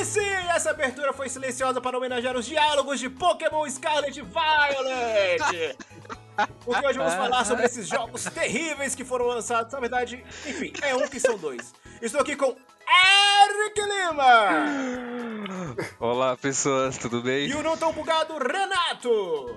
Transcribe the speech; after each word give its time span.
E 0.00 0.04
sim, 0.04 0.20
essa 0.54 0.70
abertura 0.70 1.12
foi 1.12 1.28
silenciosa 1.28 1.78
para 1.80 1.96
homenagear 1.98 2.34
os 2.34 2.46
diálogos 2.46 2.98
de 2.98 3.10
Pokémon 3.10 3.68
Scarlet 3.68 4.18
e 4.18 4.22
Violet. 4.22 5.76
Porque 6.64 6.86
hoje 6.86 6.96
vamos 6.98 7.12
falar 7.14 7.44
sobre 7.44 7.66
esses 7.66 7.86
jogos 7.86 8.24
terríveis 8.24 8.94
que 8.94 9.04
foram 9.04 9.26
lançados. 9.26 9.72
Na 9.74 9.80
verdade, 9.80 10.24
enfim, 10.46 10.72
é 10.80 10.94
um 10.94 11.06
que 11.06 11.20
são 11.20 11.36
dois. 11.36 11.74
Estou 12.00 12.22
aqui 12.22 12.34
com 12.34 12.46
Eric 12.46 13.78
Lima! 13.82 14.64
Olá, 16.00 16.34
pessoas, 16.34 16.96
tudo 16.96 17.20
bem? 17.20 17.48
E 17.48 17.54
o 17.54 17.62
não 17.62 17.76
tão 17.76 17.92
bugado 17.92 18.38
Renato! 18.38 19.54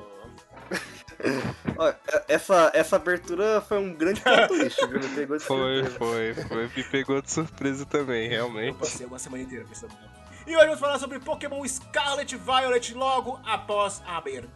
Olha, 1.77 1.97
essa, 2.27 2.69
essa 2.73 2.97
abertura 2.97 3.61
foi 3.61 3.77
um 3.77 3.93
grande 3.93 4.21
twist, 4.49 4.85
viu? 4.87 4.99
Me 4.99 5.07
pegou 5.07 5.37
de 5.37 5.43
Foi, 5.45 5.83
surpresa. 5.85 5.97
foi, 5.97 6.33
foi. 6.49 6.69
Me 6.75 6.83
pegou 6.83 7.21
de 7.21 7.31
surpresa 7.31 7.85
também, 7.85 8.25
Eu 8.25 8.31
realmente. 8.31 8.77
passei 8.77 9.05
uma 9.05 9.17
semana 9.17 9.43
inteira 9.43 9.63
pensando. 9.67 9.93
E 10.45 10.57
hoje 10.57 10.65
vamos 10.65 10.79
falar 10.81 10.99
sobre 10.99 11.19
Pokémon 11.19 11.65
Scarlet 11.65 12.35
Violet 12.35 12.93
logo 12.93 13.39
após 13.45 14.01
a 14.05 14.17
abertura. 14.17 14.51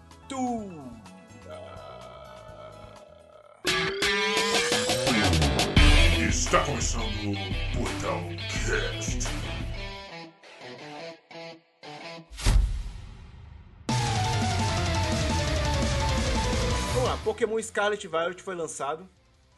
Está 6.28 6.66
começando 6.66 7.04
o 7.04 7.78
Portal 7.78 8.22
Cast. 8.50 9.30
Vamos 16.94 17.10
lá, 17.10 17.18
Pokémon 17.24 17.62
Scarlet 17.62 18.06
Violet 18.06 18.44
foi 18.44 18.56
lançado 18.56 19.10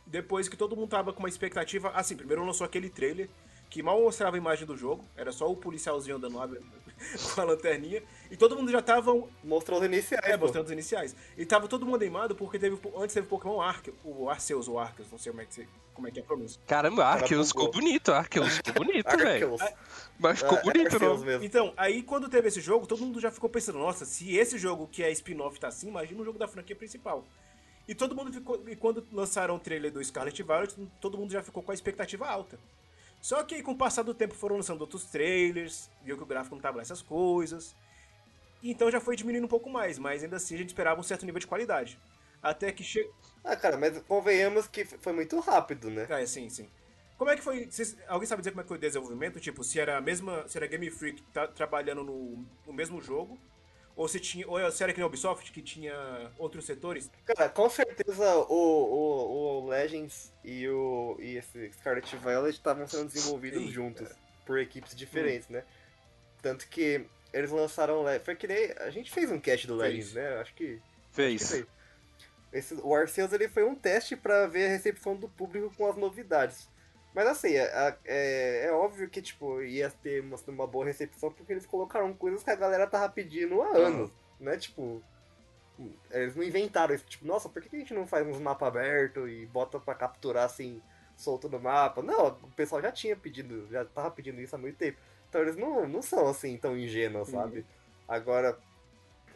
depois 0.06 0.48
que 0.48 0.56
todo 0.56 0.76
mundo 0.76 0.90
tava 0.90 1.12
com 1.12 1.20
uma 1.20 1.30
expectativa. 1.30 1.90
Assim, 1.90 2.16
primeiro 2.16 2.46
lançou 2.46 2.66
aquele 2.66 2.90
trailer 2.92 3.32
que 3.70 3.84
mal 3.84 4.02
mostrava 4.02 4.36
a 4.36 4.40
imagem 4.40 4.66
do 4.66 4.76
jogo, 4.76 5.06
era 5.16 5.32
só 5.32 5.50
o 5.52 5.56
policialzinho 5.56 6.16
andando 6.18 6.38
lá 6.38 6.48
com 7.36 7.42
a 7.42 7.44
lanterninha, 7.44 8.04
e 8.30 8.36
todo 8.36 8.56
mundo 8.56 8.72
já 8.72 8.82
tava 8.82 9.14
Mostrou 9.44 9.80
os 9.80 9.86
iniciais, 9.86 10.26
é, 10.26 10.36
pô. 10.38 10.46
mostrando 10.46 10.66
os 10.66 10.72
iniciais. 10.72 11.16
E 11.38 11.46
tava 11.46 11.68
todo 11.68 11.86
mundo 11.86 12.02
animado 12.02 12.36
porque 12.36 12.58
teve, 12.60 12.78
antes 12.98 13.14
teve 13.14 13.28
Pokémon 13.28 13.62
Arceus, 13.62 13.96
o 14.04 14.30
Arceus 14.30 14.68
ou 14.68 14.80
Arceus, 14.80 15.12
não 15.12 15.18
sei 15.18 15.32
como 15.32 15.42
é 15.42 15.46
que, 15.46 15.68
como 15.94 16.08
é, 16.08 16.12
que 16.12 16.20
é 16.20 16.22
a 16.22 16.26
pronúncia. 16.26 16.60
Caramba, 16.68 17.06
Arceus 17.06 17.50
ficou 17.50 17.72
bonito, 17.72 18.12
Arceus 18.12 18.58
ficou 18.58 18.74
bonito, 18.86 19.18
velho. 19.18 19.56
Mas 20.18 20.40
ficou 20.40 20.58
É, 20.58 20.62
bonito, 20.64 20.94
Arceus 20.96 21.20
não? 21.20 21.26
mesmo. 21.26 21.46
Então, 21.46 21.74
aí 21.78 22.04
quando 22.04 22.28
teve 22.28 22.48
esse 22.48 22.60
jogo, 22.60 22.86
todo 22.88 23.00
mundo 23.06 23.20
já 23.20 23.32
ficou 23.32 23.50
pensando, 23.50 23.78
nossa, 23.80 24.04
se 24.04 24.36
esse 24.36 24.58
jogo 24.58 24.88
que 24.92 25.04
é 25.04 25.12
spin-off 25.12 25.60
tá 25.60 25.68
assim, 25.68 25.88
imagina 25.88 26.22
o 26.22 26.26
jogo 26.26 26.40
da 26.40 26.48
franquia 26.48 26.76
principal. 26.76 27.24
E 27.88 27.96
todo 27.96 28.16
mundo 28.16 28.32
ficou. 28.32 28.62
E 28.68 28.76
quando 28.76 29.04
lançaram 29.12 29.56
o 29.56 29.60
trailer 29.60 29.92
do 29.92 30.04
Scarlet 30.04 30.44
Violet, 30.44 30.76
todo 31.02 31.18
mundo 31.18 31.32
já 31.32 31.42
ficou 31.42 31.64
com 31.64 31.72
a 31.72 31.74
expectativa 31.74 32.28
alta. 32.28 32.60
Só 33.22 33.44
que 33.44 33.62
com 33.62 33.72
o 33.72 33.78
passar 33.78 34.04
do 34.04 34.14
tempo 34.14 34.34
foram 34.34 34.56
lançando 34.56 34.82
outros 34.82 35.06
trailers, 35.06 35.90
viu 36.04 36.18
que 36.18 36.24
o 36.24 36.26
gráfico 36.26 36.56
não 36.56 36.62
tava 36.62 36.78
lá 36.78 36.82
essas 36.82 37.02
coisas. 37.02 37.76
Então 38.64 38.92
já 38.92 39.00
foi 39.00 39.16
diminuindo 39.16 39.46
um 39.46 39.50
pouco 39.50 39.70
mais, 39.70 39.98
mas 39.98 40.24
ainda 40.24 40.38
assim 40.38 40.56
a 40.56 40.58
gente 40.58 40.70
esperava 40.70 41.00
um 41.00 41.04
certo 41.04 41.26
nível 41.26 41.40
de 41.40 41.48
qualidade. 41.48 42.00
Até 42.42 42.72
que 42.72 42.84
chega. 42.84 43.10
Ah, 43.44 43.56
cara, 43.56 43.78
mas 43.78 44.02
convenhamos 44.04 44.68
que 44.68 44.86
foi 44.86 45.14
muito 45.14 45.40
rápido, 45.40 45.90
né? 45.90 46.08
Ah, 46.10 46.22
é, 46.22 46.26
sim, 46.26 46.50
sim. 46.50 46.70
Como 47.18 47.30
é 47.30 47.36
que 47.36 47.42
foi. 47.42 47.70
alguém 48.08 48.28
sabe 48.28 48.42
dizer 48.42 48.52
como 48.52 48.62
é 48.62 48.64
que 48.64 48.70
foi 48.70 48.78
o 48.78 48.80
desenvolvimento? 48.80 49.40
Tipo, 49.42 49.62
se 49.62 49.78
era 49.80 49.98
a 49.98 50.02
mesma. 50.02 50.48
Se 50.48 50.58
era 50.58 50.68
Game 50.68 50.90
Freak 50.90 51.22
tá 51.34 51.48
trabalhando 51.48 52.02
no, 52.02 52.46
no 52.66 52.72
mesmo 52.72 53.02
jogo? 53.02 53.38
Ou 53.96 54.08
se 54.08 54.20
tinha. 54.20 54.48
Ou 54.48 54.72
se 54.72 54.84
era 54.84 54.94
que 54.94 55.00
nem 55.00 55.04
a 55.04 55.08
Ubisoft, 55.08 55.52
que 55.52 55.62
tinha 55.62 56.32
outros 56.38 56.66
setores? 56.66 57.10
Cara, 57.26 57.50
com 57.50 57.70
certeza 57.70 58.36
o, 58.38 58.54
o, 58.54 59.64
o 59.64 59.68
Legends 59.68 60.32
e, 60.44 60.68
o, 60.70 61.18
e 61.20 61.38
esse 61.38 61.72
Scarlet 61.74 62.16
Violet 62.16 62.56
estavam 62.56 62.88
sendo 62.88 63.10
desenvolvidos 63.12 63.60
Eita. 63.60 63.72
juntos, 63.72 64.10
por 64.46 64.58
equipes 64.60 64.96
diferentes, 64.96 65.50
né? 65.50 65.64
Tanto 66.42 66.68
que 66.68 67.06
eles 67.34 67.52
lançaram. 67.52 68.06
Foi 68.24 68.36
que 68.36 68.48
nem. 68.48 68.72
A 68.80 68.90
gente 68.90 69.12
fez 69.12 69.32
um 69.32 69.40
cast 69.40 69.68
do 69.68 69.78
Fez. 69.80 69.94
Legends, 69.94 70.14
né? 70.14 70.38
Acho 70.40 70.54
que. 70.54 70.76
que 70.78 70.82
Fez. 71.12 71.52
fez. 71.52 71.66
Esse, 72.52 72.74
o 72.82 72.96
Arceus 72.96 73.32
ele 73.32 73.48
foi 73.48 73.64
um 73.64 73.76
teste 73.76 74.16
pra 74.16 74.48
ver 74.48 74.66
a 74.66 74.70
recepção 74.70 75.16
do 75.16 75.30
público 75.30 75.72
com 75.76 75.88
as 75.88 75.96
novidades. 75.96 76.68
Mas 77.20 77.28
assim, 77.28 77.50
é, 77.50 77.98
é, 78.06 78.66
é 78.68 78.72
óbvio 78.72 79.10
que 79.10 79.22
tipo, 79.22 79.62
ia 79.62 79.90
ter 79.90 80.22
uma, 80.22 80.38
uma 80.48 80.66
boa 80.66 80.86
recepção 80.86 81.30
porque 81.30 81.52
eles 81.52 81.66
colocaram 81.66 82.14
coisas 82.14 82.42
que 82.42 82.50
a 82.50 82.56
galera 82.56 82.88
tava 82.88 83.10
pedindo 83.10 83.62
há 83.62 83.76
anos, 83.76 84.10
né? 84.40 84.56
Tipo, 84.56 85.04
eles 86.10 86.34
não 86.34 86.44
inventaram 86.44 86.96
isso. 86.96 87.04
Tipo, 87.04 87.28
nossa, 87.28 87.50
por 87.50 87.62
que 87.62 87.76
a 87.76 87.80
gente 87.80 87.94
não 87.94 88.08
faz 88.08 88.26
uns 88.26 88.40
mapas 88.40 88.70
abertos 88.70 89.30
e 89.30 89.46
bota 89.48 89.82
pra 89.82 89.96
capturar 89.96 90.46
assim, 90.46 90.82
solto 91.18 91.50
no 91.50 91.60
mapa? 91.60 92.02
Não, 92.02 92.28
o 92.28 92.52
pessoal 92.56 92.82
já 92.82 92.90
tinha 92.90 93.18
pedido, 93.18 93.68
já 93.70 93.84
tava 93.84 94.12
pedindo 94.12 94.40
isso 94.40 94.56
há 94.56 94.58
muito 94.58 94.78
tempo. 94.78 94.98
Então 95.28 95.42
eles 95.42 95.58
não, 95.58 95.86
não 95.90 96.02
são 96.02 96.26
assim 96.26 96.56
tão 96.56 96.78
ingênuos, 96.78 97.28
sabe? 97.28 97.66
Agora, 98.08 98.58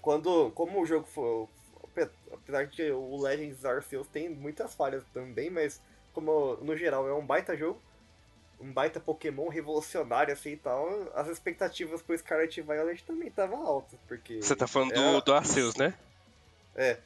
quando, 0.02 0.52
como 0.52 0.82
o 0.82 0.86
jogo 0.86 1.06
foi. 1.06 1.50
Apesar 2.32 2.64
de 2.64 2.78
que 2.78 2.92
o 2.92 3.22
Legends 3.22 3.66
Arceus 3.66 4.08
tem 4.08 4.30
muitas 4.30 4.74
falhas 4.74 5.04
também, 5.14 5.50
mas 5.50 5.82
como 6.14 6.56
no 6.58 6.76
geral 6.78 7.08
é 7.08 7.14
um 7.14 7.26
baita 7.26 7.56
jogo, 7.58 7.82
um 8.60 8.72
baita 8.72 9.00
Pokémon 9.00 9.50
revolucionário 9.50 10.34
assim 10.34 10.52
e 10.52 10.58
tal, 10.58 10.88
as 11.16 11.28
expectativas 11.28 12.02
pro 12.02 12.18
Scarlet 12.18 12.58
e 12.60 12.64
Violet 12.64 13.04
também 13.04 13.28
estavam 13.28 13.66
altas, 13.66 14.00
porque. 14.08 14.42
Você 14.42 14.56
tá 14.56 14.68
falando 14.68 14.92
era- 14.94 15.02
do, 15.14 15.22
do 15.22 15.34
Arceus, 15.34 15.76
né? 15.76 15.94
É. 16.76 16.98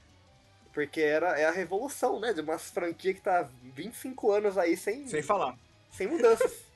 Porque 0.73 1.01
era, 1.01 1.39
é 1.39 1.45
a 1.45 1.51
revolução, 1.51 2.19
né? 2.19 2.33
De 2.33 2.41
uma 2.41 2.59
franquia 2.59 3.11
que 3.13 3.21
tá 3.21 3.39
há 3.39 3.47
25 3.73 4.31
anos 4.31 4.57
aí 4.59 4.77
sem, 4.77 5.07
Sem 5.07 5.23
falar. 5.23 5.57
sem 5.91 6.05
mudanças. 6.07 6.67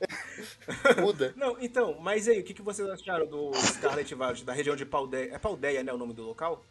Muda. 1.00 1.32
Não, 1.36 1.56
então, 1.60 1.98
mas 2.00 2.28
aí, 2.28 2.38
o 2.40 2.44
que, 2.44 2.54
que 2.54 2.62
vocês 2.62 2.88
acharam 2.88 3.26
do 3.26 3.52
Scarlet 3.54 4.14
Violet, 4.14 4.44
da 4.44 4.52
região 4.52 4.76
de 4.76 4.86
Paldeia? 4.86 5.34
É 5.34 5.38
Paldeia, 5.38 5.82
né, 5.82 5.92
o 5.92 5.98
nome 5.98 6.12
do 6.14 6.22
local? 6.22 6.64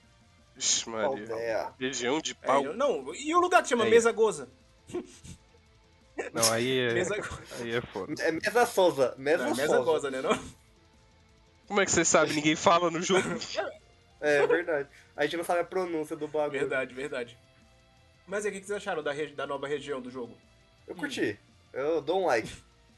Ixi, 0.56 0.90
Maria. 0.90 1.28
Paldeia. 1.28 1.74
Região 1.80 2.20
de 2.22 2.32
É, 2.42 2.46
pau. 2.48 2.64
não, 2.74 3.14
e 3.14 3.36
o 3.36 3.40
lugar 3.40 3.62
que 3.62 3.70
chama 3.70 3.84
Aí. 3.84 3.90
Mesa 3.90 4.12
Goza? 4.14 4.48
Não, 6.34 6.52
aí 6.52 6.80
é. 6.80 6.94
Mesa. 6.94 7.16
Aí 7.60 7.76
é 7.76 7.82
foda. 7.82 8.14
É 8.24 8.32
Mesa 8.32 8.66
Souza. 8.66 9.14
Mesa 9.18 9.44
Não, 9.44 9.52
é 9.52 9.56
Mesa 9.56 9.84
Souza. 9.84 10.12
Né, 10.12 10.22
não? 10.22 10.38
Como 11.68 11.82
é 11.82 11.86
que 11.86 11.92
você 11.92 12.06
sabe? 12.06 12.34
Ninguém 12.34 12.56
fala 12.56 12.90
no 12.90 13.02
jogo? 13.02 13.28
É 14.20 14.48
verdade. 14.48 14.90
A 15.16 15.24
gente 15.24 15.38
não 15.38 15.44
sabe 15.44 15.60
a 15.60 15.66
pronúncia 15.66 16.16
do 16.16 16.28
bagulho. 16.28 16.60
Verdade, 16.60 16.94
verdade. 16.94 17.38
Mas 18.26 18.46
aí, 18.46 18.52
o 18.52 18.54
que, 18.54 18.66
vocês 18.66 18.78
acharam 18.78 19.04
da, 19.04 19.12
regi- 19.12 19.36
da 19.36 19.46
nova 19.46 19.68
região 19.68 20.02
do 20.02 20.10
jogo? 20.10 20.36
Eu 20.88 20.96
curti. 20.96 21.40
Eu 21.72 22.02
dou 22.02 22.24
um 22.24 22.26
like. 22.26 22.52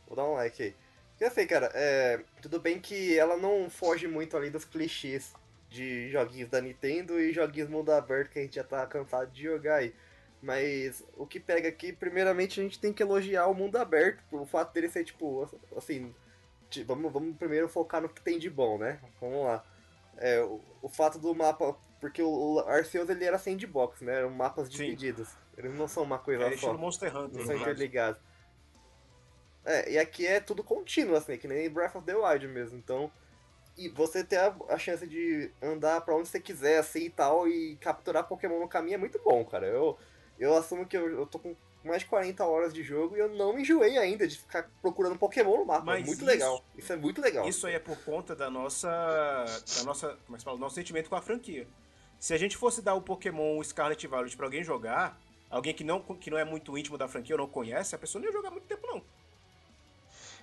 Vou 0.07 0.15
dar 0.15 0.23
um 0.23 0.33
like 0.33 0.61
aí. 0.63 0.75
Porque 1.11 1.25
assim, 1.25 1.45
cara, 1.45 1.69
é... 1.73 2.21
tudo 2.41 2.59
bem 2.59 2.79
que 2.79 3.17
ela 3.17 3.35
não 3.35 3.69
foge 3.69 4.07
muito 4.07 4.37
ali 4.37 4.49
dos 4.49 4.63
clichês 4.63 5.33
de 5.69 6.09
joguinhos 6.09 6.49
da 6.49 6.61
Nintendo 6.61 7.19
e 7.19 7.33
joguinhos 7.33 7.69
mundo 7.69 7.91
aberto 7.91 8.31
que 8.31 8.39
a 8.39 8.41
gente 8.41 8.55
já 8.55 8.63
tá 8.63 8.85
cansado 8.87 9.29
de 9.31 9.43
jogar 9.43 9.75
aí. 9.75 9.93
Mas 10.41 11.03
o 11.17 11.25
que 11.25 11.39
pega 11.39 11.67
aqui, 11.67 11.91
primeiramente 11.91 12.59
a 12.59 12.63
gente 12.63 12.79
tem 12.79 12.93
que 12.93 13.03
elogiar 13.03 13.47
o 13.47 13.53
mundo 13.53 13.77
aberto, 13.77 14.23
o 14.31 14.45
fato 14.45 14.73
dele 14.73 14.87
ser 14.87 15.03
tipo, 15.03 15.49
assim, 15.75 16.15
vamos, 16.85 17.11
vamos 17.11 17.35
primeiro 17.37 17.67
focar 17.67 18.01
no 18.01 18.07
que 18.07 18.21
tem 18.21 18.39
de 18.39 18.49
bom, 18.49 18.77
né? 18.77 18.99
Vamos 19.19 19.43
lá. 19.43 19.63
É, 20.17 20.41
o, 20.41 20.61
o 20.81 20.89
fato 20.89 21.19
do 21.19 21.35
mapa, 21.35 21.75
porque 21.99 22.21
o, 22.21 22.55
o 22.55 22.59
Arceus 22.59 23.09
ele 23.09 23.25
era 23.25 23.37
sandbox, 23.37 24.01
né? 24.01 24.19
Eram 24.19 24.29
mapas 24.29 24.67
Sim. 24.67 24.77
divididos. 24.77 25.29
Eles 25.57 25.73
não 25.75 25.89
são 25.89 26.03
uma 26.03 26.19
coisa 26.19 26.45
É 26.45 26.55
só. 26.55 26.73
Monster 26.73 27.15
Hunter. 27.15 27.39
Não 27.39 27.45
são 27.45 27.55
interligados. 27.57 28.21
É, 29.65 29.91
e 29.91 29.97
aqui 29.99 30.25
é 30.25 30.39
tudo 30.39 30.63
contínuo, 30.63 31.15
assim, 31.15 31.37
que 31.37 31.47
nem 31.47 31.69
Breath 31.69 31.95
of 31.95 32.05
the 32.05 32.15
Wild 32.15 32.47
mesmo. 32.47 32.77
Então, 32.77 33.11
e 33.77 33.89
você 33.89 34.23
ter 34.23 34.37
a, 34.37 34.55
a 34.69 34.77
chance 34.77 35.05
de 35.05 35.51
andar 35.61 36.01
pra 36.01 36.15
onde 36.15 36.29
você 36.29 36.39
quiser, 36.39 36.79
assim 36.79 37.05
e 37.05 37.09
tal, 37.09 37.47
e 37.47 37.75
capturar 37.77 38.27
Pokémon 38.27 38.59
no 38.59 38.67
caminho 38.67 38.95
é 38.95 38.97
muito 38.97 39.19
bom, 39.23 39.43
cara. 39.45 39.67
Eu, 39.67 39.97
eu 40.39 40.55
assumo 40.55 40.85
que 40.85 40.95
eu, 40.97 41.09
eu 41.09 41.25
tô 41.25 41.37
com 41.39 41.55
mais 41.83 42.01
de 42.01 42.07
40 42.07 42.43
horas 42.45 42.73
de 42.73 42.83
jogo 42.83 43.15
e 43.15 43.19
eu 43.19 43.29
não 43.29 43.53
me 43.53 43.61
enjoei 43.61 43.97
ainda 43.97 44.27
de 44.27 44.37
ficar 44.37 44.69
procurando 44.81 45.17
Pokémon 45.17 45.57
no 45.59 45.65
mapa. 45.65 45.85
Mas 45.85 46.01
é 46.03 46.05
muito 46.05 46.17
isso- 46.17 46.25
legal. 46.25 46.63
Isso 46.77 46.93
é 46.93 46.95
muito 46.95 47.21
legal. 47.21 47.47
Isso 47.47 47.67
aí 47.67 47.75
é 47.75 47.79
por 47.79 47.97
conta 48.03 48.35
da 48.35 48.49
nossa. 48.49 48.89
Da 49.77 49.83
nossa. 49.83 50.17
Como 50.25 50.35
é 50.35 50.37
que 50.37 50.43
fala? 50.43 50.57
Do 50.57 50.61
nosso 50.61 50.75
sentimento 50.75 51.09
com 51.09 51.15
a 51.15 51.21
franquia. 51.21 51.67
Se 52.19 52.33
a 52.33 52.37
gente 52.37 52.57
fosse 52.57 52.81
dar 52.81 52.95
o 52.95 53.01
Pokémon 53.01 53.63
Scarlet 53.63 54.05
Violet 54.05 54.35
pra 54.35 54.45
alguém 54.47 54.61
jogar, 54.63 55.17
alguém 55.49 55.73
que 55.73 55.83
não, 55.85 56.01
que 56.01 56.29
não 56.29 56.37
é 56.37 56.43
muito 56.43 56.77
íntimo 56.77 56.97
da 56.97 57.07
franquia 57.07 57.35
ou 57.35 57.39
não 57.39 57.47
conhece, 57.47 57.95
a 57.95 57.97
pessoa 57.97 58.21
não 58.21 58.27
ia 58.27 58.33
jogar 58.33 58.51
muito 58.51 58.65
tempo, 58.67 58.85
não. 58.85 59.01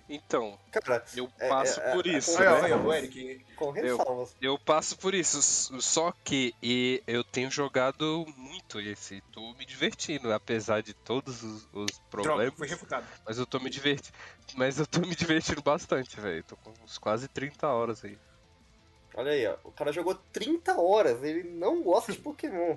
Então, 0.09 0.59
Cara, 0.71 1.05
eu 1.17 1.29
É, 1.39 1.49
passo 1.49 1.81
é, 1.81 1.93
por 1.93 2.07
é, 2.07 2.11
isso, 2.11 2.41
é, 2.41 2.69
né? 2.69 2.77
o 2.77 2.93
Eric. 2.93 3.45
com 3.57 3.71
ressalvas. 3.71 4.37
Eu 4.41 4.59
passo 4.59 4.97
por 4.97 5.15
isso, 5.15 5.43
só 5.81 6.13
que 6.25 6.55
e, 6.63 7.03
eu 7.07 7.25
tenho 7.25 7.51
jogado 7.51 8.25
muito 8.37 8.81
esse, 8.81 9.21
tô 9.33 9.53
me 9.55 9.65
divertindo, 9.67 10.33
apesar 10.33 10.81
de 10.83 10.95
todos 10.95 11.43
os, 11.43 11.69
os 11.73 11.87
Droga, 12.11 12.11
problemas, 12.11 12.55
foi 12.57 12.69
refutado. 12.69 13.07
mas 13.27 13.39
eu 13.39 13.47
tô 13.47 13.59
me 13.59 13.69
divertindo, 13.69 14.17
mas 14.55 14.79
eu 14.79 14.87
tô 14.87 15.01
me 15.01 15.15
divertindo 15.17 15.61
bastante, 15.61 16.21
velho, 16.21 16.45
tô 16.45 16.57
com 16.57 16.73
uns 16.85 16.99
quase 16.99 17.27
30 17.27 17.67
horas 17.67 18.05
aí. 18.05 18.17
Olha 19.17 19.33
aí, 19.33 19.47
ó. 19.47 19.57
O 19.65 19.73
cara 19.73 19.93
jogou 19.93 20.15
30 20.15 20.79
horas, 20.79 21.23
ele 21.23 21.43
não 21.49 21.83
gosta 21.83 22.13
de 22.13 22.19
Pokémon. 22.19 22.77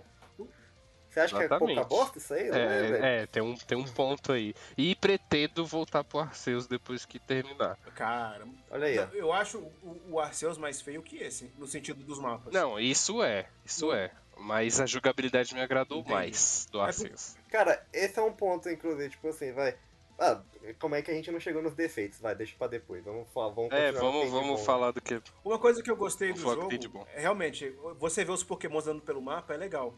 Você 1.09 1.19
acha 1.21 1.35
que 1.35 1.41
é 1.41 1.45
Exatamente. 1.45 1.75
pouca 1.75 1.89
bosta 1.89 2.17
isso 2.19 2.33
aí? 2.33 2.49
É. 2.49 2.51
É, 2.51 3.21
é, 3.23 3.25
tem 3.27 3.41
um, 3.41 3.55
tem 3.55 3.77
um 3.77 3.83
ponto 3.83 4.31
aí. 4.31 4.53
E 4.77 4.95
pretendo 4.95 5.65
voltar 5.65 6.03
pro 6.03 6.19
Arceus 6.19 6.67
depois 6.67 7.05
que 7.05 7.17
terminar. 7.17 7.77
Cara, 7.95 8.45
Olha 8.69 8.85
aí, 8.87 8.95
não, 8.95 9.13
eu 9.13 9.33
acho 9.33 9.57
o, 9.57 10.01
o 10.11 10.19
Arceus 10.19 10.57
mais 10.57 10.79
feio 10.81 11.01
que 11.01 11.17
esse, 11.17 11.51
no 11.57 11.65
sentido 11.67 12.03
dos 12.03 12.19
mapas. 12.19 12.53
Não, 12.53 12.79
isso 12.79 13.23
é, 13.23 13.47
isso 13.65 13.91
é. 13.91 14.11
Mas 14.37 14.79
a 14.79 14.85
jogabilidade 14.85 15.53
me 15.53 15.61
agradou 15.61 15.99
Entendi. 15.99 16.13
mais 16.13 16.67
do 16.71 16.79
É 16.79 16.83
Arceus. 16.85 17.35
Cara, 17.49 17.85
esse 17.91 18.17
é 18.19 18.21
um 18.21 18.31
ponto, 18.31 18.69
inclusive, 18.69 19.09
tipo 19.09 19.27
assim, 19.29 19.51
vai. 19.51 19.75
Ah, 20.17 20.41
como 20.79 20.95
é 20.95 21.01
que 21.01 21.09
a 21.09 21.13
gente 21.13 21.31
não 21.31 21.39
chegou 21.39 21.61
nos 21.61 21.73
defeitos? 21.73 22.19
Vai, 22.19 22.35
deixa 22.35 22.53
pra 22.57 22.67
depois. 22.67 23.03
Vamos 23.03 23.27
falar, 23.33 23.49
vamos 23.53 23.71
É, 23.71 23.91
vamos, 23.91 24.29
vamos 24.29 24.59
bom. 24.59 24.65
falar 24.65 24.91
do 24.91 25.01
que. 25.01 25.21
Uma 25.43 25.57
coisa 25.57 25.81
que 25.81 25.89
eu 25.89 25.95
gostei 25.95 26.33
do 26.33 26.39
Vamos 26.39 26.83
jogo, 26.83 27.07
é 27.13 27.21
realmente, 27.21 27.73
você 27.97 28.23
vê 28.23 28.31
os 28.31 28.43
pokémons 28.43 28.85
andando 28.85 29.01
pelo 29.01 29.21
mapa, 29.21 29.53
é 29.53 29.57
legal. 29.57 29.93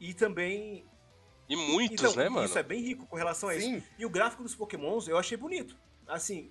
E 0.00 0.12
também... 0.14 0.84
E 1.48 1.54
muitos, 1.56 2.00
então, 2.02 2.14
né, 2.16 2.28
mano? 2.28 2.44
Isso 2.46 2.58
é 2.58 2.62
bem 2.62 2.80
rico 2.82 3.06
com 3.06 3.16
relação 3.16 3.48
a 3.48 3.54
isso. 3.54 3.66
Sim, 3.66 3.82
E 3.98 4.04
o 4.04 4.10
gráfico 4.10 4.42
dos 4.42 4.54
pokémons 4.54 5.06
eu 5.06 5.16
achei 5.16 5.36
bonito. 5.36 5.76
Assim, 6.08 6.50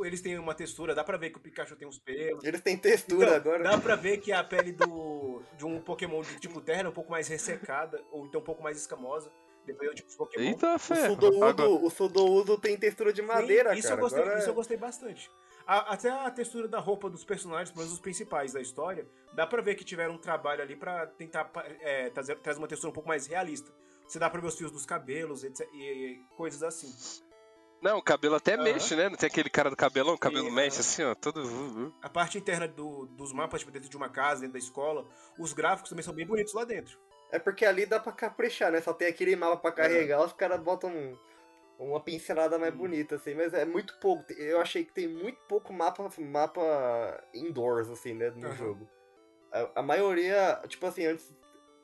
eles 0.00 0.20
têm 0.20 0.36
uma 0.38 0.52
textura, 0.54 0.94
dá 0.96 1.04
pra 1.04 1.16
ver 1.16 1.30
que 1.30 1.36
o 1.38 1.40
Pikachu 1.40 1.76
tem 1.76 1.86
uns 1.86 1.98
pelos. 1.98 2.42
eles 2.42 2.60
têm 2.60 2.76
textura 2.76 3.24
Então, 3.26 3.36
agora. 3.36 3.62
Dá 3.62 3.78
pra 3.78 3.94
ver 3.94 4.18
que 4.18 4.32
a 4.32 4.42
pele 4.42 4.72
do, 4.72 5.42
de 5.56 5.64
um 5.64 5.80
Pokémon 5.80 6.22
de 6.22 6.40
tipo 6.40 6.60
terra 6.60 6.82
é 6.82 6.88
um 6.88 6.92
pouco 6.92 7.10
mais 7.10 7.28
ressecada, 7.28 8.02
ou 8.10 8.26
então 8.26 8.40
um 8.40 8.44
pouco 8.44 8.62
mais 8.64 8.76
escamosa, 8.78 9.30
dependendo 9.64 9.92
do 9.92 9.96
tipo 9.96 10.10
de 10.10 10.16
Pokémon. 10.16 10.44
Eita, 10.44 10.74
O. 10.74 10.78
Sudoudo, 10.78 11.44
Agora- 11.44 11.68
o 11.70 11.90
Sudoudo 11.90 12.58
tem 12.58 12.76
textura 12.76 13.12
de 13.12 13.22
madeira, 13.22 13.72
Sim, 13.74 13.78
isso 13.78 13.88
cara. 13.88 14.00
Eu 14.00 14.02
gostei, 14.04 14.22
Agora 14.22 14.38
Isso 14.38 14.48
eu 14.48 14.52
é- 14.52 14.56
gostei 14.56 14.76
bastante. 14.76 15.30
A- 15.66 15.94
até 15.94 16.08
a 16.10 16.30
textura 16.30 16.68
da 16.68 16.78
roupa 16.78 17.10
dos 17.10 17.24
personagens, 17.24 17.70
pelo 17.70 17.80
menos 17.80 17.92
os 17.94 18.00
principais 18.00 18.52
da 18.52 18.60
história, 18.60 19.06
dá 19.34 19.46
pra 19.46 19.60
ver 19.60 19.74
que 19.74 19.84
tiveram 19.84 20.14
um 20.14 20.18
trabalho 20.18 20.62
ali 20.62 20.76
pra 20.76 21.06
tentar 21.06 21.50
é, 21.80 22.08
trazer, 22.10 22.36
trazer 22.38 22.58
uma 22.58 22.68
textura 22.68 22.90
um 22.90 22.94
pouco 22.94 23.08
mais 23.08 23.26
realista. 23.26 23.72
Você 24.06 24.18
dá 24.18 24.30
pra 24.30 24.40
ver 24.40 24.46
os 24.46 24.56
fios 24.56 24.70
dos 24.70 24.86
cabelos 24.86 25.42
etc, 25.42 25.66
e, 25.72 25.82
e 25.82 26.36
coisas 26.36 26.62
assim. 26.62 26.94
Não, 27.82 27.98
o 27.98 28.02
cabelo 28.02 28.36
até 28.36 28.54
Aham. 28.54 28.62
mexe, 28.62 28.94
né? 28.96 29.08
Não 29.08 29.16
tem 29.16 29.26
aquele 29.26 29.50
cara 29.50 29.68
do 29.68 29.76
cabelão, 29.76 30.14
o 30.14 30.18
cabelo 30.18 30.46
Sim, 30.46 30.52
mexe 30.54 30.80
assim, 30.80 31.02
ó, 31.04 31.14
todo. 31.14 31.92
A 32.00 32.08
parte 32.08 32.38
interna 32.38 32.66
do- 32.66 33.06
dos 33.06 33.32
mapas, 33.32 33.60
tipo, 33.60 33.70
dentro 33.72 33.88
de 33.90 33.96
uma 33.96 34.08
casa, 34.08 34.40
dentro 34.42 34.54
da 34.54 34.58
escola, 34.58 35.04
os 35.38 35.52
gráficos 35.52 35.90
também 35.90 36.02
são 36.02 36.14
bem 36.14 36.26
bonitos 36.26 36.54
lá 36.54 36.64
dentro. 36.64 36.98
É 37.30 37.38
porque 37.38 37.66
ali 37.66 37.84
dá 37.84 37.98
pra 38.00 38.12
caprichar, 38.12 38.70
né? 38.72 38.80
Só 38.80 38.92
tem 38.94 39.08
aquele 39.08 39.34
mapa 39.36 39.56
pra 39.56 39.72
carregar, 39.72 40.24
os 40.24 40.32
caras 40.32 40.60
botam 40.60 40.90
um- 40.90 41.18
uma 41.78 42.00
pincelada 42.00 42.58
mais 42.58 42.72
Hum. 42.74 42.78
bonita, 42.78 43.16
assim, 43.16 43.34
mas 43.34 43.52
é 43.54 43.64
muito 43.64 43.98
pouco. 43.98 44.32
Eu 44.32 44.60
achei 44.60 44.84
que 44.84 44.92
tem 44.92 45.06
muito 45.08 45.38
pouco 45.48 45.72
mapa, 45.72 46.08
mapa 46.18 47.24
indoors, 47.34 47.88
assim, 47.90 48.14
né, 48.14 48.30
no 48.30 48.48
Aham. 48.48 48.56
jogo. 48.56 48.90
A, 49.52 49.80
a 49.80 49.82
maioria, 49.82 50.60
tipo 50.68 50.86
assim, 50.86 51.06
antes, 51.06 51.32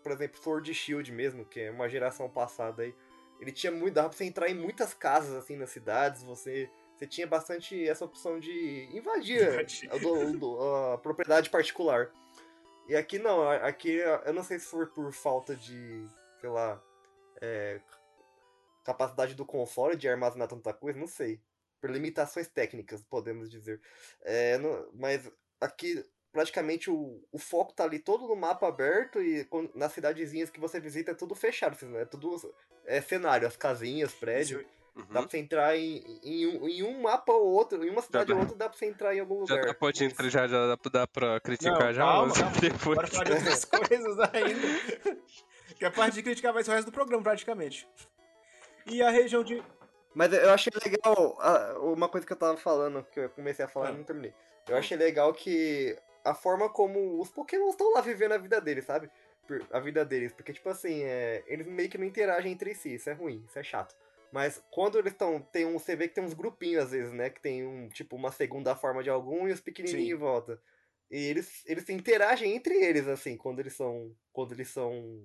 por 0.03 0.13
exemplo, 0.13 0.41
Sword 0.43 0.73
Shield 0.75 1.13
mesmo, 1.13 1.45
que 1.45 1.61
é 1.61 1.71
uma 1.71 1.89
geração 1.89 2.29
passada 2.29 2.83
aí, 2.83 2.95
ele 3.41 3.53
tinha 3.53 3.73
muito, 3.73 3.95
dava 3.95 4.09
pra 4.09 4.17
você 4.19 4.25
entrar 4.25 4.49
em 4.49 4.55
muitas 4.55 4.95
casas, 4.95 5.35
assim, 5.35 5.57
nas 5.57 5.71
cidades, 5.71 6.23
você... 6.23 6.71
Você 6.99 7.07
tinha 7.09 7.27
bastante 7.27 7.89
essa 7.89 8.05
opção 8.05 8.39
de 8.39 8.89
invadir 8.93 9.43
Invadir. 9.43 9.91
a, 9.91 9.99
do- 10.39 10.61
a 10.93 10.99
propriedade 10.99 11.51
particular. 11.51 12.13
E 12.87 12.95
aqui 12.95 13.19
não, 13.19 13.43
a- 13.43 13.57
aqui 13.57 13.97
eu 14.25 14.33
não 14.33 14.45
sei 14.45 14.61
se 14.61 14.67
for 14.67 14.87
por 14.89 15.13
falta 15.13 15.57
de, 15.57 16.07
sei 16.41 16.49
lá, 16.49 16.81
é, 17.41 17.81
capacidade 18.85 19.35
do 19.35 19.45
console 19.47 19.97
de 19.97 20.09
armazenar 20.09 20.49
tanta 20.49 20.73
coisa, 20.73 20.99
não 20.99 21.07
sei. 21.07 21.41
Por 21.81 21.91
limitações 21.91 22.49
técnicas, 22.49 23.03
podemos 23.03 23.51
dizer. 23.51 23.81
É, 24.23 24.57
não- 24.59 24.89
mas 24.95 25.31
aqui 25.61 26.05
praticamente 26.33 26.91
o, 26.91 27.23
o 27.31 27.39
foco 27.39 27.75
tá 27.75 27.85
ali 27.85 27.99
todo 27.99 28.27
no 28.27 28.35
mapa 28.37 28.67
aberto 28.69 29.21
e 29.21 29.45
quando- 29.47 29.71
nas 29.75 29.93
cidadezinhas 29.93 30.49
que 30.51 30.61
você 30.61 30.81
visita 30.81 31.11
é 31.11 31.15
tudo 31.15 31.35
fechado, 31.35 31.73
assim, 31.75 31.87
né? 31.87 32.03
É 32.03 32.05
tudo 32.07 32.55
é 32.87 33.01
cenário, 33.03 33.47
as 33.47 33.57
casinhas, 33.57 34.13
prédio. 34.13 34.61
Isso- 34.61 34.83
Uhum. 34.95 35.07
Dá 35.11 35.21
pra 35.23 35.31
você 35.31 35.39
entrar 35.39 35.75
em, 35.75 36.05
em, 36.23 36.47
um, 36.47 36.69
em 36.69 36.83
um 36.83 37.01
mapa 37.01 37.33
ou 37.33 37.47
outro, 37.47 37.83
em 37.83 37.89
uma 37.89 38.03
cidade 38.03 38.27
dá. 38.27 38.35
ou 38.35 38.41
outra, 38.41 38.55
dá 38.55 38.69
pra 38.69 38.77
você 38.79 38.85
entrar 38.85 39.17
em 39.17 39.21
algum 39.21 39.47
Já 39.47 39.55
lugar. 39.55 39.69
tá, 39.69 39.75
pode 39.75 40.05
entrar, 40.05 40.29
já, 40.29 40.47
já 40.47 40.67
dá, 40.67 40.77
pra- 40.77 40.91
dá 40.91 41.07
pra 41.07 41.41
criticar 41.41 41.81
Não, 41.81 41.93
já, 41.95 42.03
calma, 42.03 42.27
mas 42.27 42.39
calma. 42.39 42.61
depois. 42.61 42.97
Bora 42.97 43.07
falar 43.07 43.25
de 43.25 43.33
outras 43.33 43.65
coisas 43.89 44.19
ainda. 44.35 45.25
que 45.79 45.85
a 45.87 45.91
parte 45.91 46.13
de 46.17 46.23
criticar 46.23 46.53
vai 46.53 46.63
ser 46.63 46.73
o 46.73 46.75
resto 46.75 46.91
do 46.91 46.93
programa, 46.93 47.23
praticamente. 47.23 47.89
E 48.87 49.03
a 49.03 49.11
região 49.11 49.43
de. 49.43 49.63
Mas 50.15 50.33
eu 50.33 50.51
achei 50.51 50.73
legal 50.85 51.37
ah, 51.41 51.79
uma 51.81 52.09
coisa 52.09 52.27
que 52.27 52.33
eu 52.33 52.37
tava 52.37 52.57
falando, 52.57 53.05
que 53.05 53.21
eu 53.21 53.31
comecei 53.31 53.65
a 53.65 53.69
falar 53.69 53.89
Ah. 53.89 53.93
e 53.93 53.97
não 53.97 54.05
terminei. 54.05 54.35
Eu 54.69 54.77
achei 54.77 54.97
legal 54.97 55.33
que 55.33 55.97
a 56.25 56.35
forma 56.35 56.69
como 56.69 57.21
os 57.21 57.31
Pokémon 57.31 57.71
estão 57.71 57.93
lá 57.93 58.01
vivendo 58.01 58.33
a 58.33 58.39
vida 58.39 58.61
deles, 58.61 58.85
sabe? 58.85 59.11
A 59.71 59.81
vida 59.81 60.05
deles. 60.05 60.33
Porque, 60.33 60.53
tipo 60.53 60.69
assim, 60.69 61.03
é, 61.03 61.43
eles 61.47 61.67
meio 61.67 61.89
que 61.89 61.99
não 61.99 62.07
interagem 62.07 62.53
entre 62.53 62.75
si, 62.75 62.95
isso 62.95 63.11
é 63.11 63.13
ruim, 63.13 63.45
isso 63.49 63.59
é 63.59 63.63
chato. 63.63 63.95
Mas 64.31 64.63
quando 64.71 64.99
eles 64.99 65.13
estão. 65.13 65.41
Tem 65.41 65.67
um, 65.67 65.79
você 65.79 65.95
vê 65.95 66.09
que 66.09 66.15
tem 66.15 66.25
uns 66.25 66.33
grupinhos 66.35 66.85
às 66.85 66.91
vezes, 66.93 67.13
né? 67.13 67.29
Que 67.29 67.41
tem 67.41 67.67
um, 67.67 67.89
tipo, 67.89 68.17
uma 68.17 68.33
segunda 68.33 68.75
forma 68.75 69.03
de 69.03 69.11
algum 69.11 69.47
e 69.49 69.53
os 69.53 69.61
pequenininhos 69.61 70.07
Sim. 70.09 70.13
em 70.15 70.19
volta. 70.19 70.61
E 71.11 71.17
eles, 71.17 71.63
eles 71.67 71.87
interagem 71.91 72.55
entre 72.55 72.75
eles, 72.75 73.07
assim, 73.07 73.37
quando 73.37 73.61
eles 73.61 73.75
são. 73.75 74.15
Quando 74.33 74.53
eles 74.53 74.69
são 74.69 75.23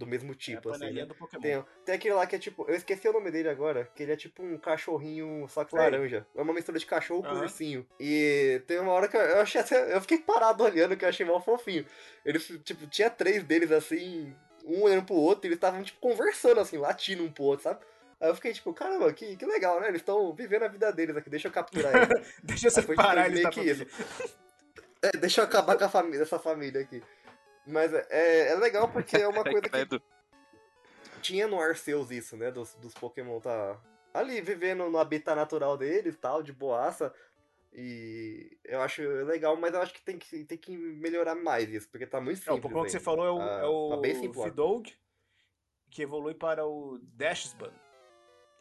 do 0.00 0.06
mesmo 0.06 0.32
é, 0.32 0.34
tipo, 0.34 0.70
a 0.70 0.74
assim, 0.74 0.90
né? 0.92 1.06
Tem, 1.40 1.64
tem 1.84 1.94
aquele 1.94 2.14
lá 2.14 2.26
que 2.26 2.34
é 2.34 2.38
tipo. 2.38 2.64
Eu 2.66 2.74
esqueci 2.74 3.06
o 3.06 3.12
nome 3.12 3.30
dele 3.30 3.50
agora, 3.50 3.84
que 3.94 4.02
ele 4.02 4.12
é 4.12 4.16
tipo 4.16 4.42
um 4.42 4.56
cachorrinho 4.56 5.46
só 5.46 5.62
que 5.62 5.76
laranja. 5.76 6.26
É 6.34 6.40
uma 6.40 6.54
mistura 6.54 6.78
de 6.78 6.86
cachorro 6.86 7.22
com 7.22 7.28
Aham. 7.28 7.42
ursinho. 7.42 7.86
E 8.00 8.62
tem 8.66 8.80
uma 8.80 8.92
hora 8.92 9.08
que 9.08 9.16
eu, 9.16 9.40
achei 9.40 9.60
até. 9.60 9.94
Eu 9.94 10.00
fiquei 10.00 10.18
parado 10.18 10.64
olhando, 10.64 10.96
que 10.96 11.04
eu 11.04 11.08
achei 11.08 11.26
mal 11.26 11.40
fofinho. 11.42 11.84
Eles, 12.24 12.46
tipo, 12.64 12.86
tinha 12.86 13.10
três 13.10 13.44
deles 13.44 13.70
assim, 13.70 14.34
um 14.64 14.82
olhando 14.82 15.04
pro 15.04 15.14
outro, 15.14 15.46
e 15.46 15.48
eles 15.48 15.58
estavam, 15.58 15.82
tipo, 15.82 16.00
conversando 16.00 16.60
assim, 16.60 16.78
latindo 16.78 17.22
um 17.22 17.30
pro 17.30 17.44
outro, 17.44 17.64
sabe? 17.64 17.80
Aí 18.18 18.28
eu 18.28 18.34
fiquei 18.34 18.52
tipo, 18.54 18.72
caramba, 18.72 19.12
que, 19.12 19.36
que 19.36 19.44
legal, 19.44 19.80
né? 19.80 19.88
Eles 19.88 20.00
estão 20.00 20.32
vivendo 20.34 20.62
a 20.62 20.68
vida 20.68 20.90
deles 20.92 21.16
aqui, 21.16 21.28
deixa 21.28 21.48
eu 21.48 21.52
capturar 21.52 21.94
eles. 21.94 22.26
Deixa 22.42 22.66
eu 22.68 22.70
separar 22.70 23.26
eles 23.26 23.42
da 23.42 23.52
família. 23.52 23.86
É, 25.02 25.12
deixa 25.12 25.40
eu 25.40 25.44
acabar 25.44 25.78
com 25.78 25.84
a 25.84 25.88
família, 25.88 26.22
essa 26.22 26.38
família 26.38 26.82
aqui. 26.82 27.02
Mas 27.70 27.92
é, 27.92 28.48
é 28.52 28.54
legal 28.56 28.88
porque 28.90 29.16
é 29.16 29.28
uma 29.28 29.42
coisa 29.44 29.62
que 29.68 30.02
tinha 31.22 31.46
no 31.46 31.60
Arceus 31.60 32.10
isso, 32.10 32.36
né? 32.36 32.50
Dos, 32.50 32.74
dos 32.74 32.94
Pokémon 32.94 33.40
tá 33.40 33.78
ali 34.12 34.40
vivendo 34.40 34.88
no 34.90 34.98
habitat 34.98 35.36
natural 35.36 35.76
deles 35.76 36.16
tal, 36.16 36.42
de 36.42 36.52
boaça. 36.52 37.14
E 37.72 38.58
eu 38.64 38.80
acho 38.82 39.02
legal, 39.02 39.56
mas 39.56 39.72
eu 39.72 39.80
acho 39.80 39.94
que 39.94 40.02
tem 40.02 40.18
que, 40.18 40.44
tem 40.44 40.58
que 40.58 40.76
melhorar 40.76 41.36
mais 41.36 41.68
isso, 41.70 41.88
porque 41.88 42.04
tá 42.06 42.20
muito 42.20 42.38
É, 42.38 42.40
simples. 42.40 42.58
o 42.58 42.62
Pokémon 42.62 42.84
que 42.84 42.90
você 42.90 42.98
falou 42.98 43.24
é 43.26 43.30
o, 43.30 43.40
Ah, 43.40 43.60
é 43.60 43.64
o 43.66 43.88
tá 43.90 43.96
bem 43.98 44.14
simplão. 44.16 44.44
Fidog, 44.44 44.92
que 45.88 46.02
evolui 46.02 46.34
para 46.34 46.66
o 46.66 46.98
Dashsban. 47.14 47.72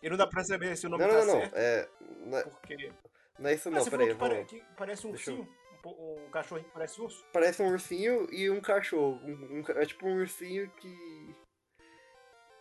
E 0.03 0.09
não 0.09 0.15
dá 0.15 0.27
pra 0.27 0.43
saber 0.43 0.77
se 0.77 0.85
o 0.85 0.89
nome 0.89 1.03
Não, 1.03 1.09
tá 1.09 1.17
não, 1.17 1.25
não, 1.25 1.41
certo, 1.41 1.55
é, 1.55 1.89
não, 2.25 2.37
é- 2.37 2.43
porque... 2.43 2.91
não 3.39 3.49
é 3.49 3.53
isso 3.55 3.67
Ah, 3.67 3.71
não, 3.71 3.83
você 3.83 3.89
peraí. 3.89 4.13
vamos- 4.13 4.19
pare- 4.47 4.63
parece 4.77 5.07
um 5.07 5.09
ursinho, 5.09 5.49
um, 5.85 6.25
um 6.25 6.29
cachorrinho 6.31 6.67
que 6.67 6.73
parece 6.73 7.01
urso. 7.01 7.25
Parece 7.31 7.61
um 7.61 7.69
ursinho 7.71 8.27
e 8.31 8.49
um 8.49 8.59
cachorro. 8.61 9.19
Um- 9.23 9.59
um 9.59 9.63
é 9.79 9.85
tipo 9.85 10.07
um 10.07 10.17
ursinho 10.19 10.69
que. 10.77 11.35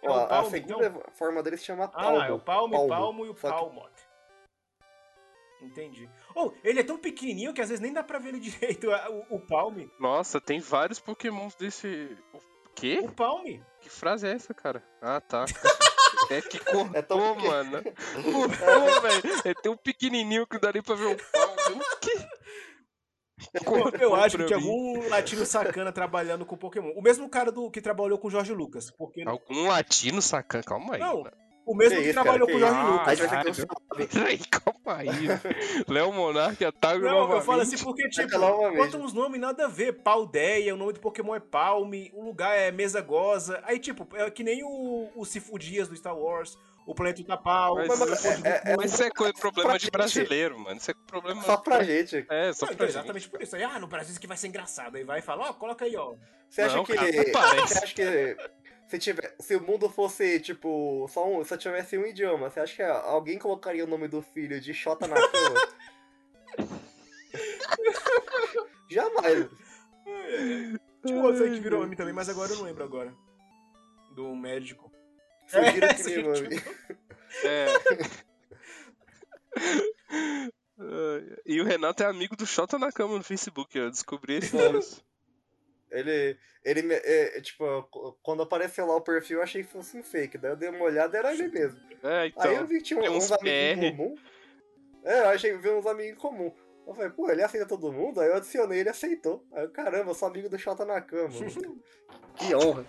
É 0.02 0.08
Ó, 0.08 0.26
o 0.26 0.32
a 0.32 0.44
segunda 0.44 0.86
então? 0.86 1.02
forma 1.14 1.42
dele 1.42 1.56
se 1.56 1.64
chama 1.64 1.84
Ah, 1.86 1.88
Palmo. 1.88 2.20
é 2.22 2.32
o 2.32 2.38
Palme, 2.38 2.72
Palmo. 2.74 2.88
Palmo 2.88 3.26
e 3.26 3.30
o 3.30 3.34
Só 3.36 3.48
que- 3.50 3.58
Palmot. 3.58 3.92
Entendi. 5.60 6.08
Oh, 6.36 6.52
ele 6.62 6.78
é 6.80 6.84
tão 6.84 6.96
pequenininho 6.98 7.52
que 7.52 7.60
às 7.60 7.68
vezes 7.68 7.82
nem 7.82 7.92
dá 7.92 8.02
pra 8.04 8.20
ver 8.20 8.28
ele 8.28 8.38
direito, 8.86 8.90
a- 8.92 9.10
o, 9.10 9.36
o 9.36 9.40
Palme. 9.40 9.90
Nossa, 9.98 10.40
tem 10.40 10.60
vários 10.60 11.00
pokémons 11.00 11.54
desse. 11.56 12.16
O 12.32 12.40
quê? 12.76 13.00
O 13.02 13.10
Palme. 13.12 13.60
Que 13.80 13.90
frase 13.90 14.28
é 14.28 14.32
essa, 14.32 14.54
cara? 14.54 14.82
Ah, 15.02 15.20
tá. 15.20 15.44
É 16.30 16.42
que 16.42 16.58
cortou, 16.58 16.90
É 16.94 17.00
tão 17.02 17.34
mano. 17.36 17.82
Cortou, 18.32 19.00
velho. 19.00 19.40
É 19.44 19.54
tão 19.54 19.76
pequenininho 19.76 20.46
que 20.46 20.54
não 20.54 20.60
dá 20.60 20.72
nem 20.72 20.82
pra 20.82 20.94
ver. 20.94 21.14
O? 21.14 21.16
Eu, 23.54 23.64
Cortou 23.64 24.00
eu 24.00 24.14
acho 24.14 24.36
que 24.36 24.44
tinha 24.44 24.58
algum 24.58 25.08
latino 25.08 25.46
sacana 25.46 25.92
trabalhando 25.92 26.44
com 26.44 26.56
Pokémon. 26.56 26.90
O 26.96 27.02
mesmo 27.02 27.28
cara 27.28 27.52
do 27.52 27.70
que 27.70 27.80
trabalhou 27.80 28.18
com 28.18 28.28
o 28.28 28.30
Jorge 28.30 28.52
Lucas. 28.52 28.90
Porque, 28.90 29.22
Algum 29.22 29.68
latino 29.68 30.20
sacana. 30.20 30.64
Calma 30.64 30.94
aí. 30.94 31.00
não, 31.00 31.22
o 31.68 31.74
mesmo 31.74 31.98
Que 31.98 32.06
que, 32.06 32.12
trabalhou 32.14 32.48
cara, 32.48 32.52
com 32.52 32.56
o 32.56 32.60
Jorge 32.60 33.50
isso? 33.50 33.62
Lucas. 33.62 34.16
Aí 34.16 34.36
vai 34.36 34.38
calma 34.50 34.96
aí. 34.96 35.08
Léo 35.86 36.12
Monark 36.12 36.64
ataca 36.64 36.98
Não, 36.98 37.10
novamente. 37.10 37.36
eu 37.36 37.42
falo 37.42 37.60
assim 37.60 37.76
porque, 37.76 38.08
tipo, 38.08 38.38
botam 38.38 39.02
uns 39.02 39.12
nomes 39.12 39.38
nada 39.38 39.66
a 39.66 39.68
ver. 39.68 40.02
Paldeia, 40.02 40.74
o 40.74 40.78
nome 40.78 40.94
do 40.94 41.00
Pokémon 41.00 41.34
é 41.34 41.40
Palme, 41.40 42.10
o 42.14 42.24
lugar 42.24 42.56
é 42.56 42.72
Mesa 42.72 43.02
Goza. 43.02 43.62
Aí, 43.64 43.78
tipo, 43.78 44.08
é 44.16 44.30
que 44.30 44.42
nem 44.42 44.64
o, 44.64 45.10
o 45.14 45.24
Sifu 45.26 45.58
Dias 45.58 45.88
do 45.88 45.96
Star 45.96 46.16
Wars, 46.18 46.56
o 46.90 46.94
Planeta 46.94 47.20
Utapau. 47.20 47.74
Mas, 47.76 47.88
Mas, 47.88 47.98
mas, 47.98 48.22
do 48.40 48.46
é- 48.46 48.62
é- 48.64 48.76
Mas 48.76 48.94
isso 48.94 49.02
é 49.02 49.10
coisa, 49.10 49.34
problema 49.34 49.74
de 49.74 49.80
gente. 49.84 49.90
brasileiro, 49.92 50.58
mano. 50.58 50.76
Isso 50.78 50.90
é 50.90 50.94
problema. 51.06 51.42
Só 51.42 51.56
pra 51.58 51.82
gente. 51.84 52.24
É, 52.30 52.50
só 52.52 52.64
Não, 52.64 52.68
pra 52.68 52.74
então, 52.74 52.86
gente. 52.86 52.96
exatamente 52.96 53.28
por 53.28 53.42
isso. 53.42 53.56
Aí, 53.56 53.62
ah, 53.62 53.78
no 53.78 53.86
Brasil 53.86 54.08
isso 54.10 54.18
aqui 54.18 54.26
vai 54.26 54.36
ser 54.38 54.48
engraçado. 54.48 54.96
Aí 54.96 55.04
vai 55.04 55.18
e 55.18 55.22
fala, 55.22 55.50
ó, 55.50 55.52
coloca 55.52 55.84
aí, 55.84 55.94
ó. 55.96 56.14
Você 56.48 56.62
acha 56.62 56.76
Não, 56.76 56.84
que. 56.84 56.94
cara. 56.94 57.12
Você 57.66 57.78
acha 57.84 57.94
que. 57.94 58.36
Se, 58.88 58.98
tiver, 58.98 59.34
se 59.38 59.54
o 59.54 59.60
mundo 59.62 59.90
fosse, 59.90 60.40
tipo, 60.40 61.06
só 61.10 61.28
um. 61.28 61.44
Se 61.44 61.58
tivesse 61.58 61.98
um 61.98 62.06
idioma, 62.06 62.48
você 62.48 62.60
acha 62.60 62.74
que 62.74 62.82
alguém 62.82 63.38
colocaria 63.38 63.84
o 63.84 63.86
nome 63.86 64.08
do 64.08 64.22
filho 64.22 64.58
de 64.58 64.72
Xota 64.72 65.06
na 65.06 65.16
cama? 65.16 65.60
Jamais. 68.90 69.46
Outro 71.22 71.44
aí 71.44 71.50
que 71.52 71.60
virou 71.60 71.82
meme 71.82 71.96
também, 71.96 72.14
mas 72.14 72.30
agora 72.30 72.50
eu 72.52 72.56
não 72.56 72.64
lembro 72.64 72.82
agora. 72.82 73.12
do 74.14 74.34
médico. 74.34 74.90
Fugiram 75.48 75.88
É, 75.98 76.16
mim, 76.16 76.28
mano. 76.28 76.48
tipo, 76.48 76.70
É. 77.44 77.66
E 81.44 81.60
o 81.60 81.64
Renato 81.64 82.02
é 82.02 82.06
amigo 82.06 82.36
do 82.36 82.46
Xota 82.46 82.78
na 82.78 82.92
cama 82.92 83.16
no 83.16 83.24
Facebook, 83.24 83.76
eu 83.76 83.90
descobri 83.90 84.36
esse 84.36 84.56
dias. 84.56 85.02
Ele, 85.90 86.38
ele, 86.64 86.92
é, 86.94 87.38
é, 87.38 87.40
tipo, 87.40 87.64
quando 88.22 88.42
apareceu 88.42 88.86
lá 88.86 88.94
o 88.94 89.00
perfil, 89.00 89.38
eu 89.38 89.42
achei 89.42 89.64
que 89.64 89.70
fosse 89.72 89.96
um 89.96 90.02
fake. 90.02 90.38
Daí 90.38 90.52
eu 90.52 90.56
dei 90.56 90.68
uma 90.68 90.84
olhada, 90.84 91.16
era 91.16 91.32
ele 91.32 91.48
mesmo. 91.48 91.80
É, 92.02 92.20
Aí 92.20 92.32
eu 92.36 92.52
então. 92.52 92.66
vi 92.66 92.76
que 92.78 92.84
tinha 92.84 93.00
uns, 93.10 93.24
uns 93.24 93.32
amigos 93.32 93.82
em 93.84 93.96
comum. 93.96 94.14
É, 95.04 95.20
eu 95.20 95.28
achei 95.30 95.52
que 95.52 95.58
vi 95.58 95.70
uns 95.70 95.86
amigos 95.86 96.12
em 96.12 96.20
comum. 96.20 96.54
Eu 96.86 96.94
falei, 96.94 97.10
pô, 97.10 97.30
ele 97.30 97.42
aceita 97.42 97.66
todo 97.66 97.92
mundo? 97.92 98.20
Aí 98.20 98.28
eu 98.28 98.36
adicionei, 98.36 98.80
ele 98.80 98.88
aceitou. 98.88 99.44
Aí 99.52 99.64
eu, 99.64 99.70
caramba, 99.70 100.10
eu 100.10 100.14
sou 100.14 100.28
amigo 100.28 100.48
do 100.48 100.58
Xota 100.58 100.84
na 100.84 101.00
cama. 101.00 101.30
que 102.36 102.54
honra. 102.54 102.86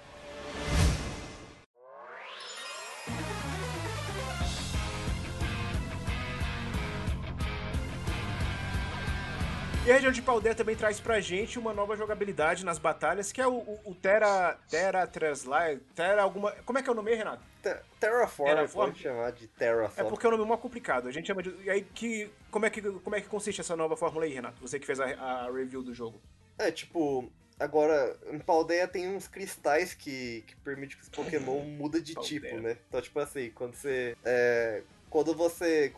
E 9.89 9.91
a 9.91 9.95
região 9.95 10.11
de 10.11 10.21
Paldeia 10.21 10.53
também 10.53 10.75
traz 10.75 10.99
pra 10.99 11.19
gente 11.19 11.57
uma 11.57 11.73
nova 11.73 11.95
jogabilidade 11.97 12.63
nas 12.63 12.77
batalhas, 12.77 13.31
que 13.31 13.41
é 13.41 13.47
o, 13.47 13.53
o, 13.55 13.79
o 13.85 13.95
Terra. 13.95 14.55
Terra 14.69 15.07
Translate. 15.07 15.81
Terra 15.95 16.21
alguma. 16.21 16.51
Como 16.63 16.77
é 16.77 16.83
que 16.83 16.87
é 16.89 16.91
o 16.91 16.95
nome, 16.95 17.11
Renato? 17.15 17.41
Te- 17.63 17.75
Terraform, 17.99 18.49
Terraform? 18.53 18.89
pode 18.91 19.01
chamar 19.01 19.31
de 19.31 19.45
É 19.45 19.47
Terraform. 19.57 20.09
porque 20.09 20.25
é 20.27 20.29
um 20.29 20.33
nome 20.33 20.45
mais 20.47 20.61
complicado. 20.61 21.07
A 21.07 21.11
gente 21.11 21.25
chama 21.25 21.41
de. 21.41 21.49
E 21.63 21.71
aí, 21.71 21.81
que, 21.81 22.29
como, 22.51 22.67
é 22.67 22.69
que, 22.69 22.83
como 22.83 23.15
é 23.15 23.21
que 23.21 23.27
consiste 23.27 23.61
essa 23.61 23.75
nova 23.75 23.97
fórmula 23.97 24.25
aí, 24.25 24.31
Renato? 24.33 24.61
Você 24.61 24.77
que 24.79 24.85
fez 24.85 24.99
a, 24.99 25.05
a 25.07 25.51
review 25.51 25.81
do 25.81 25.91
jogo. 25.91 26.21
É, 26.59 26.69
tipo, 26.71 27.27
agora, 27.59 28.15
em 28.31 28.37
Paldeia 28.37 28.87
tem 28.87 29.07
uns 29.09 29.27
cristais 29.27 29.95
que, 29.95 30.43
que 30.45 30.55
permitem 30.57 30.97
que 30.97 31.03
os 31.03 31.09
Pokémon 31.09 31.63
mudem 31.79 32.03
de 32.03 32.13
Paldeia. 32.13 32.41
tipo, 32.41 32.57
né? 32.61 32.77
Então, 32.87 33.01
tipo 33.01 33.19
assim, 33.19 33.49
quando 33.55 33.73
você. 33.73 34.15
É, 34.23 34.83
quando 35.09 35.33
você. 35.33 35.91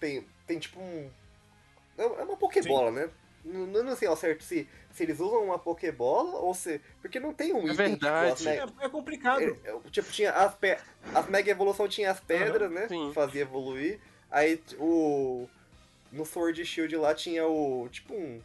Tem, 0.00 0.26
tem 0.44 0.58
tipo 0.58 0.80
um. 0.80 1.08
É 2.02 2.20
é 2.20 2.24
uma 2.24 2.36
Pokébola, 2.36 2.90
né? 2.90 3.08
Não, 3.44 3.82
não 3.82 3.96
sei 3.96 4.06
ao 4.06 4.14
certo 4.16 4.44
se, 4.44 4.68
se 4.92 5.02
eles 5.02 5.18
usam 5.18 5.44
uma 5.44 5.58
Pokébola 5.58 6.38
ou 6.38 6.54
se. 6.54 6.80
Porque 7.00 7.18
não 7.18 7.32
tem 7.34 7.52
um 7.52 7.58
É 7.68 7.72
item. 7.72 7.74
verdade. 7.74 8.36
Tipo, 8.36 8.50
as, 8.50 8.56
É, 8.82 8.86
é 8.86 8.88
complicado. 8.88 9.40
é, 9.42 9.68
é, 9.70 9.76
tipo, 9.90 10.10
tinha 10.12 10.30
as, 10.32 10.54
pe... 10.54 10.78
as 11.14 11.26
Mega 11.28 11.50
Evolução 11.50 11.88
tinha 11.88 12.10
as 12.12 12.20
pedras, 12.20 12.70
né? 12.70 12.86
sim. 12.88 13.08
Que 13.08 13.14
fazia 13.14 13.42
evoluir. 13.42 13.98
Aí 14.30 14.62
o. 14.78 15.48
No 16.12 16.24
Sword 16.26 16.60
e 16.60 16.64
Shield 16.64 16.94
lá 16.96 17.14
tinha 17.14 17.46
o. 17.46 17.88
Tipo 17.90 18.14
um. 18.14 18.40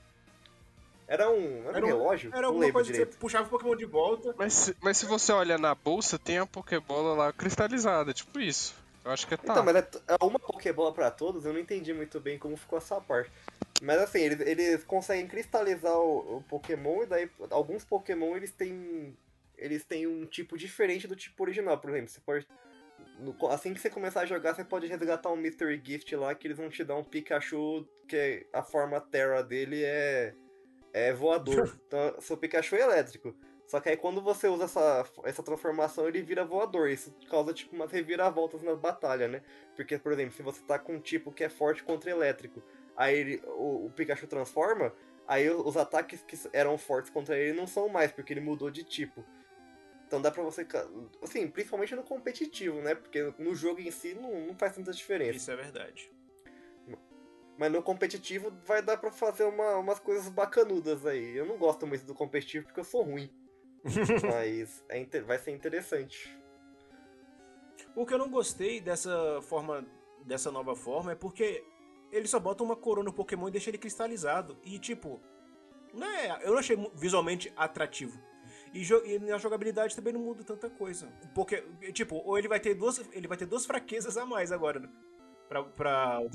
Era 1.08 1.30
um. 1.30 1.60
Era, 1.68 1.78
Era 1.78 1.86
um 1.86 1.90
relógio? 1.90 2.32
Era 2.34 2.48
alguma 2.48 2.72
coisa 2.72 2.88
que 2.88 2.94
direito. 2.94 3.14
você 3.14 3.20
puxava 3.20 3.46
o 3.46 3.50
Pokémon 3.50 3.76
de 3.76 3.86
volta. 3.86 4.34
Mas, 4.38 4.54
se- 4.54 4.76
mas 4.82 4.98
se 4.98 5.06
você 5.06 5.32
olha 5.32 5.58
na 5.58 5.74
bolsa, 5.76 6.18
tem 6.20 6.38
a 6.40 6.46
Pokébola 6.46 7.14
lá 7.14 7.32
cristalizada, 7.32 8.14
tipo 8.14 8.40
isso. 8.40 8.74
Eu 9.08 9.14
acho 9.14 9.26
que 9.26 9.38
tá. 9.38 9.54
Então, 9.54 9.64
mas 9.64 9.74
é, 9.78 9.88
é 10.10 10.26
uma 10.26 10.38
Pokébola 10.38 10.94
pra 10.94 11.10
todos, 11.10 11.46
eu 11.46 11.54
não 11.54 11.60
entendi 11.62 11.94
muito 11.94 12.20
bem 12.20 12.38
como 12.38 12.58
ficou 12.58 12.78
essa 12.78 13.00
parte. 13.00 13.32
Mas 13.82 14.00
assim, 14.02 14.20
eles, 14.20 14.42
eles 14.42 14.84
conseguem 14.84 15.26
cristalizar 15.28 15.98
o, 15.98 16.38
o 16.38 16.42
Pokémon 16.44 17.04
e 17.04 17.06
daí 17.06 17.30
alguns 17.50 17.86
Pokémon 17.86 18.36
eles 18.36 18.52
têm. 18.52 19.18
Eles 19.58 19.86
têm 19.86 20.06
um 20.06 20.26
tipo 20.26 20.58
diferente 20.58 21.08
do 21.08 21.16
tipo 21.16 21.42
original, 21.42 21.78
por 21.78 21.90
exemplo. 21.92 22.10
Você 22.10 22.20
pode. 22.20 22.46
no- 23.18 23.48
assim 23.48 23.74
que 23.74 23.80
você 23.80 23.90
começar 23.90 24.22
a 24.22 24.26
jogar, 24.26 24.54
você 24.54 24.66
pode 24.66 24.88
resgatar 24.88 25.32
um 25.32 25.38
Mystery 25.38 25.82
Gift 25.84 26.14
lá 26.18 26.36
que 26.36 26.46
eles 26.46 26.58
vão 26.58 26.70
te 26.70 26.84
dar 26.84 26.98
um 26.98 27.04
Pikachu 27.04 27.88
que 28.10 28.16
é- 28.18 28.46
a 28.52 28.62
forma 28.62 29.00
Terra 29.00 29.42
dele 29.42 29.84
é. 29.86 30.34
é 30.92 31.14
voador. 31.14 31.80
Então, 31.88 32.20
seu 32.20 32.36
Pikachu 32.36 32.76
é 32.76 32.82
elétrico. 32.82 33.34
Só 33.68 33.82
que 33.82 33.90
aí 33.90 33.98
quando 33.98 34.22
você 34.22 34.48
usa 34.48 34.64
essa, 34.64 35.06
essa 35.26 35.44
transformação, 35.44 36.08
ele 36.08 36.22
vira 36.22 36.46
voador. 36.46 36.90
Isso 36.90 37.14
causa 37.30 37.54
tipo 37.54 37.76
umas 37.76 37.92
reviravoltas 37.92 38.62
na 38.64 38.74
batalha, 38.76 39.28
né? 39.28 39.42
Porque, 39.76 39.98
por 40.00 40.14
exemplo, 40.14 40.34
se 40.34 40.42
você 40.42 40.62
tá 40.62 40.80
com 40.80 40.94
um 40.96 41.00
tipo 41.02 41.32
que 41.34 41.44
é 41.44 41.50
forte 41.50 41.84
contra 41.84 42.10
elétrico, 42.10 42.64
aí 42.96 43.16
ele- 43.18 43.42
o, 43.46 43.86
o 43.88 43.92
Pikachu 43.92 44.26
transforma, 44.26 44.94
aí 45.28 45.50
os 45.50 45.76
ataques 45.76 46.24
que 46.24 46.38
eram 46.54 46.78
fortes 46.78 47.12
contra 47.12 47.38
ele 47.38 47.58
não 47.60 47.68
são 47.68 47.90
mais, 47.90 48.12
porque 48.12 48.32
ele 48.32 48.40
mudou 48.40 48.72
de 48.72 48.84
tipo. 48.86 49.26
Então 50.08 50.22
dá 50.22 50.32
pra 50.32 50.42
você. 50.44 50.66
Assim, 51.22 51.46
principalmente 51.50 51.94
no 51.94 52.04
competitivo, 52.04 52.82
né? 52.82 52.96
Porque 52.96 53.34
no 53.38 53.54
jogo 53.54 53.82
em 53.82 53.92
si 53.92 54.14
não, 54.14 54.48
não 54.48 54.56
faz 54.56 54.74
tanta 54.74 54.94
diferença. 54.94 55.36
Isso 55.36 55.52
é 55.52 55.56
verdade. 55.58 56.10
Mas 57.58 57.72
no 57.72 57.82
competitivo 57.84 58.52
vai 58.66 58.82
dar 58.82 58.96
pra 58.98 59.12
fazer 59.12 59.44
uma- 59.44 59.78
umas 59.78 60.00
coisas 60.00 60.30
bacanudas 60.30 61.06
aí. 61.06 61.36
Eu 61.36 61.46
não 61.46 61.58
gosto 61.58 61.86
muito 61.86 62.06
do 62.06 62.14
competitivo 62.14 62.66
porque 62.66 62.80
eu 62.80 62.84
sou 62.86 63.02
ruim. 63.02 63.30
Mas 64.32 64.84
é 64.90 65.00
inte- 65.00 65.22
vai 65.22 65.38
ser 65.38 65.52
interessante. 65.52 66.38
O 67.96 68.06
que 68.06 68.14
eu 68.14 68.18
não 68.18 68.30
gostei 68.30 68.80
dessa 68.80 69.42
forma, 69.42 69.86
dessa 70.26 70.52
nova 70.52 70.76
forma, 70.76 71.12
é 71.12 71.16
porque 71.16 71.64
ele 72.12 72.28
só 72.28 72.40
bota 72.40 72.64
uma 72.64 72.76
coroa 72.76 73.04
no 73.04 73.14
Pokémon 73.14 73.48
e 73.48 73.52
deixa 73.52 73.70
ele 73.70 73.78
cristalizado. 73.78 74.58
E 74.64 74.78
tipo, 74.78 75.20
né, 75.94 76.38
eu 76.44 76.52
não 76.52 76.60
achei 76.60 76.78
visualmente 76.96 77.52
atrativo. 77.56 78.20
E, 78.74 78.82
jo- 78.82 79.04
e 79.06 79.18
na 79.20 79.38
jogabilidade 79.38 79.96
também 79.96 80.14
não 80.14 80.20
muda 80.22 80.44
tanta 80.44 80.70
coisa. 80.70 81.08
Porque, 81.34 81.64
tipo, 81.94 82.18
ou 82.18 82.38
ele 82.38 82.48
vai 82.48 82.60
ter 82.60 82.76
duas, 82.76 83.00
ele 83.14 83.28
vai 83.28 83.38
ter 83.38 83.46
duas 83.46 83.66
fraquezas 83.66 84.18
a 84.18 84.26
mais 84.26 84.52
agora, 84.52 84.80
né? 84.80 84.90
Pra, 85.48 85.64
pra 85.64 86.20
o. 86.20 86.30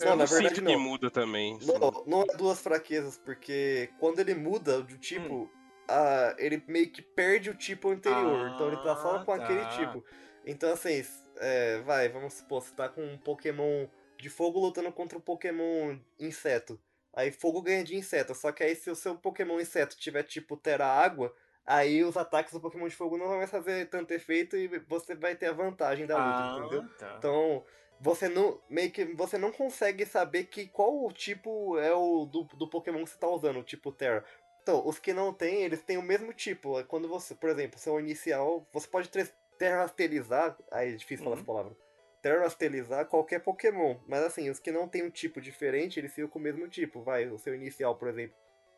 Não, 0.00 0.10
na 0.10 0.16
não 0.16 0.26
verdade, 0.26 0.54
que 0.54 0.60
não. 0.62 0.80
muda 0.80 1.10
também. 1.10 1.58
Não, 1.62 2.04
não 2.06 2.22
é 2.22 2.36
duas 2.36 2.60
fraquezas, 2.60 3.18
porque 3.18 3.90
quando 4.00 4.18
ele 4.20 4.34
muda 4.34 4.80
do 4.82 4.96
tipo, 4.96 5.50
ah, 5.88 6.34
ele 6.38 6.62
meio 6.66 6.90
que 6.90 7.02
perde 7.02 7.50
o 7.50 7.54
tipo 7.54 7.88
anterior. 7.90 8.50
então 8.54 8.68
ele 8.68 8.76
tá 8.78 8.96
só 8.96 9.16
Ah, 9.16 9.24
com 9.24 9.32
aquele 9.32 9.60
tá. 9.60 9.68
tipo. 9.70 10.04
Então 10.46 10.72
assim, 10.72 11.04
é, 11.38 11.78
vai, 11.82 12.08
vamos 12.08 12.34
supor, 12.34 12.62
você 12.62 12.74
tá 12.74 12.88
com 12.88 13.02
um 13.02 13.18
Pokémon 13.18 13.86
de 14.18 14.28
fogo 14.30 14.60
lutando 14.60 14.92
contra 14.92 15.18
um 15.18 15.20
Pokémon 15.20 15.96
inseto. 16.18 16.80
Aí 17.12 17.30
fogo 17.30 17.62
ganha 17.62 17.84
de 17.84 17.96
inseto, 17.96 18.34
só 18.34 18.50
que 18.52 18.62
aí 18.64 18.74
se 18.74 18.90
o 18.90 18.94
seu 18.96 19.16
Pokémon 19.16 19.60
inseto 19.60 19.96
tiver 19.96 20.22
tipo 20.24 20.56
Terra 20.56 20.86
Água, 20.86 21.32
aí 21.64 22.02
os 22.04 22.16
ataques 22.16 22.52
do 22.52 22.60
Pokémon 22.60 22.88
de 22.88 22.96
fogo 22.96 23.16
não 23.16 23.28
vão 23.28 23.38
mais 23.38 23.50
fazer 23.50 23.88
tanto 23.88 24.12
efeito 24.12 24.56
e 24.56 24.66
você 24.88 25.14
vai 25.14 25.34
ter 25.36 25.46
a 25.46 25.52
vantagem 25.52 26.06
da 26.06 26.16
luta, 26.16 26.66
entendeu? 26.66 26.88
tá. 26.98 27.14
Então, 27.18 27.64
você 28.00 28.28
não 28.28 28.60
meio 28.68 28.90
que 28.90 29.04
você 29.14 29.38
não 29.38 29.52
consegue 29.52 30.04
saber 30.04 30.44
que 30.44 30.66
qual 30.66 31.04
o 31.06 31.12
tipo 31.12 31.78
é 31.78 31.94
o 31.94 32.26
do, 32.26 32.42
do 32.56 32.68
Pokémon 32.68 33.04
que 33.04 33.10
você 33.10 33.18
tá 33.18 33.28
usando, 33.28 33.60
o 33.60 33.64
tipo 33.64 33.92
Terra. 33.92 34.24
Então, 34.64 34.82
os 34.88 34.98
que 34.98 35.12
não 35.12 35.30
tem, 35.30 35.62
eles 35.62 35.82
têm 35.82 35.98
o 35.98 36.02
mesmo 36.02 36.32
tipo. 36.32 36.80
É 36.80 36.82
Quando 36.82 37.06
você, 37.06 37.34
por 37.34 37.50
exemplo, 37.50 37.78
seu 37.78 38.00
inicial, 38.00 38.66
você 38.72 38.88
pode 38.88 39.10
terrastelizar, 39.58 40.56
aí 40.70 40.94
é 40.94 40.96
difícil 40.96 41.22
falar 41.22 41.36
Uhum. 41.36 41.42
essa 41.42 41.46
palavra. 41.46 41.76
Terrastelizar 42.22 43.04
qualquer 43.04 43.40
Pokémon, 43.40 43.98
mas 44.08 44.24
assim, 44.24 44.48
os 44.48 44.58
que 44.58 44.72
não 44.72 44.88
tem 44.88 45.02
um 45.02 45.10
tipo 45.10 45.38
diferente, 45.38 46.00
eles 46.00 46.14
ficam 46.14 46.30
com 46.30 46.38
o 46.38 46.42
mesmo 46.42 46.66
tipo. 46.66 47.02
Vai, 47.02 47.26
o 47.28 47.36
seu 47.38 47.54
inicial, 47.54 47.94
por 47.96 48.08
exemplo. 48.08 48.34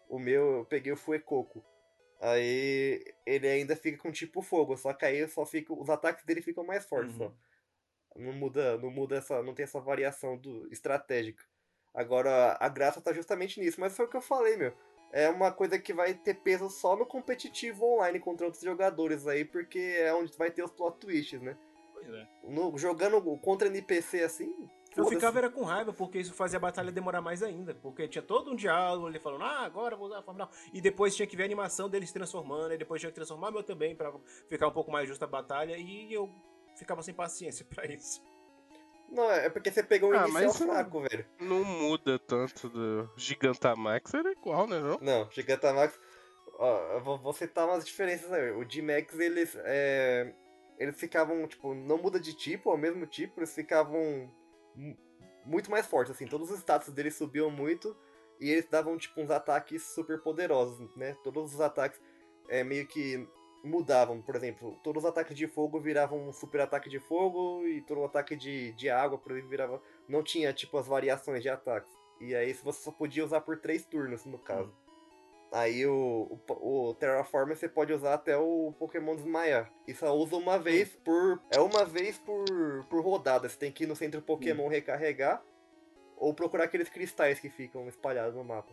O 0.08 0.18
meu, 0.18 0.56
eu 0.58 0.64
peguei 0.64 0.92
o 0.92 0.96
Fuecoco. 0.96 1.64
Aí 2.20 3.04
ele 3.24 3.46
ainda 3.46 3.76
fica 3.76 3.98
com 3.98 4.10
tipo 4.10 4.42
fogo, 4.42 4.76
só 4.76 4.92
que 4.92 5.04
aí 5.04 5.28
só 5.28 5.46
fica, 5.46 5.72
os 5.72 5.88
ataques 5.88 6.24
dele 6.24 6.42
ficam 6.42 6.64
mais 6.64 6.84
fortes 6.84 7.12
Uhum. 7.12 7.28
só. 7.28 7.32
Não 8.16 8.32
muda, 8.32 8.76
não 8.78 8.90
muda 8.90 9.18
essa, 9.18 9.40
não 9.40 9.54
tem 9.54 9.62
essa 9.62 9.78
variação 9.78 10.36
do 10.36 10.66
estratégica. 10.72 11.44
Agora 11.94 12.56
a 12.58 12.68
graça 12.68 13.00
tá 13.00 13.12
justamente 13.12 13.60
nisso, 13.60 13.80
mas 13.80 13.94
foi 13.96 14.06
o 14.06 14.08
que 14.08 14.16
eu 14.16 14.20
falei, 14.22 14.56
meu. 14.56 14.72
É 15.12 15.30
uma 15.30 15.50
coisa 15.52 15.78
que 15.78 15.92
vai 15.94 16.14
ter 16.14 16.34
peso 16.34 16.68
só 16.68 16.96
no 16.96 17.06
competitivo 17.06 17.84
online 17.94 18.20
contra 18.20 18.46
outros 18.46 18.62
jogadores 18.62 19.26
aí, 19.26 19.44
porque 19.44 19.78
é 19.78 20.12
onde 20.14 20.36
vai 20.36 20.50
ter 20.50 20.62
os 20.62 20.70
plot 20.70 20.98
twists, 20.98 21.40
né? 21.40 21.56
Pois 21.92 22.08
é. 22.08 22.28
No- 22.44 22.76
jogando 22.76 23.20
contra 23.38 23.68
NPC 23.68 24.22
assim, 24.22 24.52
Eu 24.96 25.06
ficava 25.06 25.38
era 25.38 25.50
com 25.50 25.62
raiva, 25.62 25.92
porque 25.92 26.18
isso 26.18 26.32
fazia 26.32 26.56
a 26.56 26.60
batalha 26.60 26.90
demorar 26.90 27.20
mais 27.20 27.42
ainda. 27.42 27.74
Porque 27.74 28.08
tinha 28.08 28.22
todo 28.22 28.50
um 28.50 28.56
diálogo, 28.56 29.08
ele 29.08 29.18
falando, 29.20 29.44
ah, 29.44 29.60
agora 29.64 29.94
eu 29.94 29.98
vou 29.98 30.08
usar 30.08 30.18
a 30.20 30.22
forma. 30.22 30.46
tal. 30.46 30.50
E 30.72 30.80
depois 30.80 31.14
tinha 31.14 31.26
que 31.26 31.36
ver 31.36 31.42
a 31.42 31.46
animação 31.46 31.88
deles 31.88 32.08
se 32.08 32.14
transformando, 32.14 32.72
e 32.72 32.78
depois 32.78 33.00
tinha 33.00 33.10
que 33.10 33.14
transformar 33.16 33.50
meu 33.50 33.62
também, 33.62 33.94
pra 33.94 34.10
ficar 34.48 34.68
um 34.68 34.72
pouco 34.72 34.90
mais 34.90 35.06
justa 35.06 35.26
a 35.26 35.28
batalha, 35.28 35.76
e 35.76 36.12
eu 36.12 36.30
ficava 36.76 37.02
sem 37.02 37.12
paciência 37.14 37.64
pra 37.68 37.84
isso. 37.86 38.22
Não, 39.08 39.30
é 39.30 39.48
porque 39.48 39.70
você 39.70 39.82
pegou 39.82 40.10
um 40.10 40.14
Ah, 40.14 40.24
inicial 40.24 40.44
mas, 40.44 40.56
fraco, 40.58 41.00
velho. 41.02 41.26
Não 41.40 41.64
muda 41.64 42.18
tanto 42.18 42.68
do 42.68 43.08
Gigantamax, 43.16 44.12
era 44.14 44.32
igual, 44.32 44.66
né? 44.66 44.78
Não? 44.80 44.98
Não, 45.00 45.30
Gigantamax. 45.30 45.98
Ó, 46.58 46.92
eu 46.94 47.00
vou, 47.02 47.18
vou 47.18 47.32
citar 47.32 47.66
umas 47.66 47.84
diferenças 47.84 48.32
aí. 48.32 48.50
O 48.52 48.68
G-Max, 48.68 49.18
eles. 49.18 49.56
É, 49.64 50.34
eles 50.78 50.98
ficavam, 50.98 51.46
tipo, 51.46 51.74
não 51.74 51.98
muda 51.98 52.18
de 52.18 52.34
tipo, 52.34 52.70
é 52.70 52.74
o 52.74 52.78
mesmo 52.78 53.06
tipo, 53.06 53.38
eles 53.40 53.54
ficavam 53.54 54.30
mu- 54.74 54.96
muito 55.44 55.70
mais 55.70 55.86
fortes, 55.86 56.12
assim. 56.14 56.26
Todos 56.26 56.50
os 56.50 56.58
status 56.58 56.92
deles 56.92 57.14
subiam 57.14 57.50
muito 57.50 57.96
e 58.40 58.50
eles 58.50 58.68
davam, 58.68 58.96
tipo, 58.98 59.20
uns 59.20 59.30
ataques 59.30 59.82
super 59.82 60.20
poderosos, 60.20 60.94
né? 60.96 61.16
Todos 61.22 61.54
os 61.54 61.60
ataques 61.60 62.00
é, 62.48 62.62
meio 62.64 62.86
que 62.86 63.26
mudavam. 63.66 64.22
Por 64.22 64.36
exemplo, 64.36 64.78
todos 64.82 65.04
os 65.04 65.08
ataques 65.08 65.36
de 65.36 65.46
fogo 65.46 65.80
viravam 65.80 66.28
um 66.28 66.32
super 66.32 66.60
ataque 66.62 66.88
de 66.88 66.98
fogo 66.98 67.66
e 67.66 67.82
todo 67.82 68.00
o 68.00 68.04
ataque 68.04 68.36
de, 68.36 68.72
de 68.72 68.88
água, 68.88 69.18
por 69.18 69.32
exemplo, 69.32 69.50
virava. 69.50 69.82
Não 70.08 70.22
tinha, 70.22 70.52
tipo, 70.52 70.78
as 70.78 70.86
variações 70.86 71.42
de 71.42 71.48
ataques. 71.48 71.90
E 72.20 72.34
aí 72.34 72.52
você 72.54 72.84
só 72.84 72.90
podia 72.90 73.24
usar 73.24 73.40
por 73.42 73.58
três 73.58 73.84
turnos, 73.84 74.24
no 74.24 74.38
caso. 74.38 74.72
Aí 75.52 75.86
o, 75.86 76.38
o, 76.48 76.88
o 76.88 76.94
Terraform 76.94 77.50
você 77.50 77.68
pode 77.68 77.92
usar 77.92 78.14
até 78.14 78.36
o 78.36 78.72
Pokémon 78.78 79.14
desmaiar. 79.14 79.72
E 79.86 79.94
só 79.94 80.14
usa 80.14 80.36
uma 80.36 80.58
vez 80.58 80.96
por. 81.04 81.40
É 81.50 81.60
uma 81.60 81.84
vez 81.84 82.18
por, 82.18 82.44
por 82.90 83.02
rodada. 83.02 83.48
Você 83.48 83.56
tem 83.56 83.72
que 83.72 83.84
ir 83.84 83.86
no 83.86 83.96
centro 83.96 84.20
Pokémon 84.20 84.68
recarregar. 84.68 85.42
Ou 86.16 86.34
procurar 86.34 86.64
aqueles 86.64 86.88
cristais 86.88 87.38
que 87.38 87.50
ficam 87.50 87.86
espalhados 87.88 88.34
no 88.34 88.42
mapa. 88.42 88.72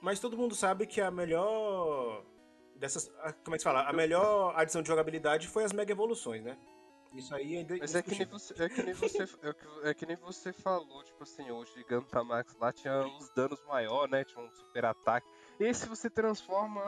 Mas 0.00 0.20
todo 0.20 0.36
mundo 0.36 0.54
sabe 0.54 0.86
que 0.86 1.00
a 1.00 1.10
melhor. 1.10 2.24
Dessas. 2.80 3.08
a- 3.22 3.32
Como 3.32 3.54
é 3.54 3.58
que 3.58 3.62
se 3.62 3.64
fala? 3.64 3.82
A 3.82 3.92
melhor 3.92 4.54
adição 4.56 4.80
de 4.82 4.88
jogabilidade 4.88 5.46
foi 5.46 5.62
as 5.64 5.72
Mega 5.72 5.92
Evoluções, 5.92 6.42
né? 6.42 6.56
Isso 7.12 7.34
aí 7.34 7.56
ainda. 7.58 7.76
Mas 7.76 7.94
é 7.94 8.02
que 8.02 8.14
nem 8.16 8.24
você, 8.26 8.54
é 8.62 8.68
que 8.68 8.82
nem 8.82 8.94
você, 8.94 9.22
é 9.42 9.52
que, 9.52 9.88
é 9.88 9.94
que 9.94 10.06
nem 10.06 10.16
você 10.16 10.52
falou, 10.52 11.02
tipo 11.04 11.22
assim, 11.24 11.50
o 11.50 11.64
Gigantamax 11.66 12.54
lá 12.58 12.72
tinha 12.72 13.00
uns 13.00 13.28
danos 13.34 13.60
maior, 13.66 14.08
né? 14.08 14.24
Tinha 14.24 14.42
um 14.44 14.50
super 14.50 14.84
ataque. 14.84 15.26
Esse 15.58 15.86
você 15.88 16.08
transforma, 16.08 16.80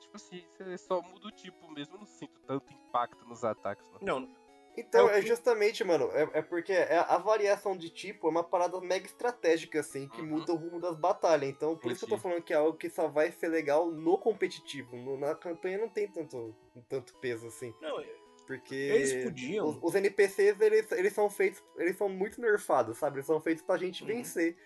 tipo 0.00 0.16
assim, 0.16 0.42
você 0.50 0.76
só 0.78 1.00
muda 1.02 1.28
o 1.28 1.30
tipo 1.30 1.70
mesmo, 1.70 1.94
eu 1.94 1.98
não 2.00 2.06
sinto 2.06 2.40
tanto 2.46 2.72
impacto 2.72 3.24
nos 3.26 3.44
ataques, 3.44 3.86
não. 4.00 4.20
Não, 4.20 4.28
Então, 4.76 5.08
É 5.08 5.14
o 5.14 5.16
é 5.16 5.22
justamente, 5.22 5.82
mano, 5.82 6.10
é, 6.12 6.28
é 6.34 6.42
porque 6.42 6.72
é- 6.72 6.98
a 6.98 7.16
variação 7.18 7.76
de 7.76 7.88
tipo 7.88 8.26
é 8.26 8.30
uma 8.30 8.44
parada 8.44 8.78
mega 8.80 9.06
estratégica, 9.06 9.80
assim, 9.80 10.06
que 10.08 10.20
Uhum. 10.20 10.26
muda 10.28 10.52
o 10.52 10.56
rumo 10.56 10.78
das 10.80 10.96
batalhas. 10.96 11.48
Então, 11.48 11.76
por 11.76 11.90
isso 11.90 12.00
que 12.00 12.04
eu 12.04 12.08
tô 12.10 12.14
Entendi. 12.16 12.22
falando 12.22 12.44
que 12.44 12.52
é 12.52 12.56
algo 12.56 12.76
que 12.76 12.90
só 12.90 13.08
vai 13.08 13.32
ser 13.32 13.48
legal 13.48 13.90
no 13.90 14.18
competitivo. 14.18 14.96
No- 14.96 15.16
na 15.16 15.34
campanha 15.34 15.78
não 15.78 15.88
tem 15.88 16.06
tanto, 16.08 16.54
tanto 16.88 17.14
peso, 17.16 17.46
assim. 17.46 17.72
não, 17.80 18.02
Porque 18.46 18.74
Eles 18.76 19.24
podiam. 19.24 19.66
os, 19.70 19.78
os 19.82 19.94
NPCs, 19.96 20.60
eles, 20.60 20.92
eles 20.92 21.12
são 21.12 21.28
feitos, 21.28 21.60
eles 21.78 21.96
são 21.96 22.08
muito 22.08 22.40
nerfados, 22.40 22.96
sabe? 22.96 23.16
Eles 23.16 23.26
são 23.26 23.40
feitos 23.40 23.64
pra 23.64 23.76
gente 23.76 24.02
Uhum. 24.02 24.08
vencer. 24.08 24.56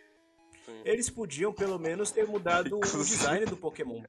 Sim. 0.66 0.82
eles 0.84 1.08
podiam 1.08 1.52
pelo 1.54 1.78
menos 1.78 2.10
ter 2.10 2.26
mudado 2.26 2.76
o 2.76 2.80
design 3.40 3.46
do 3.46 3.56
Pokémon. 3.56 4.02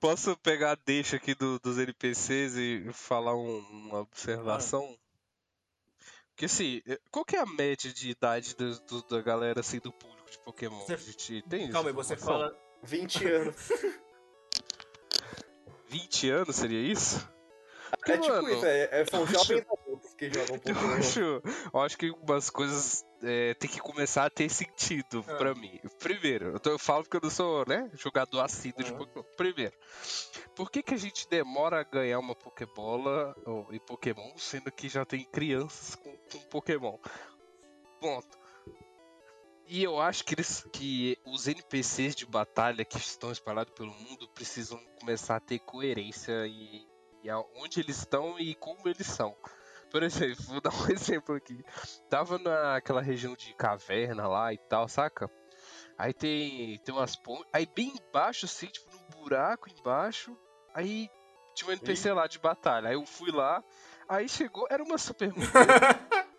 Posso 0.00 0.36
pegar 0.38 0.72
a 0.72 0.74
deixa 0.74 1.16
aqui 1.16 1.34
do- 1.34 1.58
dos 1.58 1.78
NPCs 1.78 2.56
e 2.56 2.90
falar 2.92 3.34
um- 3.36 3.58
uma 3.88 4.00
observação? 4.00 4.96
Porque 6.30 6.46
assim, 6.46 6.82
eh, 6.86 6.98
qual 7.10 7.24
que 7.24 7.36
é 7.36 7.40
a 7.40 7.46
média 7.46 7.92
de 7.92 8.10
idade 8.10 8.54
do- 8.56 8.80
do- 8.80 9.02
da 9.08 9.20
galera 9.22 9.60
assim 9.60 9.78
do 9.78 9.92
público 9.92 10.30
de 10.30 10.38
Pokémon? 10.40 10.78
Você- 10.86 10.94
A 10.94 10.96
gente 10.96 11.42
tem 11.48 11.70
Calma 11.70 11.90
aí, 11.90 11.94
você 11.94 12.16
fala. 12.16 12.56
20 12.82 13.24
anos. 13.26 13.56
20 15.88 16.30
anos 16.30 16.56
seria 16.56 16.80
isso? 16.80 17.28
é 18.06 18.16
tipo 18.18 18.28
mano, 18.34 18.50
isso, 18.50 18.64
é, 18.64 18.88
é- 19.00 19.04
são 19.04 19.20
eu 19.22 19.26
jovens 19.26 19.66
adultos 19.70 20.14
que 20.14 20.30
jogam 20.32 20.56
Eu 20.64 20.74
Pokémon. 20.74 20.94
acho, 20.94 21.20
eu 21.20 21.80
acho 21.80 21.98
que 21.98 22.10
umas 22.10 22.48
coisas 22.50 23.04
é, 23.22 23.54
tem 23.54 23.70
que 23.70 23.80
começar 23.80 24.24
a 24.26 24.30
ter 24.30 24.48
sentido 24.48 25.24
Ah. 25.28 25.36
pra 25.36 25.54
mim. 25.54 25.78
Primeiro, 25.98 26.46
eu, 26.52 26.60
tô- 26.60 26.70
eu 26.70 26.78
falo 26.78 27.04
porque 27.04 27.16
eu 27.16 27.20
não 27.22 27.30
sou 27.30 27.64
né, 27.66 27.90
jogador 27.94 28.40
assíduo 28.40 28.82
de 28.84 28.90
Aham. 28.90 28.98
Pokémon. 28.98 29.24
Primeiro, 29.36 29.72
por 30.54 30.70
que, 30.70 30.82
que 30.82 30.94
a 30.94 30.98
gente 30.98 31.28
demora 31.28 31.80
a 31.80 31.84
ganhar 31.84 32.18
uma 32.18 32.34
Pokébola 32.34 33.34
ou, 33.46 33.72
e 33.72 33.78
Pokémon, 33.80 34.36
sendo 34.36 34.70
que 34.72 34.88
já 34.88 35.04
tem 35.04 35.24
crianças 35.24 35.94
com, 35.94 36.16
com 36.16 36.38
Pokémon? 36.48 36.98
Ponto. 38.00 38.38
E 39.66 39.82
eu 39.82 39.98
acho 40.00 40.24
que, 40.24 40.34
eles, 40.34 40.66
que 40.72 41.16
os 41.24 41.46
NPCs 41.48 42.14
de 42.14 42.26
batalha 42.26 42.84
que 42.84 42.98
estão 42.98 43.30
espalhados 43.32 43.72
pelo 43.72 43.92
mundo 43.94 44.28
precisam 44.34 44.78
começar 45.00 45.36
a 45.36 45.40
ter 45.40 45.60
coerência 45.60 46.46
em, 46.46 46.86
em 47.24 47.30
onde 47.56 47.80
eles 47.80 47.98
estão 47.98 48.38
e 48.38 48.54
como 48.56 48.86
eles 48.86 49.06
são. 49.06 49.34
Por 49.92 50.02
exemplo, 50.02 50.42
vou 50.44 50.60
dar 50.60 50.72
um 50.74 50.86
exemplo 50.90 51.34
aqui. 51.36 51.62
Tava 52.08 52.38
naquela 52.38 53.02
região 53.02 53.34
de 53.36 53.54
caverna 53.54 54.26
lá 54.26 54.52
e 54.52 54.58
tal, 54.58 54.88
saca? 54.88 55.30
Aí 55.98 56.12
tem, 56.14 56.78
tem 56.78 56.94
umas 56.94 57.14
pontes. 57.14 57.46
Aí 57.52 57.66
bem 57.66 57.92
embaixo, 58.08 58.46
assim, 58.46 58.66
tipo, 58.66 58.90
num 58.90 59.20
buraco 59.20 59.68
embaixo. 59.70 60.36
Aí 60.74 61.08
tinha 61.54 61.68
um 61.68 61.72
NPC 61.72 62.12
lá 62.12 62.26
de 62.26 62.38
batalha. 62.38 62.88
Aí 62.88 62.94
eu 62.94 63.06
fui 63.06 63.30
lá. 63.30 63.62
Aí 64.08 64.28
chegou, 64.28 64.66
era 64.70 64.82
uma 64.82 64.98
supermodelo. 64.98 65.52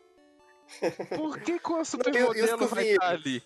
Por 1.16 1.40
que 1.40 1.60
com 1.60 1.76
a 1.76 1.86
supermodelo 1.86 2.68
vai 2.68 2.86
estar 2.86 3.10
ali? 3.10 3.44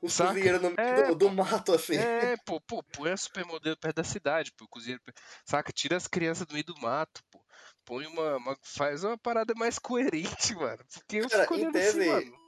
Os 0.00 0.12
Saca? 0.12 0.30
cozinheiros 0.32 0.62
no 0.62 0.68
meio 0.70 0.76
É, 0.78 1.08
do, 1.08 1.14
do 1.16 1.30
mato, 1.30 1.74
assim. 1.74 1.96
É, 1.96 2.36
pô, 2.46 2.60
pô, 2.60 2.82
põe 2.84 3.10
a 3.10 3.16
supermodelo 3.16 3.76
perto 3.76 3.96
da 3.96 4.04
cidade, 4.04 4.52
pô, 4.52 4.66
cozinheiro, 4.68 5.02
per- 5.04 5.14
saca? 5.44 5.72
Tira 5.72 5.96
as 5.96 6.06
crianças 6.06 6.46
do 6.46 6.52
meio 6.52 6.64
do 6.64 6.78
mato. 6.80 7.20
Põe 7.88 8.06
uma, 8.06 8.36
uma- 8.36 8.58
faz 8.62 9.02
uma 9.02 9.16
parada 9.16 9.54
mais 9.56 9.78
coerente, 9.78 10.54
mano. 10.54 10.78
Porque 10.92 11.16
eu 11.16 11.28
Cara, 11.28 11.42
fico 11.44 11.54
em 11.54 11.62
assim, 11.62 11.72
tese, 11.72 12.06
mano. 12.06 12.38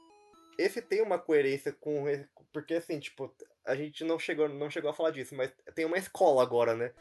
Esse 0.58 0.82
tem 0.82 1.00
uma 1.00 1.18
coerência 1.18 1.72
com. 1.72 2.04
Porque 2.52 2.74
assim, 2.74 3.00
tipo, 3.00 3.34
a 3.64 3.74
gente 3.74 4.04
não 4.04 4.18
chegou, 4.18 4.46
não 4.50 4.68
chegou 4.68 4.90
a 4.90 4.94
falar 4.94 5.12
disso, 5.12 5.34
mas 5.34 5.50
tem 5.74 5.86
uma 5.86 5.96
escola 5.96 6.42
agora, 6.42 6.74
né? 6.76 6.92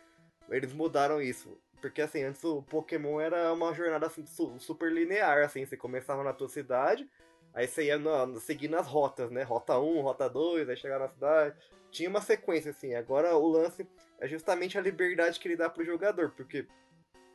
Eles 0.50 0.72
mudaram 0.72 1.22
isso. 1.22 1.60
Porque 1.82 2.02
assim, 2.02 2.24
antes 2.24 2.42
o 2.46 2.62
Pokémon 2.64 3.20
era 3.20 3.52
uma 3.54 3.74
jornada 3.74 4.08
assim, 4.08 4.26
su- 4.26 4.58
super 4.60 4.90
linear, 4.92 5.44
assim, 5.44 5.66
você 5.66 5.76
começava 5.76 6.24
na 6.24 6.34
tua 6.34 6.48
cidade, 6.50 7.10
aí 7.54 7.68
você 7.68 7.86
ia 7.86 7.98
na- 7.98 8.40
seguindo 8.40 8.76
as 8.78 8.88
rotas, 8.88 9.30
né? 9.32 9.44
Rota 9.44 9.78
1, 9.78 10.02
rota 10.02 10.30
2, 10.30 10.70
aí 10.70 10.78
chegava 10.78 11.06
na 11.06 11.10
cidade. 11.12 11.58
Tinha 11.92 12.10
uma 12.10 12.22
sequência, 12.22 12.72
assim. 12.72 12.96
Agora 12.96 13.36
o 13.36 13.48
lance 13.48 13.86
é 14.20 14.28
justamente 14.28 14.78
a 14.78 14.82
liberdade 14.82 15.40
que 15.40 15.48
ele 15.48 15.58
dá 15.58 15.70
pro 15.70 15.84
jogador, 15.84 16.32
porque 16.32 16.66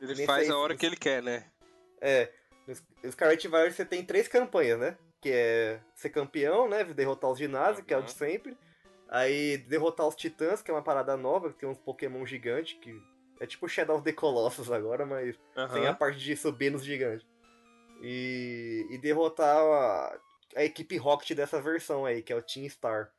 Ele 0.01 0.09
nesse 0.13 0.25
faz 0.25 0.43
aí, 0.45 0.51
a 0.51 0.57
hora 0.57 0.75
que 0.75 0.85
ele 0.85 0.95
quer, 0.97 1.21
né? 1.23 1.45
é, 2.01 2.31
no 3.03 3.11
Scarlet 3.11 3.47
Violet 3.47 3.73
você 3.73 3.85
tem 3.85 4.03
três 4.05 4.27
campanhas, 4.27 4.79
né? 4.79 4.97
Que 5.21 5.31
é 5.31 5.79
ser 5.95 6.09
campeão, 6.09 6.67
né? 6.67 6.83
Derrotar 6.83 7.31
os 7.31 7.37
ginásios, 7.37 7.85
que 7.85 7.93
é 7.93 7.97
o 7.97 8.01
de 8.03 8.11
Uhum. 8.11 8.17
sempre. 8.17 8.57
Aí 9.07 9.57
derrotar 9.57 10.07
os 10.07 10.15
titãs, 10.15 10.61
que 10.61 10.69
é 10.69 10.73
uma 10.73 10.83
parada 10.83 11.15
nova, 11.15 11.49
que 11.51 11.59
tem 11.59 11.69
uns 11.69 11.77
Pokémon 11.77 12.25
gigantes, 12.25 12.77
que 12.79 12.91
é 13.39 13.45
tipo 13.45 13.67
Shadow 13.67 13.95
of 13.97 14.03
the 14.03 14.11
Colossus 14.13 14.71
agora, 14.71 15.05
mas 15.05 15.35
sem 15.71 15.85
a 15.85 15.89
Aham. 15.89 15.95
parte 15.95 16.19
de 16.19 16.35
subir 16.35 16.71
nos 16.71 16.83
gigantes. 16.83 17.25
E, 18.01 18.85
e 18.91 18.97
derrotar 18.97 19.57
a, 19.57 20.19
a 20.57 20.63
equipe 20.63 20.97
Rocket 20.97 21.31
dessa 21.35 21.61
versão 21.61 22.05
aí, 22.05 22.21
que 22.21 22.33
é 22.33 22.35
o 22.35 22.41
Team 22.41 22.67
Star. 22.69 23.11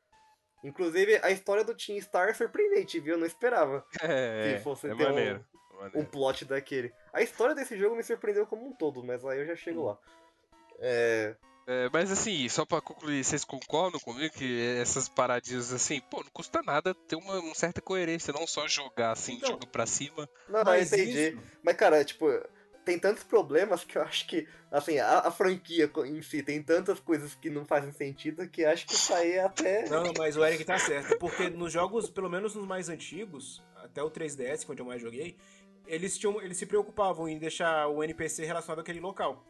Inclusive, 0.64 1.18
a 1.22 1.30
história 1.30 1.64
do 1.64 1.74
Team 1.74 2.00
Star 2.00 2.28
é 2.28 2.34
surpreendente, 2.34 2.98
viu? 3.00 3.14
Eu 3.14 3.18
não 3.20 3.26
esperava 3.26 3.84
É, 4.02 4.54
que 4.56 4.62
fosse 4.62 4.88
é 4.88 4.94
ter 4.94 5.06
um- 5.06 5.40
maneiro. 5.76 5.92
maneiro. 5.98 6.10
plot 6.10 6.44
daquele. 6.44 6.92
A 7.12 7.22
história 7.22 7.54
desse 7.54 7.76
jogo 7.78 7.96
me 7.96 8.02
surpreendeu 8.02 8.46
como 8.46 8.66
um 8.66 8.72
todo, 8.72 9.02
mas 9.04 9.24
aí 9.24 9.38
eu 9.40 9.46
já 9.46 9.54
chego 9.56 9.84
lá. 9.84 9.98
É, 10.78 11.34
É, 11.66 11.88
mas 11.92 12.12
assim, 12.12 12.48
só 12.48 12.64
pra 12.64 12.80
concluir, 12.80 13.24
vocês 13.24 13.44
concordam 13.44 13.98
comigo 14.00 14.32
que 14.34 14.60
essas 14.80 15.08
paradinhas 15.08 15.72
assim, 15.72 16.00
pô, 16.00 16.22
não 16.22 16.30
custa 16.30 16.62
nada 16.62 16.94
ter 16.94 17.16
uma, 17.16 17.40
uma 17.40 17.54
certa 17.54 17.80
coerência, 17.80 18.32
não 18.32 18.46
só 18.46 18.68
jogar 18.68 19.12
assim, 19.12 19.34
Então, 19.34 19.50
jogo 19.50 19.66
pra 19.66 19.86
cima. 19.86 20.28
Não, 20.48 20.62
Mas 20.64 20.92
eu 20.92 20.98
entendi. 21.00 21.28
isso- 21.30 21.38
Mas, 21.64 21.76
cara, 21.76 22.04
tipo, 22.04 22.26
tem 22.84 22.98
tantos 23.00 23.24
problemas 23.24 23.82
que 23.82 23.98
eu 23.98 24.02
acho 24.02 24.28
que, 24.28 24.46
assim, 24.70 24.98
a, 25.00 25.18
a 25.20 25.30
franquia 25.32 25.90
em 26.06 26.22
si 26.22 26.40
tem 26.40 26.62
tantas 26.62 27.00
coisas 27.00 27.34
que 27.34 27.50
não 27.50 27.64
fazem 27.64 27.90
sentido 27.90 28.48
que 28.48 28.64
acho 28.64 28.86
que 28.86 28.94
isso 28.94 29.12
aí 29.12 29.32
é 29.32 29.42
até. 29.44 29.88
Não, 29.88 30.12
mas 30.16 30.36
o 30.36 30.44
Eric 30.44 30.64
tá 30.64 30.78
certo. 30.78 31.18
Porque 31.18 31.50
nos 31.50 31.72
jogos, 31.72 32.08
pelo 32.08 32.30
menos 32.30 32.54
nos 32.54 32.64
mais 32.66 32.88
antigos, 32.88 33.60
até 33.82 34.00
o 34.02 34.08
3DS, 34.10 34.64
que 34.64 34.70
é 34.70 34.72
onde 34.72 34.82
eu 34.82 34.86
mais 34.86 35.02
joguei, 35.02 35.36
eles, 35.86 36.16
tinham, 36.18 36.40
eles 36.42 36.56
se 36.56 36.66
preocupavam 36.66 37.28
em 37.28 37.38
deixar 37.38 37.88
o 37.88 38.02
NPC 38.02 38.44
relacionado 38.44 38.80
àquele 38.80 39.00
local. 39.00 39.44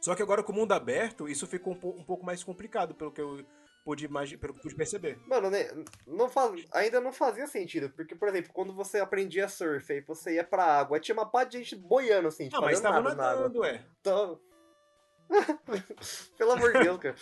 Só 0.00 0.14
que 0.14 0.22
agora 0.22 0.42
com 0.42 0.52
o 0.52 0.54
mundo 0.54 0.72
aberto, 0.72 1.28
isso 1.28 1.46
ficou 1.46 1.72
um, 1.72 1.76
po- 1.78 1.94
um 1.96 2.04
pouco 2.04 2.24
mais 2.24 2.42
complicado, 2.44 2.94
pelo 2.94 3.10
que 3.10 3.20
eu 3.20 3.44
pude, 3.84 4.06
pelo 4.38 4.52
que 4.54 4.60
pude 4.60 4.74
perceber. 4.74 5.18
Mano, 5.26 5.50
né, 5.50 5.68
não 6.06 6.28
faz, 6.28 6.64
ainda 6.72 7.00
não 7.00 7.12
fazia 7.12 7.46
sentido. 7.46 7.88
Porque, 7.90 8.14
por 8.14 8.28
exemplo, 8.28 8.52
quando 8.52 8.74
você 8.74 8.98
aprendia 8.98 9.48
surf 9.48 9.90
aí 9.92 10.00
você 10.02 10.34
ia 10.34 10.44
pra 10.44 10.64
água, 10.64 11.00
tinha 11.00 11.14
uma 11.14 11.26
parte 11.26 11.52
de 11.52 11.58
gente 11.58 11.76
boiando 11.76 12.28
assim, 12.28 12.44
tipo, 12.48 12.58
Ah, 12.58 12.60
mas 12.66 12.80
tava 12.80 13.00
nada 13.00 13.14
na 13.14 13.34
nadando, 13.34 13.64
é. 13.64 13.84
Então... 14.00 14.38
Pelo 16.36 16.52
amor 16.52 16.72
de 16.72 16.82
Deus, 16.82 16.98
cara. 16.98 17.16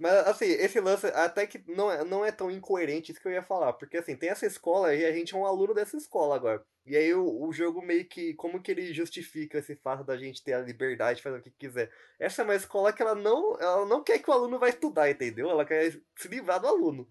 Mas, 0.00 0.14
assim, 0.26 0.46
esse 0.46 0.80
lance 0.80 1.06
até 1.08 1.46
que 1.46 1.62
não 1.70 1.92
é, 1.92 2.02
não 2.02 2.24
é 2.24 2.32
tão 2.32 2.50
incoerente 2.50 3.12
isso 3.12 3.20
que 3.20 3.28
eu 3.28 3.32
ia 3.32 3.42
falar. 3.42 3.74
Porque, 3.74 3.98
assim, 3.98 4.16
tem 4.16 4.30
essa 4.30 4.46
escola 4.46 4.94
e 4.94 5.04
a 5.04 5.12
gente 5.12 5.34
é 5.34 5.36
um 5.36 5.44
aluno 5.44 5.74
dessa 5.74 5.94
escola 5.94 6.34
agora. 6.34 6.64
E 6.86 6.96
aí 6.96 7.12
o, 7.12 7.46
o 7.46 7.52
jogo 7.52 7.82
meio 7.82 8.06
que... 8.06 8.32
Como 8.32 8.62
que 8.62 8.70
ele 8.70 8.94
justifica 8.94 9.58
esse 9.58 9.76
fato 9.76 10.02
da 10.02 10.16
gente 10.16 10.42
ter 10.42 10.54
a 10.54 10.62
liberdade 10.62 11.18
de 11.18 11.22
fazer 11.22 11.36
o 11.36 11.42
que 11.42 11.50
quiser? 11.50 11.92
Essa 12.18 12.40
é 12.40 12.44
uma 12.46 12.54
escola 12.54 12.94
que 12.94 13.02
ela 13.02 13.14
não, 13.14 13.60
ela 13.60 13.84
não 13.84 14.02
quer 14.02 14.18
que 14.20 14.30
o 14.30 14.32
aluno 14.32 14.58
vai 14.58 14.70
estudar, 14.70 15.10
entendeu? 15.10 15.50
Ela 15.50 15.66
quer 15.66 15.92
se 16.16 16.28
livrar 16.28 16.58
do 16.58 16.66
aluno. 16.66 17.06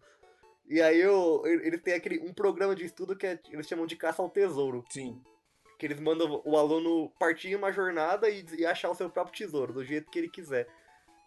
E 0.68 0.82
aí 0.82 1.06
o, 1.06 1.46
ele 1.46 1.78
tem 1.78 1.94
aquele, 1.94 2.20
um 2.28 2.34
programa 2.34 2.76
de 2.76 2.86
estudo 2.86 3.16
que 3.16 3.28
é- 3.28 3.40
eles 3.52 3.68
chamam 3.68 3.86
de 3.86 3.96
caça 3.96 4.24
ao 4.24 4.32
tesouro. 4.32 4.84
Sim. 4.90 5.22
Que 5.78 5.86
eles 5.86 6.00
mandam 6.00 6.42
o 6.44 6.58
aluno 6.58 7.12
partir 7.20 7.50
em 7.50 7.56
uma 7.56 7.72
jornada 7.72 8.28
e, 8.28 8.44
e 8.58 8.66
achar 8.66 8.90
o 8.90 8.96
seu 8.96 9.12
próprio 9.12 9.38
tesouro, 9.38 9.74
do 9.74 9.86
jeito 9.86 10.10
que 10.10 10.18
ele 10.18 10.30
quiser. 10.30 10.68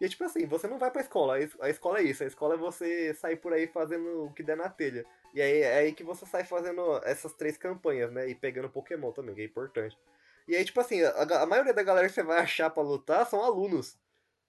E 0.01 0.05
é 0.05 0.09
tipo 0.09 0.23
assim, 0.23 0.45
você 0.45 0.67
não 0.67 0.77
vai 0.77 0.91
pra 0.91 1.01
escola, 1.01 1.35
a 1.35 1.39
es- 1.39 1.57
a 1.61 1.69
escola 1.69 1.99
é 1.99 2.03
isso, 2.03 2.23
a 2.23 2.27
escola 2.27 2.55
é 2.55 2.57
você 2.57 3.13
sair 3.13 3.37
por 3.37 3.53
aí 3.53 3.67
fazendo 3.67 4.25
o 4.25 4.33
que 4.33 4.43
der 4.43 4.57
na 4.57 4.69
telha. 4.69 5.05
E 5.33 5.41
aí 5.41 5.61
é 5.61 5.77
aí 5.77 5.93
que 5.93 6.03
você 6.03 6.25
sai 6.25 6.43
fazendo 6.43 6.97
essas 7.03 7.33
três 7.33 7.57
campanhas, 7.57 8.11
né? 8.11 8.27
E 8.29 8.35
pegando 8.35 8.69
Pokémon 8.69 9.11
também, 9.11 9.33
que 9.35 9.41
é 9.41 9.45
importante. 9.45 9.97
E 10.47 10.55
aí, 10.55 10.65
tipo 10.65 10.79
assim, 10.79 11.01
a, 11.01 11.41
a 11.41 11.45
maioria 11.45 11.73
da 11.73 11.83
galera 11.83 12.07
que 12.07 12.13
você 12.13 12.23
vai 12.23 12.39
achar 12.39 12.69
pra 12.69 12.83
lutar 12.83 13.25
são 13.25 13.41
alunos. 13.43 13.97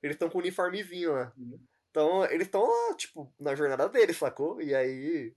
Eles 0.03 0.17
estão 0.17 0.29
com 0.29 0.39
uniformezinho 0.39 1.13
lá. 1.13 1.33
Uhum. 1.39 1.59
Então, 1.91 2.25
eles 2.27 2.47
estão 2.49 2.63
lá, 2.63 2.95
tipo, 2.97 3.33
na 3.39 3.55
jornada 3.55 3.89
deles, 3.89 4.17
sacou? 4.17 4.61
E 4.61 4.75
aí. 4.75 5.33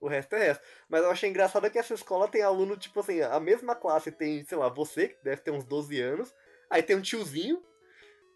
O 0.00 0.06
resto 0.06 0.34
é 0.36 0.48
resto. 0.48 0.62
Mas 0.88 1.02
eu 1.02 1.10
achei 1.10 1.30
engraçado 1.30 1.70
que 1.70 1.78
essa 1.78 1.94
escola 1.94 2.28
tem 2.28 2.42
aluno, 2.42 2.76
tipo 2.76 3.00
assim, 3.00 3.22
a 3.22 3.40
mesma 3.40 3.74
classe 3.74 4.12
tem, 4.12 4.44
sei 4.44 4.58
lá, 4.58 4.68
você, 4.68 5.08
que 5.08 5.24
deve 5.24 5.40
ter 5.40 5.50
uns 5.50 5.64
12 5.64 5.98
anos, 6.00 6.34
aí 6.68 6.82
tem 6.82 6.94
um 6.94 7.00
tiozinho, 7.00 7.62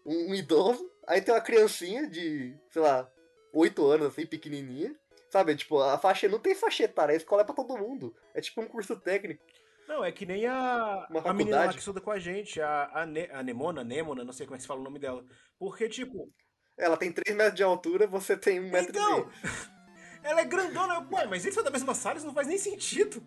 um, 0.09 0.31
um 0.31 0.35
idoso, 0.35 0.89
aí 1.07 1.21
tem 1.21 1.33
uma 1.33 1.41
criancinha 1.41 2.09
de, 2.09 2.57
sei 2.71 2.81
lá, 2.81 3.09
8 3.53 3.85
anos, 3.85 4.07
assim, 4.07 4.25
pequenininha. 4.25 4.95
Sabe, 5.29 5.55
tipo, 5.55 5.79
a 5.79 5.97
faixa 5.99 6.27
não 6.27 6.39
tem 6.39 6.55
faixa 6.55 6.83
etária, 6.83 7.13
a 7.13 7.17
escola 7.17 7.43
é 7.43 7.45
pra 7.45 7.53
todo 7.53 7.77
mundo. 7.77 8.15
É 8.33 8.41
tipo 8.41 8.61
um 8.61 8.67
curso 8.67 8.95
técnico. 8.99 9.43
Não, 9.87 10.03
é 10.03 10.11
que 10.11 10.25
nem 10.25 10.45
a, 10.47 11.07
Uma 11.09 11.21
a 11.29 11.33
menina 11.33 11.65
lá 11.65 11.69
que 11.71 11.79
estuda 11.79 12.01
com 12.01 12.09
a 12.11 12.17
gente, 12.19 12.59
a, 12.61 12.89
a, 12.93 13.05
ne, 13.05 13.29
a 13.31 13.43
Nemona, 13.43 13.83
Nemona, 13.83 14.23
não 14.23 14.33
sei 14.33 14.45
como 14.47 14.55
é 14.55 14.57
que 14.57 14.63
se 14.63 14.67
fala 14.67 14.79
o 14.79 14.83
nome 14.83 14.97
dela. 14.99 15.23
Porque, 15.59 15.87
tipo, 15.87 16.31
Ela 16.77 16.97
tem 16.97 17.11
3 17.11 17.35
metros 17.37 17.55
de 17.55 17.63
altura, 17.63 18.07
você 18.07 18.35
tem 18.35 18.59
1 18.59 18.69
metro 18.69 18.87
e 18.95 18.99
então, 18.99 19.15
meio. 19.17 19.31
ela 20.23 20.41
é 20.41 20.45
grandona. 20.45 21.07
Ué, 21.11 21.27
mas 21.27 21.43
eles 21.43 21.53
são 21.53 21.63
da 21.63 21.71
mesma 21.71 21.93
sala, 21.93 22.17
isso 22.17 22.25
não 22.25 22.33
faz 22.33 22.47
nem 22.47 22.57
sentido. 22.57 23.23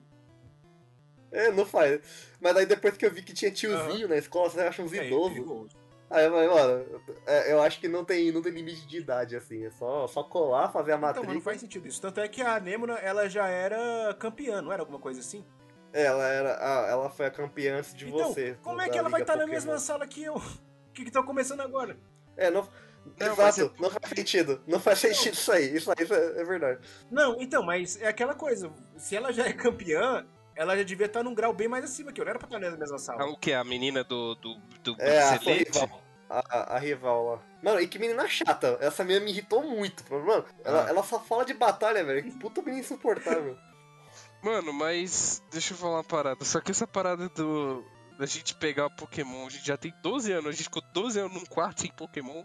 É, 1.30 1.50
não 1.50 1.64
faz. 1.64 2.00
Mas 2.40 2.56
aí 2.56 2.66
depois 2.66 2.96
que 2.96 3.06
eu 3.06 3.10
vi 3.12 3.22
que 3.22 3.32
tinha 3.32 3.50
tiozinho 3.50 4.08
na 4.08 4.16
escola, 4.16 4.50
você 4.50 4.60
acha 4.60 4.82
uns 4.82 4.92
É, 4.92 5.06
idosos. 5.06 5.32
perigoso. 5.32 5.76
Aí 6.12 6.26
eu 6.26 6.30
falei, 6.30 6.48
mano, 6.48 7.02
é, 7.26 7.52
eu 7.52 7.62
acho 7.62 7.80
que 7.80 7.88
não 7.88 8.04
tem, 8.04 8.30
não 8.30 8.42
tem 8.42 8.52
limite 8.52 8.86
de 8.86 8.98
idade, 8.98 9.34
assim. 9.34 9.64
É 9.64 9.70
só, 9.70 10.06
só 10.06 10.22
colar, 10.22 10.68
fazer 10.70 10.92
a 10.92 10.96
Então, 10.96 11.00
mas 11.00 11.14
matrícula. 11.16 11.34
não 11.34 11.40
faz 11.40 11.58
sentido 11.60 11.88
isso. 11.88 12.00
Tanto 12.02 12.20
é 12.20 12.28
que 12.28 12.42
a 12.42 12.60
Nemona, 12.60 12.94
ela 12.98 13.28
já 13.30 13.48
era 13.48 14.14
campeã, 14.18 14.60
não 14.60 14.70
era 14.70 14.82
alguma 14.82 14.98
coisa 14.98 15.20
assim? 15.20 15.42
É, 15.90 16.04
ela, 16.04 16.24
era, 16.28 16.50
ela 16.88 17.08
foi 17.10 17.26
a 17.26 17.30
campeã 17.30 17.78
antes 17.78 17.94
de 17.94 18.08
então, 18.08 18.28
você. 18.32 18.56
como 18.62 18.80
é 18.82 18.88
que 18.90 18.98
ela 18.98 19.08
vai 19.08 19.20
Liga 19.20 19.32
estar 19.32 19.36
na 19.36 19.44
Pokémon. 19.46 19.54
mesma 19.54 19.78
sala 19.78 20.06
que 20.06 20.22
eu? 20.22 20.34
Que 20.94 21.06
que 21.06 21.10
tá 21.10 21.22
começando 21.22 21.62
agora? 21.62 21.96
É, 22.36 22.50
não. 22.50 22.68
Não, 23.18 23.32
exato, 23.32 23.72
é 23.78 23.82
não 23.82 23.90
faz 23.90 24.08
sentido. 24.14 24.60
Não 24.66 24.78
faz 24.78 24.98
sentido 24.98 25.32
isso 25.32 25.50
aí. 25.50 25.74
Isso 25.74 25.90
aí 25.90 25.96
é 26.38 26.44
verdade. 26.44 26.80
Não, 27.10 27.40
então, 27.40 27.62
mas 27.62 28.00
é 28.00 28.08
aquela 28.08 28.34
coisa. 28.34 28.70
Se 28.98 29.16
ela 29.16 29.32
já 29.32 29.46
é 29.46 29.52
campeã, 29.54 30.26
ela 30.56 30.76
já 30.76 30.82
devia 30.82 31.06
estar 31.06 31.22
num 31.22 31.34
grau 31.34 31.52
bem 31.52 31.68
mais 31.68 31.84
acima 31.84 32.12
que 32.12 32.20
eu. 32.20 32.24
Não 32.24 32.30
era 32.30 32.38
pra 32.38 32.46
estar 32.46 32.58
na 32.58 32.76
mesma 32.76 32.96
Ah, 32.96 32.98
sala. 32.98 33.24
O 33.26 33.36
que? 33.36 33.52
A 33.52 33.64
menina 33.64 34.02
do, 34.04 34.34
do, 34.36 34.54
do 34.82 34.96
É, 35.00 35.22
a 35.22 35.32
rival. 35.36 36.02
A, 36.30 36.76
a 36.76 36.78
rival 36.78 37.24
lá. 37.26 37.38
Mano, 37.62 37.80
e 37.80 37.86
que 37.86 37.98
menina 37.98 38.26
chata. 38.28 38.78
Essa 38.80 39.04
menina 39.04 39.24
me 39.24 39.30
irritou 39.32 39.62
muito. 39.62 40.02
Mano, 40.10 40.44
ela, 40.64 40.86
Ah. 40.86 40.88
ela 40.88 41.02
só 41.02 41.20
fala 41.20 41.44
de 41.44 41.52
batalha, 41.54 42.02
velho. 42.04 42.22
Que 42.22 42.30
puta 42.38 42.62
menina 42.62 42.80
insuportável. 42.80 43.56
Mano, 44.42 44.72
mas 44.72 45.42
deixa 45.52 45.72
eu 45.74 45.76
falar 45.78 45.98
uma 45.98 46.04
parada. 46.04 46.44
Só 46.44 46.60
que 46.60 46.70
essa 46.70 46.86
parada 46.86 47.28
do 47.28 47.84
da 48.18 48.26
gente 48.26 48.54
pegar 48.54 48.88
Pokémon, 48.90 49.46
a 49.46 49.50
gente 49.50 49.66
já 49.66 49.76
tem 49.76 49.92
12 50.02 50.30
anos, 50.32 50.46
a 50.46 50.50
gente 50.52 50.64
ficou 50.64 50.82
12 50.92 51.18
anos 51.18 51.32
num 51.34 51.44
quarto 51.44 51.80
sem 51.82 51.90
Pokémon. 51.92 52.44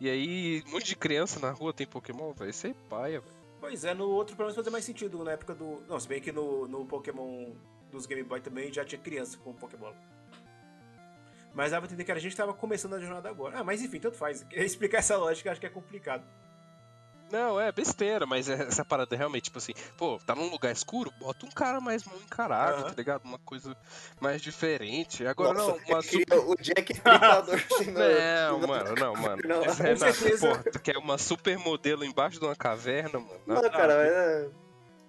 E 0.00 0.08
aí, 0.10 0.62
um 0.66 0.72
monte 0.72 0.86
de 0.86 0.96
criança 0.96 1.40
na 1.40 1.50
rua 1.50 1.72
tem 1.72 1.86
Pokémon, 1.86 2.32
vai 2.34 2.52
ser 2.52 2.74
paia, 2.88 3.20
velho. 3.20 3.35
Pois 3.66 3.84
é, 3.84 3.92
no 3.92 4.08
outro 4.08 4.36
pelo 4.36 4.46
menos 4.46 4.54
fazia 4.54 4.70
mais 4.70 4.84
sentido 4.84 5.24
na 5.24 5.32
época 5.32 5.52
do. 5.52 5.82
Não, 5.88 5.98
se 5.98 6.06
bem 6.06 6.20
que 6.20 6.30
no, 6.30 6.68
no 6.68 6.86
Pokémon 6.86 7.52
dos 7.90 8.06
Game 8.06 8.22
Boy 8.22 8.40
também 8.40 8.72
já 8.72 8.84
tinha 8.84 8.96
criança 8.96 9.36
com 9.38 9.52
Pokémon. 9.52 9.92
Mas 11.52 11.72
dava 11.72 11.80
pra 11.80 11.86
entender 11.88 12.04
que 12.04 12.12
a 12.12 12.18
gente 12.20 12.36
tava 12.36 12.54
começando 12.54 12.94
a 12.94 13.00
jornada 13.00 13.28
agora. 13.28 13.58
Ah, 13.58 13.64
mas 13.64 13.82
enfim, 13.82 13.98
tanto 13.98 14.16
faz. 14.16 14.46
Explicar 14.54 14.98
essa 14.98 15.16
lógica 15.16 15.50
acho 15.50 15.58
que 15.58 15.66
é 15.66 15.68
complicado. 15.68 16.24
Não, 17.30 17.60
é 17.60 17.72
besteira, 17.72 18.24
mas 18.26 18.48
é- 18.48 18.62
essa 18.68 18.84
parada 18.84 19.16
realmente, 19.16 19.44
tipo 19.44 19.58
assim, 19.58 19.72
pô, 19.96 20.18
tá 20.24 20.34
num 20.34 20.48
lugar 20.48 20.72
escuro, 20.72 21.10
bota 21.18 21.44
um 21.44 21.50
cara 21.50 21.80
mais 21.80 22.04
mal 22.04 22.16
encarado, 22.16 22.78
Aham. 22.82 22.90
tá 22.90 22.94
ligado? 22.96 23.24
Uma 23.24 23.38
coisa 23.38 23.76
mais 24.20 24.40
diferente. 24.40 25.26
Agora 25.26 25.52
Nossa, 25.52 25.72
não, 25.72 25.78
uma 25.88 26.02
super. 26.02 26.38
o 26.38 26.54
Jack 26.60 26.92
Estripador 26.92 27.54
assim, 27.70 27.90
Não, 27.90 28.60
no- 28.60 28.68
mano, 28.68 28.94
não, 28.96 29.14
mano. 29.16 29.42
Não, 29.44 29.64
com 29.64 29.72
Renato, 29.72 30.14
certeza. 30.14 30.62
pô, 30.62 30.70
tu 30.70 30.80
quer 30.80 30.96
uma 30.96 31.18
super 31.18 31.58
modelo 31.58 32.04
embaixo 32.04 32.38
de 32.38 32.44
uma 32.46 32.56
caverna, 32.56 33.18
mano? 33.18 33.40
Não, 33.46 33.56
a 33.58 33.70
cara, 33.70 33.96
ver. 33.96 34.12
é... 34.12 34.48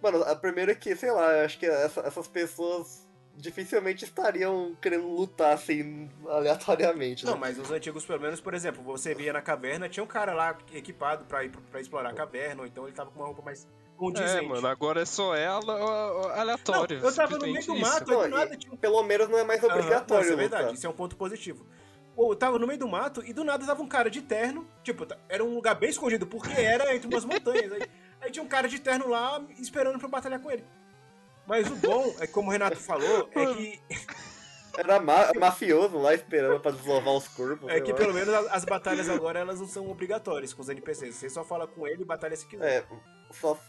Mano, 0.02 0.24
a 0.24 0.36
primeira 0.36 0.74
é 0.74 0.76
que, 0.76 0.96
sei 0.96 1.12
lá, 1.12 1.32
eu 1.34 1.46
acho 1.46 1.58
que 1.58 1.66
essa- 1.66 2.02
essas 2.02 2.28
pessoas 2.28 3.07
dificilmente 3.38 4.04
estariam 4.04 4.76
querendo 4.82 5.08
lutar 5.08 5.54
assim, 5.54 6.10
aleatoriamente, 6.28 7.23
né? 7.26 7.32
Não, 7.32 7.38
mas 7.38 7.58
nos 7.58 7.69
antigos, 7.71 8.04
pelo 8.06 8.19
menos, 8.19 8.41
por 8.41 8.54
exemplo, 8.54 8.84
você 8.84 9.13
via 9.13 9.32
na 9.32 9.41
caverna, 9.41 9.88
tinha 9.88 10.04
um 10.04 10.08
cara 10.08 10.34
lá 10.34 10.58
equipado 10.73 11.23
pra 11.26 11.43
ir 11.43 11.52
pra 11.71 11.80
explorar 11.80 12.10
a 12.10 12.13
caverna, 12.13 12.62
ou 12.63 12.67
então 12.67 12.86
ele 12.88 12.95
tava 12.95 13.12
com 13.12 13.19
uma 13.19 13.28
roupa 13.28 13.43
mais 13.43 13.67
condizente. 13.95 14.43
É, 14.45 14.47
mano, 14.47 14.67
agora 14.67 15.02
é 15.02 15.06
só 15.06 15.36
ela 15.36 15.62
aleatório. 16.39 17.00
Não, 17.00 17.10
eu 17.10 17.15
tava 17.15 17.38
no 17.38 17.45
meio 17.45 17.65
do 17.65 17.76
mato, 17.76 18.12
Não, 18.12 18.21
do 18.23 18.28
nada 18.28 18.58
tinha 18.58 18.73
um 18.73 18.78
Pelo 18.78 19.04
menos 19.04 19.30
não 19.30 19.38
é 19.38 19.43
mais 19.43 19.63
Aham, 19.63 19.67
não, 19.69 19.76
obrigatório 19.78 20.23
isso 20.23 20.34
é 20.34 20.36
lutar. 20.36 20.50
verdade, 20.60 20.78
isso 20.78 20.88
é 20.88 20.89
um 20.89 20.93
ponto 20.93 21.15
positivo. 21.15 21.65
Eu 22.17 22.36
tava 22.36 22.58
no 22.58 22.65
meio 22.65 22.80
do 22.80 22.88
mato 22.88 23.23
e 23.23 23.32
do 23.32 23.43
nada 23.43 23.63
tava 23.63 23.84
um 23.84 23.88
cara 23.88 24.10
de 24.10 24.23
terno. 24.23 24.67
Tipo, 24.84 25.06
tá- 25.06 25.17
era 25.30 25.43
um 25.43 25.54
lugar 25.54 25.76
bem 25.76 25.91
escondido, 25.91 26.26
porque 26.26 26.52
era 26.60 26.95
entre 26.95 27.08
umas 27.08 27.23
montanhas. 27.23 27.71
Aí, 27.71 27.82
aí 28.21 28.32
tinha 28.32 28.41
um 28.43 28.47
cara 28.47 28.67
de 28.67 28.80
terno 28.80 29.08
lá 29.08 29.39
esperando 29.60 30.00
pra 30.00 30.08
eu 30.08 30.12
batalhar 30.12 30.39
com 30.39 30.50
ele. 30.50 30.65
Mas 31.48 31.68
o 31.72 31.76
bom, 31.78 32.14
é 32.20 32.28
que 32.28 32.34
como 32.34 32.50
o 32.50 32.52
Renato 32.52 32.76
falou, 32.78 33.30
é 33.34 33.46
que, 33.56 33.80
Era 34.78 35.00
ma- 35.00 35.32
mafioso 35.40 35.98
lá 35.98 36.14
esperando 36.14 36.60
pra 36.60 36.70
desovar 36.70 37.16
os 37.16 37.28
corpos. 37.30 37.68
é 37.72 37.82
que 37.82 37.92
lá. 37.92 37.98
pelo 37.98 38.14
menos 38.14 38.32
as, 38.32 38.46
as 38.52 38.66
batalhas 38.66 39.10
agora 39.10 39.40
elas 39.40 39.60
não 39.60 39.68
são 39.68 39.90
obrigatórias 39.90 40.54
com 40.54 40.62
os 40.62 40.70
NPCs. 40.70 41.16
Você 41.16 41.30
só 41.32 41.44
fala 41.44 41.66
com 41.66 41.88
ele 41.88 42.04
e 42.04 42.06
batalha 42.06 42.36
se 42.36 42.46
quiser. 42.46 42.84
É, 42.84 42.86
só. 43.34 43.60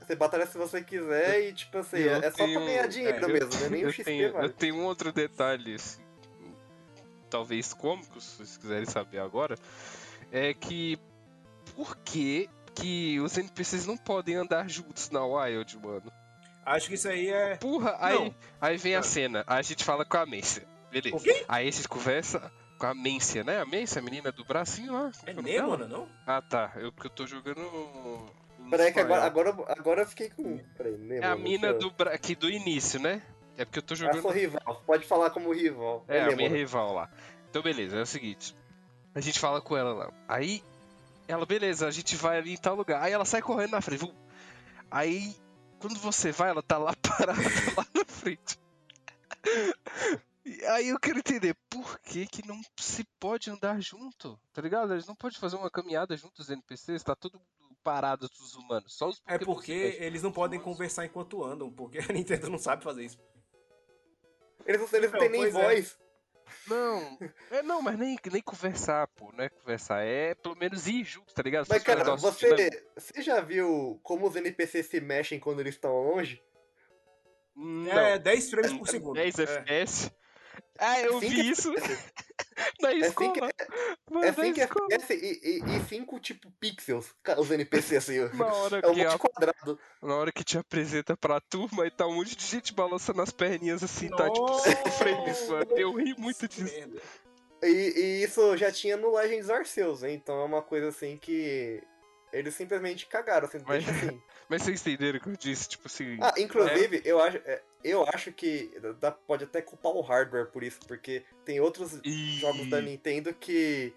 Você 0.00 0.16
batalha 0.16 0.46
se 0.46 0.56
você 0.56 0.82
quiser 0.82 1.48
e, 1.48 1.52
tipo 1.52 1.76
assim, 1.78 1.98
Eu 1.98 2.12
é 2.16 2.30
só 2.30 2.36
pra 2.38 2.46
tenho- 2.46 2.60
ganhar 2.60 2.86
dinheiro 2.86 3.24
é, 3.24 3.28
mesmo, 3.32 3.60
né? 3.60 3.68
Nem 3.68 3.84
o 3.84 3.88
eu 3.88 3.92
XP 3.92 4.04
tenho, 4.04 4.32
vale. 4.32 4.46
eu 4.46 4.50
tenho 4.52 4.74
um 4.76 4.84
outro 4.84 5.12
detalhe, 5.12 5.74
assim, 5.74 6.00
talvez 7.30 7.72
cômico, 7.74 8.20
se 8.20 8.36
vocês 8.36 8.56
quiserem 8.56 8.86
saber 8.86 9.18
agora, 9.18 9.56
é 10.30 10.54
que 10.54 10.98
por 11.76 11.96
que 11.98 12.48
que 12.74 13.20
os 13.20 13.36
NPCs 13.36 13.86
não 13.86 13.96
podem 13.98 14.34
andar 14.36 14.68
juntos 14.68 15.10
na 15.10 15.24
Wild, 15.24 15.76
mano? 15.78 16.10
Acho 16.64 16.88
que 16.88 16.94
isso 16.94 17.08
aí 17.08 17.28
é. 17.28 17.56
Porra, 17.56 17.96
aí, 18.00 18.14
Não. 18.14 18.34
aí 18.60 18.76
vem 18.76 18.94
a 18.94 19.00
Ah. 19.00 19.02
cena, 19.02 19.44
aí 19.46 19.58
a 19.58 19.62
gente 19.62 19.84
fala 19.84 20.04
com 20.04 20.16
a 20.16 20.24
Mência, 20.26 20.64
beleza. 20.90 21.16
O 21.16 21.20
quê? 21.20 21.44
Aí 21.48 21.68
a 21.68 21.70
gente 21.70 21.88
conversa 21.88 22.52
com 22.78 22.86
a 22.86 22.94
Mência, 22.94 23.42
né? 23.42 23.60
A 23.60 23.66
Mência, 23.66 24.00
a 24.00 24.04
menina 24.04 24.30
do 24.30 24.44
bracinho 24.44 24.92
lá. 24.92 25.10
É 25.26 25.32
nome 25.32 25.50
dela? 25.52 25.76
Nemona, 25.76 25.86
não? 25.86 26.08
Ah, 26.26 26.40
tá, 26.40 26.72
eu, 26.76 26.92
porque 26.92 27.08
eu 27.08 27.10
tô 27.12 27.26
jogando... 27.26 27.60
Peraí 28.70 28.92
que 28.92 29.00
agora, 29.00 29.24
agora, 29.24 29.50
agora 29.76 30.02
eu 30.02 30.06
fiquei 30.06 30.30
com. 30.30 30.58
Peraí, 30.76 30.96
nem 30.96 31.18
É 31.18 31.24
a 31.26 31.36
mina 31.36 31.74
do, 31.74 31.90
bra... 31.90 32.14
aqui 32.14 32.34
do 32.34 32.48
início, 32.48 32.98
né? 33.00 33.20
É 33.58 33.64
porque 33.66 33.80
eu 33.80 33.82
tô 33.82 33.92
É 33.94 33.96
jogando... 33.98 34.22
sua 34.22 34.32
rival, 34.32 34.82
pode 34.86 35.04
falar 35.04 35.30
como 35.30 35.52
rival. 35.52 36.04
É, 36.08 36.20
a 36.22 36.26
minha 36.26 36.36
Nemona. 36.36 36.56
rival 36.56 36.92
lá. 36.94 37.10
Então, 37.50 37.60
beleza, 37.60 37.98
é 37.98 38.02
o 38.02 38.06
seguinte. 38.06 38.56
A 39.14 39.20
gente 39.20 39.38
fala 39.38 39.60
com 39.60 39.76
ela 39.76 39.92
lá. 39.92 40.12
Aí, 40.26 40.62
ela, 41.28 41.44
beleza, 41.44 41.86
a 41.86 41.90
gente 41.90 42.16
vai 42.16 42.38
ali 42.38 42.54
em 42.54 42.56
tal 42.56 42.74
lugar. 42.76 43.02
Aí 43.02 43.12
ela 43.12 43.24
sai 43.26 43.42
correndo 43.42 43.72
na 43.72 43.80
frente. 43.82 44.10
Aí, 44.90 45.36
quando 45.82 45.98
você 45.98 46.32
vai, 46.32 46.48
ela 46.50 46.62
tá 46.62 46.78
lá 46.78 46.94
parada 47.02 47.40
lá 47.76 47.86
na 47.94 48.04
frente. 48.06 48.58
E 50.44 50.64
aí 50.66 50.88
eu 50.88 50.98
quero 50.98 51.18
entender 51.18 51.54
por 51.68 51.98
que 52.00 52.26
que 52.26 52.46
não 52.46 52.60
se 52.78 53.04
pode 53.20 53.50
andar 53.50 53.80
junto, 53.80 54.38
tá 54.52 54.60
ligado? 54.62 54.92
Eles 54.92 55.06
não 55.06 55.14
podem 55.14 55.38
fazer 55.38 55.56
uma 55.56 55.70
caminhada 55.70 56.16
juntos, 56.16 56.46
os 56.46 56.50
NPCs, 56.50 57.02
tá 57.02 57.14
todo 57.14 57.34
mundo 57.34 57.76
parado, 57.84 58.26
os 58.40 58.54
humanos, 58.54 58.94
só 58.94 59.08
os 59.08 59.20
É 59.26 59.38
porque 59.38 59.72
eles 59.72 60.22
não 60.22 60.30
podem 60.32 60.60
conversar 60.60 61.04
enquanto 61.04 61.44
andam, 61.44 61.70
porque 61.70 61.98
a 62.08 62.12
Nintendo 62.12 62.48
não 62.50 62.58
sabe 62.58 62.82
fazer 62.84 63.04
isso. 63.04 63.18
Eles, 64.64 64.80
não- 64.80 64.88
eles 64.98 65.10
não 65.12 65.18
Não, 65.20 65.26
têm 65.28 65.30
nem 65.30 65.44
é. 65.44 65.50
voz. 65.50 65.98
Não, 66.66 67.18
é 67.50 67.62
não, 67.62 67.82
mas 67.82 67.98
nem, 67.98 68.16
nem 68.30 68.42
conversar, 68.42 69.06
pô, 69.08 69.32
não 69.36 69.44
é 69.44 69.48
conversar, 69.48 70.02
é 70.04 70.34
pelo 70.34 70.54
menos 70.56 70.86
ir 70.86 71.04
junto, 71.04 71.34
tá 71.34 71.42
ligado? 71.42 71.66
Mas, 71.68 71.82
cara, 71.82 72.16
você, 72.16 72.84
você 72.96 73.22
já 73.22 73.40
viu 73.40 73.98
como 74.02 74.26
os 74.26 74.36
NPCs 74.36 74.86
se 74.86 75.00
mexem 75.00 75.38
quando 75.40 75.60
eles 75.60 75.74
estão 75.74 75.92
longe? 75.92 76.42
Não. 77.54 77.92
É 77.98 78.18
10 78.18 78.50
frames 78.50 78.72
por 78.72 78.88
segundo. 78.88 79.14
10 79.14 79.38
É. 79.38 79.42
FPS. 79.42 80.10
Ah, 80.78 81.00
eu 81.00 81.18
vi 81.20 81.28
que- 81.28 81.52
isso 82.90 82.98
na 82.98 83.06
É 83.06 83.08
escola. 83.08 83.34
5 83.34 83.40
Mano, 84.10 84.26
é 84.26 84.30
na 84.30 84.34
cinco 84.44 84.60
escola. 84.60 84.86
FPS 84.90 85.14
e, 85.14 85.40
e, 85.42 85.76
e 85.76 85.80
cinco, 85.88 86.20
tipo, 86.20 86.50
pixels, 86.60 87.14
os 87.38 87.50
NPCs, 87.50 88.10
assim. 88.10 88.36
Na 88.36 88.46
hora, 88.52 88.80
É 88.82 88.88
um 88.88 88.94
que 88.94 89.04
monte 89.04 89.14
a- 89.14 89.18
quadrado. 89.18 89.78
na 90.02 90.14
hora 90.16 90.32
que 90.32 90.44
te 90.44 90.58
apresenta 90.58 91.16
pra 91.16 91.40
turma 91.40 91.86
e 91.86 91.90
tá 91.90 92.06
um 92.06 92.14
monte 92.16 92.36
de 92.36 92.44
gente 92.44 92.72
balançando 92.74 93.22
as 93.22 93.30
perninhas 93.30 93.82
assim, 93.82 94.08
tá 94.08 94.28
tipo 94.30 94.46
Nossa! 94.46 94.70
5 94.70 94.90
frames, 94.90 95.48
mano. 95.48 95.70
Eu 95.76 95.92
ri 95.92 96.14
muito 96.18 96.48
Que 96.48 96.62
disso. 96.62 96.74
E, 97.62 97.66
e 97.68 98.24
isso 98.24 98.56
já 98.56 98.72
tinha 98.72 98.96
no 98.96 99.14
Legends 99.14 99.48
Arceus, 99.48 100.02
hein? 100.02 100.14
Então 100.14 100.40
é 100.40 100.44
uma 100.44 100.62
coisa 100.62 100.88
assim 100.88 101.16
que 101.16 101.80
eles 102.32 102.54
simplesmente 102.54 103.06
cagaram, 103.06 103.46
assim, 103.46 103.58
Mas- 103.66 103.84
deixa 103.84 104.06
assim. 104.06 104.22
Mas 104.48 104.62
vocês 104.62 104.80
entenderam 104.80 105.18
o 105.18 105.22
que 105.22 105.28
eu 105.28 105.36
disse? 105.36 105.68
Tipo 105.68 105.86
assim. 105.86 106.18
Ah, 106.20 106.34
inclusive, 106.38 107.02
eu 107.04 107.22
acho, 107.22 107.38
é, 107.38 107.62
eu 107.82 108.04
acho 108.12 108.32
que 108.32 108.70
dá- 109.00 109.10
pode 109.12 109.44
até 109.44 109.62
culpar 109.62 109.92
o 109.92 110.00
hardware 110.00 110.50
por 110.50 110.62
isso, 110.62 110.80
porque 110.86 111.24
tem 111.44 111.60
outros 111.60 112.00
e... 112.04 112.38
jogos 112.38 112.68
da 112.68 112.80
Nintendo 112.80 113.32
que. 113.34 113.94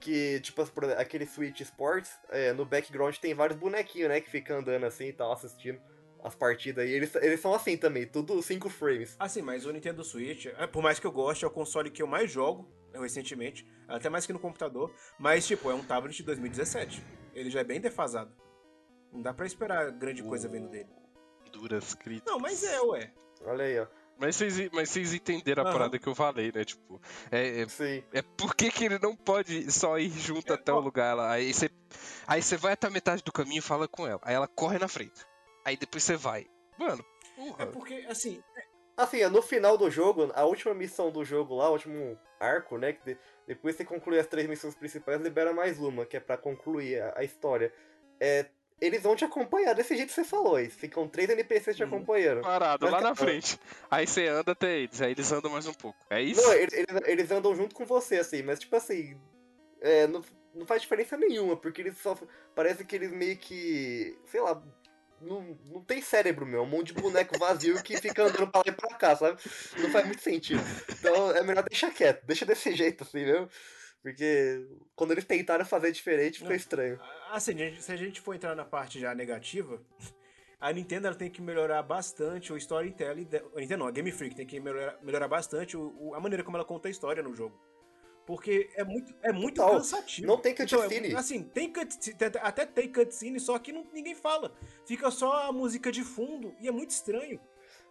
Que, 0.00 0.38
tipo, 0.40 0.60
aquele 0.98 1.24
Switch 1.24 1.60
Sports, 1.60 2.10
é, 2.28 2.52
no 2.52 2.66
background 2.66 3.16
tem 3.16 3.32
vários 3.32 3.58
bonequinhos, 3.58 4.10
né? 4.10 4.20
Que 4.20 4.28
ficam 4.28 4.58
andando 4.58 4.84
assim 4.84 5.06
e 5.06 5.12
tal, 5.14 5.32
assistindo 5.32 5.80
as 6.22 6.34
partidas. 6.34 6.86
E 6.86 6.92
eles, 6.92 7.14
eles 7.16 7.40
são 7.40 7.54
assim 7.54 7.76
também, 7.76 8.06
tudo 8.06 8.42
5 8.42 8.68
frames. 8.68 9.14
Assim, 9.18 9.40
mas 9.40 9.64
o 9.64 9.72
Nintendo 9.72 10.04
Switch, 10.04 10.46
é, 10.46 10.66
por 10.66 10.82
mais 10.82 10.98
que 10.98 11.06
eu 11.06 11.12
goste, 11.12 11.44
é 11.44 11.48
o 11.48 11.50
console 11.50 11.90
que 11.90 12.02
eu 12.02 12.06
mais 12.06 12.30
jogo 12.30 12.68
é, 12.94 12.98
recentemente, 12.98 13.66
até 13.88 14.08
mais 14.08 14.24
que 14.24 14.32
no 14.32 14.38
computador, 14.38 14.92
mas 15.18 15.46
tipo, 15.46 15.70
é 15.70 15.74
um 15.74 15.82
tablet 15.82 16.16
de 16.16 16.22
2017. 16.22 17.02
Ele 17.34 17.50
já 17.50 17.60
é 17.60 17.64
bem 17.64 17.80
defasado. 17.80 18.32
Não 19.12 19.20
dá 19.22 19.32
pra 19.34 19.46
esperar 19.46 19.90
grande 19.92 20.22
coisa 20.22 20.48
vendo 20.48 20.68
dele. 20.68 20.88
duras 21.52 21.94
críticas. 21.94 22.32
Não, 22.32 22.38
mas 22.40 22.62
é, 22.64 22.80
ué. 22.82 23.12
Olha 23.44 23.64
aí, 23.64 23.78
ó. 23.80 23.86
Mas 24.16 24.36
vocês, 24.36 24.70
mas 24.72 24.90
vocês 24.90 25.12
entenderam 25.12 25.66
a 25.66 25.72
parada 25.72 25.98
que 25.98 26.06
eu 26.06 26.14
falei, 26.14 26.52
né? 26.54 26.64
Tipo, 26.64 27.00
é, 27.32 27.62
é, 27.62 27.68
Sim. 27.68 28.02
é 28.12 28.22
por 28.22 28.54
que, 28.54 28.70
que 28.70 28.84
ele 28.84 28.98
não 29.00 29.16
pode 29.16 29.70
só 29.72 29.98
ir 29.98 30.08
junto 30.10 30.52
É, 30.52 30.54
até 30.54 30.72
o 30.72 30.76
ó. 30.76 30.80
lugar 30.80 31.16
lá. 31.16 31.32
Aí 31.32 31.52
você, 31.52 31.68
aí 32.26 32.40
você 32.40 32.56
vai 32.56 32.74
até 32.74 32.86
a 32.86 32.90
metade 32.90 33.24
do 33.24 33.32
caminho 33.32 33.58
e 33.58 33.62
fala 33.62 33.88
com 33.88 34.06
ela. 34.06 34.20
Aí 34.22 34.34
ela 34.34 34.46
corre 34.46 34.78
na 34.78 34.86
frente. 34.86 35.20
Aí 35.64 35.76
depois 35.76 36.04
você 36.04 36.16
vai. 36.16 36.46
Mano, 36.78 37.04
porra. 37.34 37.64
É 37.64 37.66
porque, 37.66 38.06
assim, 38.08 38.40
Assim, 38.96 39.24
no 39.26 39.42
final 39.42 39.76
do 39.76 39.90
jogo, 39.90 40.30
a 40.34 40.44
última 40.44 40.72
missão 40.72 41.10
do 41.10 41.24
jogo 41.24 41.56
lá, 41.56 41.68
o 41.68 41.72
último 41.72 42.18
arco, 42.38 42.78
né? 42.78 42.92
Que 42.92 43.04
de- 43.14 43.18
depois 43.46 43.74
você 43.76 43.84
conclui 43.84 44.18
as 44.18 44.26
três 44.26 44.48
missões 44.48 44.74
principais, 44.74 45.20
libera 45.20 45.52
mais 45.52 45.78
uma, 45.80 46.06
que 46.06 46.16
é 46.16 46.20
pra 46.20 46.36
concluir 46.36 47.00
a, 47.02 47.14
a 47.18 47.24
história. 47.24 47.72
É, 48.20 48.46
eles 48.80 49.02
vão 49.02 49.16
te 49.16 49.24
acompanhar 49.24 49.74
desse 49.74 49.96
jeito 49.96 50.08
que 50.10 50.14
você 50.14 50.24
falou. 50.24 50.58
Eles 50.60 50.74
ficam 50.74 51.08
três 51.08 51.28
NPCs 51.28 51.76
te 51.76 51.82
Uhum. 51.82 51.88
acompanhando. 51.88 52.42
Parado 52.42 52.88
lá 52.88 53.00
na 53.00 53.14
frente. 53.14 53.58
Aí 53.90 54.06
você 54.06 54.28
anda 54.28 54.52
até 54.52 54.78
eles. 54.78 55.00
Aí 55.02 55.10
eles 55.12 55.32
andam 55.32 55.50
mais 55.50 55.66
um 55.66 55.74
pouco. 55.74 55.98
É 56.10 56.22
isso? 56.22 56.40
Não, 56.42 56.52
eles, 56.52 56.72
eles- 56.74 57.02
eles 57.08 57.30
andam 57.32 57.54
junto 57.56 57.74
com 57.74 57.84
você, 57.84 58.16
assim, 58.18 58.42
mas 58.42 58.58
tipo 58.60 58.76
assim. 58.76 59.20
é, 59.80 60.06
não, 60.06 60.22
não 60.54 60.64
faz 60.66 60.82
diferença 60.82 61.16
nenhuma, 61.16 61.56
porque 61.56 61.80
eles 61.82 61.98
só. 61.98 62.16
Parece 62.54 62.84
que 62.84 62.94
eles 62.94 63.10
meio 63.10 63.36
que. 63.36 64.16
Sei 64.26 64.40
lá. 64.40 64.62
Não, 65.20 65.56
não 65.66 65.80
tem 65.82 66.02
cérebro, 66.02 66.44
meu. 66.44 66.60
É 66.60 66.62
um 66.62 66.66
monte 66.68 66.92
de 66.94 67.00
boneco 67.00 67.38
vazio 67.38 67.82
que 67.82 67.96
fica 67.98 68.24
andando 68.24 68.50
pra 68.50 68.60
lá 68.60 68.64
e 68.66 68.72
pra 68.72 68.88
cá, 68.96 69.16
sabe? 69.16 69.40
Não 69.78 69.90
faz 69.90 70.04
muito 70.06 70.20
sentido. 70.22 70.60
Então 70.98 71.30
é 71.30 71.42
melhor 71.42 71.64
deixar 71.64 71.90
quieto. 71.92 72.24
Deixa 72.26 72.44
desse 72.44 72.74
jeito, 72.74 73.02
assim, 73.04 73.24
mesmo. 73.24 73.48
Porque 74.02 74.66
quando 74.94 75.12
eles 75.12 75.24
tentaram 75.24 75.64
fazer 75.64 75.90
diferente, 75.90 76.34
ficou 76.38 76.50
Não. 76.50 76.56
estranho. 76.56 77.00
assim, 77.30 77.56
gente- 77.56 77.82
se 77.82 77.90
a 77.90 77.96
gente 77.96 78.20
for 78.20 78.34
entrar 78.34 78.54
na 78.54 78.64
parte 78.64 79.00
já 79.00 79.14
negativa, 79.14 79.80
a 80.60 80.70
Nintendo 80.72 81.06
ela 81.06 81.16
tem 81.16 81.30
que 81.30 81.40
melhorar 81.40 81.82
bastante 81.82 82.52
o 82.52 82.56
storytelling. 82.56 83.24
de- 83.24 83.38
A 83.38 83.60
Nintendo 83.60 83.78
não, 83.78 83.86
a 83.86 83.90
Game 83.90 84.12
Freak 84.12 84.36
tem 84.36 84.46
que 84.46 84.60
melhorar, 84.60 84.98
melhorar 85.02 85.26
bastante 85.26 85.76
o- 85.76 85.94
o- 85.98 86.14
a 86.14 86.20
maneira 86.20 86.44
como 86.44 86.56
ela 86.56 86.64
conta 86.66 86.86
a 86.88 86.90
história 86.90 87.22
no 87.22 87.34
jogo. 87.34 87.58
Porque 88.26 88.70
é 88.74 88.82
muito, 88.84 89.14
é 89.22 89.32
muito 89.32 89.60
cansativo. 89.62 90.26
não 90.26 90.38
tem 90.38 90.52
Então, 90.52 90.64
é- 90.80 90.82
cutscene. 90.88 91.14
assim, 91.14 91.42
tem 91.42 91.70
cutscene, 91.72 92.16
até 92.40 92.64
tem 92.64 92.90
cutscene, 92.90 93.38
só 93.38 93.58
que 93.58 93.70
não- 93.72 93.86
ninguém 93.92 94.14
fala. 94.14 94.50
Fica 94.86 95.10
só 95.10 95.48
a 95.48 95.52
música 95.52 95.92
de 95.92 96.02
fundo 96.02 96.54
e 96.60 96.66
é 96.66 96.70
muito 96.70 96.90
estranho. 96.90 97.38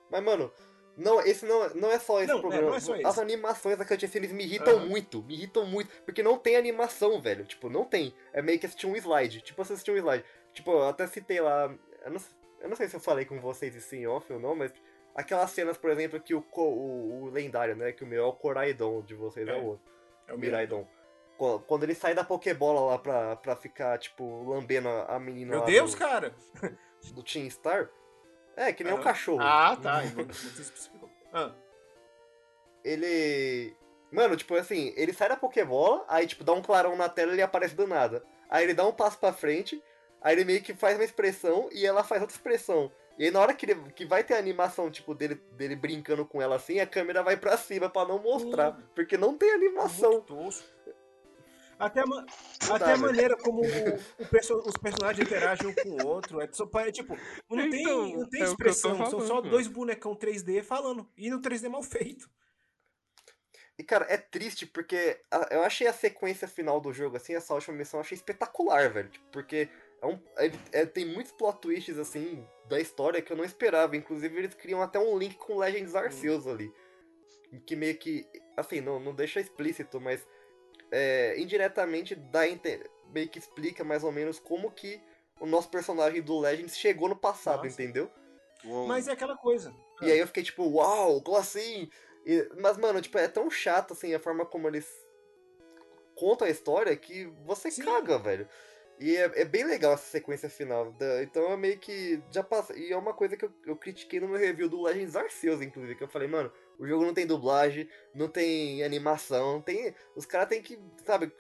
Mas, 0.10 0.24
mano, 0.24 0.52
não, 0.98 1.22
esse 1.22 1.46
não, 1.46 1.70
não 1.76 1.92
é 1.92 2.00
só 2.00 2.20
esse 2.20 2.30
Não, 2.32 2.38
é, 2.40 2.42
problema. 2.42 2.68
não 2.70 2.76
é 2.76 2.80
só 2.80 2.94
As 2.96 3.00
esse. 3.02 3.20
animações 3.22 3.78
da 3.78 3.86
cutscene 3.86 4.28
me 4.30 4.44
irritam 4.44 4.78
Aham. 4.78 4.86
muito, 4.88 5.22
me 5.22 5.36
irritam 5.36 5.68
muito. 5.68 5.92
Porque 6.04 6.24
não 6.24 6.38
tem 6.40 6.56
animação, 6.56 7.22
velho. 7.22 7.46
Tipo, 7.46 7.70
não 7.70 7.86
tem. 7.86 8.12
É 8.34 8.42
meio 8.42 8.58
que 8.60 8.66
assistir 8.66 8.88
um 8.88 8.96
slide. 8.96 9.42
Tipo, 9.42 9.62
assistir 9.62 9.92
um 9.92 9.98
slide. 9.98 10.26
Tipo, 10.52 10.72
eu 10.72 10.88
até 10.88 11.06
citei 11.06 11.40
lá. 11.42 11.72
Eu 12.06 12.12
não, 12.12 12.22
eu 12.60 12.70
não 12.70 12.76
sei 12.76 12.88
se 12.88 12.96
eu 12.96 13.00
falei 13.00 13.26
com 13.26 13.40
vocês 13.40 13.76
isso 13.76 13.96
em 13.96 14.08
off 14.08 14.32
ou 14.34 14.40
não, 14.40 14.56
mas. 14.56 14.74
Aquelas 15.16 15.52
cenas, 15.52 15.78
por 15.78 15.92
exemplo, 15.92 16.20
que 16.20 16.34
o, 16.34 16.44
o, 16.56 17.22
o 17.22 17.30
lendário, 17.30 17.76
né? 17.76 17.92
Que 17.92 18.04
o 18.04 18.08
meu 18.08 18.24
é 18.24 18.28
o 18.28 18.34
Coraidon 18.34 19.04
de 19.04 19.14
vocês, 19.14 19.48
é, 19.48 19.52
É. 19.52 19.62
o 19.62 19.66
outro. 19.66 19.93
É 20.28 20.34
O 20.34 20.38
Miraidon. 20.38 20.88
Qu- 21.38 21.60
Quando 21.68 21.84
ele 21.84 21.96
sai 21.96 22.14
da 22.14 22.24
Pokébola 22.24 22.82
lá 22.92 22.98
pra, 23.00 23.36
pra 23.38 23.56
ficar, 23.56 23.98
tipo, 23.98 24.44
lambendo 24.50 24.90
a 24.90 25.20
menina 25.20 25.52
Meu 25.52 25.60
lá 25.62 25.66
Deus, 25.66 25.92
do, 25.94 25.98
cara! 25.98 26.36
do 27.14 27.24
Team 27.24 27.50
Star. 27.50 27.90
É, 28.56 28.72
que 28.72 28.84
nem 28.84 28.94
um 28.94 28.98
Aham. 28.98 29.04
cachorro. 29.04 29.42
Ah, 29.42 29.76
tá. 29.82 30.02
Ah, 31.34 31.52
ele. 32.84 33.76
Mano, 34.12 34.36
tipo 34.38 34.54
assim, 34.56 34.94
ele 34.96 35.12
sai 35.12 35.28
da 35.30 35.36
Pokébola, 35.36 36.06
aí 36.08 36.28
tipo, 36.28 36.44
dá 36.44 36.54
um 36.54 36.62
clarão 36.62 36.96
na 36.96 37.10
tela 37.10 37.32
e 37.32 37.36
ele 37.36 37.42
aparece 37.42 37.74
do 37.76 37.88
nada. 37.88 38.24
Aí 38.50 38.64
ele 38.64 38.74
dá 38.76 38.86
um 38.86 38.92
passo 38.94 39.18
pra 39.18 39.34
frente, 39.34 39.84
aí 40.22 40.36
ele 40.36 40.46
meio 40.46 40.62
que 40.62 40.76
faz 40.76 40.96
uma 40.98 41.04
expressão 41.04 41.68
e 41.72 41.84
ela 41.86 42.04
faz 42.04 42.22
outra 42.22 42.36
expressão. 42.36 42.92
E 43.18 43.26
aí 43.26 43.32
na 43.32 43.40
hora 43.40 43.54
que, 43.54 43.66
ele, 43.66 43.76
que 43.92 44.06
vai 44.06 44.24
ter 44.24 44.34
a 44.34 44.40
animação, 44.40 44.90
tipo, 44.90 45.14
dele, 45.14 45.36
dele 45.56 45.76
brincando 45.76 46.26
com 46.26 46.42
ela 46.42 46.56
assim, 46.56 46.80
a 46.80 46.88
câmera 46.88 47.22
vai 47.22 47.38
pra 47.38 47.56
cima 47.58 47.90
pra 47.90 48.06
não 48.08 48.18
mostrar. 48.20 48.72
Porque 48.96 49.18
não 49.18 49.38
tem 49.38 49.52
animação. 49.54 50.12
muito 50.14 50.26
tosco. 50.26 50.68
Até 51.78 52.02
a, 52.02 52.06
ma- 52.06 52.26
até 52.72 52.84
a 52.86 52.88
velho. 52.88 53.00
maneira 53.02 53.36
como 53.38 53.62
o- 53.62 53.66
o 54.24 54.26
perso- 54.30 54.58
os 54.66 54.76
personagens 54.78 55.28
interagem 55.28 55.68
um 55.68 55.74
com 55.74 55.90
o 55.90 56.08
outro. 56.08 56.40
É 56.40 56.48
só, 56.52 56.66
para- 56.66 56.92
tipo, 56.92 57.16
não 57.50 57.70
tem, 57.70 57.82
Então, 57.82 58.08
não 58.20 58.30
tem 58.30 58.42
é 58.42 58.46
expressão, 58.46 58.96
são 59.10 59.20
só 59.22 59.28
falando. 59.28 59.50
dois 59.50 59.68
bonecão 59.68 60.16
3D 60.16 60.64
falando. 60.64 61.08
E 61.18 61.30
no 61.30 61.42
3D 61.42 61.68
mal 61.70 61.84
feito. 61.84 62.30
E 63.78 63.84
cara, 63.84 64.06
é 64.08 64.18
triste 64.18 64.66
porque 64.68 65.20
a- 65.32 65.48
eu 65.52 65.64
achei 65.64 65.88
a 65.88 65.94
sequência 65.94 66.48
final 66.48 66.80
do 66.80 66.94
jogo, 66.94 67.18
assim, 67.18 67.34
essa 67.36 67.54
última 67.54 67.76
missão, 67.76 68.00
eu 68.00 68.02
achei 68.02 68.16
espetacular, 68.16 68.90
velho. 68.92 69.10
Porque 69.32 69.68
é 70.04 70.06
um, 70.06 70.20
ele- 70.38 70.60
é- 70.74 70.86
tem 70.86 71.06
muitos 71.06 71.32
plot 71.32 71.60
twists, 71.60 71.98
assim, 71.98 72.46
da 72.68 72.80
história 72.80 73.22
que 73.22 73.32
eu 73.32 73.38
não 73.38 73.46
esperava. 73.46 73.96
Inclusive, 73.96 74.38
eles 74.38 74.54
criam 74.54 74.82
até 74.82 75.00
um 75.00 75.18
link 75.18 75.36
com 75.38 75.58
Legends 75.58 75.96
Arceus 75.96 76.46
ali. 76.46 76.72
Que 77.66 77.76
meio 77.76 77.98
que, 77.98 78.28
assim, 78.58 78.82
não, 78.82 79.00
não 79.00 79.16
deixa 79.16 79.40
explícito, 79.40 80.02
mas 80.02 80.28
é, 80.92 81.40
indiretamente 81.40 82.16
dá 82.16 82.42
meio 83.14 83.30
que 83.30 83.40
explica 83.40 83.84
mais 83.84 84.04
ou 84.04 84.12
menos 84.12 84.40
como 84.40 84.72
que 84.72 85.02
o 85.40 85.46
nosso 85.46 85.70
personagem 85.70 86.22
do 86.22 86.38
Legends 86.40 86.78
chegou 86.78 87.08
no 87.08 87.16
passado, 87.16 87.64
Nossa. 87.64 87.82
entendeu? 87.82 88.12
Uou. 88.66 88.88
Mas 88.88 89.08
é 89.08 89.12
aquela 89.12 89.38
coisa. 89.38 89.74
E 90.02 90.12
aí 90.12 90.20
eu 90.20 90.28
fiquei 90.28 90.44
tipo, 90.44 90.64
uau, 90.64 91.22
como 91.22 91.38
assim? 91.38 91.90
E- 92.26 92.50
mas, 92.60 92.78
mano, 92.78 93.02
tipo, 93.02 93.18
é 93.18 93.28
tão 93.28 93.50
chato, 93.50 93.94
assim, 93.94 94.14
a 94.14 94.20
forma 94.20 94.46
como 94.46 94.68
eles 94.68 94.88
contam 96.16 96.48
a 96.48 96.52
história 96.52 96.96
que 96.96 97.26
você 97.46 97.72
Sim. 97.72 97.84
caga, 97.84 98.18
velho. 98.18 98.48
E 99.00 99.16
é, 99.18 99.42
é 99.42 99.46
bem 99.46 99.64
legal 99.66 99.94
essa 99.94 100.06
sequência 100.06 100.50
final. 100.50 100.92
da- 100.94 101.24
então 101.24 101.52
é 101.52 101.58
meio 101.58 101.78
que 101.78 102.22
já 102.32 102.44
passa. 102.44 102.78
E 102.78 102.92
é 102.92 102.98
uma 102.98 103.14
coisa 103.14 103.36
que 103.36 103.46
eu, 103.46 103.52
eu 103.66 103.76
critiquei 103.76 104.20
no 104.20 104.28
meu 104.28 104.40
review 104.40 104.70
do 104.70 104.82
Legends 104.82 105.16
Arceus, 105.16 105.62
inclusive, 105.62 105.96
que 105.96 106.04
eu 106.04 106.08
falei, 106.08 106.28
mano, 106.28 106.52
o 106.80 106.88
jogo 106.88 107.06
não 107.06 107.14
tem 107.14 107.26
dublagem, 107.28 107.88
não 108.14 108.28
tem 108.28 108.84
animação, 108.84 109.62
tem. 109.62 109.94
Os 110.16 110.26
caras 110.26 110.48
têm 110.50 110.62
que, 110.62 110.80
sabe, 111.06 111.32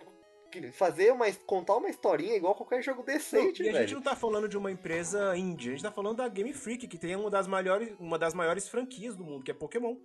fazer 0.73 1.11
uma. 1.11 1.31
contar 1.45 1.75
uma 1.77 1.89
historinha 1.89 2.35
igual 2.35 2.53
qualquer 2.55 2.81
jogo 2.83 2.99
Não, 2.99 3.05
decente, 3.05 3.63
e 3.63 3.69
a 3.69 3.71
velho. 3.71 3.83
gente 3.87 3.95
não 3.95 4.01
tá 4.03 4.15
falando 4.15 4.47
de 4.47 4.57
uma 4.57 4.71
empresa 4.71 5.35
indie, 5.35 5.69
a 5.69 5.71
gente 5.73 5.83
tá 5.83 5.91
falando 5.91 6.17
da 6.17 6.27
Game 6.27 6.53
Freak, 6.53 6.87
que 6.87 6.97
tem 6.97 7.15
uma 7.15 7.29
das 7.29 7.47
maiores, 7.47 7.89
uma 7.99 8.19
das 8.19 8.33
maiores 8.33 8.67
franquias 8.67 9.15
do 9.15 9.23
mundo, 9.23 9.43
que 9.43 9.51
é 9.51 9.53
Pokémon. 9.53 9.95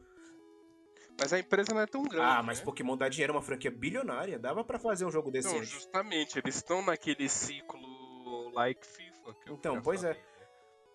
Mas 1.18 1.33
a 1.33 1.38
empresa 1.38 1.74
não 1.74 1.81
é 1.81 1.87
tão 1.87 2.04
grande. 2.04 2.24
Ah, 2.24 2.42
mas 2.42 2.59
né? 2.61 2.64
Pokémon 2.64 2.96
dá 2.96 3.09
dinheiro, 3.09 3.33
é 3.33 3.37
uma 3.37 3.42
franquia 3.42 3.70
bilionária. 3.70 4.38
Dava 4.38 4.62
pra 4.64 4.78
fazer 4.78 5.04
um 5.04 5.11
jogo 5.11 5.28
Não, 5.28 5.33
decente. 5.33 5.66
justamente, 5.66 6.38
eles 6.38 6.57
estão 6.57 6.81
naquele 6.81 7.28
ciclo 7.28 8.50
like 8.52 8.87
FIFA. 8.87 9.35
Que 9.42 9.50
eu 9.50 9.54
Então, 9.54 9.83
pois 9.83 10.04
é. 10.04 10.14
falei, 10.14 10.22
né? 10.22 10.28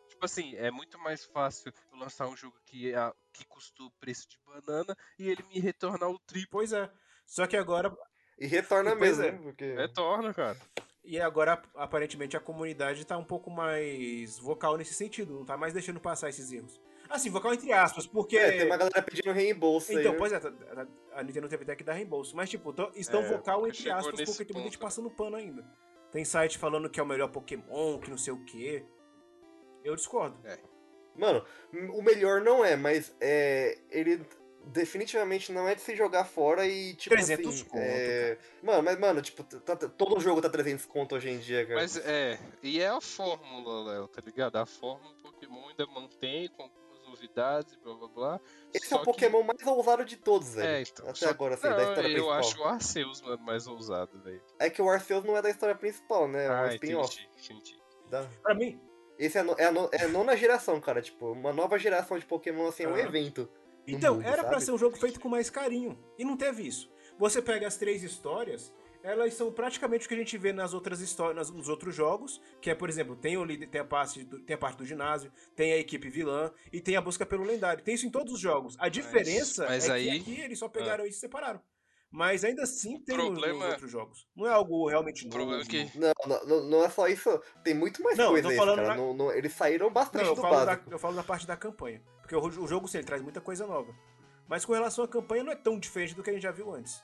Tipo 0.10 0.26
assim, 0.26 0.56
é 0.56 0.72
muito 0.72 0.98
mais 1.00 1.26
fácil 1.26 1.74
eu 1.92 2.00
lançar 2.00 2.28
um 2.28 2.38
jogo 2.38 2.56
que, 2.66 2.94
é, 2.94 3.14
que 3.34 3.46
custou 3.46 3.88
o 3.88 3.92
preço 4.00 4.28
de 4.30 4.38
banana 4.46 4.96
e 5.20 5.28
ele 5.28 5.44
me 5.44 5.60
retornar 5.60 6.10
o 6.10 6.20
triplo. 6.20 6.48
Pois 6.52 6.72
é. 6.72 6.90
Só 7.26 7.46
que 7.46 7.58
agora 7.58 7.94
E 8.40 8.46
retorna 8.48 8.96
Pois 8.96 9.18
mesmo, 9.18 9.24
é. 9.26 9.32
né? 9.32 9.40
Porque... 9.44 9.74
Retorna, 9.74 10.34
cara. 10.34 10.58
E 11.04 11.20
agora, 11.20 11.62
aparentemente, 11.76 12.38
a 12.38 12.40
comunidade 12.40 13.04
tá 13.06 13.18
um 13.18 13.26
pouco 13.26 13.52
mais 13.52 14.40
vocal 14.40 14.78
nesse 14.78 14.94
sentido, 14.94 15.34
não 15.34 15.46
tá 15.46 15.58
mais 15.58 15.74
deixando 15.74 16.00
passar 16.00 16.30
esses 16.30 16.50
erros. 16.52 16.80
Assim, 17.14 17.30
vocal 17.30 17.54
entre 17.54 17.72
aspas, 17.72 18.08
porque. 18.08 18.36
É, 18.36 18.52
tem 18.58 18.66
uma 18.66 18.76
galera 18.76 19.02
pedindo 19.04 19.32
reembolso 19.32 19.92
aí. 19.92 20.00
Então, 20.00 20.14
né? 20.14 20.18
pois 20.18 20.32
é, 20.34 20.42
a 21.14 21.24
Nintendo 21.24 21.48
teve 21.48 21.62
até 21.62 21.76
que 21.76 21.84
dar 21.84 21.94
reembolso. 21.94 22.36
Mas, 22.36 22.50
tipo, 22.50 22.74
tão- 22.74 22.92
estão 22.96 23.22
É, 23.22 23.28
vocal 23.28 23.68
entre 23.68 23.88
aspas, 23.92 24.22
porque 24.24 24.44
tem 24.46 24.54
muita 24.56 24.70
gente 24.72 24.80
passando 24.80 25.12
pano 25.12 25.36
ainda. 25.36 25.64
Tem 26.12 26.26
site 26.26 26.58
falando 26.58 26.90
que 26.90 27.00
é 27.00 27.04
o 27.04 27.06
melhor 27.06 27.28
Pokémon, 27.30 28.00
que 28.00 28.10
não 28.10 28.18
sei 28.18 28.34
o 28.34 28.44
quê. 28.44 28.84
Eu 29.84 29.96
discordo. 29.96 30.38
Mano, 31.16 31.46
o 31.94 32.02
melhor 32.02 32.42
não 32.42 32.66
é, 32.66 32.76
mas 32.76 33.16
é, 33.22 33.78
ele 33.92 34.26
definitivamente 34.66 35.52
não 35.52 35.68
é 35.68 35.76
de 35.76 35.82
se 35.82 35.96
jogar 35.96 36.24
fora 36.26 36.66
e 36.66 36.96
tipo 36.96 37.16
300 37.16 37.48
assim, 37.54 37.64
conto, 37.66 37.78
é... 37.78 38.38
Mano, 38.64 38.82
mas 38.82 38.98
mano, 38.98 39.22
tipo, 39.22 39.44
tá- 39.44 39.76
tá- 39.76 39.90
todo 39.90 40.20
jogo 40.20 40.42
tá 40.42 40.50
300 40.50 40.86
conto 40.86 41.16
hoje 41.16 41.30
em 41.30 41.38
dia, 41.38 41.66
cara. 41.66 41.82
Mas 41.82 41.98
é, 41.98 42.40
e 42.64 42.80
é 42.80 42.88
a 42.88 43.02
fórmula, 43.02 43.92
Léo, 43.92 44.08
tá 44.08 44.22
ligado? 44.26 44.56
A 44.56 44.66
fórmula 44.66 45.14
Pokémon 45.22 45.68
ainda 45.70 45.86
mantém 45.86 46.50
novidades, 47.28 47.76
blá 47.76 47.96
blá 47.96 48.08
blá. 48.08 48.40
Esse 48.74 48.88
só 48.88 48.98
é 48.98 49.00
o 49.00 49.02
que- 49.02 49.06
Pokémon 49.12 49.44
mais 49.44 49.66
ousado 49.66 50.04
de 50.06 50.18
todos, 50.18 50.56
velho. 50.56 50.68
É, 50.68 50.82
então. 50.82 51.06
Até 51.06 51.16
só- 51.20 51.30
agora, 51.30 51.56
assim, 51.56 51.68
não, 51.70 51.78
da 51.78 51.84
história 51.84 52.08
eu 52.08 52.14
principal. 52.14 52.40
acho 52.40 52.60
o 52.60 52.64
Arceus, 52.66 53.22
mano, 53.22 53.44
mais 53.44 53.68
ousado, 53.68 54.20
velho. 54.22 54.42
É 54.60 54.70
que 54.70 54.82
o 54.82 54.90
Arceus 54.90 55.24
não 55.24 55.38
é 55.38 55.42
da 55.42 55.50
história 55.50 55.76
principal, 55.76 56.28
né? 56.28 56.46
É 56.46 56.50
um 56.50 56.54
Ah, 56.54 56.74
spin-off. 56.76 57.22
entendi, 57.36 57.54
entendi. 57.54 57.82
da- 58.10 58.28
Pra 58.42 58.54
mim, 58.56 58.80
Esse 59.18 59.38
é 59.38 59.42
a, 59.42 59.44
no- 59.44 59.56
é, 59.60 59.66
a 59.66 59.72
no- 59.72 59.90
é 59.92 60.04
a 60.06 60.08
nona 60.08 60.36
geração, 60.36 60.82
cara. 60.82 61.00
Tipo, 61.00 61.32
uma 61.34 61.54
nova 61.54 61.78
geração 61.78 62.18
de 62.18 62.26
Pokémon, 62.26 62.68
assim, 62.68 62.84
é 62.84 62.88
um 62.88 62.94
Aham. 62.96 63.00
evento. 63.02 63.48
Então, 63.88 64.16
mundo, 64.16 64.26
era 64.28 64.44
pra 64.44 64.60
ser 64.60 64.72
um 64.72 64.78
jogo 64.78 64.98
feito 64.98 65.20
com 65.20 65.30
mais 65.30 65.52
carinho. 65.52 65.96
E 66.18 66.26
não 66.26 66.36
teve 66.36 66.66
isso. 66.66 66.92
Você 67.20 67.40
pega 67.40 67.68
as 67.68 67.78
três 67.78 68.02
histórias, 68.02 68.74
elas 69.04 69.34
são 69.34 69.52
praticamente 69.52 70.06
o 70.06 70.10
que 70.10 70.16
a 70.16 70.18
gente 70.18 70.38
vê 70.38 70.54
nas 70.54 70.74
outras 70.74 71.02
histórias, 71.02 71.50
nos 71.52 71.68
outros 71.70 71.94
jogos, 71.94 72.42
que 72.62 72.70
é, 72.70 72.76
por 72.76 72.90
exemplo, 72.90 73.16
tem, 73.16 73.38
o, 73.38 73.44
líder- 73.44 73.68
tem, 73.68 73.82
a 73.82 73.86
parte 73.86 74.24
do, 74.24 74.40
tem 74.40 74.54
a 74.56 74.58
parte 74.58 74.78
do 74.78 74.86
ginásio, 74.86 75.32
tem 75.56 75.74
a 75.74 75.78
equipe 75.78 76.10
vilã 76.10 76.52
e 76.72 76.80
tem 76.80 76.96
a 76.96 77.02
busca 77.02 77.26
pelo 77.26 77.44
lendário. 77.44 77.84
Tem 77.84 77.94
isso 77.94 78.06
em 78.06 78.10
todos 78.10 78.34
os 78.34 78.40
jogos. 78.40 78.76
A 78.80 78.88
diferença 78.90 79.66
mas 79.68 79.90
é 79.90 79.92
aí- 79.92 80.20
que 80.22 80.32
aqui 80.32 80.42
eles 80.42 80.58
só 80.58 80.70
pegaram 80.70 81.06
isso 81.06 81.18
e 81.18 81.20
separaram. 81.20 81.62
Mas 82.16 82.44
ainda 82.46 82.62
assim 82.64 83.00
tem 83.00 83.18
nos- 83.18 83.30
nos, 83.32 83.40
problema- 83.40 83.70
outros 83.70 83.90
jogos. 83.92 84.28
Não 84.36 84.46
é 84.46 84.52
algo 84.52 84.88
realmente 84.88 85.24
O 85.24 85.26
novo. 85.26 85.36
problema 85.38 85.64
é 85.64 85.66
que- 85.66 85.98
Não, 85.98 86.14
não, 86.28 86.46
não- 86.46 86.64
não 86.70 86.86
é 86.86 86.90
só 86.90 87.08
isso. 87.08 87.42
Tem 87.64 87.74
muito 87.74 88.02
mais 88.04 88.16
Não, 88.18 88.26
eu 88.26 88.32
coisa 88.34 88.50
aí, 88.50 88.56
falando 88.56 88.76
cara. 88.78 88.88
na- 88.90 88.96
Não- 88.96 89.14
não- 89.16 89.32
eles 89.32 89.52
saíram 89.54 89.88
Não, 89.88 89.94
bastante 89.94 90.26
eu 90.26 90.36
do 90.36 90.42
falo, 90.42 90.64
da, 90.66 90.80
eu 90.92 91.00
falo 91.00 91.16
da 91.16 91.24
parte 91.24 91.48
da 91.48 91.58
campanha. 91.58 92.02
Porque 92.22 92.36
o, 92.36 92.40
o 92.40 92.68
jogo, 92.68 92.88
sim, 92.88 93.00
ele 93.00 93.08
traz 93.08 93.22
muita 93.22 93.42
coisa 93.42 93.66
nova. 93.66 93.94
Mas 94.48 94.64
com 94.64 94.74
relação 94.74 95.04
à 95.04 95.08
campanha, 95.08 95.44
não 95.44 95.52
é 95.52 95.56
tão 95.56 95.80
diferente 95.80 96.14
do 96.14 96.22
que 96.22 96.30
a 96.30 96.34
gente 96.34 96.44
já 96.44 96.52
viu 96.52 96.72
antes. 96.74 97.04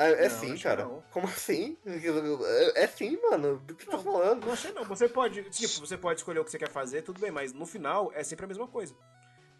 Ah, 0.00 0.10
é 0.10 0.28
Não, 0.28 0.38
sim, 0.38 0.56
cara. 0.58 0.84
não. 0.84 1.02
Como 1.10 1.26
assim? 1.26 1.76
É, 1.84 2.84
é 2.84 2.86
sim, 2.86 3.18
mano. 3.28 3.58
Do 3.66 3.74
que 3.74 3.84
você 3.84 3.90
tá 3.90 3.98
falando? 3.98 4.46
Não 4.46 4.52
achei 4.52 4.72
não. 4.72 4.84
Você 4.84 5.08
pode, 5.08 5.42
tipo, 5.50 5.80
você 5.86 5.96
pode 5.98 6.20
escolher 6.20 6.38
o 6.38 6.44
que 6.44 6.52
você 6.52 6.58
quer 6.58 6.68
fazer, 6.70 7.02
tudo 7.02 7.20
bem, 7.20 7.32
mas 7.32 7.52
no 7.52 7.66
final 7.66 8.12
é 8.14 8.22
sempre 8.22 8.44
a 8.44 8.48
mesma 8.48 8.68
coisa. 8.68 8.94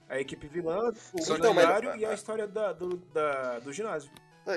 A 0.09 0.21
equipe 0.21 0.47
vilã, 0.47 0.93
o 1.13 1.23
Só 1.23 1.37
então, 1.37 1.53
mas- 1.53 1.67
lendário 1.67 1.97
e 1.97 2.05
a 2.07 2.15
história 2.15 2.47
da, 2.47 2.73
do, 2.73 2.97
da- 3.13 3.59
do 3.59 3.73
ginásio. 3.73 4.11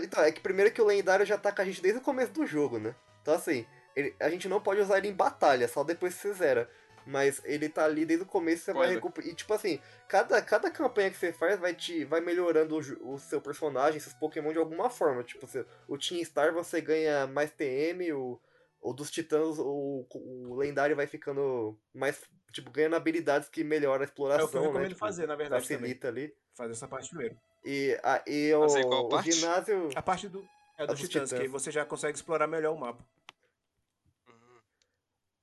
Então, 0.04 0.24
é 0.24 0.32
que 0.32 0.40
primeiro 0.40 0.72
que 0.72 0.82
o 0.82 0.86
lendário 0.86 1.26
já 1.26 1.38
tá 1.38 1.52
com 1.52 1.62
a 1.64 1.66
gente 1.66 1.82
desde 1.82 2.00
o 2.00 2.04
começo 2.04 2.32
do 2.32 2.46
jogo, 2.46 2.78
né? 2.78 2.94
Então 3.24 3.34
assim, 3.34 3.66
ele- 3.96 4.16
a 4.20 4.30
gente 4.30 4.48
não 4.48 4.62
pode 4.62 4.80
usar 4.82 5.00
ele 5.00 5.08
em 5.08 5.14
batalha, 5.14 5.68
só 5.68 5.84
depois 5.84 6.14
que 6.14 6.22
você 6.22 6.34
zera. 6.34 6.70
Mas 7.06 7.42
ele 7.46 7.68
tá 7.70 7.86
ali 7.86 8.06
desde 8.06 8.24
o 8.24 8.28
começo, 8.28 8.64
você 8.64 8.74
vai 8.74 8.90
recuperar. 8.94 9.30
E 9.30 9.34
tipo 9.36 9.54
assim, 9.54 9.80
cada, 10.08 10.42
cada 10.42 10.70
campanha 10.70 11.10
que 11.10 11.18
você 11.18 11.34
faz 11.34 11.60
vai 11.60 11.74
te 11.74 12.04
vai 12.06 12.22
melhorando 12.22 12.76
o, 12.78 13.14
o 13.14 13.18
seu 13.18 13.42
personagem, 13.42 14.00
seus 14.00 14.14
Pokémon 14.16 14.52
de 14.52 14.60
alguma 14.60 14.90
forma. 14.90 15.24
Tipo, 15.24 15.48
você, 15.48 15.66
o 15.88 15.98
Team 15.98 16.24
Star 16.24 16.54
você 16.54 16.80
ganha 16.82 17.26
mais 17.28 17.52
TM, 17.52 18.12
o, 18.14 18.40
o 18.82 18.94
dos 18.94 19.10
Titãs, 19.12 19.58
o, 19.60 20.06
o 20.14 20.56
lendário 20.56 20.96
vai 20.96 21.08
ficando 21.08 21.78
mais. 21.94 22.22
Tipo, 22.52 22.70
ganhando 22.70 22.96
habilidades 22.98 23.48
que 23.48 23.64
melhoram 23.64 24.02
a 24.02 24.04
É 24.04 24.08
exploração. 24.08 24.46
o 24.48 24.50
que 24.50 24.58
eu 24.58 24.62
né? 24.62 24.68
recomendo 24.68 24.90
Tipo, 24.90 25.00
fazer, 25.00 25.28
na 25.28 25.36
verdade, 25.36 25.64
também. 25.68 25.80
Facilita 25.80 26.08
ali. 26.10 26.36
Fazer 26.54 26.72
essa 26.74 26.88
parte 26.88 27.10
primeiro. 27.10 27.38
E, 27.64 27.98
a, 28.04 28.22
e 28.28 28.54
o, 28.54 28.66
o 28.66 29.22
ginásio. 29.22 29.90
A 29.96 30.02
parte 30.02 30.28
do, 30.28 30.46
é 30.78 30.86
dos 30.86 31.00
dos 31.00 31.10
titãs, 31.10 31.30
que 31.30 31.36
aí 31.36 31.46
titãs. 31.46 31.52
você 31.62 31.72
já 31.72 31.86
consegue 31.86 32.18
explorar 32.18 32.48
melhor 32.48 32.74
o 32.74 32.80
mapa. 32.80 33.06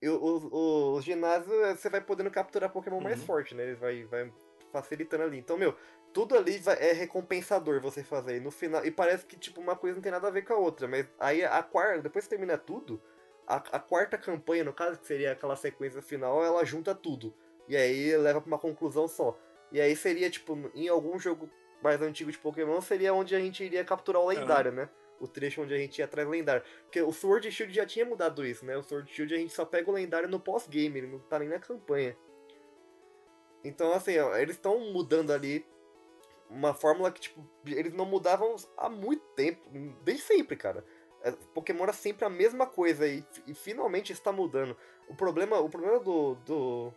O, 0.02 0.08
o, 0.10 0.94
o 0.94 1.00
ginásio, 1.00 1.52
eh, 1.64 1.74
você 1.74 1.88
vai 1.88 2.00
podendo 2.00 2.30
capturar 2.30 2.70
Pokémon 2.70 3.00
mais 3.00 3.18
Uhum. 3.20 3.26
forte, 3.26 3.54
né? 3.54 3.64
Ele 3.64 3.74
vai, 3.74 4.04
vai 4.04 4.32
facilitando 4.72 5.24
ali. 5.24 5.38
Então, 5.38 5.56
meu, 5.58 5.74
tudo 6.12 6.36
ali 6.36 6.60
é 6.78 6.92
recompensador 6.92 7.80
você 7.80 8.04
fazer. 8.04 8.36
E 8.36 8.40
no 8.40 8.50
final. 8.50 8.84
E 8.84 8.90
parece 8.90 9.26
que, 9.26 9.36
tipo, 9.36 9.60
uma 9.60 9.74
coisa 9.74 9.96
não 9.96 10.02
tem 10.02 10.12
nada 10.12 10.28
a 10.28 10.30
ver 10.30 10.42
com 10.42 10.52
a 10.52 10.56
outra. 10.56 10.86
Mas 10.86 11.06
aí 11.18 11.44
a 11.44 11.62
quarta, 11.62 12.02
depois 12.02 12.24
que 12.24 12.30
termina 12.30 12.56
tudo, 12.56 13.02
a, 13.46 13.56
a 13.56 13.80
quarta 13.80 14.16
campanha, 14.16 14.62
no 14.62 14.72
caso, 14.72 14.98
que 15.00 15.06
seria 15.06 15.32
aquela 15.32 15.56
sequência 15.56 16.00
final, 16.00 16.44
ela 16.44 16.64
junta 16.64 16.94
tudo. 16.94 17.34
E 17.66 17.76
aí 17.76 18.16
leva 18.16 18.40
pra 18.40 18.48
uma 18.48 18.58
conclusão 18.58 19.08
só. 19.08 19.36
E 19.72 19.80
aí 19.80 19.96
seria, 19.96 20.30
tipo, 20.30 20.56
em 20.74 20.88
algum 20.88 21.18
jogo 21.18 21.50
mais 21.82 22.00
antigo 22.00 22.30
de 22.30 22.38
Pokémon, 22.38 22.80
seria 22.80 23.12
onde 23.12 23.34
a 23.34 23.38
gente 23.40 23.62
iria 23.64 23.84
capturar 23.84 24.22
o 24.22 24.26
lendário, 24.28 24.72
né? 24.72 24.88
O 25.20 25.26
trecho 25.26 25.62
onde 25.62 25.74
a 25.74 25.78
gente 25.78 25.98
ia 25.98 26.04
atrás 26.04 26.26
do 26.26 26.32
lendário. 26.32 26.62
Porque 26.84 27.02
o 27.02 27.12
Sword 27.12 27.50
Shield 27.50 27.74
já 27.74 27.84
tinha 27.84 28.04
mudado 28.04 28.46
isso, 28.46 28.64
né? 28.64 28.76
O 28.76 28.82
Sword 28.82 29.10
Shield 29.12 29.34
a 29.34 29.38
gente 29.38 29.52
só 29.52 29.64
pega 29.64 29.90
o 29.90 29.94
lendário 29.94 30.28
no 30.28 30.38
pós-game, 30.38 30.98
ele 30.98 31.06
não 31.08 31.18
tá 31.18 31.38
nem 31.38 31.48
na 31.48 31.58
campanha. 31.58 32.16
Então, 33.64 33.92
assim, 33.92 34.16
ó, 34.18 34.36
eles 34.36 34.56
estão 34.56 34.78
mudando 34.92 35.32
ali 35.32 35.66
uma 36.48 36.72
fórmula 36.72 37.10
que, 37.12 37.20
tipo, 37.20 37.44
eles 37.66 37.92
não 37.92 38.06
mudavam 38.06 38.56
há 38.76 38.88
muito 38.88 39.24
tempo, 39.34 39.68
desde 40.02 40.22
sempre, 40.22 40.56
cara. 40.56 40.84
É, 41.22 41.32
Pokémon 41.52 41.82
era 41.82 41.92
sempre 41.92 42.24
a 42.24 42.30
mesma 42.30 42.66
coisa 42.66 43.06
e, 43.06 43.24
e 43.46 43.54
finalmente 43.54 44.12
está 44.12 44.32
mudando. 44.32 44.76
O 45.08 45.14
problema, 45.14 45.58
o 45.58 45.68
problema 45.68 45.98
do, 45.98 46.36
do, 46.36 46.94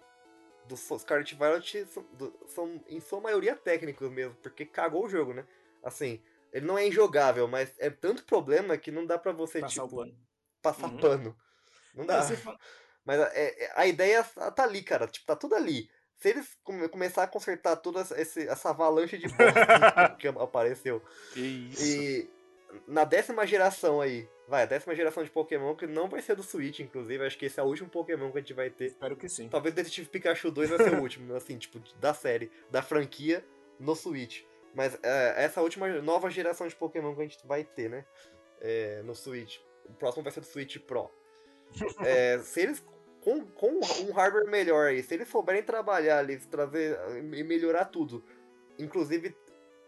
do 0.68 0.78
Scarlet 0.78 1.36
Violet 1.36 1.86
são, 1.86 2.04
do- 2.14 2.34
são, 2.46 2.82
em 2.88 3.00
sua 3.00 3.20
maioria, 3.20 3.56
técnicos 3.56 4.10
mesmo, 4.12 4.36
porque 4.42 4.66
cagou 4.66 5.06
o 5.06 5.10
jogo, 5.10 5.34
né? 5.34 5.46
Assim, 5.84 6.22
ele 6.52 6.66
não 6.66 6.78
é 6.78 6.88
injogável, 6.88 7.48
mas 7.48 7.72
é 7.80 7.90
tanto 7.90 8.24
problema 8.26 8.78
que 8.78 8.92
não 8.92 9.06
dá 9.06 9.18
pra 9.18 9.32
você, 9.32 9.60
Passar 9.62 9.84
o 9.84 9.88
tipo, 9.88 9.98
pano. 10.02 10.18
passar 10.62 10.88
Uhum. 10.88 10.98
pano. 10.98 11.38
Não 11.96 12.06
dá. 12.06 12.22
Fala- 12.24 12.60
Mas 13.04 13.20
é- 13.20 13.64
é- 13.66 13.72
a 13.76 13.88
ideia 13.88 14.24
tá 14.24 14.64
ali, 14.64 14.84
cara. 14.84 15.08
Tipo, 15.08 15.26
tá 15.26 15.36
tudo 15.36 15.56
ali. 15.56 15.90
Se 16.18 16.30
eles 16.30 16.56
come- 16.64 16.88
começar 16.88 17.24
a 17.24 17.28
consertar 17.28 17.76
toda 17.78 18.02
essa, 18.02 18.40
essa 18.42 18.70
avalanche 18.70 19.18
de 19.18 19.28
bosta 19.28 19.36
que 20.20 20.28
apareceu. 20.28 21.02
Que 21.34 21.40
isso. 21.40 21.84
E 21.84 22.30
na 22.88 23.04
décima 23.04 23.46
geração 23.48 24.00
aí, 24.00 24.30
vai, 24.48 24.64
a 24.64 24.66
décima 24.68 24.94
geração 24.96 25.24
de 25.24 25.32
Pokémon, 25.32 25.76
que 25.76 25.88
não 25.88 26.08
vai 26.08 26.22
ser 26.22 26.36
do 26.36 26.44
Switch, 26.44 26.80
inclusive, 26.80 27.26
acho 27.26 27.38
que 27.40 27.48
esse 27.48 27.60
é 27.60 27.64
o 27.64 27.66
último 27.66 27.90
Pokémon 27.90 28.32
que 28.32 28.38
a 28.38 28.42
gente 28.42 28.54
vai 28.54 28.70
ter. 28.70 28.86
Espero 28.86 29.16
que 29.18 29.28
sim. 29.28 29.50
Talvez 29.50 29.74
Detetive 29.74 30.08
Pikachu 30.08 30.52
2 30.52 30.70
vai 30.70 30.78
ser 30.78 30.94
o 30.94 31.02
último, 31.02 31.34
assim, 31.36 31.58
tipo, 31.58 31.80
da 32.00 32.14
série, 32.14 32.52
da 32.70 32.84
franquia 32.84 33.44
no 33.80 33.96
Switch. 33.96 34.44
Mas 34.74 34.98
é, 35.04 35.44
essa 35.44 35.62
última 35.62 35.88
nova 36.02 36.30
geração 36.30 36.68
de 36.68 36.76
Pokémon 36.76 37.14
que 37.16 37.22
a 37.22 37.24
gente 37.26 37.46
vai 37.46 37.64
ter, 37.64 37.90
né? 37.90 38.06
É, 38.60 39.02
no 39.04 39.14
Switch. 39.16 39.58
O 39.86 39.94
próximo 39.94 40.24
vai 40.24 40.32
ser 40.32 40.40
do 40.42 40.46
Switch 40.46 40.78
Pro. 40.80 41.10
É, 42.06 42.40
se 42.40 42.62
eles. 42.62 42.84
Com, 43.22 43.46
com 43.46 43.80
um 44.04 44.12
hardware 44.12 44.48
melhor 44.48 44.88
aí, 44.88 45.04
se 45.04 45.14
eles 45.14 45.28
souberem 45.28 45.62
trabalhar 45.62 46.18
ali, 46.18 46.40
trazer 46.40 46.98
e 47.16 47.44
melhorar 47.44 47.86
tudo, 47.86 48.24
inclusive 48.80 49.36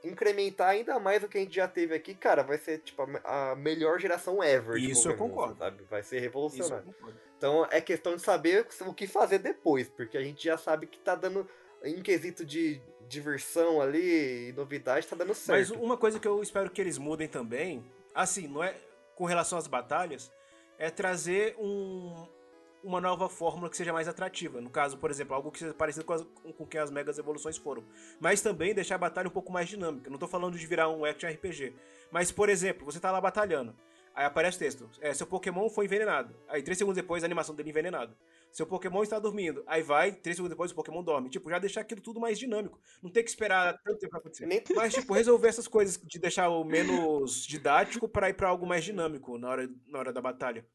incrementar 0.04 0.69
ainda 0.69 1.00
mais 1.00 1.24
o 1.24 1.28
que 1.28 1.39
a 1.39 1.41
gente 1.41 1.56
já 1.56 1.67
teve 1.67 1.96
aqui, 1.96 2.13
cara, 2.13 2.43
vai 2.43 2.60
ser 2.60 2.78
tipo 2.80 3.02
a, 3.02 3.08
me- 3.08 3.22
a 3.24 3.56
melhor 3.56 4.00
geração 4.00 4.43
ever. 4.43 4.76
de 4.78 4.91
Isso 4.91 5.10
eu 5.10 5.17
concordo. 5.17 5.58
Sabe? 5.58 5.84
Vai 5.89 6.04
ser 6.04 6.19
revolucionário. 6.19 6.93
Então 7.38 7.67
é 7.72 7.82
questão 7.82 8.15
de 8.15 8.22
saber 8.22 8.67
o 8.86 8.93
que 8.93 9.08
fazer 9.08 9.39
depois, 9.39 9.89
porque 9.89 10.15
a 10.17 10.22
gente 10.22 10.43
já 10.43 10.56
sabe 10.58 10.86
que 10.86 11.00
tá 11.00 11.15
dando, 11.15 11.50
em 11.84 12.02
quesito 12.02 12.46
de 12.46 12.82
diversão 13.08 13.82
ali 13.82 14.50
e 14.50 14.54
novidade, 14.54 15.06
tá 15.08 15.15
dando 15.15 15.30
Mas 15.30 15.38
certo. 15.38 15.76
uma 15.82 15.98
coisa 15.98 16.19
que 16.19 16.28
eu 16.28 16.41
espero 16.41 16.69
que 16.69 16.82
eles 16.82 16.98
mudem 16.98 17.28
também, 17.28 17.84
assim, 18.15 18.48
não 18.48 18.63
é 18.63 18.76
com 19.15 19.26
relação 19.26 19.58
às 19.58 19.67
batalhas, 19.67 20.32
é 20.80 20.89
trazer 20.89 21.56
um, 21.60 22.26
uma 22.84 23.00
nova 23.00 23.30
fórmula 23.30 23.69
que 23.69 23.78
seja 23.78 23.93
mais 23.93 24.08
atrativa. 24.08 24.60
No 24.60 24.69
caso, 24.69 24.98
por 24.98 25.12
exemplo, 25.12 25.36
algo 25.36 25.52
que 25.52 25.60
seja 25.60 25.74
parecido 25.74 26.06
com, 26.06 26.13
as, 26.13 26.26
com 26.58 26.65
que 26.65 26.78
as 26.78 26.89
megas 26.89 27.17
evoluções 27.17 27.58
foram. 27.58 27.84
Mas 28.19 28.41
também 28.41 28.74
deixar 28.74 28.96
a 28.96 28.98
batalha 28.98 29.28
um 29.28 29.32
pouco 29.32 29.52
mais 29.52 29.69
dinâmica. 29.69 30.10
Não 30.10 30.17
tô 30.17 30.28
falando 30.28 30.58
de 30.58 30.65
virar 30.65 30.89
um 30.89 31.06
action 31.06 31.30
RPG. 31.30 31.76
Mas, 32.12 32.32
por 32.32 32.50
exemplo, 32.50 32.86
você 32.86 33.00
tá 33.00 33.12
lá 33.12 33.22
batalhando. 33.22 33.76
Aí 34.15 34.26
aparece 34.26 34.58
o 34.58 34.60
texto. 34.60 34.89
É, 35.02 35.13
seu 35.13 35.26
Pokémon 35.26 35.69
foi 35.69 35.86
envenenado. 35.86 36.36
Aí, 36.48 36.62
três 36.62 36.78
segundos 36.78 36.96
depois, 37.02 37.24
a 37.24 37.26
animação 37.26 37.56
dele 37.56 37.69
envenenado. 37.69 38.15
Seu 38.54 38.68
Pokémon 38.68 39.02
está 39.02 39.18
dormindo. 39.18 39.63
Aí 39.66 39.82
vai, 39.82 40.12
três 40.12 40.38
segundos 40.38 40.54
depois, 40.54 40.72
o 40.72 40.76
Pokémon 40.76 41.04
dorme. 41.04 41.28
Tipo, 41.30 41.50
já 41.50 41.58
deixar 41.58 41.82
aquilo 41.82 42.00
tudo 42.00 42.20
mais 42.20 42.38
dinâmico. 42.38 42.80
Não 43.02 43.10
ter 43.12 43.24
que 43.24 43.30
esperar 43.30 43.76
tanto 43.84 43.98
tempo 43.98 44.12
pra 44.12 44.20
acontecer. 44.20 44.46
Nem- 44.46 44.63
Mas, 44.76 44.94
tipo, 44.94 45.12
resolver 45.13 45.48
essas 45.48 45.68
coisas 45.68 45.98
de 45.98 46.20
deixar 46.20 46.50
o 46.50 46.63
menos 46.63 47.46
didático 47.48 48.08
pra 48.08 48.30
ir 48.30 48.36
pra 48.36 48.50
algo 48.50 48.66
mais 48.68 48.84
dinâmico 48.86 49.39
na 49.39 49.50
hora, 49.50 49.70
na 49.88 49.98
hora 50.00 50.13
da 50.13 50.22
batalha. 50.22 50.66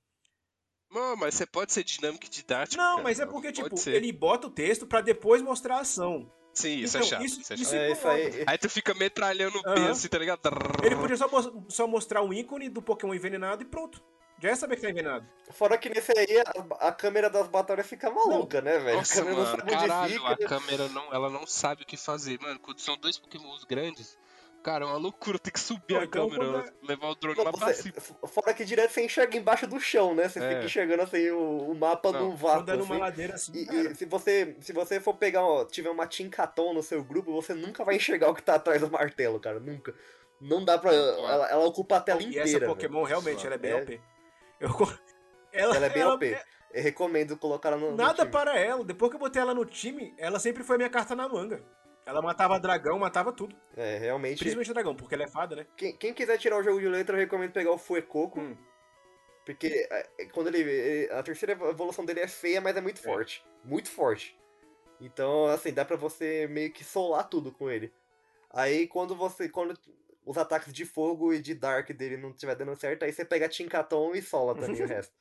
Não, 0.91 1.17
mas 1.17 1.35
você 1.35 1.47
pode 1.47 1.73
ser 1.73 1.85
dinâmico 1.85 2.25
e 2.27 2.29
didático. 2.29 2.83
Não, 2.83 2.93
cara. 2.93 3.03
mas 3.05 3.21
é 3.21 3.27
porque, 3.27 3.49
Pode 3.53 3.63
tipo, 3.63 3.77
ser. 3.77 3.95
ele 3.95 4.11
bota 4.11 4.47
o 4.47 4.51
texto 4.51 4.87
pra 4.87 5.01
depois 5.01 5.41
mostrar 5.41 5.77
a 5.77 5.81
ação. 5.81 6.33
Sim, 6.55 6.79
isso 6.79 6.97
Então, 6.97 7.07
é 7.07 7.11
chato. 7.11 7.25
isso- 7.25 7.41
Isso, 7.43 7.53
é 7.53 7.57
isso 7.57 7.65
chato. 7.71 7.81
É 7.81 7.93
isso 7.93 8.09
aí. 8.09 8.45
Aí 8.47 8.59
tu 8.59 8.69
fica 8.69 8.93
metralhando 8.95 9.57
o 9.59 9.63
Aham. 9.67 9.75
peso, 9.77 9.91
assim, 9.91 10.09
tá 10.09 10.19
ligado? 10.19 10.41
Ele 10.83 10.97
podia 10.97 11.17
só, 11.17 11.29
só 11.69 11.87
mostrar 11.87 12.23
um 12.23 12.33
ícone 12.33 12.69
do 12.69 12.83
Pokémon 12.83 13.15
envenenado 13.15 13.63
e 13.63 13.67
pronto. 13.67 14.03
Já 14.41 14.51
é 14.51 14.55
saber 14.55 14.77
que 14.77 14.83
tá 14.83 14.91
envenenado. 14.91 15.27
Fora 15.51 15.77
que 15.77 15.89
nesse 15.89 16.13
aí 16.17 16.39
a, 16.41 16.89
a 16.89 16.93
câmera 16.93 17.29
das 17.29 17.49
batalhas 17.49 17.87
fica 17.87 18.09
maluca, 18.11 18.61
né, 18.61 18.79
velho? 18.79 19.01
a 19.01 19.03
câmera 19.03 19.31
não 19.37 19.43
mano, 19.45 19.47
sabe 19.57 19.63
onde 19.75 19.89
caralho, 19.89 20.27
a 20.27 20.37
câmera 20.37 20.89
não, 20.91 21.13
ela 21.15 21.29
não 21.31 21.47
sabe 21.47 21.83
o 21.83 21.87
que 21.87 21.97
fazer. 21.97 22.39
Mano, 22.41 22.59
quando 22.61 22.79
são 22.79 22.97
dois 22.97 23.19
pokémons 23.19 23.65
grandes, 23.65 24.17
cara, 24.63 24.85
é 24.85 24.87
uma 24.89 24.97
loucura, 24.97 25.39
tem 25.41 25.53
que 25.53 25.59
subir 25.59 25.95
Não, 25.95 26.01
a 26.01 26.05
então, 26.05 26.29
câmera, 26.31 26.63
quando 26.63 26.89
levar 26.89 27.09
o 27.09 27.15
drone 27.17 27.37
Não, 27.37 27.45
lá 27.47 27.53
pra 27.53 27.67
você- 27.67 27.83
cima. 27.83 27.95
fora 28.29 28.55
que 28.55 28.65
direto 28.65 28.93
você 28.93 29.05
enxerga 29.05 29.37
embaixo 29.37 29.67
do 29.67 29.81
chão, 29.81 30.15
né? 30.15 30.29
Você 30.29 30.39
É. 30.39 30.49
fica 30.51 30.65
enxergando 30.67 31.03
assim 31.03 31.31
o, 31.31 31.71
o 31.71 31.75
mapa 31.75 32.13
Não, 32.13 32.29
num 32.31 32.37
vácuo. 32.37 32.61
Andando 32.63 32.79
numa 32.81 32.95
assim. 32.95 33.01
ladeira 33.03 33.35
assim. 33.35 33.53
E, 33.57 33.67
cara. 33.67 33.91
e 33.91 33.95
se 33.97 34.05
você 34.05 34.57
se 34.61 34.73
você 34.73 35.01
for 35.01 35.15
pegar, 35.15 35.43
ó, 35.43 35.65
tiver 35.65 35.91
uma 35.91 36.07
Tinkaton 36.07 36.73
no 36.75 36.83
seu 36.83 37.03
grupo, 37.03 37.33
você 37.33 37.55
nunca 37.55 37.85
vai 37.85 37.97
enxergar 37.97 38.31
o 38.31 38.35
que 38.37 38.43
tá 38.43 38.55
atrás 38.55 38.81
do 38.81 38.89
martelo, 38.91 39.41
cara. 39.41 39.59
Nunca. 39.59 39.93
Não 40.41 40.65
dá 40.65 40.79
pra. 40.79 40.93
Ela, 40.95 41.49
ela 41.51 41.65
ocupa 41.67 41.97
a 41.97 42.01
tela 42.01 42.23
E 42.23 42.27
inteira. 42.27 42.45
essa 42.49 42.61
velho. 42.61 42.71
Pokémon, 42.71 43.03
realmente, 43.03 43.45
ela 43.45 43.57
é 43.57 43.59
bem 43.59 43.73
É. 43.73 43.83
OP. 43.83 44.01
Eu, 44.61 44.71
ela, 45.53 45.77
Ela 45.77 45.87
é 45.87 45.91
bem 45.91 46.03
ela- 46.03 46.15
OP. 46.15 46.39
Eu 46.71 46.83
recomendo 46.83 47.37
colocar 47.37 47.71
ela 47.71 47.79
no. 47.79 47.91
no 47.93 47.97
Nada 47.97 48.19
time. 48.19 48.31
para 48.31 48.59
ela. 48.59 48.85
Depois 48.85 49.11
que 49.11 49.17
eu 49.17 49.21
botei 49.21 49.41
ela 49.41 49.55
no 49.55 49.65
time, 49.65 50.15
ela 50.19 50.39
sempre 50.39 50.63
foi 50.63 50.75
a 50.77 50.79
minha 50.79 50.91
carta 50.91 51.15
na 51.17 51.27
manga. 51.29 51.65
Ela 52.05 52.21
matava 52.23 52.59
dragão, 52.61 52.99
matava 52.99 53.33
tudo. 53.33 53.55
É, 53.77 53.97
realmente. 53.99 54.39
Principalmente 54.39 54.73
dragão, 54.73 54.95
porque 54.95 55.15
ela 55.15 55.25
é 55.25 55.29
fada, 55.29 55.57
né? 55.57 55.67
Quem, 55.77 55.97
quem 55.97 56.13
quiser 56.13 56.37
tirar 56.39 56.59
o 56.59 56.63
jogo 56.63 56.79
de 56.81 56.89
letra, 56.89 57.17
eu 57.17 57.21
recomendo 57.21 57.53
pegar 57.53 57.71
o 57.73 57.79
Fuecoco. 57.79 58.41
Hum. 58.41 58.57
Porque 59.47 59.67
é, 59.91 60.09
é, 60.19 60.27
quando 60.27 60.49
ele, 60.49 60.59
ele- 60.61 61.13
A 61.13 61.23
terceira 61.23 61.53
evolução 61.53 62.05
dele 62.05 62.21
é 62.21 62.29
feia, 62.29 62.61
mas 62.61 62.77
é 62.77 62.81
muito 62.83 63.01
forte. 63.03 63.43
Muito 63.65 63.91
forte. 63.91 64.39
Então, 65.01 65.47
assim, 65.47 65.73
dá 65.73 65.85
pra 65.85 65.97
você 65.97 66.47
meio 66.49 66.71
que 66.73 66.85
solar 66.85 67.25
tudo 67.29 67.51
com 67.53 67.71
ele. 67.71 67.91
Aí 68.51 68.87
quando 68.87 69.17
você. 69.17 69.49
Quando 69.49 69.75
os 70.31 70.37
ataques 70.39 70.73
de 70.73 70.85
fogo 70.85 71.33
e 71.33 71.41
de 71.41 71.55
Dark 71.55 71.91
dele 71.93 72.17
não 72.17 72.31
estiver 72.31 72.55
dando 72.55 72.77
certo, 72.77 73.05
aí 73.05 73.13
você 73.13 73.25
pega 73.25 73.49
Tinkaton 73.49 74.15
e 74.15 74.23
sola 74.23 74.55
também 74.55 74.83
o 74.83 74.87
resto. 74.87 75.15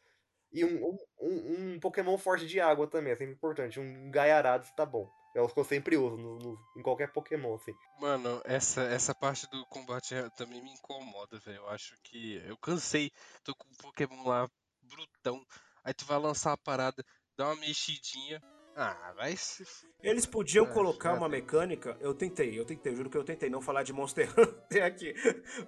E 0.52 0.64
um, 0.66 0.98
um, 1.20 1.74
um, 1.76 1.80
Pokémon 1.80 2.18
forte 2.18 2.48
de 2.48 2.60
água 2.60 2.88
também, 2.88 3.14
é 3.14 3.16
sempre 3.16 3.34
importante. 3.34 3.80
Um 3.80 4.10
Gaiarados 4.12 4.70
tá 4.72 4.86
bom. 4.86 5.10
É 5.36 5.42
os 5.42 5.54
que 5.54 5.60
eu 5.60 5.64
sempre 5.64 5.98
uso 5.98 6.18
no- 6.18 6.40
no- 6.40 6.58
em 6.78 6.82
qualquer 6.82 7.12
Pokémon, 7.12 7.56
assim. 7.56 7.74
Mano, 8.00 8.42
essa, 8.46 8.82
essa 8.84 9.14
parte 9.14 9.48
do 9.52 9.66
combate 9.68 10.16
também 10.36 10.62
me 10.64 10.72
incomoda, 10.72 11.38
velho. 11.40 11.58
Eu 11.58 11.70
acho 11.70 11.96
que. 12.04 12.42
Eu 12.46 12.58
cansei. 12.58 13.12
Tô 13.44 13.54
com 13.56 13.68
um 13.68 13.76
Pokémon 13.76 14.28
lá, 14.28 14.50
brutão. 14.82 15.46
Aí 15.84 15.94
tu 15.94 16.06
vai 16.06 16.18
lançar 16.18 16.54
a 16.54 16.58
parada, 16.58 17.04
dá 17.38 17.46
uma 17.48 17.56
mexidinha. 17.58 18.42
Ah, 18.80 19.12
vai 19.16 19.36
se. 19.36 19.66
Eles 20.04 20.28
podiam 20.28 20.64
É, 20.64 20.70
colocar 20.70 21.14
uma 21.16 21.28
mecânica. 21.28 21.98
Eu 22.00 22.14
tentei, 22.14 22.58
eu 22.58 22.64
tentei, 22.64 22.92
eu 22.94 22.96
juro 22.96 23.10
que 23.10 23.18
eu 23.18 23.24
tentei 23.24 23.50
não 23.50 23.60
falar 23.60 23.82
de 23.82 23.92
Monster 23.92 24.30
Hunter 24.38 24.84
aqui. 24.84 25.16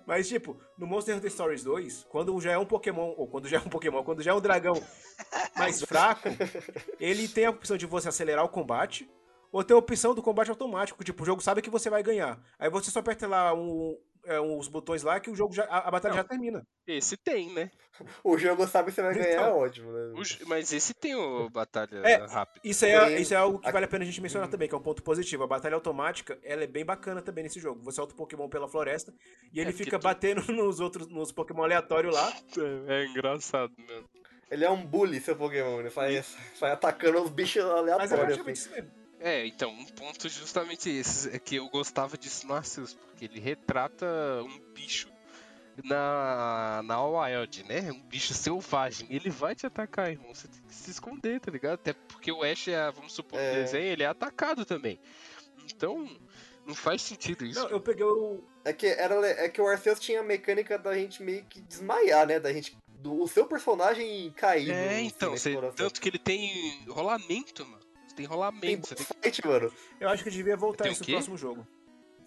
Mas, 0.06 0.28
tipo, 0.28 0.62
no 0.78 0.86
Monster 0.86 1.18
Hunter 1.18 1.32
Stories 1.32 1.64
2, 1.64 2.06
quando 2.08 2.40
já 2.40 2.52
é 2.52 2.58
um 2.60 2.68
Pokémon, 2.68 3.16
ou 3.18 3.28
quando 3.28 3.48
já 3.48 3.58
é 3.58 3.60
um 3.60 3.70
Pokémon, 3.70 4.04
quando 4.04 4.22
já 4.22 4.30
é 4.30 4.34
um 4.36 4.40
dragão 4.40 4.76
mais 5.58 5.82
fraco, 5.84 6.30
ele 7.00 7.28
tem 7.28 7.48
a 7.48 7.50
opção 7.50 7.78
de 7.78 7.88
você 7.88 8.10
acelerar 8.10 8.46
o 8.46 8.50
combate, 8.50 9.10
ou 9.52 9.64
tem 9.64 9.74
a 9.74 9.80
opção 9.80 10.14
do 10.14 10.22
combate 10.22 10.52
automático. 10.52 11.04
Tipo, 11.04 11.24
o 11.24 11.26
jogo 11.26 11.42
sabe 11.42 11.64
que 11.64 11.70
você 11.72 11.90
vai 11.90 12.04
ganhar. 12.04 12.40
Aí 12.60 12.70
você 12.70 12.92
só 12.92 13.00
aperta 13.00 13.28
lá 13.28 13.56
um, 13.56 13.98
é, 14.26 14.40
uns 14.40 14.68
botões 14.68 15.04
lá 15.04 15.20
que 15.20 15.30
o 15.30 15.36
jogo 15.36 15.54
já. 15.54 15.64
A, 15.66 15.88
a 15.88 15.92
batalha 15.92 16.12
Não. 16.14 16.18
já 16.22 16.24
termina. 16.24 16.64
Esse 16.88 17.16
tem, 17.18 17.54
né? 17.54 17.70
O 18.24 18.38
jogo 18.38 18.66
sabe 18.68 18.90
que 18.90 18.96
você 18.96 19.02
vai 19.02 19.14
ganhar, 19.14 19.32
Então. 19.34 19.46
é 19.46 19.52
ótimo, 19.54 19.92
né? 19.92 20.14
O 20.14 20.48
mas 20.48 20.72
esse 20.72 20.94
tem 20.94 21.16
o 21.16 21.50
Batalha 21.50 21.98
É, 22.04 22.16
Rápida. 22.26 22.62
Isso 22.64 22.86
é, 22.86 23.06
Tem- 23.08 23.22
isso 23.22 23.34
é 23.34 23.38
algo 23.38 23.60
que 23.60 23.68
a- 23.68 23.72
vale 23.72 23.86
a 23.86 23.88
pena 23.88 24.04
a 24.04 24.08
gente 24.08 24.22
mencionar 24.22 24.50
também, 24.50 24.68
que 24.70 24.74
é 24.76 24.78
um 24.78 24.82
ponto 24.82 25.04
positivo. 25.04 25.44
A 25.44 25.48
batalha 25.48 25.76
automática, 25.76 26.40
ela 26.44 26.64
é 26.64 26.68
bem 26.68 26.86
bacana 26.86 27.22
também 27.22 27.44
nesse 27.44 27.60
jogo. 27.60 27.82
Você 27.84 27.98
solta 27.98 28.14
o 28.14 28.18
Pokémon 28.18 28.48
pela 28.50 28.68
floresta 28.68 29.14
e 29.54 29.60
ele 29.60 29.72
porque 29.72 29.84
fica 29.84 30.00
tu- 30.00 30.04
batendo 30.04 30.42
nos 30.52 30.80
outros, 30.80 31.08
nos 31.08 31.32
Pokémon 31.32 31.64
aleatórios 31.64 32.14
lá. 32.16 32.34
É, 32.88 33.02
é 33.04 33.06
engraçado 33.08 33.74
mesmo. 33.78 34.08
Ele 34.50 34.66
é 34.66 34.70
um 34.72 34.84
bully, 34.84 35.20
seu 35.22 35.36
Pokémon. 35.36 35.80
Ele 35.80 35.90
sai, 35.92 36.24
sai 36.56 36.72
atacando 36.72 37.22
os 37.22 37.30
bichos 37.30 37.64
Mas 37.64 37.72
é 37.72 37.78
aleatórios. 37.80 38.10
praticamente 38.18 38.60
assim. 38.60 38.70
isso 38.70 38.72
mesmo. 38.72 38.99
É, 39.20 39.46
então, 39.46 39.72
um 39.72 39.86
ponto 39.86 40.30
justamente 40.30 40.90
esse, 40.90 41.30
é 41.36 41.40
que 41.40 41.56
eu 41.58 41.68
gostava 41.70 42.18
disso 42.18 42.48
no 42.48 42.54
Arceus, 42.54 42.94
porque 42.94 43.26
ele 43.26 43.40
retrata 43.40 44.06
um 44.44 44.60
bicho 44.74 45.10
na, 45.84 46.82
na 46.84 47.04
Wild, 47.06 47.64
né? 47.64 47.92
Um 47.92 48.02
bicho 48.02 48.34
selvagem. 48.34 49.08
Ele 49.10 49.30
vai 49.30 49.56
te 49.56 49.66
atacar, 49.66 50.10
irmão. 50.12 50.34
Você 50.34 50.48
tem 50.48 50.62
que 50.62 50.74
se 50.74 50.92
esconder, 50.92 51.40
tá 51.40 51.52
ligado? 51.52 51.74
Até 51.76 51.94
porque 51.94 52.32
o 52.32 52.44
Ash, 52.44 52.68
é, 52.68 52.92
vamos 52.92 53.14
supor, 53.14 53.40
É. 53.40 53.50
no 53.50 53.56
desenho, 53.64 53.86
ele 53.92 54.04
é 54.04 54.08
atacado 54.08 54.66
também. 54.66 55.00
Então, 55.74 56.10
não 56.66 56.74
faz 56.76 57.02
sentido 57.02 57.46
isso. 57.46 57.60
Não, 57.60 57.70
eu 57.70 57.80
peguei 57.82 58.04
o. 58.06 58.44
É 58.66 58.74
que, 58.74 58.88
era, 58.88 59.16
é 59.28 59.50
que 59.50 59.62
o 59.62 59.68
Arceus 59.68 60.00
tinha 60.00 60.20
a 60.20 60.24
mecânica 60.24 60.78
da 60.78 60.94
gente 60.96 61.22
meio 61.24 61.44
que 61.46 61.62
desmaiar, 61.62 62.28
né? 62.28 62.40
Da 62.40 62.52
gente. 62.54 62.78
Do, 62.88 63.22
o 63.24 63.28
seu 63.30 63.46
personagem 63.46 64.30
cair. 64.36 64.70
é, 64.72 64.96
no- 64.96 65.00
então, 65.00 65.32
você- 65.32 65.56
tanto 65.76 66.02
que 66.02 66.10
ele 66.10 66.20
tem 66.20 66.84
rolamento, 66.90 67.66
mano. 67.66 67.80
Tem 68.20 68.28
Tem 68.28 68.36
rolamento. 68.38 68.88
Você 68.88 68.96
boss 68.96 69.08
tem... 69.08 69.18
fight, 69.32 69.48
mano. 69.48 69.74
Eu 70.00 70.10
acho 70.10 70.24
que 70.24 70.30
devia 70.30 70.58
voltar 70.58 70.84
Tem 70.84 70.94
isso 70.94 71.04
no 71.04 71.08
próximo 71.10 71.38
jogo. 71.38 71.68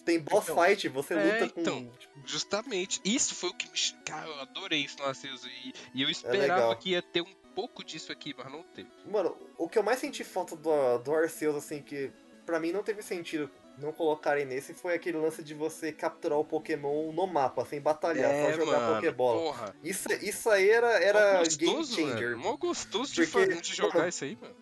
Tem 0.04 0.18
boss 0.18 0.44
Então. 0.48 0.64
fight, 0.64 0.88
você 0.88 1.14
É, 1.14 1.24
luta 1.40 1.52
com. 1.54 1.60
então. 1.60 1.92
Justamente. 2.24 3.00
Isso 3.04 3.34
foi 3.34 3.50
o 3.50 3.54
que 3.54 3.66
me. 3.68 4.02
Cara, 4.04 4.26
eu 4.26 4.40
adorei 4.40 4.80
isso 4.80 4.98
no 4.98 5.04
Arceus. 5.04 5.44
E, 5.44 5.72
e 5.94 6.02
eu 6.02 6.08
É 6.08 6.10
esperava 6.10 6.74
que 6.76 6.90
ia 6.90 7.02
ter 7.02 7.20
um 7.20 7.34
pouco 7.54 7.84
disso 7.84 8.10
aqui, 8.10 8.34
mas 8.36 8.50
não 8.50 8.62
teve. 8.62 8.88
Mano, 9.06 9.36
o 9.58 9.68
que 9.68 9.78
eu 9.78 9.82
mais 9.82 9.98
senti 9.98 10.24
falta 10.24 10.56
do, 10.56 10.98
do 10.98 11.14
Arceus, 11.14 11.54
assim, 11.56 11.82
que 11.82 12.10
pra 12.46 12.58
mim 12.58 12.72
não 12.72 12.82
teve 12.82 13.02
sentido 13.02 13.48
não 13.78 13.90
colocarem 13.92 14.44
nesse, 14.44 14.74
foi 14.74 14.94
aquele 14.94 15.16
lance 15.16 15.42
de 15.42 15.54
você 15.54 15.92
capturar 15.92 16.38
o 16.38 16.44
Pokémon 16.44 17.10
no 17.10 17.26
mapa, 17.26 17.64
sem 17.64 17.80
batalhar, 17.80 18.30
só 18.30 18.52
jogar 18.52 18.76
É, 18.76 18.80
mano, 18.80 18.94
Pokébola. 18.96 19.40
Porra. 19.40 19.76
Isso, 19.82 20.08
isso 20.20 20.50
aí 20.50 20.68
era, 20.68 20.90
era 21.02 21.38
Mó 21.38 21.42
game 21.42 21.72
gostoso, 21.72 21.94
changer. 21.94 22.30
Mano. 22.36 22.42
Mó 22.42 22.56
gostoso 22.56 23.12
de, 23.14 23.26
Porque, 23.26 23.54
de 23.60 23.74
jogar 23.74 23.94
mano, 23.94 24.08
isso 24.08 24.24
aí, 24.24 24.36
mano. 24.40 24.54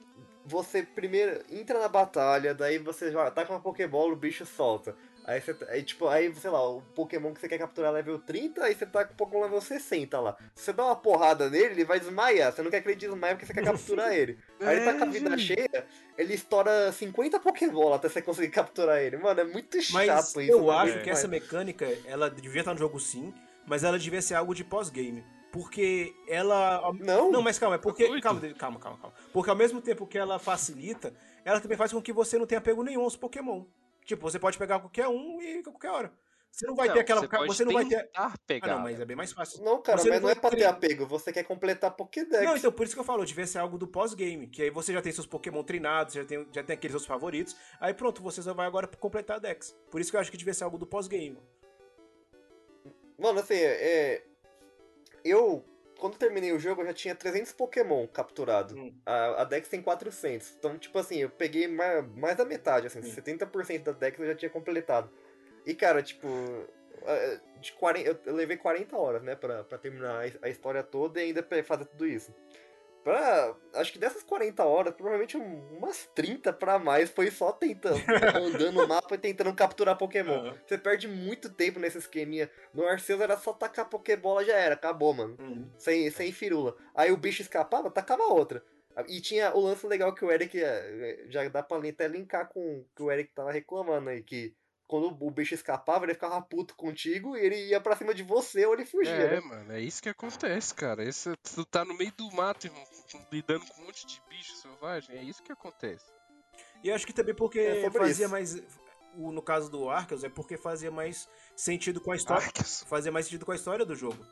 Você 0.50 0.82
primeiro 0.82 1.40
entra 1.48 1.78
na 1.78 1.86
batalha, 1.88 2.52
daí 2.52 2.76
você 2.78 3.12
joga, 3.12 3.28
ataca 3.28 3.52
uma 3.52 3.60
Pokébola, 3.60 4.12
o 4.12 4.16
bicho 4.16 4.44
solta. 4.44 4.96
Aí 5.24 5.40
você, 5.40 5.54
aí, 5.68 5.82
tipo, 5.84 6.08
aí, 6.08 6.34
sei 6.34 6.50
lá, 6.50 6.66
o 6.68 6.80
Pokémon 6.80 7.32
que 7.32 7.40
você 7.40 7.48
quer 7.48 7.58
capturar 7.58 7.90
é 7.92 7.94
level 7.94 8.18
30, 8.18 8.64
aí 8.64 8.74
você 8.74 8.84
tá 8.84 9.04
com 9.04 9.12
o 9.12 9.16
Pokémon 9.16 9.42
level 9.42 9.60
60 9.60 10.18
lá. 10.18 10.36
Se 10.56 10.64
você 10.64 10.72
dá 10.72 10.84
uma 10.86 10.96
porrada 10.96 11.48
nele, 11.48 11.66
ele 11.66 11.84
vai 11.84 12.00
desmaiar. 12.00 12.52
Você 12.52 12.62
não 12.62 12.70
quer 12.70 12.80
que 12.82 12.88
ele 12.88 12.96
desmaie 12.96 13.34
porque 13.34 13.46
você 13.46 13.52
quer 13.54 13.62
capturar 13.62 14.10
ele. 14.16 14.38
Aí 14.58 14.76
ele 14.78 14.84
tá 14.86 14.94
com 14.94 15.04
a 15.04 15.06
vida 15.06 15.38
cheia, 15.38 15.86
ele 16.18 16.34
estoura 16.34 16.90
50 16.90 17.38
Pokébola 17.38 17.96
até 17.96 18.08
você 18.08 18.20
conseguir 18.20 18.48
capturar 18.50 19.00
ele. 19.00 19.18
Mano, 19.18 19.38
é 19.40 19.44
muito 19.44 19.76
Mas 19.92 20.06
chato 20.06 20.40
isso. 20.40 20.50
eu 20.52 20.66
né? 20.66 20.72
acho 20.72 20.98
É. 20.98 21.02
que 21.02 21.10
essa 21.10 21.28
mecânica, 21.28 21.86
ela 22.06 22.28
devia 22.28 22.60
estar 22.62 22.72
no 22.72 22.78
jogo 22.80 22.98
sim, 22.98 23.32
mas 23.66 23.84
ela 23.84 23.98
devia 24.00 24.20
ser 24.22 24.34
algo 24.34 24.52
de 24.54 24.64
pós-game. 24.64 25.24
Porque 25.52 26.14
ela. 26.28 26.92
Não, 27.00 27.30
Não, 27.30 27.42
mas 27.42 27.58
calma, 27.58 27.74
é 27.76 27.78
porque. 27.78 28.04
Calma, 28.20 28.40
calma, 28.54 28.78
calma, 28.78 28.98
calma. 28.98 29.14
Porque 29.32 29.50
ao 29.50 29.56
mesmo 29.56 29.80
tempo 29.80 30.06
que 30.06 30.16
ela 30.18 30.38
facilita, 30.38 31.12
ela 31.44 31.60
também 31.60 31.76
faz 31.76 31.92
com 31.92 32.00
que 32.00 32.12
você 32.12 32.38
não 32.38 32.46
tenha 32.46 32.58
apego 32.60 32.82
nenhum 32.84 33.02
aos 33.02 33.16
Pokémon. 33.16 33.64
Tipo, 34.04 34.22
você 34.30 34.38
pode 34.38 34.56
pegar 34.56 34.78
qualquer 34.80 35.08
um 35.08 35.40
e 35.42 35.58
a 35.58 35.62
qualquer 35.64 35.90
hora. 35.90 36.12
Você 36.52 36.66
não 36.66 36.74
vai 36.74 36.88
Não, 36.88 36.94
ter 36.94 37.00
aquela. 37.00 37.20
você, 37.20 37.28
pode 37.28 37.46
Você 37.54 37.64
não 37.64 37.72
vai 37.72 37.84
ter. 37.84 38.10
pegar. 38.46 38.72
Ah, 38.72 38.74
não, 38.76 38.82
mas 38.82 38.98
é 39.00 39.04
bem 39.04 39.16
mais 39.16 39.32
fácil. 39.32 39.62
não, 39.62 39.80
cara, 39.80 39.98
Você 39.98 40.08
mas 40.08 40.20
não 40.20 40.26
não 40.26 40.30
é 40.30 40.34
pra 40.34 40.50
ter 40.50 40.56
ter- 40.56 40.64
apego, 40.64 41.06
você 41.06 41.32
quer 41.32 41.44
completar 41.44 41.92
Pokédex. 41.92 42.44
Não, 42.44 42.56
então 42.56 42.72
por 42.72 42.84
isso 42.84 42.94
que 42.94 43.00
eu 43.00 43.04
falo, 43.04 43.24
devia 43.24 43.46
ser 43.46 43.58
algo 43.58 43.78
do 43.78 43.86
pós-game. 43.86 44.48
Que 44.48 44.62
aí 44.62 44.70
você 44.70 44.92
já 44.92 45.00
tem 45.00 45.12
seus 45.12 45.26
Pokémon 45.28 45.62
treinados, 45.62 46.14
já 46.14 46.24
tem, 46.24 46.44
já 46.52 46.62
tem 46.64 46.74
aqueles 46.74 46.92
seus 46.92 47.06
favoritos. 47.06 47.56
Aí 47.80 47.94
pronto, 47.94 48.20
você 48.20 48.42
só 48.42 48.52
vai 48.52 48.66
agora 48.66 48.88
completar 48.88 49.36
a 49.36 49.40
Dex. 49.40 49.76
Por 49.92 50.00
isso 50.00 50.10
que 50.10 50.16
eu 50.16 50.20
acho 50.20 50.30
que 50.30 50.36
devia 50.36 50.52
ser 50.54 50.64
algo 50.64 50.76
do 50.78 50.86
pós-game. 50.86 51.38
Mano, 53.18 53.38
assim, 53.40 53.54
é. 53.54 54.24
Eu, 55.24 55.64
quando 55.98 56.16
terminei 56.16 56.52
o 56.52 56.58
jogo, 56.58 56.82
eu 56.82 56.86
já 56.86 56.94
tinha 56.94 57.14
300 57.14 57.52
Pokémon 57.52 58.06
capturado. 58.06 58.76
Hum. 58.76 58.94
A, 59.04 59.42
a 59.42 59.44
Dex 59.44 59.68
tem 59.68 59.82
400. 59.82 60.54
Então, 60.58 60.78
tipo 60.78 60.98
assim, 60.98 61.18
eu 61.18 61.30
peguei 61.30 61.68
mais, 61.68 62.06
mais 62.14 62.36
da 62.36 62.44
metade, 62.44 62.86
assim, 62.86 63.00
Hum. 63.00 63.02
70% 63.02 63.82
da 63.82 63.92
Dex 63.92 64.18
eu 64.18 64.26
já 64.26 64.34
tinha 64.34 64.50
completado. 64.50 65.10
E, 65.66 65.74
cara, 65.74 66.02
tipo. 66.02 66.28
De 67.60 67.72
40, 67.72 68.20
eu, 68.26 68.34
levei 68.34 68.56
40 68.58 68.96
horas, 68.96 69.22
né, 69.22 69.34
pra, 69.34 69.64
pra 69.64 69.78
terminar 69.78 70.22
a, 70.22 70.46
a 70.46 70.48
história 70.50 70.82
toda 70.82 71.20
e 71.20 71.26
ainda 71.26 71.42
fazer 71.62 71.86
tudo 71.86 72.06
isso. 72.06 72.34
Pra, 73.02 73.56
acho 73.74 73.92
que 73.92 73.98
dessas 73.98 74.22
40 74.22 74.64
horas, 74.64 74.94
provavelmente 74.94 75.36
um- 75.36 75.78
umas 75.78 76.06
30 76.14 76.52
pra 76.52 76.78
mais 76.78 77.08
foi 77.10 77.30
só 77.30 77.50
tentando, 77.50 77.96
andando 78.70 78.72
no 78.72 78.86
mapa 78.86 79.14
e 79.14 79.18
tentando 79.18 79.54
capturar 79.54 79.96
Pokémon. 79.96 80.34
Aham. 80.34 80.58
Você 80.66 80.76
perde 80.76 81.08
muito 81.08 81.48
tempo 81.50 81.78
nesse 81.78 81.98
esqueminha. 81.98 82.50
No 82.74 82.86
Arceus 82.86 83.20
era 83.20 83.36
só 83.38 83.52
tacar 83.52 83.88
Pokébola 83.88 84.44
já 84.44 84.54
era, 84.56 84.74
acabou, 84.74 85.14
mano. 85.14 85.36
Uhum. 85.40 85.70
Sem, 85.78 86.10
sem 86.10 86.30
firula. 86.30 86.76
Aí 86.94 87.10
o 87.10 87.16
bicho 87.16 87.40
escapava, 87.42 87.90
tacava 87.90 88.24
outra. 88.24 88.62
E 89.08 89.20
tinha 89.20 89.54
o 89.54 89.60
lance 89.60 89.86
legal 89.86 90.12
que 90.14 90.24
o 90.24 90.30
Eric. 90.30 90.60
eh, 90.62 91.24
Já 91.30 91.48
dá 91.48 91.62
pra 91.62 91.78
até 91.88 92.06
linkar 92.06 92.48
com 92.48 92.60
o 92.80 92.86
que 92.94 93.02
o 93.02 93.10
Eric 93.10 93.32
tava 93.32 93.50
reclamando 93.50 94.10
aí, 94.10 94.22
que 94.22 94.54
quando 94.90 95.16
o 95.24 95.30
bicho 95.30 95.54
escapava, 95.54 96.04
ele 96.04 96.14
ficava 96.14 96.42
puto 96.42 96.74
contigo 96.74 97.36
e 97.36 97.40
ele 97.46 97.68
ia 97.68 97.80
pra 97.80 97.94
cima 97.94 98.12
de 98.12 98.24
você 98.24 98.66
ou 98.66 98.74
ele 98.74 98.84
fugia, 98.84 99.12
É, 99.12 99.34
né? 99.36 99.40
mano, 99.40 99.72
é 99.72 99.80
isso 99.80 100.02
que 100.02 100.08
acontece, 100.08 100.74
cara. 100.74 101.04
Esse, 101.04 101.32
tu 101.36 101.64
tá 101.64 101.84
no 101.84 101.94
meio 101.96 102.12
do 102.16 102.28
mato, 102.32 102.66
irmão, 102.66 102.82
lidando 103.30 103.64
com 103.66 103.82
um 103.82 103.84
monte 103.86 104.04
de 104.04 104.20
bicho 104.28 104.56
selvagem. 104.56 105.16
É 105.16 105.22
isso 105.22 105.42
que 105.44 105.52
acontece. 105.52 106.04
E 106.82 106.88
eu 106.88 106.94
acho 106.96 107.06
que 107.06 107.12
também 107.12 107.34
porque 107.36 107.60
É 107.60 107.88
fazia 107.90 108.24
isso. 108.24 108.32
mais. 108.32 108.54
o- 109.14 109.30
No 109.30 109.40
caso 109.42 109.70
do 109.70 109.88
Arceus, 109.88 110.24
é 110.24 110.28
porque 110.28 110.56
fazia 110.56 110.90
mais 110.90 111.28
sentido 111.54 112.00
com 112.00 112.10
a 112.10 112.16
história. 112.16 112.44
Arceus. 112.46 112.82
Fazia 112.88 113.12
mais 113.12 113.26
sentido 113.26 113.46
com 113.46 113.52
a 113.52 113.56
história 113.56 113.84
do 113.86 113.94
jogo. 113.94 114.26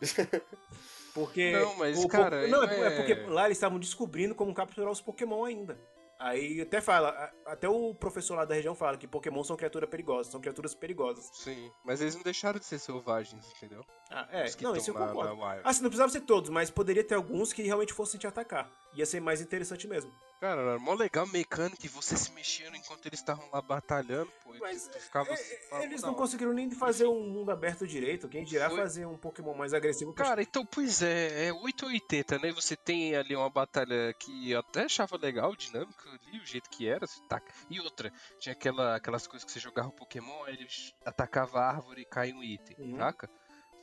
Porque. 1.14 1.52
Não, 1.52 1.76
mas, 1.76 2.02
o 2.02 2.08
cara, 2.08 2.46
Não, 2.48 2.62
não 2.62 2.68
é, 2.84 2.86
é 2.86 2.96
porque 2.96 3.12
é- 3.12 3.26
lá 3.26 3.44
eles 3.46 3.56
estavam 3.56 3.78
descobrindo 3.78 4.34
como 4.34 4.54
capturar 4.54 4.90
os 4.90 5.00
Pokémon 5.00 5.44
ainda. 5.44 5.78
Aí 6.22 6.60
até 6.60 6.82
fala, 6.82 7.32
até 7.46 7.66
o 7.66 7.94
professor 7.94 8.34
lá 8.34 8.44
da 8.44 8.54
região 8.54 8.74
fala 8.74 8.98
que 8.98 9.08
Pokémon 9.08 9.42
são 9.42 9.56
criaturas 9.56 9.88
perigosas, 9.88 10.30
são 10.30 10.38
criaturas 10.38 10.74
perigosas. 10.74 11.30
Sim, 11.32 11.70
mas 11.82 12.02
eles 12.02 12.14
não 12.14 12.22
deixaram 12.22 12.58
de 12.58 12.66
ser 12.66 12.78
selvagens, 12.78 13.50
entendeu? 13.56 13.82
Ah, 14.10 14.28
é, 14.30 14.44
não, 14.60 14.76
isso 14.76 14.90
eu 14.90 14.94
na- 14.94 15.06
concordo. 15.08 15.34
na 15.34 15.46
Wild. 15.52 15.62
Assim, 15.64 15.82
não 15.82 15.88
precisava 15.88 16.12
ser 16.12 16.20
todos, 16.20 16.50
mas 16.50 16.70
poderia 16.70 17.02
ter 17.02 17.14
alguns 17.14 17.54
que 17.54 17.62
realmente 17.62 17.94
fossem 17.94 18.20
te 18.20 18.26
atacar. 18.26 18.70
Ia 18.94 19.06
ser 19.06 19.18
mais 19.20 19.40
interessante 19.40 19.88
mesmo. 19.88 20.12
Cara, 20.40 20.62
era 20.62 20.78
mó 20.78 20.94
legal 20.94 21.26
mecânica 21.26 21.84
e 21.84 21.88
você 21.88 22.16
se 22.16 22.32
mexendo 22.32 22.74
enquanto 22.74 23.04
eles 23.04 23.20
estavam 23.20 23.46
lá 23.52 23.60
batalhando, 23.60 24.32
pô. 24.42 24.54
Mas 24.58 24.84
tu, 24.88 24.92
tu 24.92 24.98
ficava. 25.00 25.30
É, 25.30 25.36
ficava 25.36 25.84
eles 25.84 26.00
da 26.00 26.06
não 26.06 26.14
hora. 26.14 26.22
conseguiram 26.22 26.52
nem 26.54 26.70
fazer 26.70 27.04
um 27.06 27.28
mundo 27.28 27.50
aberto 27.50 27.86
direito. 27.86 28.26
Quem 28.26 28.42
dirá 28.42 28.70
Foi. 28.70 28.78
fazer 28.78 29.04
um 29.04 29.18
Pokémon 29.18 29.52
mais 29.54 29.74
agressivo 29.74 30.14
que 30.14 30.22
Cara, 30.22 30.40
então, 30.40 30.64
pois 30.64 31.02
é, 31.02 31.48
é 31.48 31.52
880, 31.52 32.38
né? 32.38 32.52
Você 32.52 32.74
tem 32.74 33.14
ali 33.14 33.36
uma 33.36 33.50
batalha 33.50 34.14
que 34.14 34.50
eu 34.50 34.60
até 34.60 34.84
achava 34.84 35.18
legal, 35.18 35.54
dinâmica 35.54 36.08
ali, 36.08 36.40
o 36.40 36.46
jeito 36.46 36.70
que 36.70 36.88
era, 36.88 37.06
taca. 37.28 37.52
E 37.68 37.78
outra, 37.78 38.10
tinha 38.38 38.54
aquela, 38.54 38.96
aquelas 38.96 39.26
coisas 39.26 39.44
que 39.44 39.52
você 39.52 39.60
jogava 39.60 39.88
o 39.88 39.92
Pokémon, 39.92 40.44
aí 40.44 40.54
ele 40.54 40.66
atacava 41.04 41.60
a 41.60 41.68
árvore 41.68 42.00
e 42.00 42.06
caía 42.06 42.34
um 42.34 42.42
item, 42.42 42.76
Uhum. 42.78 42.96
saca? 42.96 43.28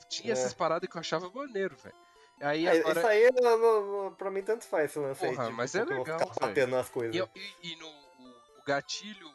Tinha 0.09 0.31
É. 0.31 0.33
essas 0.33 0.55
paradas 0.55 0.89
que 0.89 0.95
eu 0.97 1.01
achava 1.01 1.29
maneiro, 1.29 1.75
velho. 1.77 1.95
Aí 2.39 2.67
É, 2.67 2.79
agora. 2.79 2.99
Isso 2.99 3.07
aí, 3.07 3.31
não- 3.41 3.57
não- 3.57 4.03
não- 4.03 4.13
pra 4.13 4.29
mim, 4.29 4.41
tanto 4.43 4.65
faz 4.65 4.91
esse 4.91 4.99
lance 4.99 5.19
Porra, 5.25 5.43
aí. 5.43 5.49
de 5.49 5.55
mas 5.55 5.73
é 5.75 5.83
legal, 5.83 6.19
batendo 6.39 6.71
nas 6.71 6.89
coisas. 6.89 7.15
E, 7.15 7.39
e- 7.39 7.71
e 7.73 7.75
no 7.77 7.87
o, 7.87 8.59
o 8.59 8.63
gatilho, 8.65 9.27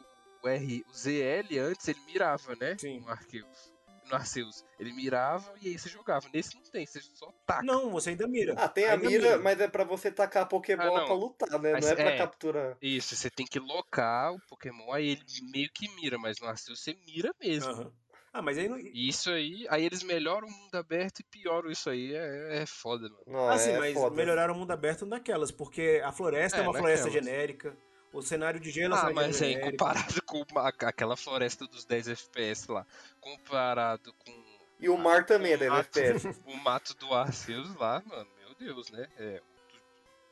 o 0.42 0.48
R, 0.48 0.84
o 0.88 0.92
ZL 0.94 1.58
antes 1.58 1.88
ele 1.88 2.00
mirava, 2.06 2.54
né? 2.56 2.76
Sim. 2.78 3.00
No 3.00 3.08
Arceus. 3.10 3.72
no 4.10 4.16
Arceus, 4.16 4.64
ele 4.78 4.92
mirava 4.92 5.54
e 5.62 5.68
aí 5.68 5.78
você 5.78 5.88
jogava. 5.88 6.28
Nesse 6.34 6.54
não 6.54 6.62
tem, 6.64 6.84
você 6.84 7.00
só 7.00 7.32
taca. 7.46 7.62
Não, 7.62 7.90
você 7.92 8.10
ainda 8.10 8.26
mira. 8.26 8.54
Ah, 8.58 8.68
tem 8.68 8.84
a 8.84 8.92
Ainda 8.92 9.08
mira, 9.08 9.38
mas 9.38 9.58
é 9.60 9.68
pra 9.68 9.84
você 9.84 10.10
tacar 10.10 10.42
a 10.42 10.46
Pokébola 10.46 10.90
Ah, 10.98 11.00
não. 11.00 11.06
pra 11.06 11.14
lutar, 11.14 11.60
né? 11.60 11.72
Mas 11.72 11.84
não 11.86 11.92
é 11.92 11.94
pra 11.94 12.10
é. 12.10 12.18
capturar. 12.18 12.76
Isso, 12.82 13.16
você 13.16 13.30
tem 13.30 13.46
que 13.46 13.58
locar 13.58 14.32
o 14.34 14.40
Pokémon, 14.48 14.92
aí 14.92 15.08
ele 15.10 15.22
meio 15.50 15.70
que 15.72 15.88
mira, 15.94 16.18
mas 16.18 16.38
no 16.40 16.46
Arceus 16.48 16.80
você 16.80 16.94
mira 17.06 17.32
mesmo. 17.40 17.70
Aham. 17.72 17.92
Ah, 18.32 18.40
mas 18.40 18.56
aí 18.56 18.68
não. 18.68 18.78
Isso 18.78 19.30
aí, 19.30 19.66
aí 19.68 19.84
eles 19.84 20.02
melhoram 20.02 20.48
o 20.48 20.50
mundo 20.50 20.74
aberto 20.74 21.20
e 21.20 21.24
pioram 21.24 21.70
isso 21.70 21.90
aí, 21.90 22.14
é, 22.14 22.62
é 22.62 22.66
foda, 22.66 23.08
mano. 23.08 23.22
Não, 23.26 23.48
Ah, 23.48 23.58
sim, 23.58 23.72
é 23.72 23.78
mas 23.78 23.92
foda. 23.94 24.16
melhoraram 24.16 24.54
o 24.54 24.58
mundo 24.58 24.70
aberto 24.70 25.04
naquelas, 25.04 25.50
porque 25.50 26.00
a 26.02 26.10
floresta 26.12 26.58
é, 26.58 26.60
É, 26.60 26.62
uma 26.62 26.72
floresta 26.72 27.10
genérica, 27.10 27.76
o 28.12 28.22
cenário 28.22 28.58
de 28.58 28.70
gelo 28.70 28.94
é 28.94 28.98
Ah, 28.98 29.10
mas 29.14 29.42
é, 29.42 29.48
genérico. 29.48 29.70
comparado 29.70 30.22
com 30.22 30.44
uma- 30.50 30.68
aquela 30.68 31.16
floresta 31.16 31.66
dos 31.66 31.84
10 31.84 32.08
FPS 32.08 32.70
lá, 32.70 32.86
comparado 33.20 34.12
com 34.14 34.32
E 34.80 34.88
o 34.88 34.96
mar 34.96 35.26
também 35.26 35.52
é 35.52 35.56
o 35.56 35.58
10 35.58 35.70
mato, 35.72 35.98
FPS. 35.98 36.40
o 36.46 36.56
mato 36.56 36.94
do 36.94 37.12
Arceus 37.14 37.74
lá, 37.76 38.02
mano, 38.06 38.28
meu 38.38 38.54
Deus, 38.54 38.90
né? 38.90 39.06
É, 39.18 39.42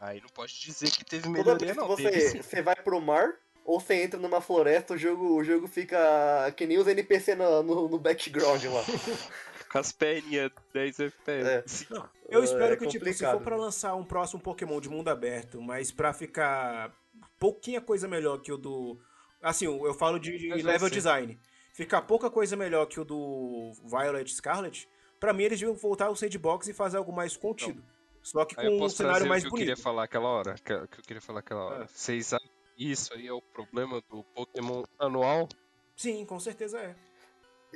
aí 0.00 0.20
não 0.22 0.28
pode 0.30 0.58
dizer 0.58 0.90
que 0.90 1.04
teve 1.04 1.24
Toda 1.24 1.32
melhoria 1.32 1.58
vez 1.58 1.72
que 1.72 1.78
não, 1.78 1.94
teve 1.96 2.10
você, 2.20 2.30
sim. 2.30 2.42
você 2.42 2.62
vai 2.62 2.76
pro 2.76 2.98
mar, 3.00 3.34
ou 3.64 3.80
você 3.80 4.02
entra 4.02 4.18
numa 4.18 4.40
floresta, 4.40 4.94
o 4.94 4.98
jogo, 4.98 5.36
o 5.36 5.44
jogo 5.44 5.66
fica 5.66 6.50
que 6.56 6.66
nem 6.66 6.78
os 6.78 6.86
NPC 6.86 7.34
no, 7.34 7.62
no, 7.62 7.88
no 7.88 7.98
background 7.98 8.64
lá. 8.64 8.82
Com 9.70 9.78
as 9.78 9.92
perninhas 9.92 10.50
10 10.74 10.98
FPS. 10.98 11.86
Não, 11.88 12.08
eu 12.28 12.40
É 12.40 12.44
espero 12.44 12.76
que, 12.76 12.88
tipo, 12.88 13.04
se 13.12 13.24
for 13.24 13.40
pra 13.40 13.56
lançar 13.56 13.94
um 13.94 14.04
próximo 14.04 14.40
Pokémon 14.42 14.80
de 14.80 14.88
mundo 14.88 15.08
aberto, 15.08 15.62
mas 15.62 15.92
pra 15.92 16.12
ficar 16.12 16.92
pouquinha 17.38 17.80
coisa 17.80 18.08
melhor 18.08 18.38
que 18.38 18.50
o 18.52 18.56
do. 18.58 18.98
Assim, 19.40 19.66
eu 19.66 19.94
falo 19.94 20.18
de, 20.18 20.36
level 20.52 20.88
ser. 20.88 20.94
design. 20.94 21.38
Ficar 21.72 22.02
pouca 22.02 22.28
coisa 22.28 22.56
melhor 22.56 22.86
que 22.86 22.98
o 22.98 23.04
do 23.04 23.72
Violet 23.84 24.28
Scarlet, 24.34 24.88
pra 25.20 25.32
mim 25.32 25.44
eles 25.44 25.60
deviam 25.60 25.76
voltar 25.76 26.06
ao 26.06 26.16
sandbox 26.16 26.66
e 26.66 26.74
fazer 26.74 26.96
algo 26.96 27.12
mais 27.12 27.36
contido. 27.36 27.82
Só 28.22 28.44
que 28.44 28.54
com 28.56 28.84
um 28.84 28.88
cenário 28.88 29.26
mais 29.26 29.42
o 29.44 29.46
que 29.46 29.46
eu 29.46 29.50
bonito. 29.52 29.68
queria 29.68 29.76
falar 29.76 30.02
aquela 30.04 30.28
hora, 30.28 30.54
que, 30.56 30.62
que 30.64 30.72
eu 30.72 31.04
queria 31.06 31.20
falar 31.22 31.40
aquela 31.40 31.64
hora. 31.64 31.86
Vocês 31.86 32.32
acham 32.32 32.46
que 32.48 32.59
isso 32.80 33.12
aí 33.14 33.26
é 33.26 33.32
o 33.32 33.42
problema 33.42 34.02
do 34.08 34.22
Pokémon 34.34 34.84
anual? 34.98 35.48
Sim, 35.96 36.24
com 36.24 36.40
certeza 36.40 36.78
é. 36.78 36.94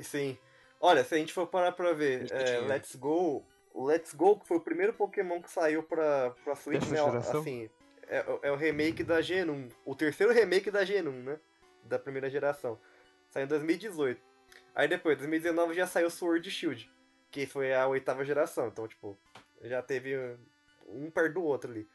Sim. 0.01 0.37
Olha, 0.79 1.03
se 1.03 1.15
a 1.15 1.17
gente 1.17 1.33
for 1.33 1.47
parar 1.47 1.71
pra 1.71 1.93
ver, 1.93 2.31
é, 2.31 2.59
Let's 2.59 2.95
Go. 2.95 3.45
O 3.73 3.85
Let's 3.85 4.13
Go 4.13 4.39
que 4.39 4.47
foi 4.47 4.57
o 4.57 4.61
primeiro 4.61 4.93
Pokémon 4.93 5.41
que 5.41 5.51
saiu 5.51 5.83
pra, 5.83 6.31
pra 6.43 6.55
Switch, 6.55 6.87
né? 6.87 6.97
geração? 6.97 7.41
Assim, 7.41 7.69
é, 8.07 8.25
é 8.43 8.51
o 8.51 8.55
remake 8.55 9.03
da 9.03 9.21
Gen 9.21 9.49
1. 9.49 9.69
O 9.85 9.95
terceiro 9.95 10.33
remake 10.33 10.71
da 10.71 10.85
Gen 10.85 11.07
1, 11.07 11.11
né? 11.23 11.39
Da 11.83 11.99
primeira 11.99 12.29
geração. 12.29 12.79
Saiu 13.29 13.45
em 13.45 13.47
2018. 13.47 14.21
Aí 14.73 14.87
depois, 14.87 15.17
2019 15.17 15.73
já 15.73 15.87
saiu 15.87 16.09
Sword 16.09 16.47
e 16.47 16.51
Shield, 16.51 16.89
que 17.31 17.45
foi 17.45 17.73
a 17.73 17.87
oitava 17.87 18.25
geração. 18.25 18.67
Então, 18.67 18.87
tipo, 18.87 19.17
já 19.61 19.81
teve 19.81 20.37
um 20.87 21.09
perto 21.09 21.35
do 21.35 21.43
outro 21.43 21.71
ali. 21.71 21.87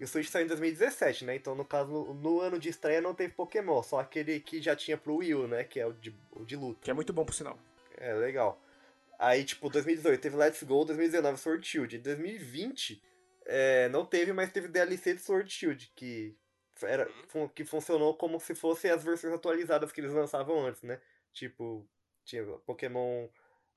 E 0.00 0.04
o 0.04 0.08
Switch 0.08 0.28
saiu 0.28 0.46
em 0.46 0.48
2017, 0.48 1.26
né? 1.26 1.36
Então, 1.36 1.54
no 1.54 1.62
caso, 1.64 1.90
no, 1.92 2.14
no 2.14 2.40
ano 2.40 2.58
de 2.58 2.70
estreia 2.70 3.02
não 3.02 3.14
teve 3.14 3.34
Pokémon, 3.34 3.82
só 3.82 4.00
aquele 4.00 4.40
que 4.40 4.60
já 4.62 4.74
tinha 4.74 4.96
pro 4.96 5.16
Wii 5.16 5.34
U, 5.34 5.46
né? 5.46 5.62
Que 5.62 5.78
é 5.78 5.86
o 5.86 5.92
de, 5.92 6.14
o 6.32 6.42
de 6.44 6.56
luta. 6.56 6.80
Que 6.82 6.90
é 6.90 6.94
muito 6.94 7.12
bom 7.12 7.22
por 7.24 7.34
sinal. 7.34 7.58
É, 7.98 8.14
legal. 8.14 8.58
Aí, 9.18 9.44
tipo, 9.44 9.68
2018 9.68 10.18
teve 10.18 10.36
Let's 10.36 10.62
Go, 10.62 10.86
2019 10.86 11.36
Sword 11.38 11.66
Shield. 11.68 11.96
Em 11.96 12.00
2020, 12.00 13.02
é, 13.44 13.90
não 13.90 14.06
teve, 14.06 14.32
mas 14.32 14.50
teve 14.50 14.68
DLC 14.68 15.12
de 15.12 15.20
Sword 15.20 15.52
Shield, 15.52 15.92
que, 15.94 16.34
era, 16.82 17.06
fun- 17.28 17.48
que 17.50 17.62
funcionou 17.66 18.16
como 18.16 18.40
se 18.40 18.54
fossem 18.54 18.90
as 18.90 19.04
versões 19.04 19.34
atualizadas 19.34 19.92
que 19.92 20.00
eles 20.00 20.12
lançavam 20.12 20.64
antes, 20.66 20.80
né? 20.82 20.98
Tipo, 21.34 21.86
tinha 22.24 22.42
Pokémon 22.64 23.28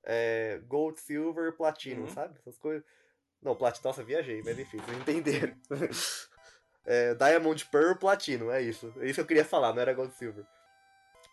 é, 0.02 0.58
Gold, 0.66 0.98
Silver, 0.98 1.52
Platinum, 1.52 2.04
Uhum. 2.04 2.08
sabe? 2.08 2.38
Essas 2.38 2.56
coisas. 2.56 2.82
Não, 3.44 3.54
Platinum, 3.54 3.82
nossa, 3.88 4.02
viajei, 4.02 4.42
mas 4.42 4.58
enfim, 4.58 4.78
vocês 4.78 4.98
entenderam. 4.98 5.54
É, 6.86 7.14
Diamond, 7.14 7.64
Pearl, 7.68 7.94
Platinum, 7.96 8.50
é 8.50 8.60
isso. 8.60 8.92
É 9.00 9.06
isso 9.06 9.14
que 9.14 9.20
eu 9.22 9.26
queria 9.26 9.44
falar, 9.46 9.72
não 9.72 9.80
era 9.80 9.94
Gold, 9.94 10.12
Silver. 10.12 10.44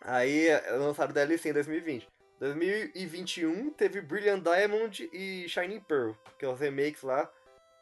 Aí 0.00 0.48
é, 0.48 0.70
lançaram 0.70 1.12
DLC 1.12 1.50
em 1.50 1.52
2020. 1.52 2.08
2021 2.40 3.68
teve 3.72 4.00
Brilliant 4.00 4.42
Diamond 4.42 5.10
e 5.12 5.46
Shining 5.50 5.80
Pearl, 5.80 6.12
que 6.38 6.46
é 6.46 6.48
os 6.48 6.58
remakes 6.58 7.02
lá 7.02 7.30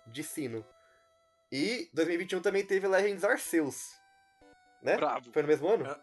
de 0.09 0.25
Sino. 0.25 0.67
E 1.53 1.89
2021 1.95 2.41
também 2.43 2.65
teve 2.67 2.89
Legends 2.89 3.23
Arceus. 3.23 3.93
Né? 4.83 4.97
Bravo. 4.97 5.31
Foi 5.33 5.43
no 5.43 5.49
mesmo 5.49 5.69
ano? 5.69 5.87
Ah. 5.89 6.01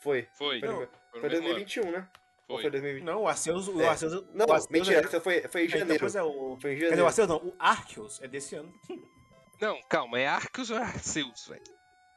Foi. 0.00 0.28
Foi. 0.34 0.60
Foi, 0.60 0.68
no- 0.68 0.80
Não, 0.80 0.86
foi 1.12 1.20
Foi 1.20 1.20
no 1.22 1.28
mesmo 1.30 1.46
ano. 1.46 1.54
2021, 1.54 1.90
né? 2.48 2.54
Ou 2.54 2.56
Foi. 2.56 2.62
foi 2.62 2.70
2020? 2.70 3.04
Não, 3.04 3.22
o 3.22 3.28
Arceus. 3.28 3.68
O 3.68 3.80
É. 3.80 3.88
Arceus 3.88 4.12
Não, 4.32 4.46
o 4.46 4.52
Arceus 4.52 4.68
mentira, 4.70 5.00
é- 5.00 5.20
foi, 5.20 5.40
foi 5.48 5.62
em 5.62 5.66
então, 5.66 5.78
janeiro. 5.80 6.00
pois 6.00 6.14
é, 6.16 6.22
o. 6.22 6.56
Foi 6.60 6.72
em 6.72 6.78
Quer 6.78 6.84
dizer, 6.84 6.86
o 6.86 6.88
janeiro. 6.90 7.06
Arceus 7.06 7.28
não, 7.28 7.36
o 7.38 7.54
Arceus 7.58 8.22
é 8.22 8.28
desse 8.28 8.54
ano. 8.54 8.72
Não, 9.60 9.80
calma, 9.88 10.18
é 10.20 10.26
Arceus 10.26 10.70
ou 10.70 10.78
é 10.78 10.82
Arceus, 10.82 11.46
velho? 11.48 11.75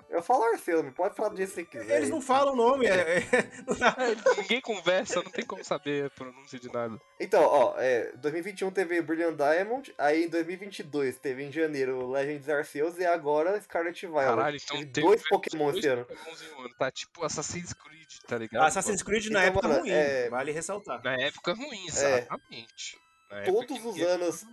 Eu 0.09 0.23
falo 0.23 0.43
Arceus, 0.45 0.83
mas 0.83 0.93
pode 0.93 1.15
falar 1.15 1.29
do 1.29 1.37
jeito 1.37 1.49
que 1.49 1.55
você 1.55 1.65
quiser. 1.65 1.97
Eles 1.97 2.09
não 2.09 2.19
falam 2.19 2.53
o 2.53 2.55
nome, 2.57 2.87
é, 2.87 3.19
é- 3.19 3.19
É, 3.19 4.41
ninguém 4.41 4.59
conversa, 4.59 5.15
não 5.21 5.31
tem 5.31 5.45
como 5.45 5.63
saber 5.63 6.05
a 6.05 6.09
pronúncia 6.09 6.59
de 6.59 6.67
nada. 6.71 6.99
Então, 7.19 7.43
ó, 7.43 7.75
é, 7.77 8.11
2021 8.17 8.71
teve 8.71 9.01
Brilliant 9.01 9.35
Diamond, 9.37 9.93
aí 9.97 10.25
em 10.25 10.27
2022 10.29 11.19
teve 11.19 11.43
em 11.43 11.51
janeiro 11.51 12.09
Legends 12.09 12.49
Arceus 12.49 12.97
e 12.97 13.05
agora 13.05 13.59
Scarlet 13.61 14.01
Violet. 14.07 14.25
Caralho, 14.29 14.57
então 14.57 14.77
Teve 14.77 14.91
teve 14.91 15.07
dois 15.07 15.23
Pokémon 15.29 15.69
esse 15.71 15.87
ano. 15.87 16.07
Ano. 16.09 16.69
Tá 16.77 16.89
tipo 16.91 17.23
Assassin's 17.23 17.73
Creed, 17.73 18.09
tá 18.27 18.37
ligado? 18.37 18.65
Assassin's 18.65 19.03
Creed 19.03 19.25
na 19.27 19.41
Então, 19.45 19.51
época 19.53 19.67
mano, 19.67 19.79
ruim, 19.81 19.91
é- 19.91 20.29
vale 20.29 20.51
ressaltar. 20.51 21.03
Na 21.03 21.13
época 21.21 21.53
ruim, 21.53 21.85
exatamente. 21.87 22.97
Na 23.29 23.41
época 23.41 23.67
Todos 23.67 23.85
os 23.85 24.01
anos-. 24.01 24.43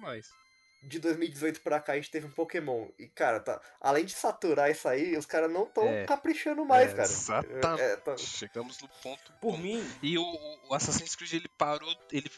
De 0.87 0.99
2018 1.01 1.61
pra 1.62 1.80
cá 1.80 1.93
a 1.93 1.97
gente 1.97 2.11
teve 2.11 2.26
um 2.26 2.30
Pokémon. 2.30 2.89
E, 2.99 3.09
cara, 3.09 3.41
tá, 3.41 3.61
além 3.80 4.05
de 4.05 4.12
saturar 4.12 4.70
isso 4.70 4.89
aí, 4.89 5.16
os 5.16 5.26
caras 5.26 5.51
não 5.51 5.66
tão 5.66 5.84
É. 5.89 6.05
caprichando 6.07 6.64
mais, 6.64 6.91
É, 6.93 6.95
cara. 6.95 7.09
Exatamente. 7.09 7.82
É, 7.82 7.97
tá- 7.97 8.16
Chegamos 8.16 8.80
no 8.80 8.89
ponto. 9.03 9.32
Por 9.41 9.53
bom. 9.53 9.59
mim, 9.59 9.84
E 10.03 10.16
o, 10.16 10.22
o 10.68 10.74
Assassin's 10.74 11.14
Creed 11.16 11.32
ele 11.34 11.49
parou, 11.59 11.93
ele 12.12 12.30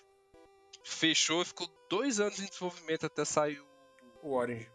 fechou 0.85 1.43
e 1.43 1.45
ficou 1.45 1.69
dois 1.91 2.19
anos 2.21 2.39
em 2.41 2.47
desenvolvimento 2.47 3.05
até 3.07 3.25
sair 3.25 3.61
o, 3.61 4.29
o 4.29 4.33
Orange. 4.35 4.71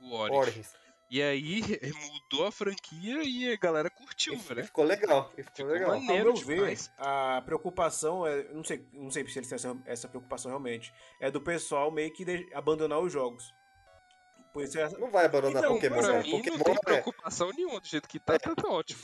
o. 0.00 0.14
Origins. 0.14 0.72
E 1.14 1.22
aí 1.22 1.60
mudou 2.10 2.46
a 2.46 2.50
franquia 2.50 3.22
e 3.22 3.52
a 3.52 3.56
galera 3.58 3.90
curtiu, 3.90 4.32
E 4.32 4.54
né? 4.54 4.62
ficou 4.62 4.82
legal. 4.82 5.30
ficou 5.36 5.44
Ficou 5.54 5.66
legal. 5.66 5.90
Ao 5.92 6.00
maneiro 6.00 6.32
meu 6.32 6.42
ver, 6.42 6.78
a 6.96 7.42
preocupação 7.44 8.26
é. 8.26 8.44
Não 8.44 8.64
sei, 8.64 8.86
não 8.94 9.10
sei 9.10 9.28
se 9.28 9.38
eles 9.38 9.46
têm 9.48 9.56
essa, 9.56 9.76
essa 9.84 10.08
preocupação 10.08 10.50
realmente. 10.50 10.90
É 11.20 11.30
do 11.30 11.38
pessoal 11.38 11.90
meio 11.90 12.10
que 12.14 12.24
de- 12.24 12.48
abandonar 12.54 12.98
os 12.98 13.12
jogos. 13.12 13.52
Por 14.54 14.62
isso 14.64 14.78
é. 14.78 14.88
Não 14.98 15.10
vai 15.10 15.26
abandonar 15.26 15.62
Então, 15.62 15.74
Pokémon, 15.74 15.94
pois 15.96 16.06
Pra 16.06 16.16
né? 16.16 16.22
mim 16.22 16.30
Pokémon 16.30 16.56
não 16.56 16.64
tem 16.64 16.74
é, 16.74 16.78
preocupação 16.78 17.50
nenhuma, 17.50 17.78
do 17.80 17.86
jeito 17.86 18.08
que 18.08 18.18
tá, 18.18 18.38
tá, 18.38 18.54
tá 18.54 18.68
ótimo. 18.70 19.00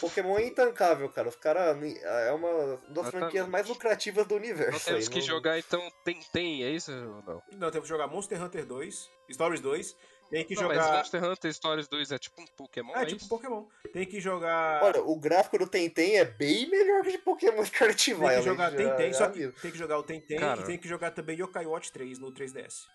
Pokémon 0.00 0.38
é 0.38 0.46
intancável, 0.46 1.08
cara. 1.08 1.28
Os 1.28 1.36
caras. 1.36 1.76
É 2.02 2.32
uma 2.32 2.78
das 2.88 3.10
franquias 3.10 3.48
mais 3.48 3.66
lucrativas 3.68 4.26
do 4.26 4.34
universo. 4.36 4.72
Não 4.72 4.80
temos 4.80 5.04
aí, 5.06 5.10
que 5.12 5.18
não- 5.20 5.26
jogar 5.26 5.58
então 5.58 5.92
tem 6.04 6.20
tem, 6.32 6.62
é 6.64 6.70
isso 6.70 6.92
ou 6.92 7.22
não? 7.22 7.42
Não, 7.52 7.70
temos 7.70 7.82
que 7.86 7.88
jogar 7.88 8.06
Monster 8.06 8.42
Hunter 8.42 8.64
2, 8.66 9.10
Stories 9.32 9.60
2. 9.60 9.96
Tem 10.30 10.44
que 10.44 10.54
Não, 10.54 10.68
mas 10.68 10.76
jogar. 10.76 10.96
Monster 10.98 11.24
Hunter 11.24 11.52
Stories 11.52 11.88
2 11.88 12.12
é 12.12 12.18
tipo 12.18 12.40
um 12.40 12.46
Pokémon, 12.56 12.94
É 12.94 13.02
é, 13.02 13.06
tipo 13.06 13.16
isso? 13.20 13.28
Pokémon. 13.28 13.64
Tem 13.92 14.06
que 14.06 14.20
jogar. 14.20 14.80
Olha, 14.84 15.02
o 15.02 15.18
gráfico 15.18 15.58
do 15.58 15.66
Tentem 15.66 16.18
é 16.18 16.24
bem 16.24 16.70
melhor 16.70 17.02
que 17.02 17.10
de 17.10 17.18
Pokémon 17.18 17.64
Scarlet 17.64 18.04
tem 18.04 18.14
Violet. 18.14 18.38
que 18.38 18.44
jogar 18.44 18.70
Tentem, 18.70 19.12
já 19.12 19.18
só 19.18 19.28
que 19.28 19.48
tem 19.48 19.70
que 19.72 19.78
jogar 19.78 19.98
o 19.98 20.04
Tentem 20.04 20.38
Cara. 20.38 20.60
e 20.60 20.64
tem 20.64 20.78
que 20.78 20.86
jogar 20.86 21.10
também 21.10 21.36
Yokai 21.36 21.66
Watch 21.66 21.90
3 21.90 22.20
no 22.20 22.30
3DS. 22.32 22.86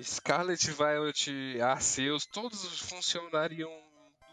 Scarlet 0.00 0.70
Violet, 0.70 1.60
Arceus, 1.60 2.26
todos 2.26 2.80
funcionariam 2.82 3.70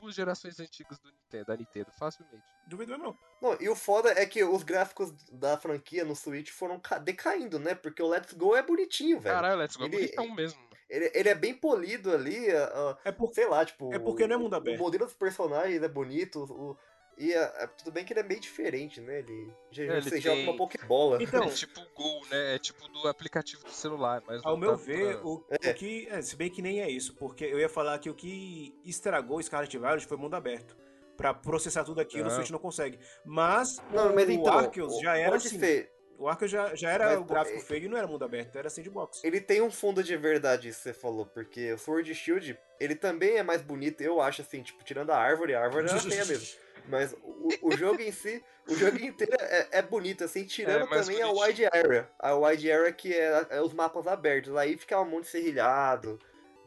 duas 0.04 0.16
gerações 0.16 0.60
antigas 0.60 1.00
do 1.00 1.10
Nintendo, 1.12 1.46
da 1.46 1.58
Nintendo, 1.58 1.92
facilmente. 1.98 2.44
Duvido 2.68 2.92
mesmo 2.92 3.06
não. 3.06 3.18
Não, 3.52 3.58
e 3.62 3.68
o 3.70 3.76
foda 3.76 4.12
é 4.12 4.26
que 4.26 4.44
os 4.44 4.64
gráficos 4.64 5.12
da 5.32 5.58
franquia 5.58 6.06
no 6.06 6.16
Switch 6.16 6.52
foram 6.52 6.80
ca- 6.80 6.98
decaindo, 7.00 7.58
né? 7.60 7.74
Porque 7.76 8.02
o 8.02 8.08
Let's 8.08 8.34
Go 8.34 8.56
é 8.56 8.62
bonitinho, 8.62 9.20
velho. 9.20 9.36
Caralho, 9.36 9.60
Let's 9.60 9.76
Go 9.76 9.84
é 9.84 9.88
Ele- 9.88 9.96
bonitão 9.98 10.34
mesmo. 10.36 10.62
Ele, 10.90 11.10
ele 11.16 11.30
é 11.30 11.34
bem 11.34 11.54
polido 11.56 12.12
ali, 12.14 12.52
a- 12.52 12.98
É 13.06 13.12
por... 13.12 13.34
sei 13.34 13.48
lá, 13.48 13.66
tipo. 13.66 13.92
É 13.94 13.98
porque 13.98 14.28
não 14.28 14.36
é 14.36 14.38
mundo 14.38 14.54
o- 14.54 14.56
aberto. 14.58 14.80
O 14.80 14.84
modelo 14.84 15.06
dos 15.06 15.16
personagens 15.16 15.82
é 15.82 15.88
bonito, 15.88 16.44
o, 16.44 16.78
e 17.18 17.34
a- 17.34 17.46
a- 17.46 17.68
tudo 17.68 17.92
bem 17.92 18.04
que 18.06 18.14
ele 18.14 18.20
é 18.20 18.24
meio 18.24 18.40
diferente, 18.40 19.00
né? 19.02 19.20
Ele, 19.20 19.52
já, 19.72 19.84
É, 19.84 19.86
ele 19.98 20.02
você 20.02 20.22
joga 20.22 20.36
tem- 20.36 20.48
uma 20.48 20.58
Pokébola. 20.58 21.22
Então, 21.22 21.44
É 21.44 21.50
tipo 21.50 21.80
o 21.82 21.88
Gol, 21.96 22.22
né? 22.30 22.56
É 22.56 22.60
tipo 22.60 22.88
do 22.90 23.08
aplicativo 23.08 23.64
do 23.64 23.72
celular, 23.72 24.22
mas 24.28 24.42
Ao 24.46 24.58
meu 24.58 24.72
tá 24.72 24.84
ver, 24.84 25.18
pra- 25.18 25.26
o, 25.28 25.46
É. 25.62 25.70
o 25.72 25.74
que. 25.76 26.08
é, 26.10 26.22
se 26.22 26.36
bem 26.36 26.50
que 26.50 26.62
nem 26.62 26.82
é 26.82 26.90
isso, 26.90 27.16
porque 27.16 27.46
eu 27.46 27.60
ia 27.60 27.70
falar 27.70 27.98
que 28.00 28.10
o 28.10 28.14
que 28.14 28.74
estragou 28.86 29.42
Scarlet 29.42 29.78
Violet 29.78 30.06
foi 30.06 30.18
mundo 30.18 30.36
aberto. 30.36 30.76
Pra 31.16 31.32
processar 31.34 31.84
tudo 31.84 32.02
aquilo, 32.02 32.24
o 32.24 32.28
Não. 32.28 32.36
Switch 32.36 32.50
não 32.50 32.58
consegue. 32.58 32.98
Mas, 33.24 33.78
Não, 33.92 34.14
mas 34.16 34.28
o 34.28 34.32
então. 34.32 34.58
Arceus 34.58 35.00
já 35.00 35.16
era 35.16 35.36
assim. 35.36 35.60
ser. 35.60 35.92
O 36.18 36.28
Arceus 36.28 36.50
já, 36.52 36.74
já 36.76 36.90
era 36.90 37.06
Mas, 37.10 37.20
o 37.20 37.24
gráfico 37.24 37.58
é- 37.58 37.62
feio 37.62 37.86
e 37.86 37.88
não 37.88 37.98
era 37.98 38.08
mundo 38.08 38.24
aberto, 38.24 38.56
era 38.56 38.70
sandbox. 38.70 39.24
Ele 39.24 39.42
tem 39.42 39.62
um 39.62 39.70
fundo 39.70 40.04
de 40.04 40.16
verdade, 40.16 40.70
isso 40.70 40.78
que 40.80 40.84
você 40.86 40.94
falou, 40.94 41.26
porque 41.26 41.74
o 41.74 41.78
Sword 41.78 42.14
Shield, 42.16 42.58
ele 42.80 42.96
também 42.96 43.38
é 43.38 43.44
mais 43.44 43.62
bonito, 43.62 44.02
eu 44.02 44.22
acho, 44.22 44.42
assim, 44.42 44.62
tipo, 44.64 44.84
tirando 44.84 45.10
a 45.12 45.18
árvore, 45.18 45.54
a 45.54 45.62
árvore 45.62 45.88
era 45.90 46.00
feia 46.00 46.26
mesmo. 46.26 46.48
Mas 46.88 47.14
o, 47.24 47.50
o 47.70 47.78
jogo 47.78 48.02
em 48.02 48.12
si, 48.12 48.44
o 48.68 48.76
jogo 48.76 48.98
inteiro 48.98 49.34
é, 49.40 49.68
é 49.80 49.82
bonito, 49.82 50.24
assim, 50.24 50.44
tirando 50.46 50.84
É, 50.86 51.00
também 51.00 51.22
a 51.22 51.28
bonitinho. 51.28 51.46
wide 51.48 51.66
area. 51.66 52.10
A 52.20 52.36
wide 52.36 52.72
area 52.72 52.92
que 52.92 53.14
é, 53.14 53.46
é 53.52 53.62
os 53.62 53.74
mapas 53.74 54.06
abertos. 54.08 54.56
Aí 54.56 54.78
ficava 54.78 55.02
um 55.04 55.10
monte 55.10 55.24
de 55.26 55.30
serrilhado, 55.32 56.20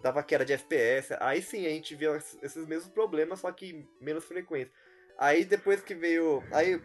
dava 0.03 0.23
queda 0.23 0.45
de 0.45 0.53
FPS. 0.55 1.15
Aí 1.21 1.43
sim 1.43 1.67
a 1.67 1.71
gente 1.71 1.95
via 1.95 2.17
es- 2.17 2.39
esses 2.43 2.67
mesmos 2.67 2.89
problemas, 2.93 3.41
só 3.41 3.53
que 3.53 3.87
menos 4.01 4.25
frequentes. 4.25 4.73
Aí 5.19 5.45
depois 5.45 5.81
que 5.83 5.95
veio. 5.95 6.43
Aí. 6.53 6.81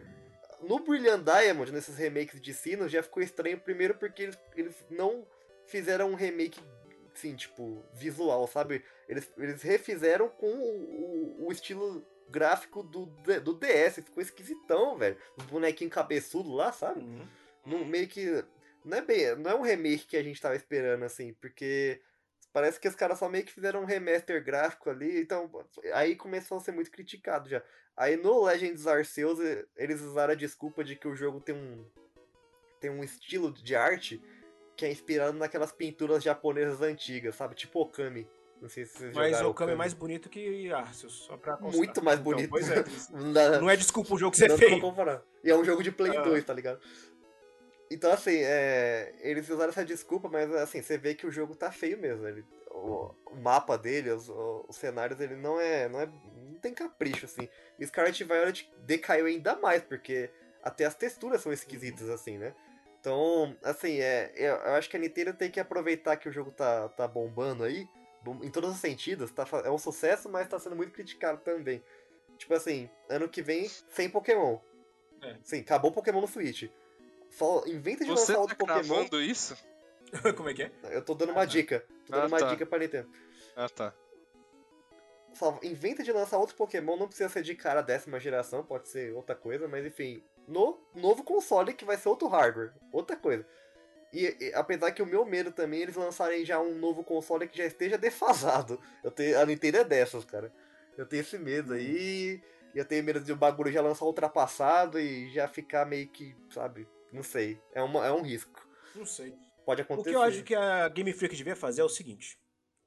No 0.62 0.78
Brilliant 0.78 1.24
Diamond, 1.24 1.72
nesses 1.72 1.96
remakes 1.96 2.40
de 2.40 2.54
Sino, 2.54 2.88
já 2.88 3.02
ficou 3.02 3.20
estranho 3.20 3.58
primeiro 3.58 3.94
porque 3.96 4.22
eles, 4.22 4.38
eles 4.54 4.76
não 4.88 5.26
fizeram 5.66 6.10
um 6.10 6.14
remake, 6.14 6.60
assim, 7.12 7.34
tipo, 7.34 7.84
visual, 7.92 8.46
sabe? 8.46 8.84
Eles, 9.08 9.28
eles 9.38 9.60
refizeram 9.60 10.28
com 10.28 10.46
o, 10.46 11.40
o- 11.42 11.46
o 11.48 11.52
estilo 11.52 12.06
gráfico 12.28 12.82
do, 12.82 13.06
do 13.40 13.54
DS, 13.54 13.96
ficou 13.96 14.22
esquisitão, 14.22 14.96
velho. 14.96 15.16
Os 15.36 15.44
bonequinhos 15.44 15.94
cabeçudos 15.94 16.52
lá, 16.52 16.72
sabe? 16.72 17.00
Uhum. 17.00 17.26
Não, 17.66 17.84
meio 17.84 18.08
que. 18.08 18.44
Não 18.84 18.98
é 18.98 19.02
bem. 19.02 19.36
Não 19.36 19.50
é 19.50 19.54
um 19.54 19.62
remake 19.62 20.06
que 20.06 20.16
a 20.16 20.22
gente 20.22 20.40
tava 20.40 20.56
esperando, 20.56 21.04
assim, 21.04 21.32
porque. 21.34 22.00
Parece 22.52 22.78
que 22.78 22.86
os 22.86 22.94
caras 22.94 23.18
só 23.18 23.30
meio 23.30 23.46
que 23.46 23.52
fizeram 23.52 23.80
um 23.80 23.86
remaster 23.86 24.42
gráfico 24.44 24.90
ali, 24.90 25.20
então. 25.20 25.50
Aí 25.94 26.14
começou 26.16 26.58
a 26.58 26.60
ser 26.60 26.72
muito 26.72 26.90
criticado 26.90 27.48
já. 27.48 27.62
Aí 27.96 28.16
no 28.16 28.44
Legends 28.44 28.86
Arceus 28.86 29.38
eles 29.76 30.00
usaram 30.00 30.32
a 30.32 30.36
desculpa 30.36 30.82
de 30.82 30.96
que 30.96 31.08
o 31.08 31.14
jogo 31.14 31.40
tem 31.40 31.54
um. 31.54 31.84
tem 32.80 32.90
um 32.90 33.02
estilo 33.02 33.52
de 33.52 33.74
arte 33.74 34.22
que 34.76 34.84
é 34.84 34.90
inspirado 34.90 35.36
naquelas 35.38 35.72
pinturas 35.72 36.22
japonesas 36.22 36.80
antigas, 36.80 37.36
sabe? 37.36 37.54
Tipo 37.54 37.80
Okami. 37.80 38.26
Não 38.62 38.68
sei 38.68 38.84
se 38.86 38.96
vocês 38.96 39.12
Mas 39.14 39.40
o 39.42 39.52
Kami 39.52 39.72
é 39.72 39.74
mais 39.74 39.92
bonito 39.92 40.28
que 40.30 40.72
Arceus, 40.72 41.24
só 41.26 41.36
pra 41.36 41.56
constar. 41.56 41.76
Muito 41.76 42.04
mais 42.04 42.20
Então, 42.20 42.32
bonito. 42.32 42.48
pois 42.48 42.70
é. 42.70 42.84
Não 43.60 43.68
é 43.68 43.76
desculpa 43.76 44.14
o 44.14 44.18
jogo 44.18 44.36
ser 44.36 44.48
não 44.48 44.56
feio. 44.56 44.80
comparar. 44.80 45.20
E 45.42 45.50
é 45.50 45.56
um 45.56 45.64
jogo 45.64 45.82
de 45.82 45.90
Play 45.90 46.16
Ah. 46.16 46.22
2, 46.22 46.44
tá 46.44 46.54
ligado? 46.54 46.80
Então, 47.90 48.12
assim, 48.12 48.36
é, 48.36 49.14
eles 49.20 49.50
usaram 49.50 49.70
essa 49.70 49.84
desculpa, 49.84 50.28
mas 50.28 50.50
assim, 50.54 50.80
você 50.80 50.96
vê 50.96 51.12
que 51.14 51.26
o 51.26 51.30
jogo 51.30 51.56
tá 51.56 51.72
feio 51.72 51.98
mesmo. 51.98 52.26
Ele, 52.26 52.44
o, 52.70 53.10
o 53.26 53.36
mapa 53.36 53.76
dele, 53.76 54.10
os, 54.10 54.30
os 54.30 54.76
cenários, 54.76 55.20
ele 55.20 55.34
não 55.36 55.60
é, 55.60 55.88
não 55.88 56.00
é. 56.00 56.06
Não 56.06 56.54
tem 56.60 56.72
capricho, 56.72 57.26
assim. 57.26 57.48
E 57.80 57.86
Scarlet 57.86 58.22
Violet 58.22 58.72
decaiu 58.86 59.26
ainda 59.26 59.56
mais, 59.56 59.82
porque 59.82 60.30
até 60.62 60.84
as 60.84 60.94
texturas 60.94 61.42
são 61.42 61.52
esquisitas, 61.52 62.08
assim, 62.08 62.38
né? 62.38 62.54
Então, 63.00 63.56
assim, 63.64 63.98
é, 63.98 64.32
eu, 64.36 64.54
acho 64.74 64.88
que 64.88 64.96
a 64.96 65.00
Nintendo 65.00 65.34
tem 65.34 65.50
que 65.50 65.58
aproveitar 65.58 66.16
que 66.16 66.28
o 66.28 66.32
jogo 66.32 66.52
tá, 66.52 66.88
tá 66.90 67.08
bombando 67.08 67.64
aí, 67.64 67.84
em 68.42 68.50
todos 68.50 68.70
os 68.70 68.76
sentidos. 68.78 69.30
Tá, 69.30 69.46
é 69.64 69.70
um 69.70 69.78
sucesso, 69.78 70.28
mas 70.28 70.48
tá 70.48 70.58
sendo 70.58 70.76
muito 70.76 70.92
criticado 70.92 71.40
também. 71.42 71.82
Tipo 72.38 72.54
assim, 72.54 72.88
ano 73.08 73.28
que 73.28 73.42
vem, 73.42 73.68
sem 73.88 74.08
Pokémon. 74.10 74.58
É. 75.22 75.36
Sim, 75.44 75.60
acabou 75.60 75.90
o 75.90 75.94
Pokémon 75.94 76.20
no 76.20 76.26
Switch. 76.26 76.64
Só 77.30 77.64
inventa 77.66 78.04
de 78.04 78.10
Você 78.10 78.20
lançar 78.20 78.34
tá 78.34 78.40
outro 78.40 78.56
Pokémon. 78.56 78.82
gravando 78.82 79.20
isso? 79.22 79.56
Como 80.36 80.48
é 80.48 80.54
que 80.54 80.64
é? 80.64 80.72
Eu 80.90 81.02
tô 81.04 81.14
dando 81.14 81.32
uma 81.32 81.42
Ah, 81.42 81.46
dica. 81.46 81.84
Tô 82.06 82.12
dando 82.12 82.24
Ah, 82.24 82.26
uma 82.26 82.38
tá. 82.38 82.46
dica 82.48 82.66
pra 82.66 82.78
Nintendo. 82.78 83.08
Ah, 83.56 83.68
tá. 83.68 83.94
Só 85.34 85.58
inventa 85.62 86.02
de 86.02 86.12
lançar 86.12 86.36
outro 86.38 86.54
Pokémon, 86.56 86.96
não 86.96 87.06
precisa 87.06 87.28
ser 87.28 87.42
de 87.42 87.54
cara 87.54 87.80
décima 87.80 88.20
geração, 88.20 88.62
pode 88.62 88.88
ser 88.88 89.14
outra 89.14 89.34
coisa, 89.34 89.66
mas 89.66 89.86
enfim. 89.86 90.22
No 90.46 90.78
novo 90.94 91.22
console 91.22 91.72
que 91.72 91.84
vai 91.84 91.96
ser 91.96 92.08
outro 92.08 92.28
hardware, 92.28 92.72
outra 92.92 93.16
coisa. 93.16 93.46
E, 94.12 94.36
e 94.40 94.52
apesar 94.54 94.90
que 94.92 95.02
o 95.02 95.06
meu 95.06 95.24
medo 95.24 95.50
também 95.50 95.80
é 95.80 95.82
eles 95.84 95.96
lançarem 95.96 96.44
já 96.44 96.60
um 96.60 96.74
novo 96.78 97.02
console 97.02 97.48
que 97.48 97.56
já 97.56 97.64
esteja 97.64 97.96
defasado. 97.96 98.78
Eu 99.02 99.10
tenho, 99.10 99.38
a 99.40 99.46
Nintendo 99.46 99.78
é 99.78 99.84
dessas, 99.84 100.24
cara. 100.24 100.52
Eu 100.98 101.06
tenho 101.06 101.20
esse 101.22 101.38
medo 101.38 101.72
aí. 101.72 102.42
E 102.74 102.78
eu 102.78 102.84
tenho 102.84 103.02
medo 103.04 103.20
de 103.20 103.32
o 103.32 103.36
bagulho 103.36 103.70
já 103.72 103.80
lançar 103.82 104.04
ultrapassado 104.04 104.98
e 104.98 105.30
já 105.32 105.46
ficar 105.48 105.86
meio 105.86 106.08
que, 106.08 106.34
sabe? 106.50 106.86
Não 107.12 107.22
sei. 107.22 107.60
É, 107.74 107.82
uma, 107.82 108.06
é 108.06 108.12
um 108.12 108.22
risco. 108.22 108.66
Não 108.94 109.04
sei. 109.06 109.34
Pode 109.64 109.80
O 109.80 109.84
acontecer. 109.84 110.10
que 110.10 110.16
eu 110.16 110.22
acho 110.22 110.42
que 110.42 110.54
a 110.54 110.88
Game 110.88 111.12
Freak 111.12 111.36
devia 111.36 111.54
fazer 111.56 111.80
é 111.82 111.84
o 111.84 111.88
seguinte. 111.88 112.38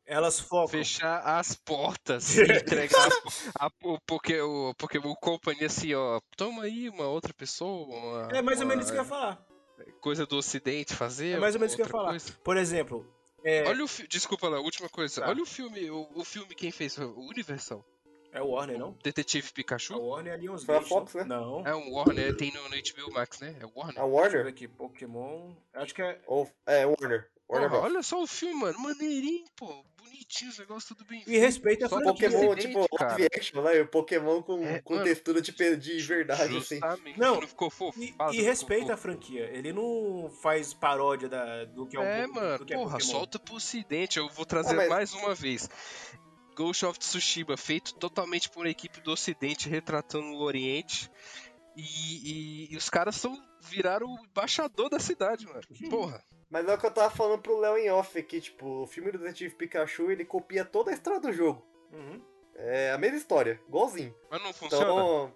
Elas 0.08 0.40
focam. 0.40 0.68
Fechar 0.68 1.20
as 1.22 1.56
portas 1.56 2.36
e 2.38 2.44
entregar 2.44 3.10
a, 3.60 3.68
o, 3.84 4.00
Poké, 4.06 4.42
o 4.44 4.74
Pokémon 4.78 5.16
Company 5.16 5.64
assim, 5.66 5.94
ó. 5.96 6.20
Toma 6.38 6.64
aí 6.64 6.90
uma 6.90 7.08
outra 7.08 7.34
pessoa. 7.34 7.88
uma- 7.88 8.38
É 8.38 8.42
mais 8.42 8.60
ou 8.60 8.66
uma 8.66 8.70
menos 8.70 8.86
isso 8.86 8.94
que 8.94 9.00
eu 9.00 9.04
ia 9.04 9.10
falar. 9.10 9.44
Coisa 10.02 10.26
do 10.26 10.38
ocidente 10.38 10.94
fazer. 10.94 11.32
É 11.32 11.40
mais 11.40 11.56
ou 11.56 11.60
menos 11.60 11.74
isso 11.74 11.78
que 11.78 11.82
eu 11.82 11.86
ia 11.88 11.92
falar. 11.92 12.10
coisa. 12.10 12.32
Por 12.44 12.58
exemplo, 12.58 13.06
é, 13.44 13.64
Olha 13.68 13.84
o 13.84 13.88
fi... 13.88 14.08
Desculpa 14.08 14.50
lá, 14.50 14.60
última 14.60 14.90
coisa. 14.90 15.22
Tá. 15.22 15.30
Olha 15.30 15.44
o 15.44 15.46
filme, 15.46 15.90
o, 15.92 16.10
o 16.16 16.24
filme 16.26 16.56
quem 16.56 16.72
fez, 16.72 16.98
o 16.98 17.14
Universal. 17.30 17.86
é 18.32 18.42
o 18.42 18.48
Warner, 18.50 18.80
não? 18.80 18.98
Detetive 19.04 19.54
Pikachu. 19.54 19.96
Warner 20.00 20.34
é 20.34 20.36
a 20.36 20.40
Lionsgate. 20.40 20.66
Foi 20.66 20.76
a 20.78 20.82
Fox, 20.82 21.14
não? 21.14 21.22
né? 21.22 21.28
Não. 21.28 21.68
É 21.68 21.76
um 21.76 21.94
Warner, 21.94 22.36
tem 22.36 22.52
no, 22.52 22.64
no 22.64 22.70
HBO 22.70 23.14
Max, 23.14 23.40
né? 23.40 23.56
É 23.60 23.66
o 23.66 23.72
Warner. 23.76 24.02
A 24.02 24.04
Deixa 24.04 24.04
eu 24.04 24.10
ver 24.10 24.16
Warner? 24.16 24.48
aqui, 24.48 24.68
Pokémon. 24.68 25.54
Acho 25.76 25.94
que 25.94 26.02
é. 26.02 26.20
Ou, 26.26 26.50
é, 26.66 26.86
Warner. 26.88 27.30
Porra, 27.48 27.70
Bros. 27.70 27.84
olha 27.84 28.04
só 28.04 28.22
o 28.24 28.28
filme, 28.28 28.56
mano. 28.56 28.80
Maneirinho, 28.80 29.46
pô. 29.56 29.84
Bonitinho, 29.98 30.50
os 30.52 30.58
negócios 30.60 30.86
tudo 30.86 31.06
bem. 31.06 31.24
E 31.28 31.38
respeita 31.38 31.88
a 31.88 31.90
Só. 31.90 32.02
Pokémon, 32.02 32.56
tipo, 32.56 32.88
live 33.00 33.26
action, 33.36 33.62
né? 33.62 33.82
O 33.82 33.88
Pokémon 33.88 34.42
com, 34.42 34.64
É, 34.66 34.80
com 34.82 34.94
mano, 34.94 35.06
textura 35.06 35.42
de, 35.42 35.52
de 35.52 35.98
verdade, 36.02 36.58
assim. 36.58 36.80
Não, 37.18 37.42
Não 37.42 37.48
ficou 37.48 37.70
fofo? 37.70 38.00
E, 38.02 38.16
e 38.34 38.42
respeita 38.42 38.94
a 38.94 38.98
franquia. 38.98 39.44
Ele 39.52 39.74
não 39.74 40.30
faz 40.42 40.74
paródia 40.74 41.28
da, 41.28 41.66
do 41.66 41.86
que 41.88 41.98
é, 41.98 42.00
um 42.00 42.04
É, 42.04 42.28
po- 42.28 42.34
mano, 42.36 42.58
do 42.60 42.66
que 42.66 42.74
é 42.74 42.78
porra, 42.78 42.92
Pokémon. 42.98 43.12
solta 43.12 43.38
pro 43.40 43.56
ocidente. 43.56 44.18
Eu 44.18 44.30
vou 44.30 44.46
trazer 44.46 44.74
Ah, 44.74 44.76
mas- 44.78 44.90
mais 44.90 45.14
uma 45.14 45.36
vez. 45.36 45.70
Ghost 46.56 46.86
of 46.86 46.98
Tsushima, 46.98 47.58
feito 47.58 47.94
totalmente 47.96 48.50
por 48.50 48.62
uma 48.62 48.70
equipe 48.70 49.02
do 49.02 49.12
ocidente, 49.12 49.68
retratando 49.68 50.28
o 50.28 50.42
oriente. 50.42 51.12
E, 51.76 51.82
e- 51.82 52.74
e 52.74 52.78
os 52.78 52.90
caras 52.90 53.16
são, 53.16 53.38
viraram 53.62 54.08
o 54.08 54.20
embaixador 54.26 54.90
da 54.90 55.00
cidade, 55.00 55.46
mano. 55.46 55.62
Porra. 55.90 56.24
Mas 56.50 56.68
é 56.68 56.74
o 56.74 56.78
que 56.78 56.86
eu 56.86 56.92
tava 56.92 57.10
falando 57.14 57.42
pro 57.42 57.58
Léo 57.60 57.78
em 57.78 57.90
off 57.90 58.18
aqui, 58.18 58.40
tipo, 58.40 58.84
o 58.84 58.88
filme 58.88 59.12
do 59.12 59.18
Detetive 59.18 59.56
Pikachu, 59.56 60.12
ele 60.12 60.24
copia 60.24 60.64
toda 60.64 60.92
a 60.92 60.94
história 60.94 61.20
do 61.20 61.32
jogo. 61.34 61.66
Uhum. 61.92 62.22
É 62.56 62.92
a 62.92 62.98
mesma 62.98 63.18
história, 63.18 63.60
igualzinho. 63.68 64.16
Mas 64.30 64.42
não 64.42 64.54
funciona. 64.54 64.84
Então. 64.86 65.34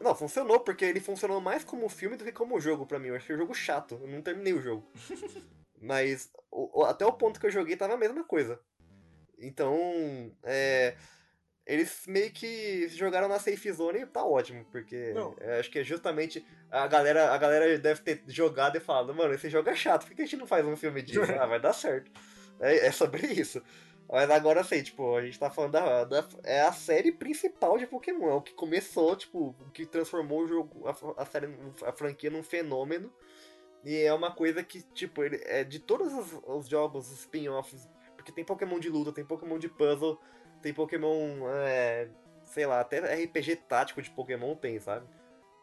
Não, 0.00 0.14
funcionou, 0.14 0.60
porque 0.60 0.84
ele 0.84 1.00
funcionou 1.00 1.40
mais 1.40 1.64
como 1.64 1.88
filme 1.88 2.16
do 2.16 2.24
que 2.24 2.32
como 2.32 2.60
jogo 2.60 2.84
pra 2.86 2.98
mim. 2.98 3.08
Eu 3.08 3.16
achei 3.16 3.34
o 3.34 3.38
jogo 3.38 3.54
chato, 3.54 3.98
eu 4.02 4.08
não 4.08 4.20
terminei 4.20 4.52
o 4.52 4.60
jogo. 4.60 4.86
Mas 5.80 6.30
o- 6.50 6.84
até 6.84 7.04
o 7.06 7.12
ponto 7.12 7.38
que 7.38 7.46
eu 7.46 7.50
joguei 7.50 7.76
tava 7.76 7.94
a 7.94 7.98
mesma 7.98 8.24
coisa. 8.24 8.60
Então, 9.38 9.76
é, 10.42 10.96
eles 11.66 12.04
meio 12.06 12.30
que 12.30 12.86
jogaram 12.88 13.28
na 13.28 13.38
safe 13.40 13.72
zone 13.72 14.00
e 14.00 14.06
tá 14.06 14.24
ótimo, 14.24 14.64
porque 14.70 15.12
é, 15.40 15.58
acho 15.58 15.70
que 15.70 15.80
é 15.80 15.84
justamente 15.84 16.46
a 16.70 16.86
galera, 16.86 17.32
a 17.32 17.38
galera 17.38 17.78
deve 17.78 18.00
ter 18.02 18.22
jogado 18.28 18.76
e 18.76 18.80
falado, 18.80 19.12
mano, 19.14 19.34
esse 19.34 19.50
jogo 19.50 19.68
é 19.68 19.74
chato, 19.74 20.06
por 20.06 20.14
que 20.14 20.22
a 20.22 20.24
gente 20.24 20.36
não 20.36 20.46
faz 20.46 20.64
um 20.64 20.76
filme 20.76 21.02
disso? 21.02 21.20
ah, 21.40 21.46
vai 21.46 21.60
dar 21.60 21.72
certo. 21.72 22.10
É, 22.60 22.86
é 22.86 22.92
sobre 22.92 23.26
isso. 23.26 23.60
Mas 24.08 24.30
agora 24.30 24.60
assim, 24.60 24.80
tipo, 24.82 25.16
a 25.16 25.22
gente 25.22 25.38
tá 25.38 25.50
falando 25.50 25.72
da, 25.72 26.04
da- 26.04 26.28
É 26.44 26.60
a 26.60 26.72
série 26.72 27.10
principal 27.10 27.76
de 27.76 27.88
Pokémon. 27.88 28.30
É 28.30 28.34
o 28.34 28.40
que 28.40 28.54
começou, 28.54 29.16
tipo, 29.16 29.48
o 29.60 29.70
que 29.72 29.84
transformou 29.84 30.44
o 30.44 30.46
jogo, 30.46 30.86
a, 30.86 31.22
a 31.22 31.26
série, 31.26 31.48
a 31.84 31.90
franquia 31.92 32.30
num 32.30 32.42
fenômeno. 32.44 33.12
E 33.84 33.96
é 34.02 34.14
uma 34.14 34.32
coisa 34.32 34.62
que, 34.62 34.82
tipo, 34.94 35.24
ele 35.24 35.40
é 35.44 35.64
de 35.64 35.80
todos 35.80 36.12
os, 36.12 36.40
os 36.46 36.68
jogos, 36.68 37.10
os 37.10 37.18
spin-offs. 37.20 37.88
Porque 38.14 38.30
tem 38.30 38.44
Pokémon 38.44 38.78
de 38.78 38.88
luta, 38.88 39.12
tem 39.12 39.24
Pokémon 39.24 39.58
de 39.58 39.68
puzzle, 39.68 40.20
tem 40.66 40.74
Pokémon. 40.74 41.48
É, 41.48 42.08
sei 42.42 42.66
lá, 42.66 42.80
até 42.80 42.98
RPG 42.98 43.54
tático 43.68 44.02
de 44.02 44.10
Pokémon 44.10 44.56
tem, 44.56 44.80
sabe? 44.80 45.06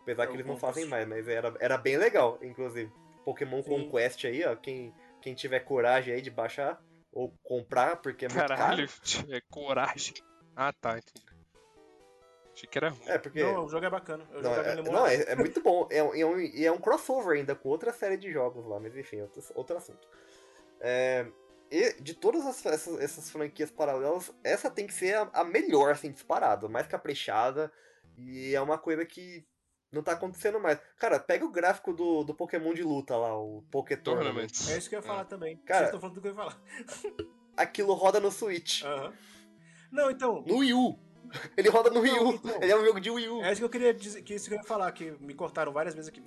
Apesar 0.02 0.24
É, 0.24 0.28
que 0.28 0.34
eles 0.34 0.46
não 0.46 0.56
fazem 0.58 0.86
mais, 0.86 1.06
mas 1.08 1.28
era, 1.28 1.54
era 1.60 1.78
bem 1.78 1.98
legal, 1.98 2.40
inclusive. 2.42 2.90
Pokémon 3.26 3.62
Sim. 3.62 3.70
Conquest 3.70 4.26
aí, 4.26 4.46
ó. 4.46 4.56
Quem, 4.56 4.94
quem 5.22 5.34
tiver 5.34 5.60
coragem 5.62 6.14
aí 6.14 6.22
de 6.22 6.30
baixar 6.32 6.82
ou 7.12 7.34
comprar, 7.44 7.98
porque 7.98 8.26
é 8.26 8.30
muito 8.30 8.40
Caralho, 8.48 8.88
caro. 9.04 9.34
é 9.34 9.42
coragem. 9.50 10.14
Ah, 10.56 10.72
tá, 10.72 10.98
entendi. 10.98 11.26
Achei 12.54 12.70
que 12.70 12.78
era 12.78 12.90
ruim. 12.90 13.02
É, 13.08 13.18
porque. 13.18 13.44
Não, 13.44 13.66
o 13.66 13.70
jogo 13.70 13.86
é 13.86 13.90
bacana. 13.90 14.26
Eu 14.32 14.42
Não, 14.42 14.54
é, 14.56 14.76
não, 14.76 15.08
é, 15.08 15.16
é 15.32 15.36
muito 15.36 15.62
bom. 15.62 15.88
É, 15.90 16.04
um- 16.04 16.14
é 16.16 16.26
um, 16.26 16.40
e 16.40 16.66
é 16.66 16.72
um 16.72 16.78
crossover 16.78 17.38
ainda 17.38 17.56
com 17.56 17.68
outra 17.70 17.92
série 17.92 18.16
de 18.16 18.32
jogos 18.32 18.66
lá, 18.66 18.80
mas 18.80 18.96
enfim, 18.96 19.22
outro, 19.22 19.42
outro 19.56 19.76
assunto. 19.78 20.08
É, 20.80 21.26
e 21.76 22.02
de 22.02 22.14
todas 22.14 22.46
as- 22.46 22.66
essas, 22.66 23.00
essas 23.00 23.32
franquias 23.32 23.72
paralelas, 23.72 24.32
essa 24.44 24.70
tem 24.70 24.86
que 24.86 24.94
ser 24.94 25.16
a, 25.16 25.30
a 25.34 25.44
melhor, 25.44 25.92
assim, 25.92 26.12
disparada, 26.12 26.70
mais 26.70 26.86
caprichada. 26.88 27.72
E 28.18 28.54
é 28.54 28.62
uma 28.62 28.78
coisa 28.78 29.04
que 29.06 29.44
não 29.92 30.04
tá 30.04 30.12
acontecendo 30.12 30.60
mais. 30.60 30.80
Cara, 30.98 31.20
pega 31.20 31.44
o 31.46 31.52
gráfico 31.52 31.92
do, 31.94 32.24
do 32.24 32.34
Pokémon 32.36 32.74
de 32.74 32.84
luta 32.84 33.16
lá, 33.18 33.36
o 33.38 33.64
Poké 33.72 33.96
Tournament. 33.96 34.26
Tournaments. 34.26 34.70
É 34.70 34.78
isso 34.78 34.88
que 34.90 34.96
eu 34.96 35.00
ia 35.00 35.04
falar 35.06 35.26
também. 35.26 35.58
Cara- 35.66 35.88
Vocês 35.88 36.00
falando 36.00 36.16
do 36.16 36.22
que 36.22 36.28
eu 36.28 36.32
ia 36.32 36.36
falar. 36.38 36.62
Aquilo 37.58 37.94
roda 37.94 38.20
no 38.20 38.32
Switch. 38.32 38.84
Aham. 38.84 39.14
Não, 39.92 40.10
então. 40.12 40.44
No 40.48 40.58
Wii 40.58 40.74
U. 40.74 41.00
Ele 41.58 41.70
roda 41.70 41.90
no 41.90 42.02
Wii 42.02 42.12
Não, 42.12 42.30
U. 42.30 42.34
então. 42.36 42.62
Ele 42.62 42.72
é 42.72 42.76
um 42.78 42.86
jogo 42.86 43.00
de 43.00 43.10
Wii 43.10 43.30
U. 43.30 43.44
É 43.44 43.52
isso 43.52 43.62
que 43.62 43.66
eu 43.66 43.70
queria 43.70 43.94
dizer, 43.94 44.22
que 44.24 44.34
isso 44.36 44.48
que 44.48 44.54
eu 44.56 44.58
ia 44.60 44.64
falar, 44.64 44.92
que 44.92 45.12
me 45.20 45.34
cortaram 45.34 45.72
várias 45.72 45.94
vezes 45.96 46.10
aqui. 46.10 46.24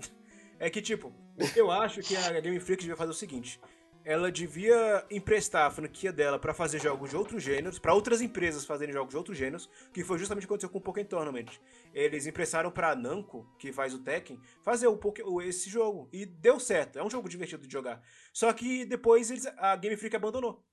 É 0.59 0.71
que, 0.71 0.81
tipo, 0.81 1.13
eu 1.55 1.71
acho 1.71 2.01
que 2.01 2.17
a 2.17 2.41
Game 2.41 2.59
Freak 2.61 2.81
devia 2.83 2.97
fazer 2.97 3.11
o 3.11 3.15
seguinte. 3.15 3.61
Ela 4.07 4.31
devia 4.31 5.05
emprestar 5.11 5.67
a 5.67 5.71
franquia 5.71 6.13
dela 6.13 6.39
pra 6.39 6.55
fazer 6.55 6.81
jogos 6.81 7.11
de 7.11 7.17
outros 7.17 7.43
gêneros, 7.43 7.77
pra 7.79 7.93
outras 7.93 8.21
empresas 8.23 8.65
fazerem 8.65 8.93
jogos 8.95 9.11
de 9.11 9.17
outros 9.17 9.37
gêneros, 9.37 9.69
que 9.93 10.05
foi 10.05 10.17
justamente 10.17 10.45
o 10.45 10.47
que 10.47 10.53
aconteceu 10.55 10.71
com 10.71 10.79
o 10.79 10.81
Pokémon 10.81 11.07
Tournament. 11.09 11.49
Eles 11.93 12.25
emprestaram 12.25 12.71
pra 12.71 12.95
Namco, 12.95 13.45
que 13.59 13.73
faz 13.73 13.93
o 13.93 13.99
Tekken, 13.99 14.41
fazer 14.65 14.87
o 14.87 14.97
Poké- 14.97 15.25
esse 15.45 15.69
jogo. 15.69 16.09
E 16.13 16.25
deu 16.25 16.61
certo, 16.61 17.01
é 17.01 17.03
um 17.03 17.11
jogo 17.11 17.29
divertido 17.29 17.67
de 17.67 17.73
jogar. 17.73 18.01
Só 18.33 18.53
que 18.53 18.85
depois 18.85 19.29
eles- 19.29 19.47
a 19.59 19.75
Game 19.75 19.97
Freak 19.97 20.15
abandonou. 20.15 20.65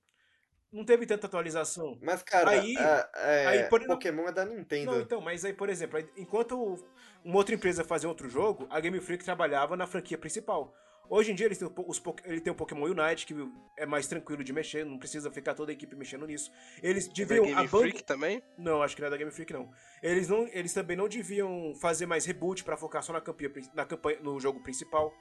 Não 0.72 0.84
teve 0.84 1.04
tanta 1.04 1.26
atualização. 1.26 1.98
Mas, 2.02 2.22
cara, 2.22 2.50
Aí- 2.50 2.76
a- 2.76 3.10
é, 3.16 3.46
aí, 3.46 3.62
por- 3.68 3.84
Pokémon 3.84 4.28
é 4.28 4.32
da 4.32 4.44
Nintendo. 4.44 4.92
Não, 4.92 5.00
então, 5.00 5.20
mas 5.20 5.44
aí, 5.44 5.52
por 5.52 5.68
exemplo, 5.68 5.98
enquanto 6.16 6.76
uma 7.24 7.36
outra 7.36 7.54
empresa 7.54 7.82
fazia 7.84 8.08
outro 8.08 8.28
jogo, 8.28 8.66
a 8.70 8.78
Game 8.80 9.00
Freak 9.00 9.24
trabalhava 9.24 9.76
na 9.76 9.86
franquia 9.88 10.18
principal. 10.18 10.72
Hoje 11.08 11.32
em 11.32 11.34
dia 11.34 11.46
eles 11.46 11.58
têm 11.58 11.68
o, 11.68 11.70
po- 11.70 11.84
os, 11.86 12.02
ele 12.24 12.40
tem 12.40 12.52
o 12.52 12.56
Pokémon 12.56 12.86
Unite, 12.86 13.26
que 13.26 13.34
é 13.76 13.84
mais 13.84 14.06
tranquilo 14.06 14.42
de 14.42 14.52
mexer, 14.52 14.84
não 14.86 14.98
precisa 14.98 15.30
ficar 15.30 15.54
toda 15.54 15.70
a 15.70 15.74
equipe 15.74 15.94
mexendo 15.94 16.26
nisso. 16.26 16.50
Eles 16.82 17.06
Da 17.08 17.14
deviam. 17.14 17.44
Game 17.44 17.56
a 17.58 17.62
Bang- 17.64 17.68
Freak 17.82 18.02
também? 18.04 18.42
Não, 18.56 18.82
acho 18.82 18.94
que 18.96 19.02
não 19.02 19.08
é 19.08 19.10
da 19.10 19.16
Game 19.16 19.30
Freak, 19.30 19.52
não. 19.52 19.70
Eles, 20.02 20.28
não, 20.28 20.48
eles 20.48 20.72
também 20.72 20.96
não 20.96 21.08
deviam 21.08 21.74
fazer 21.80 22.06
mais 22.06 22.24
reboot 22.24 22.64
pra 22.64 22.76
focar 22.76 23.02
só 23.02 23.12
na 23.12 23.20
campanha, 23.20 23.52
na 23.74 23.84
campanha, 23.84 24.18
no 24.20 24.40
jogo 24.40 24.60
principal. 24.62 25.12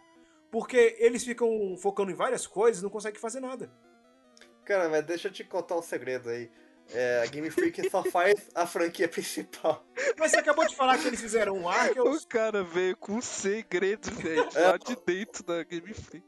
Porque 0.51 0.95
eles 0.99 1.23
ficam 1.23 1.75
focando 1.77 2.11
em 2.11 2.15
várias 2.15 2.45
coisas 2.47 2.79
e 2.81 2.83
não 2.83 2.89
conseguem 2.89 3.19
fazer 3.19 3.39
nada. 3.39 3.71
Cara, 4.63 4.87
mas 4.87 5.03
deixa 5.05 5.27
eu 5.27 5.31
te 5.31 5.43
contar 5.43 5.77
um 5.77 5.81
segredo 5.81 6.29
aí. 6.29 6.49
É, 6.91 7.21
a 7.23 7.25
Game 7.27 7.49
Freak 7.49 7.89
só 7.89 8.03
faz 8.03 8.49
a 8.53 8.67
franquia 8.67 9.07
principal. 9.07 9.85
Mas 10.17 10.31
você 10.31 10.37
acabou 10.37 10.67
de 10.67 10.75
falar 10.75 10.97
que 10.97 11.07
eles 11.07 11.21
fizeram 11.21 11.57
um 11.57 11.67
Arceus. 11.69 12.23
O 12.23 12.27
cara 12.27 12.63
veio 12.63 12.95
com 12.97 13.13
um 13.13 13.21
segredo, 13.21 14.11
velho, 14.21 14.47
É. 14.55 14.67
lá 14.67 14.77
de 14.77 14.95
dentro 15.05 15.43
da 15.43 15.63
Game 15.63 15.93
Freak. 15.93 16.25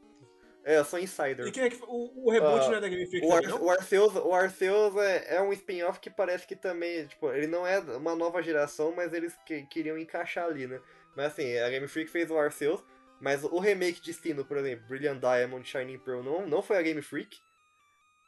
É, 0.64 0.78
eu 0.78 0.84
sou 0.84 0.98
insider. 0.98 1.46
E 1.46 1.52
quem 1.52 1.62
é 1.62 1.70
que. 1.70 1.76
O, 1.86 2.26
o 2.26 2.30
reboot 2.32 2.64
Ah, 2.64 2.68
não 2.70 2.74
é 2.76 2.80
da 2.80 2.88
Game 2.88 3.06
Freak 3.06 3.24
O, 3.24 3.32
Ar 3.32 3.42
não? 3.42 3.62
o 3.62 3.70
Arceus, 3.70 4.16
o 4.16 4.32
Arceus 4.34 4.96
é, 4.96 5.36
é 5.36 5.40
um 5.42 5.52
spin-off 5.52 6.00
que 6.00 6.10
parece 6.10 6.44
que 6.44 6.56
também, 6.56 7.06
tipo, 7.06 7.30
ele 7.32 7.46
não 7.46 7.64
é 7.64 7.78
uma 7.78 8.16
nova 8.16 8.42
geração, 8.42 8.92
mas 8.96 9.12
eles 9.12 9.32
que- 9.46 9.62
queriam 9.66 9.96
encaixar 9.96 10.46
ali, 10.46 10.66
né? 10.66 10.80
Mas 11.16 11.26
assim, 11.26 11.56
a 11.58 11.70
Game 11.70 11.86
Freak 11.86 12.10
fez 12.10 12.28
o 12.32 12.36
Arceus, 12.36 12.82
mas 13.20 13.44
o 13.44 13.58
remake 13.60 14.00
de 14.00 14.12
Sino, 14.12 14.44
por 14.44 14.56
exemplo, 14.56 14.84
Brilliant 14.88 15.20
Diamond, 15.20 15.66
Shining 15.68 15.98
Pearl, 16.00 16.22
não, 16.24 16.44
não 16.48 16.60
foi 16.60 16.76
a 16.78 16.82
Game 16.82 17.00
Freak. 17.00 17.38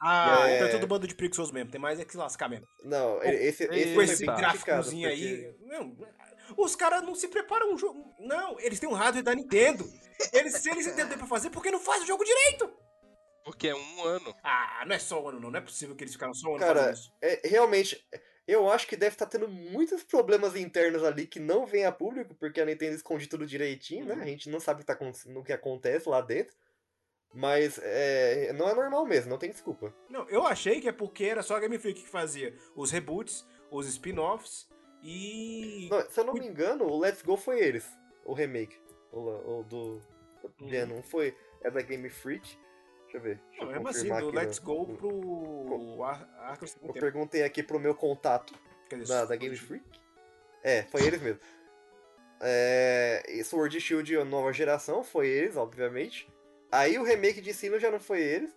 Ah, 0.01 0.49
É. 0.49 0.57
então 0.57 0.69
é 0.69 0.71
todo 0.71 0.87
bando 0.87 1.07
de 1.07 1.15
preguiçosos 1.15 1.53
mesmo. 1.53 1.71
Tem 1.71 1.81
mais 1.81 1.99
é 1.99 2.05
que 2.05 2.13
se 2.13 2.19
lascar 2.19 2.49
mesmo. 2.49 2.67
Não, 2.85 3.23
ele- 3.23 3.37
esse, 3.45 3.65
esse 3.65 3.95
com 3.95 4.03
esse 4.03 4.25
gráficozinho 4.25 5.09
aí. 5.09 5.53
Não, 5.63 5.97
os 6.57 6.77
caras 6.77 7.03
não 7.03 7.15
se 7.15 7.29
preparam 7.29 7.73
um 7.73 7.79
jogo. 7.79 8.15
Não, 8.21 8.59
eles 8.61 8.79
têm 8.79 8.89
um 8.89 8.93
hardware 8.95 9.25
da 9.25 9.35
Nintendo. 9.35 9.85
Eles, 10.33 10.55
se 10.55 10.71
eles 10.71 10.87
entenderem 10.87 11.19
pra 11.19 11.27
fazer, 11.27 11.51
por 11.51 11.63
que 11.63 11.71
não 11.71 11.81
faz 11.81 12.03
o 12.03 12.07
jogo 12.07 12.25
direito? 12.25 12.73
Porque 13.45 13.69
é 13.69 13.75
um 13.75 14.05
ano. 14.05 14.35
Ah, 14.43 14.85
não 14.87 14.95
é 14.95 14.99
só 14.99 15.23
um 15.23 15.29
ano, 15.29 15.41
não. 15.41 15.51
Não 15.51 15.59
é 15.59 15.63
possível 15.63 15.97
que 15.97 16.05
eles 16.05 16.13
ficaram 16.13 16.35
só 16.35 16.49
um 16.49 16.57
ano 16.57 16.61
Cara, 16.61 16.79
fazendo 16.81 16.95
isso. 16.95 17.13
É, 17.23 17.41
realmente, 17.49 18.07
eu 18.47 18.71
acho 18.71 18.87
que 18.87 18.97
deve 18.97 19.15
estar 19.15 19.27
tendo 19.27 19.49
muitos 19.49 20.03
problemas 20.03 20.55
internos 20.55 21.03
ali 21.03 21.27
que 21.27 21.41
não 21.41 21.65
vem 21.67 21.85
a 21.87 21.93
público, 21.93 22.35
porque 22.35 22.61
a 22.61 22.65
Nintendo 22.65 22.95
esconde 22.95 23.27
tudo 23.27 23.47
direitinho, 23.47 24.05
né? 24.05 24.19
A 24.21 24.27
gente 24.27 24.51
não 24.51 24.61
sabe 24.61 24.83
o 24.83 24.85
que, 24.85 24.93
tá, 24.95 24.99
no 25.27 25.43
que 25.43 25.53
acontece 25.53 26.09
lá 26.09 26.21
dentro. 26.21 26.55
Mas 27.35 27.79
é, 27.83 28.53
não 28.55 28.69
é 28.69 28.75
normal 28.75 29.05
mesmo, 29.05 29.31
não 29.31 29.39
tem 29.39 29.51
desculpa. 29.51 29.95
Não, 30.09 30.29
eu 30.29 30.47
achei 30.47 30.81
que 30.81 30.89
é 30.89 30.93
porque 30.93 31.25
era 31.25 31.43
só 31.43 31.57
a 31.57 31.61
Game 31.61 31.79
Freak 31.79 32.03
que 32.03 32.09
fazia 32.09 32.55
os 32.75 32.91
reboots, 32.91 33.47
os 33.71 33.87
spin-offs 33.87 34.67
e. 35.03 35.89
Não, 35.91 36.01
se 36.11 36.19
eu 36.21 36.25
não 36.25 36.33
me 36.35 36.47
engano, 36.47 36.85
o 36.87 36.99
Let's 36.99 37.23
Go 37.23 37.37
foi 37.37 37.61
eles, 37.61 37.87
o 38.25 38.33
remake. 38.33 38.77
O, 39.13 39.21
o 39.61 39.63
do. 39.65 40.01
É, 40.71 40.87
não 40.87 41.03
foi. 41.03 41.37
É 41.63 41.71
da 41.71 41.83
Game 41.83 42.09
Freak. 42.09 42.59
Deixa 43.03 43.17
eu 43.19 43.21
ver. 43.21 43.41
Deixa 43.51 43.65
Não, 43.65 43.73
eu 43.73 43.83
mesmo 43.83 43.89
assim, 43.89 44.09
do 44.21 44.31
Let's 44.35 44.61
no- 44.61 44.67
Go 44.67 44.87
no- 44.87 44.97
pro 44.97 46.03
Ar 46.05 46.59
Eu 46.61 46.67
Tempo. 46.79 46.93
perguntei 46.95 47.43
aqui 47.43 47.63
pro 47.63 47.79
meu 47.79 47.95
contato 47.95 48.55
dizer, 48.91 49.07
da, 49.07 49.25
da 49.27 49.37
Game 49.37 49.57
Freak. 49.57 49.85
É, 50.63 50.83
foi 50.85 51.03
eles 51.07 51.21
mesmo. 51.21 51.41
É, 52.41 53.23
Sword 53.45 53.81
Shield 53.81 54.17
nova 54.25 54.53
geração, 54.53 55.03
foi 55.03 55.29
eles, 55.29 55.57
obviamente. 55.57 56.31
Aí 56.71 56.99
o 56.99 57.03
remake 57.05 57.41
de 57.41 57.53
Sino 57.55 57.79
já 57.79 57.91
não 57.91 58.01
foi 58.01 58.21
eles. 58.21 58.53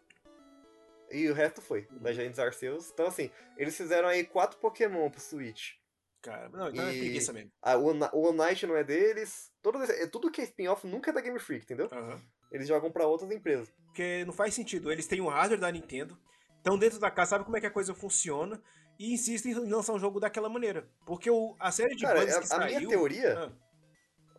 E 1.10 1.28
o 1.30 1.34
resto 1.34 1.62
foi, 1.62 1.88
Legends 2.02 2.40
Arceus. 2.40 2.90
Então 2.92 3.06
assim, 3.08 3.30
eles 3.58 3.76
fizeram 3.76 4.08
aí 4.08 4.24
quatro 4.24 4.58
Pokémon 4.60 5.10
pro 5.10 5.20
Switch. 5.20 5.74
Cara, 6.22 6.48
não, 6.50 6.70
então 6.70 6.88
é 6.88 6.94
E- 6.94 7.00
preguiça 7.00 7.34
mesmo. 7.34 7.52
Ah, 7.62 7.76
o, 7.78 7.88
o 8.14 8.32
Night 8.34 8.66
não 8.68 8.76
é 8.78 8.84
deles. 8.84 9.52
Todo, 9.62 9.82
é, 9.84 10.08
tudo 10.08 10.30
que 10.32 10.40
é 10.40 10.44
spin-off 10.44 10.86
nunca 10.88 11.10
é 11.10 11.14
da 11.14 11.20
Game 11.22 11.40
Freak, 11.40 11.64
entendeu? 11.66 11.90
Aham. 11.92 12.22
Eles 12.52 12.68
jogam 12.68 12.92
pra 12.92 13.08
outras 13.08 13.32
empresas. 13.32 13.70
Porque 13.86 14.24
não 14.26 14.34
faz 14.34 14.54
sentido. 14.54 14.92
Eles 14.92 15.08
têm 15.08 15.20
um 15.22 15.28
hardware 15.30 15.60
da 15.60 15.72
Nintendo, 15.72 16.18
estão 16.58 16.78
dentro 16.78 17.00
da 17.00 17.10
casa, 17.10 17.32
sabe 17.32 17.44
como 17.46 17.58
é 17.58 17.60
que 17.62 17.66
a 17.66 17.72
coisa 17.72 17.94
funciona 17.96 18.62
e 19.00 19.14
insistem 19.14 19.52
em 19.54 19.70
lançar 19.70 19.94
um 19.94 20.00
jogo 20.00 20.20
daquela 20.20 20.48
maneira. 20.50 20.88
Porque 21.06 21.30
o, 21.30 21.56
a 21.60 21.72
série 21.72 21.96
de 21.96 22.04
Cara, 22.04 22.20
bugs 22.20 22.36
a- 22.36 22.40
que 22.40 22.44
a 22.46 22.48
saiu. 22.48 22.78
minha 22.78 22.90
teoria- 22.90 23.38
Ah, 23.40 23.52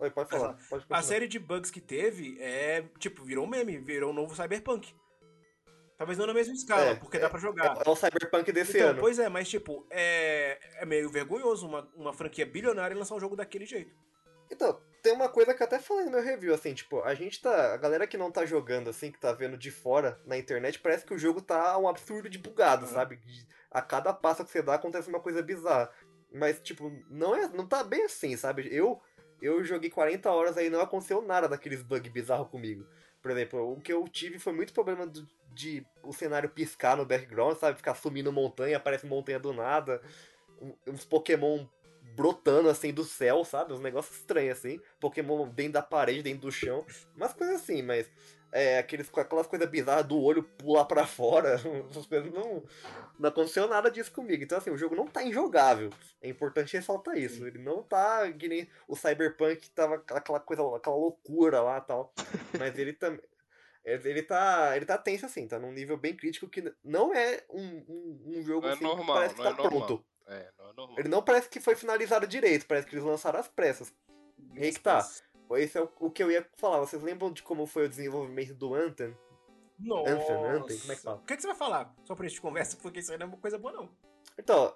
Oi, 0.03 0.11
pode 0.11 0.29
falar. 0.29 0.59
Pode 0.69 0.85
a 0.91 1.01
série 1.01 1.29
de 1.29 1.39
bugs 1.39 1.71
que 1.71 1.81
teve 1.81 2.37
é, 2.41 2.83
tipo, 2.99 3.23
virou 3.23 3.45
um 3.45 3.49
meme, 3.49 3.79
virou 3.79 4.11
um 4.11 4.13
novo 4.13 4.35
Cyberpunk. 4.35 4.93
Talvez 5.97 6.19
não 6.19 6.27
na 6.27 6.35
mesma 6.35 6.53
escala, 6.55 6.83
É, 6.87 6.95
porque 6.97 7.21
dá 7.21 7.31
pra 7.31 7.39
jogar. 7.39 7.81
É 7.87 7.89
o 7.89 7.95
Cyberpunk 7.95 8.51
desse 8.51 8.77
Então, 8.77 8.89
ano. 8.91 9.01
pois 9.01 9.21
é, 9.21 9.29
mas 9.29 9.49
tipo, 9.49 9.87
é, 9.91 10.59
é 10.81 10.85
meio 10.85 11.09
vergonhoso 11.09 11.69
uma, 11.69 11.89
uma 11.95 12.13
franquia 12.13 12.45
bilionária 12.45 12.97
lançar 12.97 13.15
um 13.15 13.21
jogo 13.21 13.37
daquele 13.37 13.65
jeito. 13.65 13.95
Então, 14.51 14.81
tem 15.01 15.13
uma 15.13 15.29
coisa 15.29 15.55
que 15.55 15.63
eu 15.63 15.67
até 15.67 15.79
falei 15.79 16.07
no 16.07 16.11
meu 16.11 16.23
review, 16.23 16.53
assim, 16.53 16.75
tipo, 16.75 17.01
a 17.03 17.15
gente 17.15 17.41
tá. 17.41 17.73
A 17.73 17.77
galera 17.77 18.05
que 18.05 18.19
não 18.19 18.33
tá 18.33 18.45
jogando, 18.45 18.91
assim, 18.91 19.13
que 19.13 19.21
tá 19.21 19.33
vendo 19.33 19.57
de 19.57 19.71
fora 19.71 20.21
na 20.27 20.37
internet, 20.37 20.81
parece 20.81 21.07
que 21.07 21.15
o 21.15 21.19
jogo 21.19 21.41
tá 21.41 21.79
um 21.79 21.89
absurdo 21.89 22.29
de 22.29 22.39
bugado, 22.39 22.87
Aham. 22.87 22.93
sabe? 22.95 23.21
A 23.71 23.81
cada 23.81 24.13
passo 24.13 24.45
que 24.45 24.51
você 24.51 24.63
dá 24.63 24.75
acontece 24.75 25.09
uma 25.09 25.21
coisa 25.21 25.41
bizarra. 25.41 25.89
Mas, 26.35 26.61
tipo, 26.61 26.91
não 27.09 27.37
é. 27.37 27.47
Não 27.49 27.67
tá 27.67 27.85
bem 27.85 28.03
assim, 28.05 28.37
sabe? 28.37 28.69
Eu. 28.75 29.01
Eu 29.43 29.63
joguei 29.65 29.91
40 29.91 30.31
horas 30.31 30.57
aí 30.57 30.69
e 30.69 30.71
não 30.71 30.81
aconteceu 30.81 31.21
nada 31.21 31.49
daqueles 31.49 31.83
bugs 31.83 32.11
bizarros 32.13 32.49
comigo. 32.49 32.87
Por 33.21 33.31
exemplo, 33.31 33.73
o 33.73 33.81
que 33.81 33.93
eu 33.93 34.05
tive 34.09 34.39
foi 34.39 34.53
muito 34.53 34.73
problema 34.73 35.07
do- 35.07 35.29
de 35.53 35.85
o 36.03 36.13
cenário 36.13 36.49
piscar 36.49 36.97
no 36.97 37.05
background, 37.05 37.57
sabe? 37.59 37.77
Ficar 37.77 37.95
sumindo 37.95 38.33
montanha, 38.33 38.77
aparece 38.77 39.05
montanha 39.07 39.39
do 39.39 39.53
nada. 39.53 40.01
Uns 40.87 41.05
Pokémon 41.05 41.67
brotando 42.15 42.69
assim 42.69 42.93
do 42.93 43.05
céu, 43.05 43.45
sabe? 43.45 43.73
Uns 43.73 43.81
negócios 43.81 44.17
estranhos 44.17 44.59
assim. 44.59 44.81
Pokémon 45.01 45.49
dentro 45.49 45.75
da 45.75 45.83
parede, 45.83 46.23
dentro 46.23 46.43
do 46.43 46.53
chão. 46.53 46.85
Umas 47.17 47.33
coisas 47.33 47.57
assim, 47.57 47.83
mas. 47.83 48.11
É, 48.53 48.79
aqueles, 48.79 49.11
aquelas 49.17 49.47
coisas 49.47 49.69
bizarras 49.69 50.05
do 50.05 50.21
olho 50.21 50.43
pular 50.43 50.85
pra 50.85 51.07
fora. 51.07 51.55
Essas 51.91 52.05
coisas 52.07 52.31
não. 52.31 52.63
Não 53.19 53.29
aconteceu 53.29 53.67
nada 53.67 53.91
disso 53.91 54.13
comigo. 54.13 54.43
Então, 54.43 54.59
assim, 54.59 54.71
o 54.71 54.77
jogo 54.77 54.95
não 54.95 55.07
tá 55.07 55.23
injogável. 55.23 55.91
É 56.21 56.29
importante 56.29 56.77
ressaltar 56.77 57.17
isso. 57.17 57.47
Ele 57.47 57.59
não 57.59 57.83
tá 57.83 58.31
que 58.33 58.49
nem 58.49 58.69
o 58.87 58.95
Cyberpunk 58.95 59.71
tava 59.71 59.95
aquela 59.95 60.39
coisa, 60.39 60.63
aquela 60.77 60.97
loucura 60.97 61.63
lá 61.63 61.79
e 61.79 61.81
tal. 61.81 62.13
Mas 62.59 62.79
ele 62.79 62.93
também. 62.93 63.23
Ele 63.85 64.23
tá. 64.23 64.77
Ele 64.77 64.85
tá 64.85 64.99
tenso 64.99 65.27
assim, 65.27 65.49
tá 65.49 65.59
num 65.59 65.73
nível 65.73 65.97
bem 65.97 66.15
crítico 66.15 66.49
que 66.49 66.73
não 66.85 67.15
é 67.15 67.43
um, 67.51 67.85
um, 67.89 68.23
um 68.27 68.43
jogo 68.43 68.67
é 68.67 68.73
assim, 68.73 68.85
normal, 68.85 69.07
que 69.07 69.13
parece 69.13 69.35
que 69.35 69.43
não 69.43 69.55
tá 69.55 69.61
é 69.61 69.63
normal. 69.63 69.87
pronto. 69.87 70.05
É, 70.27 70.49
não 70.59 70.71
é 70.71 70.73
normal. 70.75 70.99
Ele 70.99 71.09
não 71.09 71.23
parece 71.23 71.49
que 71.49 71.61
foi 71.61 71.75
finalizado 71.75 72.27
direito, 72.27 72.67
parece 72.67 72.87
que 72.87 72.95
eles 72.95 73.05
lançaram 73.05 73.41
às 73.41 73.49
pressas. 73.49 73.93
E 74.55 74.63
aí 74.63 74.73
que 74.73 74.81
tá. 74.81 75.05
Esse 75.53 75.79
é 75.79 75.83
o, 75.83 75.91
o 76.01 76.11
que 76.11 76.23
eu 76.23 76.31
ia 76.31 76.47
falar. 76.57 76.79
Vocês 76.81 77.03
lembram 77.03 77.33
de 77.33 77.43
como 77.43 77.67
foi 77.67 77.87
o 77.87 77.89
desenvolvimento 77.89 78.55
do 78.55 78.75
Anthem? 78.75 79.17
Nossa. 79.79 80.13
Anthem, 80.13 80.37
Anthem, 80.37 80.79
como 80.79 80.93
é 80.93 80.97
que 80.97 81.03
fala? 81.03 81.17
O 81.17 81.25
que, 81.25 81.37
que 81.37 81.43
você 81.43 81.49
vai 81.49 81.57
falar? 81.57 81.95
Só 82.05 82.15
pra 82.15 82.29
gente 82.29 82.41
conversa, 82.41 82.77
porque 82.81 83.01
isso 83.01 83.13
aí 83.13 83.19
não 83.19 83.27
é 83.27 83.29
uma 83.29 83.39
coisa 83.39 83.59
boa, 83.59 83.73
não. 83.73 83.91
Então. 84.39 84.75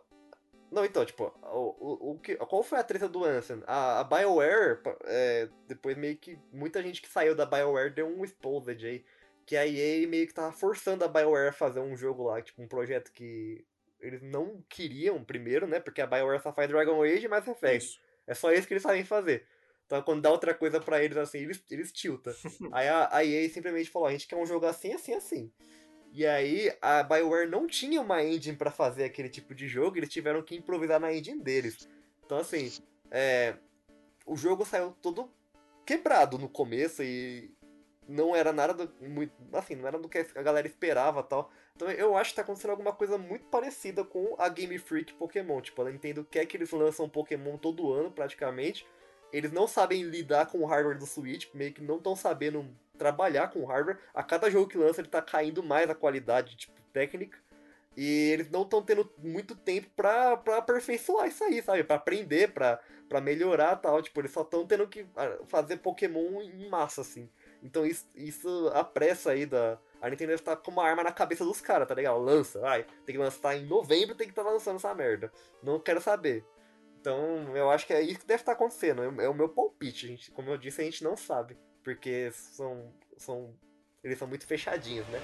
Não, 0.69 0.85
então, 0.85 1.05
tipo, 1.07 1.33
o, 1.45 2.11
o, 2.11 2.11
o 2.13 2.19
que, 2.19 2.35
qual 2.37 2.63
foi 2.63 2.79
a 2.79 2.83
treta 2.83 3.09
do 3.09 3.25
Anthem? 3.25 3.63
A, 3.69 4.01
a 4.01 4.05
BioWare, 4.05 4.81
é, 5.05 5.49
depois 5.69 5.97
meio 5.97 6.17
que 6.17 6.37
muita 6.53 6.83
gente 6.83 7.01
que 7.01 7.09
saiu 7.09 7.37
da 7.37 7.47
BioWare 7.47 7.95
deu 7.95 8.09
um 8.09 8.25
exposed 8.25 8.85
aí. 8.85 9.05
Que 9.47 9.57
a 9.57 9.65
EA 9.65 10.09
meio 10.09 10.27
que 10.27 10.35
tava 10.35 10.51
forçando 10.51 11.05
a 11.05 11.09
BioWare 11.09 11.51
a 11.51 11.53
fazer 11.53 11.79
um 11.79 11.97
jogo 11.97 12.25
lá, 12.25 12.43
tipo, 12.43 12.61
um 12.61 12.67
projeto 12.67 13.13
que 13.13 13.65
eles 14.01 14.21
não 14.23 14.61
queriam 14.69 15.23
primeiro, 15.23 15.69
né? 15.69 15.79
Porque 15.79 16.01
a 16.01 16.07
BioWare 16.07 16.43
só 16.43 16.53
faz 16.53 16.69
Dragon 16.69 17.01
Age 17.01 17.25
e 17.25 17.29
Mass 17.29 17.47
Effect. 17.47 17.87
Isso. 17.87 18.01
É 18.27 18.35
só 18.35 18.53
isso 18.53 18.67
que 18.67 18.75
eles 18.75 18.83
sabem 18.83 19.05
fazer. 19.05 19.47
Então 19.87 20.03
quando 20.03 20.23
dá 20.23 20.31
outra 20.31 20.53
coisa 20.53 20.81
pra 20.81 21.03
eles 21.03 21.17
assim, 21.17 21.39
eles, 21.39 21.63
eles 21.71 21.93
tiltam. 21.93 22.35
aí 22.73 22.89
a, 22.89 23.09
a 23.11 23.25
EA 23.25 23.49
simplesmente 23.49 23.91
falou, 23.91 24.09
a 24.09 24.13
gente 24.13 24.27
quer 24.27 24.37
um 24.37 24.47
jogo 24.47 24.67
assim, 24.67 24.93
assim, 24.93 25.15
assim. 25.15 25.53
E 26.13 26.27
aí 26.27 26.73
a 26.83 27.03
BioWare 27.03 27.49
não 27.49 27.67
tinha 27.67 28.01
uma 28.01 28.23
engine 28.23 28.57
pra 28.57 28.71
fazer 28.71 29.05
aquele 29.05 29.29
tipo 29.29 29.55
de 29.55 29.69
jogo, 29.69 29.97
eles 29.97 30.11
tiveram 30.11 30.43
que 30.43 30.57
improvisar 30.57 30.99
na 30.99 31.13
engine 31.13 31.41
deles. 31.41 31.89
Então 32.25 32.39
assim, 32.39 32.73
é, 33.11 33.57
o 34.27 34.37
jogo 34.37 34.65
saiu 34.65 34.93
todo 35.01 35.31
quebrado 35.85 36.37
no 36.37 36.49
começo 36.49 37.03
e 37.03 37.55
não 38.09 38.35
era 38.35 38.53
nada 38.53 38.75
do, 38.75 38.93
muito, 39.09 39.33
assim, 39.53 39.75
não 39.75 39.87
era 39.87 39.99
do 39.99 40.09
que 40.09 40.19
a 40.19 40.43
galera 40.43 40.67
esperava 40.67 41.23
tal. 41.23 41.51
Então 41.75 41.91
eu 41.91 42.17
acho 42.17 42.31
que 42.31 42.37
tá 42.37 42.43
acontecendo 42.43 42.71
alguma 42.71 42.93
coisa 42.93 43.19
muito 43.19 43.47
parecida 43.47 44.05
com 44.05 44.35
a 44.39 44.49
Game 44.49 44.79
Freak 44.79 45.15
Pokémon. 45.15 45.61
Tipo, 45.61 45.83
a 45.83 45.91
Nintendo 45.91 46.25
quer 46.25 46.47
que 46.47 46.57
eles 46.57 46.71
lançam 46.71 47.09
Pokémon 47.09 47.57
todo 47.57 47.93
ano, 47.93 48.11
praticamente. 48.11 48.87
Eles 49.33 49.53
não 49.53 49.67
sabem 49.67 50.03
lidar 50.03 50.47
com 50.47 50.59
o 50.59 50.67
hardware 50.67 50.99
do 50.99 51.07
Switch, 51.07 51.53
meio 51.53 51.73
que 51.73 51.83
não 51.83 51.97
estão 51.97 52.15
sabendo 52.17 52.67
trabalhar 52.97 53.49
com 53.49 53.65
hardware. 53.65 53.99
A 54.15 54.23
cada 54.23 54.51
jogo 54.51 54.69
que 54.69 54.79
lança, 54.79 55.01
ele 55.01 55.09
tá 55.09 55.21
caindo 55.21 55.63
mais 55.63 55.89
a 55.91 55.95
qualidade, 55.95 56.57
tipo, 56.57 56.81
técnica. 56.93 57.39
E 57.97 58.31
eles 58.31 58.51
não 58.51 58.63
estão 58.63 58.83
tendo 58.83 59.11
muito 59.19 59.57
tempo 59.57 59.89
pra 59.97 60.33
aperfeiçoar 60.33 61.29
isso 61.29 61.43
aí, 61.43 61.63
sabe? 61.63 61.83
Pra 61.83 61.97
aprender, 61.97 62.53
pra 62.53 62.81
melhorar 63.23 63.77
tal. 63.77 64.03
Tipo, 64.03 64.21
eles 64.21 64.31
só 64.31 64.43
estão 64.43 64.67
tendo 64.67 64.87
que 64.87 65.07
ah, 65.17 65.39
fazer 65.47 65.79
Pokémon 65.79 66.43
em 66.43 66.69
massa, 66.69 67.01
assim. 67.01 67.29
Então 67.63 67.87
isso, 67.87 68.07
isso 68.15 68.71
a 68.75 68.85
pressa 68.85 69.31
aí 69.31 69.47
da. 69.47 69.79
A 70.01 70.11
Nintendo 70.11 70.33
está 70.33 70.55
com 70.55 70.71
uma 70.71 70.85
arma 70.85 71.03
na 71.03 71.11
cabeça 71.11 71.43
dos 71.43 71.63
caras, 71.63 71.89
tá 71.89 71.95
ligado? 71.95 72.19
Lança, 72.19 72.61
vai. 72.61 72.85
Tem 73.07 73.15
que 73.15 73.19
lançar 73.19 73.57
em 73.57 73.65
novembro, 73.65 74.15
tem 74.15 74.27
que 74.27 74.33
estar 74.33 74.45
tá 74.45 74.51
lançando 74.51 74.77
essa 74.77 74.95
merda. 74.95 75.33
Não 75.63 75.81
quero 75.81 76.01
saber. 76.01 76.45
Então, 77.01 77.57
eu 77.57 77.71
acho 77.71 77.87
que 77.87 77.93
é 77.93 78.03
isso 78.03 78.21
que 78.21 78.27
deve 78.27 78.43
estar 78.43 78.53
tá 78.53 78.57
acontecendo. 78.57 79.03
É, 79.03 79.25
é 79.25 79.29
o 79.29 79.35
meu 79.35 79.49
palpite. 79.49 80.09
gente, 80.09 80.31
como 80.31 80.51
eu 80.51 80.59
disse, 80.59 80.81
a 80.81 80.85
gente 80.85 81.05
não 81.05 81.17
sabe. 81.17 81.57
Porque 81.83 82.31
são. 82.33 82.93
são 83.17 83.55
eles 84.03 84.19
são 84.19 84.29
muito 84.29 84.47
fechadinhos, 84.47 85.07
né? 85.09 85.21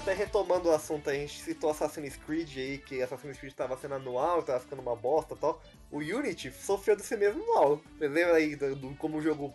até 0.00 0.14
retomando 0.14 0.68
o 0.68 0.72
assunto, 0.72 1.10
a 1.10 1.14
gente 1.14 1.40
citou 1.40 1.70
Assassin's 1.70 2.16
Creed 2.16 2.56
aí, 2.56 2.78
que 2.78 3.02
Assassin's 3.02 3.38
Creed 3.38 3.52
tava 3.52 3.76
sendo 3.76 3.94
anual, 3.94 4.42
tava 4.42 4.60
ficando 4.60 4.82
uma 4.82 4.96
bosta 4.96 5.34
e 5.34 5.36
tal. 5.36 5.62
O 5.90 5.98
Unity 5.98 6.50
sofreu 6.50 6.96
desse 6.96 7.16
mesmo 7.16 7.46
mal. 7.54 7.80
Você 7.98 8.08
lembra 8.08 8.36
aí 8.36 8.56
do, 8.56 8.74
do 8.74 8.94
como 8.96 9.18
o 9.18 9.22
jogo 9.22 9.52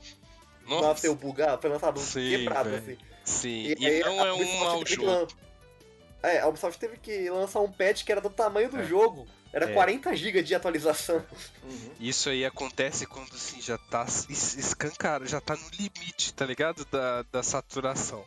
Nossa. 0.65 0.87
nasceu 0.87 1.15
bugado, 1.15 1.61
foi 1.61 1.69
lançado 1.69 1.99
Sim, 1.99 2.29
quebrado 2.29 2.69
véio. 2.69 2.81
assim. 2.81 2.97
Sim, 3.23 3.75
e, 3.79 3.85
e 3.85 3.99
não 4.03 4.25
é 4.25 4.33
um 4.33 4.59
mau 4.59 4.85
jogo. 4.85 5.27
É, 6.21 6.39
a 6.39 6.47
Ubisoft 6.47 6.79
teve 6.79 6.97
que 6.97 7.29
lançar 7.29 7.59
um 7.59 7.71
patch 7.71 8.03
que 8.03 8.11
era 8.11 8.19
do 8.19 8.29
tamanho 8.29 8.69
do 8.69 8.79
é. 8.79 8.85
jogo. 8.85 9.27
Era 9.53 9.69
é. 9.69 9.73
40 9.73 10.15
GB 10.15 10.43
de 10.43 10.55
atualização. 10.55 11.23
Uhum. 11.63 11.91
Isso 11.99 12.29
aí 12.29 12.43
acontece 12.43 13.05
quando 13.05 13.33
assim 13.33 13.61
já 13.61 13.77
tá 13.77 14.05
escancado, 14.29 15.25
já 15.25 15.39
tá 15.39 15.55
no 15.55 15.69
limite, 15.69 16.33
tá 16.33 16.45
ligado? 16.45 16.83
Da, 16.85 17.21
da 17.31 17.41
saturação. 17.41 18.25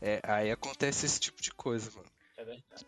É, 0.00 0.20
aí 0.22 0.50
acontece 0.50 1.04
esse 1.04 1.20
tipo 1.20 1.42
de 1.42 1.52
coisa, 1.52 1.90
mano. 1.94 2.08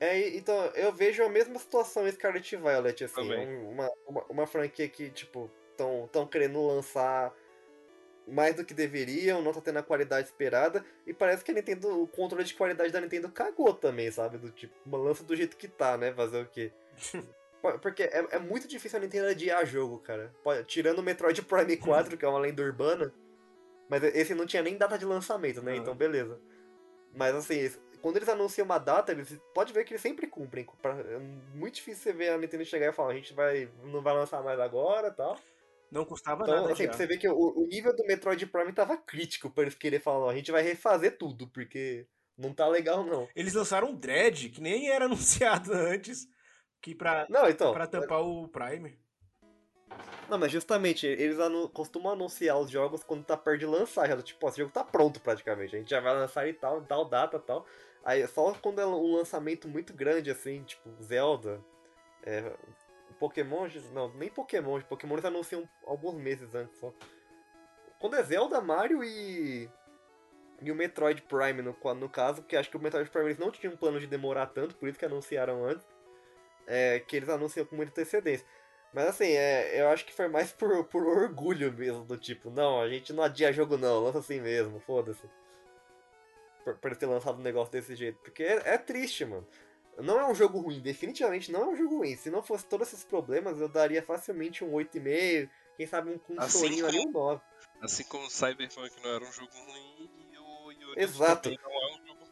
É, 0.01 0.07
é 0.07 0.36
então, 0.36 0.57
eu 0.74 0.92
vejo 0.92 1.22
a 1.22 1.28
mesma 1.28 1.59
situação 1.59 2.09
em 2.09 2.12
Scarlet 2.12 2.57
Violet, 2.57 3.05
assim, 3.05 3.34
uma, 3.66 3.90
uma, 4.07 4.24
uma, 4.30 4.47
franquia 4.47 4.88
que, 4.88 5.11
tipo, 5.11 5.51
tão, 5.76 6.09
tão 6.11 6.26
querendo 6.26 6.66
lançar 6.66 7.32
mais 8.27 8.57
do 8.57 8.64
que 8.64 8.75
deveriam, 8.75 9.43
não 9.43 9.53
tá 9.53 9.61
tendo 9.61 9.79
a 9.79 9.83
qualidade 9.83 10.29
esperada, 10.29 10.85
e 11.07 11.12
parece 11.12 11.45
que 11.45 11.51
a 11.51 11.55
Nintendo, 11.55 12.03
o 12.03 12.07
controle 12.07 12.45
de 12.45 12.55
qualidade 12.55 12.93
da 12.93 13.01
Nintendo 13.01 13.29
cagou 13.29 13.75
também, 13.75 14.11
sabe? 14.11 14.39
Do 14.39 14.51
tipo, 14.51 14.75
uma 14.87 14.99
lança 14.99 15.22
do 15.22 15.37
jeito 15.37 15.57
que 15.57 15.68
tá, 15.68 15.97
né? 15.97 16.12
Fazer 16.12 16.43
o 16.43 16.47
quê? 16.47 16.72
Porque 17.81 18.03
é, 18.03 18.27
é 18.33 18.39
muito 18.39 18.68
difícil 18.68 18.99
a 18.99 19.03
Nintendo 19.03 19.29
adiar 19.29 19.64
jogo, 19.64 19.99
cara. 19.99 20.31
Tirando 20.66 20.99
o 20.99 21.03
Metroid 21.03 21.41
Prime 21.43 21.77
4, 21.79 22.16
que 22.16 22.25
é 22.25 22.29
uma 22.29 22.39
lenda 22.39 22.62
urbana, 22.62 23.12
mas 23.89 24.03
esse 24.03 24.35
não 24.35 24.45
tinha 24.45 24.62
nem 24.62 24.77
data 24.77 24.99
de 24.99 25.05
lançamento, 25.07 25.62
né? 25.62 25.75
Então, 25.77 25.95
beleza. 25.95 26.39
Mas 27.14 27.35
assim, 27.35 27.70
quando 28.03 28.16
eles 28.16 28.29
anunciam 28.29 28.66
uma 28.66 28.77
data, 28.77 29.12
eles 29.12 29.39
pode 29.55 29.72
ver 29.72 29.85
que 29.85 29.95
eles 29.95 30.03
sempre 30.03 30.27
cumprem. 30.27 30.66
É 30.85 31.18
muito 31.55 31.77
difícil 31.77 32.03
você 32.03 32.12
ver 32.12 32.31
a 32.31 32.39
Nintendo 32.39 32.64
chegar 32.64 32.91
e 32.91 32.93
falar, 32.93 33.12
a 33.12 33.14
gente 33.14 33.33
vai, 33.33 33.70
não 33.85 34.03
vai 34.03 34.12
lançar 34.12 34.43
mais 34.43 34.61
agora 34.61 35.11
tal. 35.11 35.39
Não 35.95 36.05
custava 36.05 36.42
então, 36.42 36.57
nada. 36.57 36.72
Assim, 36.72 36.88
você 36.88 37.07
vê 37.07 37.16
que 37.16 37.28
o, 37.28 37.36
o, 37.36 37.68
nível 37.68 37.95
do 37.95 38.05
Metroid 38.05 38.45
Prime 38.47 38.72
tava 38.72 38.97
crítico 38.97 39.49
pra 39.49 39.62
eles 39.62 39.76
querer 39.76 40.01
falar, 40.01 40.32
a 40.32 40.34
gente 40.34 40.51
vai 40.51 40.61
refazer 40.61 41.16
tudo, 41.16 41.47
porque 41.47 42.05
não 42.36 42.53
tá 42.53 42.66
legal, 42.66 43.05
não. 43.05 43.28
Eles 43.32 43.55
lançaram 43.55 43.90
um 43.90 43.95
Dread, 43.95 44.49
que 44.49 44.61
nem 44.61 44.90
era 44.90 45.05
anunciado 45.07 45.72
antes, 45.72 46.28
que 46.82 46.97
pra, 46.97 47.28
não, 47.30 47.49
então, 47.49 47.72
pra 47.72 47.86
tampar 47.86 48.22
o 48.22 48.49
Prime. 48.49 48.99
Não, 50.28 50.36
mas 50.36 50.51
justamente, 50.51 51.07
eles 51.07 51.38
anu 51.38 51.68
costumam 51.68 52.12
anunciar 52.12 52.59
os 52.59 52.68
jogos 52.68 53.05
quando 53.05 53.24
tá 53.24 53.36
perto 53.36 53.61
de 53.61 53.66
lançar. 53.66 54.09
Já, 54.09 54.20
tipo, 54.20 54.49
esse 54.49 54.59
jogo 54.59 54.72
tá 54.72 54.82
pronto 54.82 55.20
praticamente. 55.20 55.76
A 55.76 55.78
gente 55.78 55.90
já 55.90 56.01
vai 56.01 56.12
lançar 56.12 56.49
e 56.49 56.55
tal, 56.55 56.82
tal 56.82 57.05
data 57.05 57.38
tal. 57.38 57.64
Aí 58.05 58.26
só 58.26 58.53
quando 58.55 58.80
é 58.80 58.86
um 58.86 59.14
lançamento 59.14 59.68
muito 59.68 59.92
grande, 59.95 60.28
assim, 60.28 60.64
tipo, 60.64 60.90
Zelda, 61.01 61.64
é, 62.24 62.53
Pokémon, 63.18 63.68
não, 63.92 64.12
nem 64.14 64.28
Pokémon, 64.28 64.80
Pokémon 64.82 65.14
eles 65.14 65.24
anunciam 65.24 65.68
alguns 65.86 66.14
meses 66.14 66.54
antes 66.54 66.78
só. 66.78 66.92
Quando 67.98 68.16
é 68.16 68.22
Zelda, 68.22 68.60
Mario 68.60 69.02
e. 69.02 69.68
E 70.62 70.70
o 70.70 70.74
Metroid 70.74 71.20
Prime, 71.22 71.62
no, 71.62 71.76
no 71.94 72.08
caso, 72.08 72.42
porque 72.42 72.56
acho 72.56 72.70
que 72.70 72.76
o 72.76 72.80
Metroid 72.80 73.10
Prime 73.10 73.26
eles 73.26 73.38
não 73.38 73.50
tinham 73.50 73.74
um 73.74 73.76
plano 73.76 73.98
de 73.98 74.06
demorar 74.06 74.46
tanto, 74.46 74.76
por 74.76 74.88
isso 74.88 74.98
que 74.98 75.04
anunciaram 75.04 75.64
antes. 75.64 75.86
É, 76.66 77.00
que 77.00 77.16
eles 77.16 77.28
anunciam 77.28 77.66
com 77.66 77.76
muita 77.76 77.90
antecedência. 77.90 78.46
Mas 78.94 79.08
assim, 79.08 79.32
é, 79.32 79.80
eu 79.80 79.88
acho 79.88 80.06
que 80.06 80.12
foi 80.14 80.28
mais 80.28 80.52
por, 80.52 80.84
por 80.84 81.04
orgulho 81.04 81.72
mesmo, 81.72 82.04
do 82.04 82.16
tipo, 82.16 82.48
não, 82.48 82.80
a 82.80 82.88
gente 82.88 83.12
não 83.12 83.24
adia 83.24 83.52
jogo 83.52 83.76
não, 83.76 84.04
lança 84.04 84.20
assim 84.20 84.40
mesmo, 84.40 84.78
foda-se. 84.80 85.28
Por, 86.62 86.76
por 86.76 86.96
ter 86.96 87.06
lançado 87.06 87.38
um 87.38 87.42
negócio 87.42 87.72
desse 87.72 87.96
jeito. 87.96 88.18
Porque 88.20 88.44
é, 88.44 88.62
é, 88.74 88.78
triste, 88.78 89.24
mano. 89.24 89.46
Não 89.99 90.18
é 90.18 90.26
um 90.26 90.34
jogo 90.34 90.59
ruim, 90.61 90.80
definitivamente 90.80 91.53
não 91.53 91.62
é 91.62 91.66
um 91.66 91.76
jogo 91.76 91.99
ruim. 91.99 92.16
Se 92.16 92.30
não 92.30 92.42
fosse 92.42 92.66
todos 92.66 92.88
esses 92.88 93.05
problemas, 93.05 93.61
eu 93.61 93.68
daria 93.68 94.03
facilmente 94.03 94.64
um 94.64 94.72
8,5, 94.72 95.49
quem 95.76 95.86
sabe 95.86 96.11
um, 96.11 96.34
um 96.34 96.40
assim 96.40 96.59
chorinho 96.59 96.86
ali, 96.86 96.99
um 96.99 97.11
9. 97.11 97.40
Assim 97.80 98.05
como 98.05 98.26
o 98.26 98.30
Cyberpunk 98.30 98.92
não 99.03 99.11
era 99.11 99.24
um 99.24 99.32
jogo 99.32 99.53
ruim, 99.53 100.11
e 100.32 100.38
o, 100.38 100.92
o 100.92 101.01
Exato. 101.01 101.51
não 101.51 101.57
é 101.57 101.95
um 101.95 102.07
jogo 102.07 102.24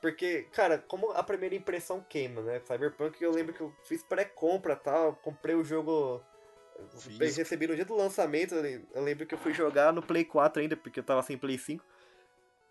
porque, 0.00 0.42
cara, 0.52 0.78
como 0.78 1.10
a 1.12 1.22
primeira 1.22 1.54
impressão 1.54 2.04
queima, 2.08 2.40
né? 2.40 2.60
Cyberpunk, 2.60 3.20
eu 3.20 3.32
lembro 3.32 3.52
que 3.52 3.60
eu 3.60 3.74
fiz 3.84 4.02
pré-compra 4.02 4.76
tal, 4.76 5.14
comprei 5.16 5.56
o 5.56 5.64
jogo. 5.64 6.22
Fiz. 7.00 7.36
Recebi 7.36 7.66
no 7.66 7.74
dia 7.74 7.84
do 7.84 7.96
lançamento, 7.96 8.54
eu 8.54 9.02
lembro 9.02 9.26
que 9.26 9.34
eu 9.34 9.38
fui 9.38 9.52
jogar 9.52 9.92
no 9.92 10.00
Play 10.00 10.24
4 10.24 10.62
ainda, 10.62 10.76
porque 10.76 11.00
eu 11.00 11.04
tava 11.04 11.22
sem 11.22 11.36
Play 11.36 11.58
5. 11.58 11.84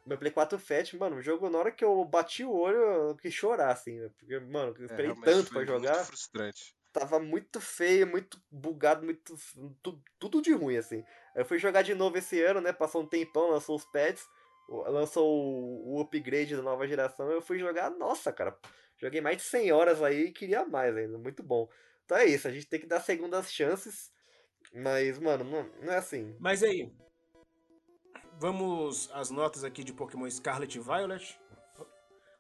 Meu 0.08 0.18
Play 0.18 0.32
4 0.32 0.58
Fat, 0.58 0.94
mano, 0.94 1.18
o 1.18 1.22
jogo, 1.22 1.50
na 1.50 1.60
hora 1.60 1.72
que 1.72 1.84
eu 1.84 2.04
bati 2.06 2.44
o 2.44 2.52
olho, 2.52 2.78
eu 2.78 3.16
quis 3.16 3.34
chorar, 3.34 3.72
assim, 3.72 4.00
né? 4.00 4.10
Porque, 4.18 4.40
mano, 4.40 4.74
eu 4.78 4.84
é, 4.84 4.86
esperei 4.86 5.12
é, 5.12 5.16
tanto 5.16 5.52
pra 5.52 5.66
jogar. 5.66 5.96
Muito 5.96 6.08
frustrante. 6.08 6.76
Tava 6.94 7.20
muito 7.20 7.62
feio, 7.62 8.08
muito 8.08 8.42
bugado, 8.50 9.04
muito. 9.04 9.36
Tudo, 9.84 10.04
tudo 10.18 10.42
de 10.42 10.54
ruim, 10.54 10.78
assim. 10.78 11.04
Eu 11.36 11.46
fui 11.46 11.60
jogar 11.60 11.82
de 11.82 11.94
novo 11.94 12.18
esse 12.18 12.42
ano, 12.42 12.62
né? 12.62 12.74
Passou 12.74 13.04
um 13.04 13.08
tempão, 13.08 13.52
lançou 13.52 13.76
os 13.76 13.86
pads 13.86 14.26
lançou 14.68 15.28
o, 15.28 15.96
o 15.96 16.02
upgrade 16.02 16.56
da 16.56 16.62
nova 16.62 16.88
geração, 16.88 17.32
eu 17.32 17.42
fui 17.42 17.58
jogar, 17.58 17.90
nossa, 17.92 18.32
cara, 18.32 18.58
joguei 18.98 19.22
mais 19.22 19.38
de 19.38 19.44
100 19.44 19.72
horas 19.72 20.02
aí 20.02 20.26
e 20.26 20.32
queria 20.32 20.66
mais 20.66 20.96
ainda, 20.96 21.18
muito 21.18 21.42
bom. 21.42 21.70
Então 22.06 22.18
é 22.18 22.26
isso, 22.26 22.48
a 22.48 22.52
gente 22.52 22.68
tem 22.68 22.80
que 22.80 22.86
dar 22.86 23.00
segundas 23.00 23.52
chances, 23.52 24.12
mas, 24.74 25.20
mano, 25.20 25.44
não, 25.44 25.64
não 25.82 25.94
é 25.94 25.98
assim. 25.98 26.36
Mas 26.40 26.64
aí, 26.64 26.92
vamos 28.40 29.10
às 29.14 29.30
notas 29.30 29.64
aqui 29.64 29.84
de 29.84 29.94
Pokémon 29.94 30.30
Scarlet 30.30 30.78
e 30.78 30.80
Violet. 30.80 31.40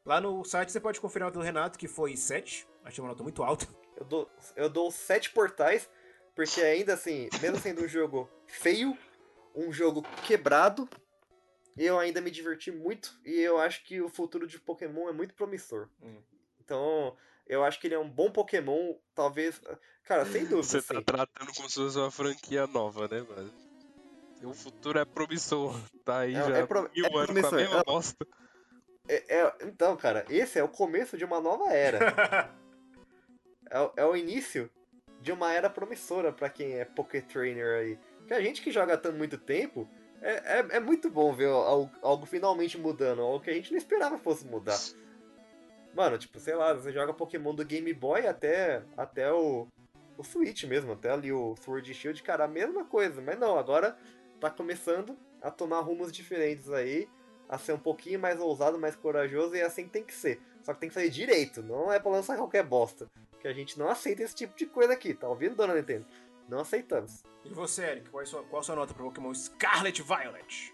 Lá 0.05 0.21
no 0.21 0.43
site 0.45 0.71
você 0.71 0.79
pode 0.79 1.01
conferir 1.01 1.23
a 1.23 1.27
nota 1.27 1.39
do 1.39 1.43
Renato, 1.43 1.77
que 1.77 1.87
foi 1.87 2.15
7. 2.15 2.67
Achei 2.83 3.03
uma 3.03 3.09
nota 3.09 3.23
muito 3.23 3.43
alta. 3.43 3.67
Eu 3.97 4.05
dou, 4.05 4.29
eu 4.55 4.69
dou 4.69 4.91
7 4.91 5.31
portais, 5.31 5.89
porque 6.35 6.61
ainda 6.61 6.93
assim, 6.93 7.27
mesmo 7.41 7.57
sendo 7.57 7.83
um 7.83 7.87
jogo 7.87 8.29
feio, 8.45 8.97
um 9.55 9.71
jogo 9.71 10.03
quebrado, 10.25 10.87
eu 11.75 11.99
ainda 11.99 12.21
me 12.21 12.31
diverti 12.31 12.71
muito 12.71 13.19
e 13.25 13.39
eu 13.39 13.59
acho 13.59 13.83
que 13.83 14.01
o 14.01 14.07
futuro 14.07 14.47
de 14.47 14.59
Pokémon 14.59 15.09
é 15.09 15.11
muito 15.11 15.33
promissor. 15.33 15.89
Hum. 16.01 16.21
Então, 16.59 17.17
eu 17.45 17.63
acho 17.63 17.79
que 17.79 17.87
ele 17.87 17.95
é 17.95 17.99
um 17.99 18.09
bom 18.09 18.31
Pokémon, 18.31 18.95
talvez. 19.13 19.61
Cara, 20.03 20.25
sem 20.25 20.45
dúvida. 20.45 20.63
Você 20.63 20.81
tá 20.81 21.01
tratando 21.01 21.53
como 21.53 21.69
se 21.69 21.75
fosse 21.75 21.97
uma 21.97 22.11
franquia 22.11 22.67
nova, 22.67 23.07
né, 23.07 23.21
mano? 23.21 23.66
O 24.43 24.53
futuro 24.53 24.99
é 24.99 25.05
promissor. 25.05 25.75
Tá 26.05 26.19
aí 26.19 26.35
é, 26.35 26.43
já 26.43 26.57
é 26.57 26.65
pro, 26.65 26.89
mil 26.93 27.05
é 27.05 27.07
anos 27.07 27.25
promissor. 27.25 27.49
com 27.49 27.55
a 27.55 27.59
mesma 27.59 27.79
é, 27.79 27.83
bosta. 27.83 28.27
É, 29.07 29.37
é, 29.37 29.53
então, 29.61 29.95
cara, 29.95 30.25
esse 30.29 30.59
é 30.59 30.63
o 30.63 30.69
começo 30.69 31.17
de 31.17 31.25
uma 31.25 31.39
nova 31.39 31.71
era. 31.71 32.51
é, 33.71 33.91
é 33.97 34.05
o 34.05 34.15
início 34.15 34.69
de 35.21 35.31
uma 35.31 35.51
era 35.51 35.69
promissora 35.69 36.31
para 36.31 36.49
quem 36.49 36.73
é 36.73 36.85
Poké 36.85 37.21
Trainer 37.21 37.79
aí. 37.79 37.99
Que 38.27 38.33
a 38.33 38.41
gente 38.41 38.61
que 38.61 38.71
joga 38.71 38.97
tanto 38.97 39.17
muito 39.17 39.37
tempo 39.37 39.89
é, 40.21 40.59
é, 40.59 40.67
é, 40.77 40.79
muito 40.79 41.09
bom 41.09 41.33
ver 41.33 41.47
algo, 41.47 41.91
algo, 42.01 42.25
finalmente 42.25 42.77
mudando, 42.77 43.21
algo 43.21 43.39
que 43.39 43.49
a 43.49 43.53
gente 43.53 43.71
não 43.71 43.77
esperava 43.77 44.17
fosse 44.17 44.45
mudar. 44.45 44.77
Mano, 45.93 46.17
tipo, 46.17 46.39
sei 46.39 46.55
lá, 46.55 46.73
você 46.73 46.91
joga 46.91 47.13
Pokémon 47.13 47.53
do 47.53 47.65
Game 47.65 47.91
Boy 47.93 48.27
até, 48.27 48.83
até 48.95 49.31
o, 49.31 49.67
o 50.17 50.23
Switch 50.23 50.63
mesmo, 50.63 50.93
até 50.93 51.11
ali 51.11 51.31
o 51.31 51.55
Sword 51.57 51.93
Shield, 51.93 52.21
cara, 52.23 52.45
a 52.45 52.47
mesma 52.47 52.85
coisa. 52.85 53.21
Mas 53.21 53.39
não, 53.39 53.57
agora 53.57 53.97
tá 54.39 54.49
começando 54.49 55.17
a 55.41 55.51
tomar 55.51 55.81
rumos 55.81 56.11
diferentes 56.11 56.71
aí, 56.71 57.07
a 57.47 57.57
ser 57.57 57.73
um 57.73 57.79
pouquinho 57.79 58.19
mais 58.19 58.39
ousado, 58.39 58.77
mais 58.77 58.95
corajoso, 58.95 59.55
e 59.55 59.59
é 59.59 59.65
assim 59.65 59.85
que 59.85 59.91
tem 59.91 60.03
que 60.03 60.13
ser. 60.13 60.41
Só 60.63 60.73
que 60.73 60.79
tem 60.79 60.89
que 60.89 60.95
sair 60.95 61.09
direito, 61.09 61.63
não 61.63 61.91
é 61.91 61.99
pra 61.99 62.11
lançar 62.11 62.37
qualquer 62.37 62.63
bosta. 62.63 63.09
Que 63.39 63.47
a 63.47 63.53
gente 63.53 63.77
não 63.79 63.89
aceita 63.89 64.23
esse 64.23 64.35
tipo 64.35 64.57
de 64.57 64.65
coisa 64.65 64.93
aqui, 64.93 65.13
tá 65.13 65.27
ouvindo, 65.29 65.55
dona 65.55 65.75
Nintendo? 65.75 66.05
Não 66.49 66.59
aceitamos. 66.59 67.23
E 67.45 67.49
você, 67.49 67.83
Eric, 67.83 68.09
qual 68.09 68.21
é 68.21 68.23
a 68.23 68.27
sua, 68.27 68.43
qual 68.43 68.59
a 68.59 68.63
sua 68.63 68.75
nota 68.75 68.93
para 68.93 69.03
Pokémon 69.03 69.33
Scarlet 69.33 70.01
Violet? 70.01 70.73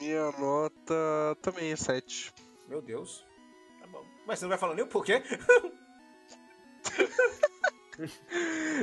Minha 0.00 0.30
nota 0.32 1.36
também 1.42 1.72
é 1.72 1.76
7. 1.76 2.32
Meu 2.68 2.80
Deus. 2.80 3.26
Tá 3.80 3.86
bom. 3.86 4.04
Mas 4.26 4.38
você 4.38 4.44
não 4.44 4.50
vai 4.50 4.58
falar 4.58 4.74
nem 4.74 4.84
o 4.84 4.88
porquê? 4.88 5.22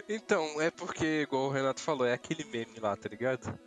Então, 0.09 0.59
é 0.61 0.69
porque, 0.69 1.21
igual 1.21 1.43
o 1.43 1.49
Renato 1.49 1.79
falou, 1.81 2.05
é 2.05 2.13
aquele 2.13 2.43
meme 2.43 2.79
lá, 2.79 2.95
tá 2.97 3.07
ligado? 3.07 3.57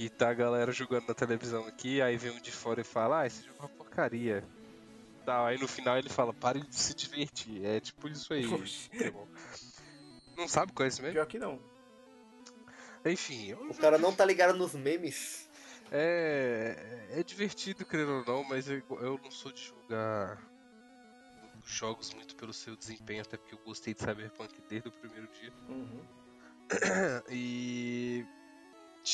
Que 0.00 0.08
tá 0.08 0.30
a 0.30 0.32
galera 0.32 0.72
jogando 0.72 1.08
na 1.08 1.12
televisão 1.12 1.66
aqui, 1.66 2.00
aí 2.00 2.16
vem 2.16 2.30
um 2.30 2.40
de 2.40 2.50
fora 2.50 2.80
e 2.80 2.84
fala, 2.84 3.20
ah, 3.20 3.26
esse 3.26 3.42
jogo 3.44 3.58
é 3.58 3.62
uma 3.64 3.68
porcaria. 3.68 4.42
Tá, 5.26 5.46
aí 5.46 5.58
no 5.58 5.68
final 5.68 5.98
ele 5.98 6.08
fala, 6.08 6.32
pare 6.32 6.62
de 6.62 6.74
se 6.74 6.94
divertir. 6.94 7.62
É 7.66 7.80
tipo 7.80 8.08
isso 8.08 8.32
aí. 8.32 8.46
Não 10.34 10.48
sabe 10.48 10.72
qual 10.72 10.86
é 10.86 10.88
esse 10.88 11.02
meme? 11.02 11.12
Pior 11.12 11.26
que 11.26 11.38
não. 11.38 11.60
Enfim, 13.04 13.52
O 13.52 13.74
cara 13.74 13.98
não 13.98 14.10
tá 14.10 14.24
ligado 14.24 14.56
nos 14.56 14.72
memes. 14.72 15.46
É, 15.92 17.08
é 17.10 17.22
divertido, 17.22 17.84
querendo 17.84 18.12
ou 18.12 18.24
não, 18.24 18.42
mas 18.42 18.70
eu, 18.70 18.82
eu 19.02 19.20
não 19.22 19.30
sou 19.30 19.52
de 19.52 19.64
julgar 19.64 20.42
jogos 21.62 22.14
muito 22.14 22.34
pelo 22.36 22.54
seu 22.54 22.74
desempenho, 22.74 23.20
até 23.20 23.36
porque 23.36 23.54
eu 23.54 23.60
gostei 23.66 23.92
de 23.92 24.00
Cyberpunk 24.00 24.62
desde 24.66 24.88
o 24.88 24.92
primeiro 24.92 25.28
dia. 25.38 25.52
Uhum. 25.68 26.00
E 27.28 28.24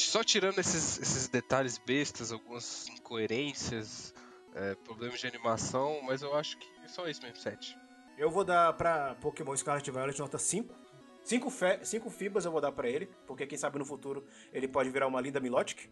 só 0.04 0.22
tirando 0.22 0.58
esses, 0.58 0.98
esses 0.98 1.28
detalhes 1.28 1.78
bestas, 1.78 2.32
algumas 2.32 2.88
incoerências, 2.88 4.14
é, 4.54 4.74
problemas 4.74 5.20
de 5.20 5.26
animação, 5.26 6.00
mas 6.02 6.22
eu 6.22 6.34
acho 6.34 6.58
que 6.58 6.68
é 6.84 6.88
só 6.88 7.06
isso 7.08 7.22
mesmo, 7.22 7.36
7. 7.36 7.76
Eu 8.18 8.30
vou 8.30 8.44
dar 8.44 8.72
pra 8.74 9.14
Pokémon 9.16 9.56
Scarlet 9.56 9.90
Violet 9.90 10.18
nota 10.18 10.38
5. 10.38 10.74
5 11.22 11.50
fe... 11.50 11.84
cinco 11.84 12.08
fibas 12.08 12.44
eu 12.44 12.52
vou 12.52 12.60
dar 12.60 12.72
pra 12.72 12.88
ele, 12.88 13.10
porque 13.26 13.46
quem 13.46 13.58
sabe 13.58 13.78
no 13.78 13.84
futuro 13.84 14.26
ele 14.52 14.68
pode 14.68 14.90
virar 14.90 15.06
uma 15.06 15.20
linda 15.20 15.40
Milotic. 15.40 15.90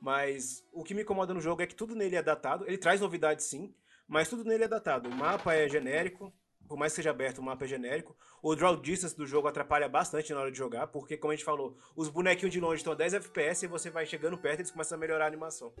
Mas 0.00 0.62
o 0.72 0.84
que 0.84 0.92
me 0.94 1.02
incomoda 1.02 1.32
no 1.32 1.40
jogo 1.40 1.62
é 1.62 1.66
que 1.66 1.74
tudo 1.74 1.94
nele 1.94 2.16
é 2.16 2.22
datado. 2.22 2.66
Ele 2.66 2.76
traz 2.76 3.00
novidades 3.00 3.46
sim, 3.46 3.74
mas 4.06 4.28
tudo 4.28 4.44
nele 4.44 4.64
é 4.64 4.68
datado. 4.68 5.08
O 5.08 5.14
mapa 5.14 5.54
é 5.54 5.68
genérico, 5.68 6.32
por 6.68 6.76
mais 6.78 6.92
que 6.92 6.96
seja 6.96 7.10
aberto, 7.10 7.38
o 7.38 7.42
mapa 7.42 7.64
é 7.64 7.68
genérico. 7.68 8.16
O 8.42 8.54
draw 8.54 8.76
distance 8.76 9.16
do 9.16 9.26
jogo 9.26 9.48
atrapalha 9.48 9.88
bastante 9.88 10.32
na 10.32 10.40
hora 10.40 10.50
de 10.50 10.58
jogar, 10.58 10.86
porque, 10.88 11.16
como 11.16 11.32
a 11.32 11.36
gente 11.36 11.44
falou, 11.44 11.76
os 11.94 12.08
bonequinhos 12.08 12.52
de 12.52 12.60
longe 12.60 12.76
estão 12.80 12.92
a 12.92 12.96
10 12.96 13.14
FPS 13.14 13.64
e 13.64 13.68
você 13.68 13.90
vai 13.90 14.04
chegando 14.06 14.36
perto 14.38 14.58
e 14.58 14.62
eles 14.62 14.70
começam 14.70 14.96
a 14.96 15.00
melhorar 15.00 15.24
a 15.24 15.28
animação. 15.28 15.72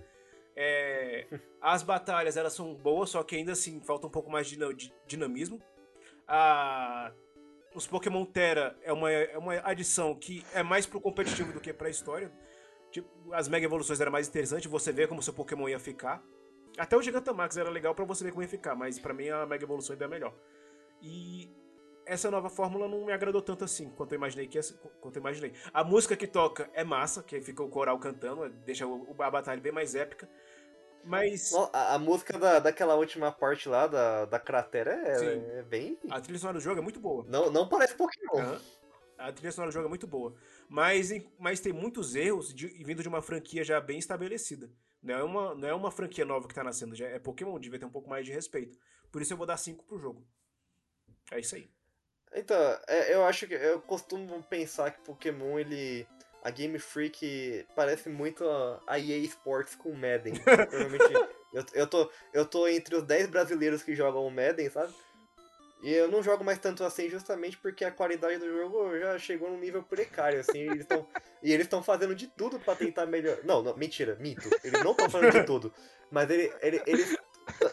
É, 0.54 1.26
as 1.60 1.82
batalhas 1.82 2.36
elas 2.36 2.52
são 2.52 2.74
boas, 2.74 3.10
só 3.10 3.22
que 3.22 3.36
ainda 3.36 3.52
assim 3.52 3.80
falta 3.80 4.06
um 4.06 4.10
pouco 4.10 4.30
mais 4.30 4.46
de 4.46 4.54
dina- 4.56 4.72
de 4.74 4.92
dinamismo. 5.06 5.60
A- 6.26 7.12
os 7.74 7.86
Pokémon 7.86 8.24
Terra 8.24 8.74
é 8.82 8.92
uma, 8.92 9.12
é 9.12 9.36
uma 9.36 9.52
adição 9.62 10.14
que 10.14 10.44
é 10.54 10.62
mais 10.62 10.86
pro 10.86 10.98
competitivo 11.00 11.52
do 11.52 11.60
que 11.60 11.72
pra 11.74 11.90
história. 11.90 12.32
Tipo, 12.90 13.08
as 13.34 13.48
Mega 13.48 13.66
Evoluções 13.66 14.00
era 14.00 14.10
mais 14.10 14.28
interessante, 14.28 14.66
você 14.66 14.90
ver 14.92 15.08
como 15.08 15.22
seu 15.22 15.34
Pokémon 15.34 15.68
ia 15.68 15.78
ficar. 15.78 16.22
Até 16.78 16.96
o 16.96 17.02
Gigantamax 17.02 17.56
era 17.58 17.68
legal 17.68 17.94
pra 17.94 18.04
você 18.06 18.24
ver 18.24 18.30
como 18.30 18.42
ia 18.42 18.48
ficar, 18.48 18.74
mas 18.74 18.98
pra 18.98 19.12
mim 19.12 19.28
a 19.28 19.44
Mega 19.44 19.64
Evolução 19.64 19.92
ainda 19.92 20.06
é 20.06 20.08
melhor. 20.08 20.34
E 21.02 21.50
essa 22.06 22.30
nova 22.30 22.48
fórmula 22.48 22.88
não 22.88 23.04
me 23.04 23.12
agradou 23.12 23.42
tanto 23.42 23.64
assim 23.64 23.90
quanto 23.90 24.12
eu 24.12 24.16
imaginei 24.16 24.46
que 24.46 24.58
quanto 25.00 25.16
eu 25.16 25.20
imaginei. 25.20 25.52
A 25.72 25.82
música 25.82 26.16
que 26.16 26.26
toca 26.26 26.70
é 26.72 26.84
massa, 26.84 27.22
que 27.22 27.40
fica 27.40 27.62
o 27.62 27.68
coral 27.68 27.98
cantando, 27.98 28.48
deixa 28.64 28.86
o- 28.86 29.14
a 29.20 29.30
batalha 29.30 29.60
bem 29.60 29.72
mais 29.72 29.94
épica. 29.94 30.28
Mas 31.04 31.52
A, 31.72 31.94
a 31.94 31.98
música 31.98 32.36
da, 32.36 32.58
daquela 32.58 32.96
última 32.96 33.30
parte 33.30 33.68
lá, 33.68 33.86
da, 33.86 34.24
da 34.24 34.40
cratera, 34.40 34.92
é, 34.92 35.58
é 35.58 35.62
bem. 35.62 35.96
a 36.10 36.20
trilha 36.20 36.38
sonora 36.38 36.58
do 36.58 36.62
jogo 36.62 36.80
é 36.80 36.82
muito 36.82 36.98
boa. 36.98 37.24
Não, 37.28 37.50
não 37.50 37.68
parece 37.68 37.94
Pokémon. 37.94 38.38
Aham. 38.40 38.60
A 39.18 39.32
trilha 39.32 39.52
sonora 39.52 39.70
do 39.70 39.74
jogo 39.74 39.86
é 39.86 39.88
muito 39.88 40.06
boa. 40.06 40.34
Mas, 40.68 41.10
mas 41.38 41.60
tem 41.60 41.72
muitos 41.72 42.14
erros 42.14 42.52
de, 42.52 42.66
vindo 42.84 43.02
de 43.02 43.08
uma 43.08 43.22
franquia 43.22 43.64
já 43.64 43.80
bem 43.80 43.98
estabelecida. 43.98 44.70
Não 45.02 45.14
é, 45.14 45.22
uma, 45.22 45.54
não 45.54 45.68
é 45.68 45.74
uma 45.74 45.90
franquia 45.90 46.24
nova 46.24 46.48
que 46.48 46.54
tá 46.54 46.64
nascendo, 46.64 46.94
já 46.94 47.06
é 47.06 47.18
Pokémon, 47.18 47.58
devia 47.58 47.78
ter 47.78 47.86
um 47.86 47.90
pouco 47.90 48.10
mais 48.10 48.26
de 48.26 48.32
respeito. 48.32 48.76
Por 49.12 49.22
isso 49.22 49.32
eu 49.32 49.36
vou 49.36 49.46
dar 49.46 49.56
5 49.56 49.84
pro 49.84 49.98
jogo. 49.98 50.26
É 51.32 51.40
isso 51.40 51.54
aí. 51.56 51.68
Então, 52.34 52.56
é, 52.86 53.14
eu 53.14 53.24
acho 53.24 53.46
que 53.46 53.54
eu 53.54 53.80
costumo 53.80 54.42
pensar 54.44 54.90
que 54.90 55.00
Pokémon 55.00 55.58
ele. 55.58 56.06
A 56.42 56.50
Game 56.50 56.78
Freak 56.78 57.66
parece 57.74 58.08
muito 58.08 58.48
a, 58.86 58.98
EA 59.00 59.18
Sports 59.18 59.74
com 59.74 59.90
o 59.90 59.96
Madden. 59.96 60.34
Provavelmente. 60.44 61.12
Eu, 61.52 61.64
eu, 61.74 61.86
tô, 61.88 62.10
eu 62.32 62.44
tô 62.46 62.68
entre 62.68 62.94
os 62.94 63.02
10 63.02 63.26
brasileiros 63.28 63.82
que 63.82 63.96
jogam 63.96 64.24
o 64.24 64.30
Madden, 64.30 64.70
sabe? 64.70 64.94
E 65.82 65.92
eu 65.92 66.08
não 66.08 66.22
jogo 66.22 66.44
mais 66.44 66.58
tanto 66.58 66.84
assim 66.84 67.08
justamente 67.08 67.56
porque 67.58 67.84
a 67.84 67.90
qualidade 67.90 68.38
do 68.38 68.48
jogo 68.48 68.96
já 68.98 69.18
chegou 69.18 69.50
num 69.50 69.58
nível 69.58 69.82
precário, 69.82 70.40
assim, 70.40 70.58
e 70.58 70.68
eles 70.68 70.86
tão, 70.86 71.06
e 71.42 71.52
eles 71.52 71.66
estão 71.66 71.82
fazendo 71.82 72.14
de 72.14 72.28
tudo 72.28 72.58
pra 72.60 72.74
tentar 72.76 73.06
melhorar. 73.06 73.42
Não, 73.44 73.62
não, 73.62 73.76
mentira, 73.76 74.14
mito. 74.16 74.48
Eles 74.62 74.82
não 74.84 74.92
estão 74.92 75.10
fazendo 75.10 75.32
de 75.32 75.44
tudo. 75.44 75.72
Mas 76.10 76.30
ele, 76.30 76.52
ele- 76.62 76.82
eles, 76.86 77.16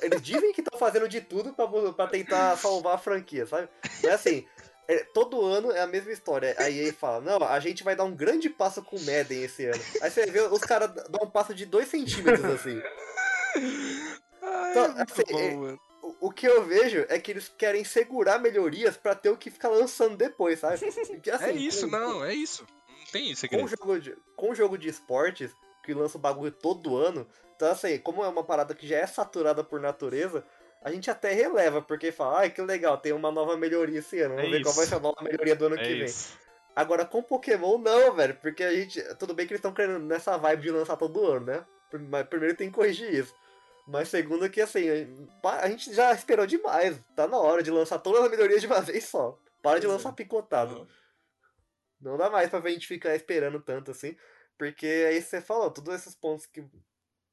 eles 0.02 0.22
dizem 0.22 0.52
que 0.54 0.62
estão 0.62 0.78
fazendo 0.80 1.08
de 1.08 1.22
tudo 1.22 1.54
pra, 1.54 1.68
pra 1.94 2.08
tentar 2.08 2.58
salvar 2.58 2.96
a 2.96 2.98
franquia, 2.98 3.46
sabe? 3.46 3.68
Mas 4.04 4.14
assim, 4.14 4.46
é, 4.88 5.04
todo 5.14 5.42
ano 5.44 5.72
é 5.72 5.82
a 5.82 5.88
mesma 5.88 6.12
história. 6.12 6.56
A 6.58 6.70
EA 6.70 6.94
fala, 6.94 7.22
não, 7.22 7.44
a 7.48 7.60
gente 7.60 7.84
vai 7.84 7.96
dar 7.96 8.04
um 8.04 8.16
grande 8.16 8.50
passo 8.50 8.82
com 8.84 8.96
o 8.98 9.00
Madden 9.06 9.44
esse 9.44 9.66
ano. 9.66 9.82
Aí 10.02 10.10
você 10.12 10.26
vê 10.26 10.42
os 10.42 10.60
caras 10.62 10.92
dão 10.94 11.22
um 11.24 11.30
passo 11.30 11.54
de 11.54 11.66
2 11.66 11.88
centímetros, 11.88 12.46
assim. 12.46 12.82
Ah, 14.42 14.68
Então, 14.72 14.86
é 14.98 15.02
assim, 15.04 15.24
bom, 15.32 15.70
é-. 15.70 15.78
O, 16.02 16.28
o 16.28 16.32
que 16.32 16.46
eu 16.46 16.64
vejo 16.66 17.06
é 17.08 17.18
que 17.20 17.32
eles 17.32 17.48
querem 17.58 17.84
segurar 17.86 18.38
melhorias 18.40 18.98
pra 18.98 19.16
ter 19.16 19.30
o 19.30 19.38
que 19.38 19.50
ficar 19.50 19.70
lançando 19.70 20.18
depois, 20.18 20.60
sabe? 20.60 20.78
Porque, 21.08 21.32
assim, 21.32 21.46
É 21.46 21.52
isso, 21.54 21.90
com- 21.90 21.98
não, 21.98 22.24
é 22.26 22.34
isso. 22.34 22.66
Não 22.90 23.06
tem 23.12 23.32
isso, 23.32 23.48
Com 23.48 23.68
jogo 23.68 24.00
de, 24.00 24.18
com 24.36 24.52
o 24.52 24.56
jogo 24.56 24.78
de 24.78 24.90
esportes, 24.90 25.52
que 25.84 25.94
lança 25.94 26.18
o 26.18 26.22
bagulho 26.22 26.52
todo 26.52 26.98
ano, 26.98 27.28
então 27.56 27.70
assim, 27.72 27.98
como 28.00 28.24
é 28.24 28.28
uma 28.28 28.44
parada 28.44 28.74
que 28.74 28.88
já 28.88 28.98
é 28.98 29.06
saturada 29.06 29.64
por 29.64 29.80
natureza, 29.80 30.44
a 30.82 30.92
gente 30.92 31.10
até 31.12 31.32
releva, 31.32 31.82
porque 31.82 32.12
fala, 32.12 32.40
ai 32.40 32.50
que 32.50 32.62
legal, 32.62 32.98
tem 32.98 33.14
uma 33.14 33.32
nova 33.32 33.56
melhoria 33.56 34.00
esse 34.00 34.20
ano, 34.22 34.36
vamos 34.36 34.50
É 34.50 34.52
ver 34.52 34.64
qual 34.64 34.74
vai 34.74 34.84
isso. 34.84 34.90
ser 34.94 34.96
a 34.98 35.00
nova 35.00 35.22
melhoria 35.22 35.56
do 35.56 35.66
ano 35.68 35.76
É 35.76 35.84
que 35.84 35.96
vem. 35.96 36.06
isso. 36.06 36.38
Agora 36.76 37.06
com 37.06 37.22
Pokémon 37.22 37.78
não, 37.78 38.14
velho, 38.16 38.36
porque 38.42 38.64
a 38.64 38.74
gente. 38.74 39.00
Tudo 39.16 39.34
bem 39.36 39.46
que 39.46 39.54
eles 39.54 39.60
estão 39.60 39.72
querendo 39.74 40.00
nessa 40.00 40.38
vibe 40.38 40.64
de 40.64 40.72
lançar 40.72 40.98
todo 40.98 41.24
ano, 41.24 41.46
né? 41.46 41.66
Mas 42.10 42.26
primeiro 42.26 42.56
tem 42.58 42.70
que 42.70 42.76
corrigir 42.76 43.14
isso. 43.14 43.36
Mas 43.88 44.08
segundo 44.10 44.50
que 44.50 44.60
assim, 44.60 44.88
a 45.44 45.70
gente 45.70 45.94
já 45.94 46.12
esperou 46.14 46.48
demais. 46.48 47.00
Tá 47.16 47.28
na 47.28 47.38
hora 47.38 47.62
de 47.62 47.70
lançar 47.70 48.00
todas 48.00 48.24
as 48.24 48.32
melhorias 48.32 48.60
de 48.60 48.66
uma 48.66 48.82
vez 48.82 49.04
só. 49.04 49.38
Para 49.62 49.80
de 49.80 49.86
Pois 49.86 49.94
é. 49.94 49.98
lançar 49.98 50.14
picotado. 50.14 50.88
Não 52.02 52.18
dá 52.18 52.30
mais 52.30 52.50
pra 52.50 52.60
a 52.60 52.70
gente 52.70 52.88
ficar 52.88 53.16
esperando 53.16 53.60
tanto 53.62 53.92
assim. 53.92 54.18
Porque 54.58 54.86
aí 54.86 55.22
você 55.22 55.42
falou, 55.42 55.72
todos 55.72 55.94
esses 55.96 56.16
pontos 56.16 56.46
que. 56.46 56.64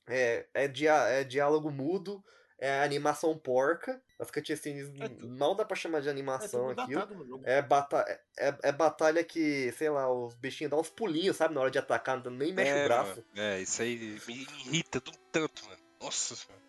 É, 0.08 0.46
é, 0.54 0.66
dia, 0.68 0.94
é 1.08 1.22
diálogo 1.22 1.70
mudo, 1.70 2.24
é 2.58 2.82
animação 2.82 3.36
porca. 3.38 4.02
As 4.18 4.30
cutscenes 4.30 4.88
É 5.00 5.08
não 5.22 5.54
dá 5.54 5.64
pra 5.64 5.76
chamar 5.76 6.00
de 6.02 6.08
É 6.08 6.10
animação 6.10 6.68
aquilo. 6.68 7.24
jogo. 7.26 7.42
É, 7.46 7.62
bata 7.62 8.04
é, 8.38 8.54
é 8.64 8.72
batalha 8.72 9.22
que, 9.22 9.70
sei 9.72 9.88
lá, 9.88 10.12
os 10.12 10.34
bichinhos 10.34 10.70
dão 10.70 10.80
uns 10.80 10.90
pulinhos, 10.90 11.36
sabe? 11.36 11.54
Na 11.54 11.60
hora 11.60 11.70
de 11.70 11.78
atacar, 11.78 12.22
não- 12.22 12.30
nem 12.30 12.52
mexe 12.52 12.72
é, 12.72 12.82
o 12.82 12.84
braço. 12.84 13.24
mano. 13.34 13.48
É, 13.48 13.60
isso 13.60 13.80
aí 13.80 14.20
me 14.26 14.34
irrita 14.34 14.98
do 15.00 15.12
tanto, 15.32 15.64
mano. 15.66 15.80
Nossa 16.00 16.34
senhora. 16.34 16.60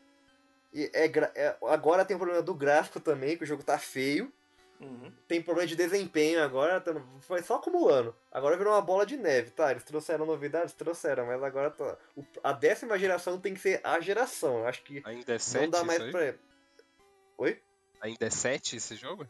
E 0.73 0.89
é, 0.93 1.07
gra- 1.07 1.31
é- 1.35 1.57
agora 1.63 2.05
tem 2.05 2.15
o 2.15 2.19
problema 2.19 2.41
do 2.43 2.53
gráfico 2.53 2.99
também, 2.99 3.35
que 3.37 3.43
o 3.43 3.47
jogo 3.47 3.63
tá 3.63 3.77
feio. 3.79 4.31
Uhum. 4.81 5.13
Tem 5.27 5.41
problema 5.41 5.67
de 5.67 5.75
desempenho 5.75 6.41
agora, 6.43 6.81
tá- 6.81 6.93
foi 7.21 7.43
só 7.43 7.55
acumulando. 7.55 8.15
Agora 8.31 8.57
virou 8.57 8.73
uma 8.73 8.81
bola 8.81 9.05
de 9.05 9.15
neve, 9.15 9.51
tá? 9.51 9.69
Eles 9.69 9.83
trouxeram 9.83 10.25
novidades, 10.25 10.73
trouxeram, 10.73 11.27
mas 11.27 11.41
agora 11.43 11.69
tá. 11.69 11.97
a 12.43 12.51
décima 12.51 12.97
geração 12.97 13.39
tem 13.39 13.53
que 13.53 13.59
ser 13.59 13.79
a 13.83 13.99
geração. 13.99 14.59
Eu 14.59 14.67
acho 14.67 14.83
que 14.83 15.01
Ainda 15.05 15.33
é 15.33 15.35
não 15.35 15.39
7 15.39 15.69
dá 15.69 15.83
mais 15.83 16.03
pra. 16.09 16.33
Oi? 17.37 17.61
Ainda 18.01 18.25
é 18.25 18.29
7 18.31 18.77
esse 18.77 18.95
jogo? 18.95 19.27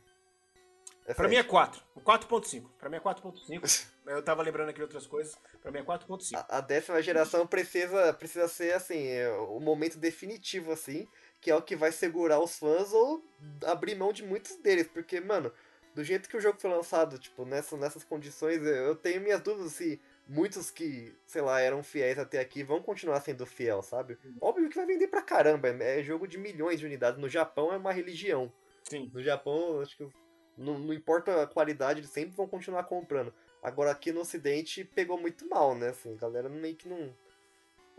É 1.05 1.13
Pra 1.13 1.27
mim 1.27 1.35
é 1.35 1.39
sério. 1.39 1.49
4. 1.49 1.81
4.5. 2.05 2.69
Pra 2.79 2.89
mim 2.89 2.95
é 2.95 2.99
4.5. 2.99 3.87
Eu 4.05 4.23
tava 4.23 4.41
lembrando 4.41 4.69
aqui 4.69 4.81
outras 4.81 5.05
coisas. 5.05 5.35
Pra 5.61 5.71
mim 5.71 5.79
é 5.79 5.83
4.5. 5.83 6.35
A, 6.47 6.57
a 6.57 6.61
décima 6.61 7.01
geração 7.01 7.45
precisa, 7.45 8.13
precisa 8.13 8.47
ser 8.47 8.73
assim, 8.73 9.07
é, 9.07 9.29
o 9.31 9.59
momento 9.59 9.97
definitivo, 9.97 10.71
assim, 10.71 11.07
que 11.41 11.49
é 11.51 11.55
o 11.55 11.61
que 11.61 11.75
vai 11.75 11.91
segurar 11.91 12.39
os 12.39 12.57
fãs 12.57 12.93
ou 12.93 13.23
abrir 13.65 13.95
mão 13.95 14.13
de 14.13 14.23
muitos 14.23 14.55
deles. 14.57 14.87
Porque, 14.87 15.19
mano, 15.19 15.51
do 15.93 16.03
jeito 16.03 16.29
que 16.29 16.37
o 16.37 16.41
jogo 16.41 16.59
foi 16.61 16.69
lançado, 16.69 17.17
tipo, 17.17 17.43
nessa, 17.43 17.75
nessas 17.75 18.03
condições, 18.03 18.61
eu 18.61 18.73
eu 18.73 18.95
tenho 18.95 19.19
minhas 19.19 19.41
dúvidas 19.41 19.73
se 19.73 19.99
muitos 20.27 20.71
que, 20.71 21.13
sei 21.25 21.41
lá, 21.41 21.59
eram 21.59 21.83
fiéis 21.83 22.17
até 22.17 22.39
aqui 22.39 22.63
vão 22.63 22.81
continuar 22.81 23.19
sendo 23.21 23.45
fiel, 23.45 23.81
sabe? 23.81 24.17
Óbvio 24.39 24.69
que 24.69 24.77
vai 24.77 24.85
vender 24.85 25.07
pra 25.07 25.21
caramba, 25.21 25.67
é 25.67 25.99
é 25.99 26.03
jogo 26.03 26.27
de 26.27 26.37
milhões 26.37 26.79
de 26.79 26.85
unidades. 26.85 27.19
No 27.19 27.27
Japão 27.27 27.73
é 27.73 27.77
uma 27.77 27.91
religião. 27.91 28.51
Sim. 28.83 29.09
No 29.13 29.21
Japão, 29.21 29.81
acho 29.81 29.97
que 29.97 30.07
não, 30.57 30.77
não 30.79 30.93
importa 30.93 31.41
a 31.41 31.47
qualidade, 31.47 31.99
eles 31.99 32.11
sempre 32.11 32.35
vão 32.35 32.47
continuar 32.47 32.83
comprando. 32.83 33.33
Agora 33.61 33.91
aqui 33.91 34.11
no 34.11 34.21
ocidente 34.21 34.83
pegou 34.83 35.19
muito 35.19 35.47
mal, 35.49 35.75
né? 35.75 35.89
Assim, 35.89 36.13
a 36.13 36.17
galera 36.17 36.49
meio 36.49 36.75
que 36.75 36.87
não. 36.87 37.13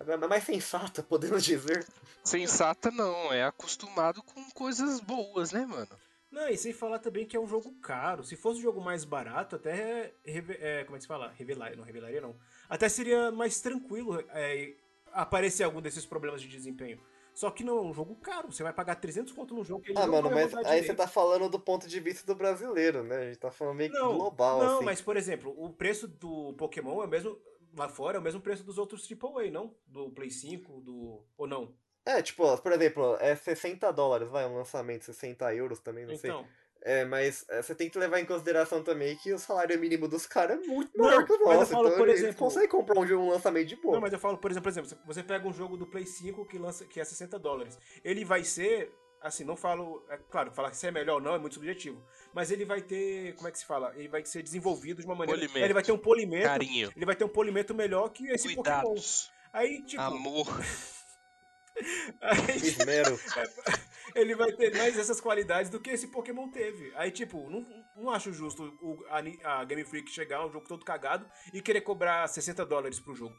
É 0.07 0.17
mais 0.17 0.45
sensata, 0.45 1.03
podemos 1.09 1.45
dizer. 1.45 1.87
Sensata 2.25 2.91
não, 2.91 3.33
é 3.33 3.45
acostumado 3.45 4.23
com 4.23 4.51
coisas 4.51 5.01
boas, 5.01 5.53
né, 5.53 5.67
mano? 5.67 5.89
Não, 6.31 6.49
e 6.49 6.57
sem 6.57 6.73
falar 6.73 6.99
também 6.99 7.27
que 7.27 7.37
é 7.37 7.41
um 7.41 7.47
jogo 7.47 7.71
caro. 7.83 8.25
Se 8.25 8.37
fosse 8.37 8.59
um 8.59 8.63
jogo 8.63 8.81
mais 8.81 9.05
barato, 9.05 9.57
até. 9.57 10.15
é, 10.25 10.83
como 10.85 10.97
é 10.97 10.99
que 10.99 11.03
se 11.03 11.09
fala? 11.09 11.31
Revelar, 11.37 11.77
não 11.77 11.85
revelaria 11.85 12.23
não. 12.23 12.35
Até 12.71 12.89
seria 12.89 13.31
mais 13.31 13.61
tranquilo 13.61 14.19
é, 14.31 14.73
aparecer 15.13 15.65
algum 15.65 15.83
desses 15.83 16.07
problemas 16.07 16.41
de 16.41 16.49
desempenho. 16.49 16.99
Só 17.35 17.51
que 17.51 17.65
não 17.65 17.79
é 17.79 17.81
um 17.83 17.93
jogo 17.95 18.15
caro. 18.17 18.51
Você 18.53 18.63
vai 18.63 18.73
pagar 18.73 18.97
300 18.97 19.33
conto 19.33 19.55
num 19.55 19.65
jogo 19.65 19.83
que 19.83 19.91
ele 19.91 19.99
Ah, 19.99 20.07
não 20.07 20.23
mano, 20.23 20.31
mas 20.31 20.55
aí 20.67 20.85
você 20.85 20.95
tá 20.95 21.07
falando 21.09 21.49
do 21.49 21.59
ponto 21.59 21.87
de 21.89 22.01
vista 22.01 22.27
do 22.27 22.35
brasileiro, 22.35 23.03
né? 23.03 23.17
A 23.17 23.25
gente 23.25 23.39
tá 23.39 23.51
falando 23.51 23.77
meio 23.77 23.91
que 23.91 23.99
Não, 23.99 24.17
global, 24.17 24.59
não, 24.59 24.77
assim. 24.77 24.85
mas 24.85 25.01
por 25.01 25.17
exemplo, 25.17 25.55
o 25.57 25.71
preço 25.71 26.07
do 26.07 26.53
Pokémon 26.55 27.03
é 27.03 27.07
o 27.07 27.09
mesmo 27.09 27.39
lá 27.77 27.89
fora, 27.89 28.17
é 28.17 28.21
o 28.21 28.23
mesmo 28.23 28.41
preço 28.41 28.63
dos 28.65 28.79
outros 28.79 29.07
AAA, 29.11 29.51
não? 29.51 29.75
Do 29.87 30.11
Play 30.11 30.31
5, 30.31 30.81
do 30.81 31.23
ou 31.37 31.47
não? 31.47 31.75
É, 32.05 32.21
tipo, 32.21 32.57
por 32.59 32.73
exemplo, 32.73 33.17
é 33.21 33.35
60 33.37 33.93
dólares, 33.93 34.29
vai, 34.29 34.45
um 34.47 34.57
lançamento, 34.57 35.05
60 35.05 35.55
euros 35.55 35.79
também, 35.81 36.05
não 36.05 36.17
sei. 36.17 36.31
Então, 36.31 36.47
É, 36.85 37.05
mas 37.05 37.45
é, 37.49 37.63
você 37.63 37.77
tem 37.77 37.89
que 37.89 37.97
levar 37.97 38.19
em 38.19 38.27
consideração 38.27 38.83
também 38.83 39.17
que 39.17 39.33
o 39.33 39.39
salário 39.39 39.79
mínimo 39.79 40.09
dos 40.09 40.27
caras 40.27 40.61
é 40.61 40.67
muito 40.67 40.91
Não, 40.99 41.05
maior 41.05 41.25
que 41.25 41.33
o 41.33 41.39
mas 41.39 41.49
eu 41.49 41.55
nosso. 41.61 41.71
falo, 41.71 41.87
então 41.87 41.99
por 41.99 42.09
exemplo- 42.09 42.37
conseguem 42.39 42.69
comprar 42.69 42.99
um, 43.01 43.07
jogo- 43.07 43.23
um 43.23 43.31
lançamento 43.31 43.69
de 43.69 43.77
boa. 43.77 43.95
não, 43.95 44.01
mas 44.01 44.13
eu 44.13 44.19
falo, 44.19 44.37
por 44.37 44.51
exemplo, 44.51 44.65
por 44.73 44.77
exemplo, 44.81 44.99
você 45.07 45.23
pega 45.23 45.47
um 45.47 45.53
jogo 45.53 45.77
do 45.77 45.87
Play 45.87 46.05
5 46.05 46.45
que 46.45 46.59
lança 46.59 46.85
que 46.85 46.99
é 46.99 47.05
60 47.05 47.39
dólares. 47.39 47.79
Ele 48.03 48.25
vai 48.25 48.43
ser 48.43 48.93
assim, 49.23 49.45
não 49.45 49.57
falo, 49.57 50.05
é 50.09 50.17
claro, 50.17 50.53
falar 50.53 50.71
que 50.71 50.77
se 50.77 50.87
é 50.87 50.91
melhor 50.91 51.15
ou 51.15 51.21
não 51.21 51.35
é 51.35 51.39
muito 51.39 51.55
subjetivo, 51.55 52.05
mas 52.35 52.51
ele 52.51 52.65
vai 52.65 52.83
ter, 52.83 53.35
como 53.37 53.49
é 53.49 53.51
que 53.53 53.59
se 53.59 53.67
fala? 53.67 53.93
Ele 53.97 54.09
vai 54.09 54.25
ser 54.25 54.43
desenvolvido 54.43 55.01
de 55.01 55.07
uma 55.07 55.15
maneira, 55.15 55.41
Polimento. 55.41 55.65
ele 55.65 55.75
vai 55.75 55.83
ter 55.83 55.93
um 55.93 55.99
polimento, 55.99 56.47
Carinho, 56.47 56.93
ele 56.95 57.07
vai 57.07 57.17
ter 57.17 57.25
um 57.25 57.29
polimento 57.29 57.75
melhor 57.75 58.09
que 58.09 58.29
esse 58.29 58.55
Pokémon. 58.55 58.83
cuidados, 58.83 59.33
Aí, 59.53 59.83
tipo, 59.83 60.01
amor. 60.01 60.47
aí, 62.21 62.57
Esmero. 62.57 63.19
ele 64.15 64.35
vai 64.35 64.51
ter 64.53 64.75
mais 64.77 64.99
essas 64.99 65.21
qualidades 65.21 65.71
do 65.71 65.79
que 65.79 65.91
esse 65.91 66.09
Pokémon 66.09 66.49
teve. 66.49 66.91
Aí, 66.97 67.11
tipo, 67.11 67.51
não, 67.51 67.65
não 67.95 68.11
acho 68.11 68.33
justo 68.33 68.65
o, 68.81 69.05
a, 69.09 69.61
a 69.61 69.65
Game 69.65 69.85
Freak 69.85 70.11
chegar, 70.11 70.47
um 70.47 70.51
jogo 70.51 70.67
todo 70.67 70.85
cagado, 70.85 71.27
e 71.53 71.61
querer 71.61 71.83
cobrar 71.83 72.27
60 72.27 72.65
dólares 72.65 72.99
pro 72.99 73.15
jogo. 73.15 73.37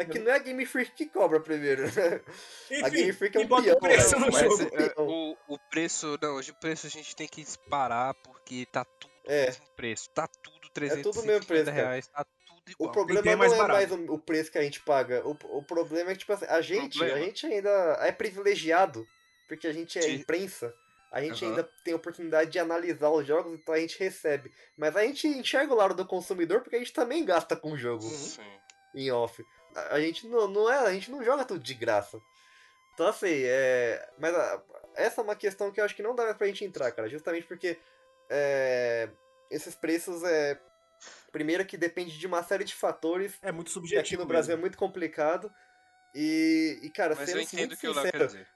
É 0.00 0.04
que 0.04 0.18
não 0.18 0.30
é 0.32 0.36
a 0.36 0.38
Game 0.38 0.64
Freak 0.66 0.92
que 0.92 1.06
cobra 1.06 1.40
primeiro, 1.40 1.82
né? 1.82 2.20
A 2.84 2.88
Game 2.88 3.12
Freak 3.12 3.36
é 3.36 3.40
um 3.40 3.48
peão, 3.48 3.76
o 3.76 3.80
preço 3.80 4.18
né? 4.18 4.26
no 4.26 4.32
Mas 4.32 4.42
jogo. 4.42 4.62
é- 4.76 4.86
é, 4.86 4.94
o, 5.00 5.36
o 5.48 5.58
preço, 5.70 6.18
não, 6.22 6.34
hoje 6.36 6.50
o 6.50 6.54
preço 6.54 6.86
a 6.86 6.90
gente 6.90 7.14
tem 7.16 7.26
que 7.28 7.44
parar 7.68 8.14
porque 8.14 8.66
tá 8.72 8.84
tudo 8.84 9.12
É. 9.26 9.46
mesmo 9.46 9.64
preço. 9.76 10.10
Tá 10.10 10.26
tudo 10.42 10.56
350 10.72 11.02
tudo 11.12 11.26
mesmo 11.26 11.46
preço, 11.46 11.64
cara. 11.64 11.76
reais, 11.76 12.06
tá 12.08 12.24
tudo 12.46 12.58
O 12.68 12.70
igual. 12.70 12.92
problema 12.92 13.22
ter 13.22 13.30
não 13.30 13.38
mais 13.38 13.52
é 13.52 13.56
barato. 13.56 13.74
mais 13.74 13.92
o, 14.08 14.12
o 14.14 14.18
preço 14.18 14.52
que 14.52 14.58
a 14.58 14.62
gente 14.62 14.80
paga. 14.80 15.22
O, 15.26 15.36
o 15.58 15.62
problema 15.62 16.10
é 16.10 16.14
que, 16.14 16.20
tipo 16.20 16.32
assim, 16.32 16.44
a 16.46 16.60
gente, 16.60 16.98
Problema. 16.98 17.18
a 17.18 17.22
gente 17.24 17.46
ainda 17.46 17.70
é 18.02 18.12
privilegiado, 18.12 19.06
porque 19.48 19.66
a 19.66 19.72
gente 19.72 19.98
é 19.98 20.02
Sim. 20.02 20.14
imprensa. 20.14 20.72
A 21.10 21.22
gente 21.22 21.42
Aham. 21.42 21.52
ainda 21.56 21.70
tem 21.82 21.94
a 21.94 21.96
oportunidade 21.96 22.50
de 22.50 22.58
analisar 22.58 23.08
os 23.10 23.26
jogos, 23.26 23.54
então 23.54 23.72
a 23.74 23.78
gente 23.78 23.98
recebe. 23.98 24.52
Mas 24.76 24.94
a 24.94 25.02
gente 25.02 25.26
enxerga 25.26 25.72
o 25.72 25.76
lado 25.76 25.94
do 25.94 26.04
consumidor 26.06 26.60
porque 26.60 26.76
a 26.76 26.78
gente 26.78 26.92
também 26.92 27.24
gasta 27.24 27.56
com 27.56 27.72
o 27.72 27.78
jogo 27.78 28.02
Sim. 28.02 28.42
em 28.94 29.10
off. 29.10 29.42
A, 29.90 30.00
gente 30.00 30.26
não, 30.26 30.48
não 30.48 30.70
é, 30.70 30.78
a 30.78 30.92
gente 30.92 31.10
não 31.10 31.22
joga 31.22 31.44
tudo 31.44 31.62
de 31.62 31.74
graça. 31.74 32.20
Então 32.94 33.06
assim, 33.06 33.28
é. 33.44 34.08
Mas 34.18 34.34
a- 34.34 34.62
essa 34.96 35.20
é 35.20 35.24
uma 35.24 35.36
questão 35.36 35.70
que 35.70 35.80
eu 35.80 35.84
acho 35.84 35.94
que 35.94 36.02
não 36.02 36.14
dá 36.14 36.24
mais 36.24 36.36
pra 36.36 36.46
gente 36.48 36.64
entrar, 36.64 36.90
cara. 36.92 37.08
Justamente 37.08 37.46
porque 37.46 37.78
é, 38.30 39.08
esses 39.50 39.74
preços 39.74 40.22
é. 40.24 40.60
Primeiro 41.30 41.64
que 41.64 41.76
depende 41.76 42.18
de 42.18 42.26
uma 42.26 42.42
série 42.42 42.64
de 42.64 42.74
fatores 42.74 43.34
É 43.42 43.52
muito 43.52 43.70
subjetivo. 43.70 44.00
aqui 44.00 44.16
no 44.16 44.26
Brasil 44.26 44.52
é 44.52 44.56
mesmo. 44.56 44.62
muito 44.62 44.78
complicado. 44.78 45.52
E, 46.14 46.80
e 46.82 46.90
cara, 46.90 47.14
Mas 47.14 47.26
sendo 47.28 47.38
eu 47.38 47.42
entendo 47.42 47.68
muito 47.68 47.76
que 47.80 47.86
o 47.86 47.92
Léo 47.92 48.02
quer 48.04 48.10
sincero, 48.12 48.26
dizer. 48.26 48.48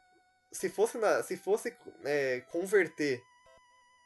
se 0.50 0.68
fosse, 0.70 0.98
na, 0.98 1.22
se 1.22 1.36
fosse 1.36 1.76
é, 2.04 2.40
converter, 2.50 3.22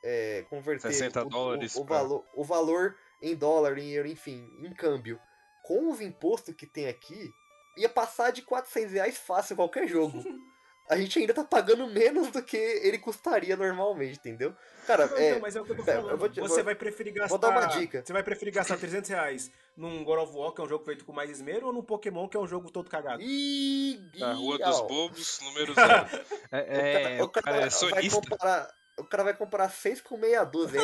é, 0.05 0.45
converter 0.51 0.91
60 0.93 1.23
o, 1.25 1.29
dólares 1.29 1.75
o, 1.77 1.83
o 1.83 1.87
pra- 1.87 1.97
valor, 1.99 2.25
o 2.35 2.45
valor 2.45 2.99
em 3.23 3.35
dólar, 3.35 3.79
em 3.79 3.93
euro, 3.93 4.09
enfim, 4.09 4.47
em 4.61 4.73
câmbio, 4.75 5.19
com 5.67 5.91
os 5.91 6.01
impostos 6.01 6.55
que 6.55 6.67
tem 6.67 6.87
aqui, 6.89 7.31
ia 7.77 7.89
passar 7.89 8.31
de 8.31 8.43
400 8.43 8.93
reais 8.93 9.17
fácil 9.19 9.57
qualquer 9.57 9.87
jogo. 9.89 10.23
A 10.89 10.97
gente 10.97 11.19
ainda 11.19 11.35
tá 11.35 11.43
pagando 11.43 11.85
menos 11.89 12.31
do 12.31 12.41
que 12.41 12.57
ele 12.57 12.97
custaria 12.97 13.57
normalmente, 13.57 14.21
entendeu? 14.21 14.55
Cara, 14.87 15.09
Não, 15.09 15.17
é, 15.17 15.29
então, 15.31 15.41
mas 15.41 15.57
é 15.57 15.61
o 15.61 15.65
que 15.65 15.73
eu 15.73 15.77
tô 15.79 15.83
falando. 15.83 16.11
eu 16.11 16.17
vou 16.17 16.29
te- 16.29 16.39
você 16.39 16.55
vou- 16.55 16.65
vai 16.67 16.75
preferir 16.77 17.13
gastar. 17.13 17.29
vou 17.31 17.39
dar 17.39 17.49
uma 17.51 17.67
dica. 17.67 18.05
Você 18.07 18.13
vai 18.13 18.23
preferir 18.23 18.55
gastar 18.55 18.77
300 18.79 19.11
reais 19.11 19.51
num 19.77 20.05
God 20.05 20.21
of 20.21 20.37
War, 20.37 20.53
que 20.53 20.61
é 20.61 20.65
um 20.65 20.69
jogo 20.69 20.85
feito 20.85 21.05
com 21.05 21.13
mais 21.13 21.29
esmero, 21.29 21.67
ou 21.67 21.73
num 21.73 21.83
Pokémon, 21.83 22.29
que 22.29 22.37
é 22.37 22.41
um 22.41 22.47
jogo 22.47 22.71
todo 22.71 22.89
cagado? 22.89 23.21
Ih, 23.21 24.13
Na 24.17 24.33
Rua 24.35 24.59
dos 24.59 24.81
Bobos, 24.83 25.41
número 25.43 25.75
zero. 25.75 26.07
É, 26.53 27.17
é, 27.19 27.23
o 27.25 27.29
cara, 27.29 27.57
é 27.57 27.61
vai 27.63 27.71
sonista. 27.71 28.21
comparar. 28.21 28.71
O 28.99 29.05
cara 29.05 29.25
vai 29.25 29.37
comparar 29.37 29.69
6 29.69 30.01
com 30.01 30.17
meia 30.17 30.43
dúzia, 30.43 30.79
é 30.81 30.83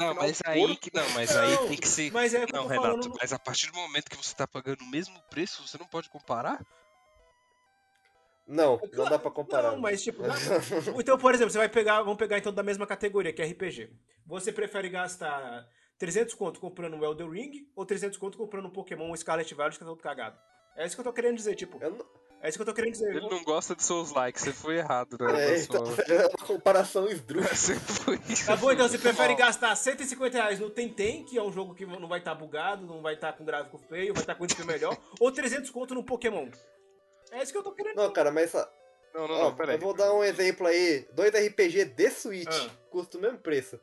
Não, 0.00 0.14
mas 0.14 0.40
aí 0.44 0.76
que 0.76 0.90
não, 0.92 1.08
mas 1.10 1.36
aí 1.36 1.54
Não, 1.54 1.68
tem 1.68 1.76
que 1.76 1.86
ser. 1.88 2.10
Mas 2.12 2.34
é 2.34 2.40
Não, 2.52 2.66
Renato, 2.66 2.88
falando. 2.88 3.14
mas 3.20 3.32
a 3.32 3.38
partir 3.38 3.70
do 3.70 3.76
momento 3.76 4.10
que 4.10 4.16
você 4.16 4.34
tá 4.34 4.46
pagando 4.48 4.80
o 4.82 4.90
mesmo 4.90 5.20
preço, 5.30 5.66
você 5.66 5.78
não 5.78 5.86
pode 5.86 6.10
comparar? 6.10 6.60
Não, 8.46 8.80
não 8.92 9.04
dá 9.04 9.18
pra 9.18 9.30
comparar. 9.30 9.70
Não, 9.72 9.78
mas 9.80 10.02
tipo, 10.02 10.22
dá- 10.22 10.34
Então, 11.00 11.16
por 11.16 11.32
exemplo, 11.34 11.52
você 11.52 11.58
vai 11.58 11.68
pegar, 11.68 12.02
vamos 12.02 12.16
pegar 12.18 12.38
então 12.38 12.52
da 12.52 12.62
mesma 12.62 12.86
categoria, 12.86 13.32
que 13.32 13.40
é 13.40 13.46
RPG. 13.46 13.90
Você 14.26 14.52
prefere 14.52 14.88
gastar 14.88 15.64
300 15.98 16.34
conto 16.34 16.58
comprando 16.58 16.94
um 16.94 17.04
Elden 17.04 17.30
Ring 17.30 17.68
ou 17.76 17.86
300 17.86 18.18
conto 18.18 18.36
comprando 18.36 18.66
um 18.66 18.70
Pokémon 18.70 19.14
Scarlet 19.16 19.54
Violet 19.54 19.78
que 19.78 19.84
é 19.84 19.86
todo 19.86 20.02
cagado? 20.02 20.36
É 20.76 20.84
isso 20.84 20.96
que 20.96 21.00
eu 21.00 21.04
tô 21.04 21.12
querendo 21.12 21.36
dizer, 21.36 21.54
tipo, 21.54 21.78
Eu 21.80 21.90
não- 21.92 22.06
é 22.42 22.48
isso 22.48 22.58
que 22.58 22.62
eu 22.62 22.66
tô 22.66 22.74
querendo 22.74 22.92
dizer. 22.92 23.14
Ele 23.16 23.28
não 23.28 23.42
gosta 23.44 23.74
de 23.74 23.82
seus 23.82 24.10
likes, 24.12 24.42
você 24.42 24.52
foi 24.52 24.76
errado, 24.78 25.16
né? 25.20 25.54
É, 25.54 25.58
então, 25.60 25.86
sua- 25.86 26.04
é 26.04 26.26
uma 26.26 26.46
comparação 26.46 27.08
esdrúxula. 27.08 27.54
Você 27.54 27.74
foi. 27.76 28.18
Tá 28.44 28.56
bom, 28.56 28.72
então 28.72 28.88
você 28.88 28.98
prefere 28.98 29.34
gastar 29.34 29.74
150 29.76 30.36
reais 30.36 30.58
no 30.58 30.68
Tentem, 30.68 31.24
que 31.24 31.38
é 31.38 31.42
um 31.42 31.52
jogo 31.52 31.74
que 31.74 31.86
não 31.86 32.08
vai 32.08 32.18
estar 32.18 32.34
bugado, 32.34 32.84
não 32.86 33.00
vai 33.00 33.14
estar 33.14 33.32
com 33.32 33.44
gráfico 33.44 33.78
feio, 33.78 34.12
vai 34.12 34.22
estar 34.22 34.34
com 34.34 34.44
display 34.46 34.66
melhor, 34.66 34.96
ou 35.20 35.30
300 35.32 35.70
conto 35.70 35.94
no 35.94 36.04
Pokémon? 36.04 36.48
É 37.30 37.42
isso 37.42 37.52
que 37.52 37.58
eu 37.58 37.62
tô 37.62 37.72
querendo 37.72 37.96
Não, 37.96 38.12
cara, 38.12 38.30
mas 38.30 38.54
ó, 38.54 38.68
Não, 39.14 39.26
não, 39.28 39.34
ó, 39.34 39.42
não, 39.44 39.54
peraí. 39.54 39.76
eu 39.76 39.80
vou 39.80 39.94
dar 39.94 40.12
um 40.12 40.22
exemplo 40.24 40.66
aí. 40.66 41.06
Dois 41.14 41.32
RPG 41.32 41.84
de 41.86 42.10
Switch, 42.10 42.48
Ah. 42.50 42.70
custa 42.90 43.16
o 43.16 43.20
mesmo 43.20 43.38
preço. 43.38 43.78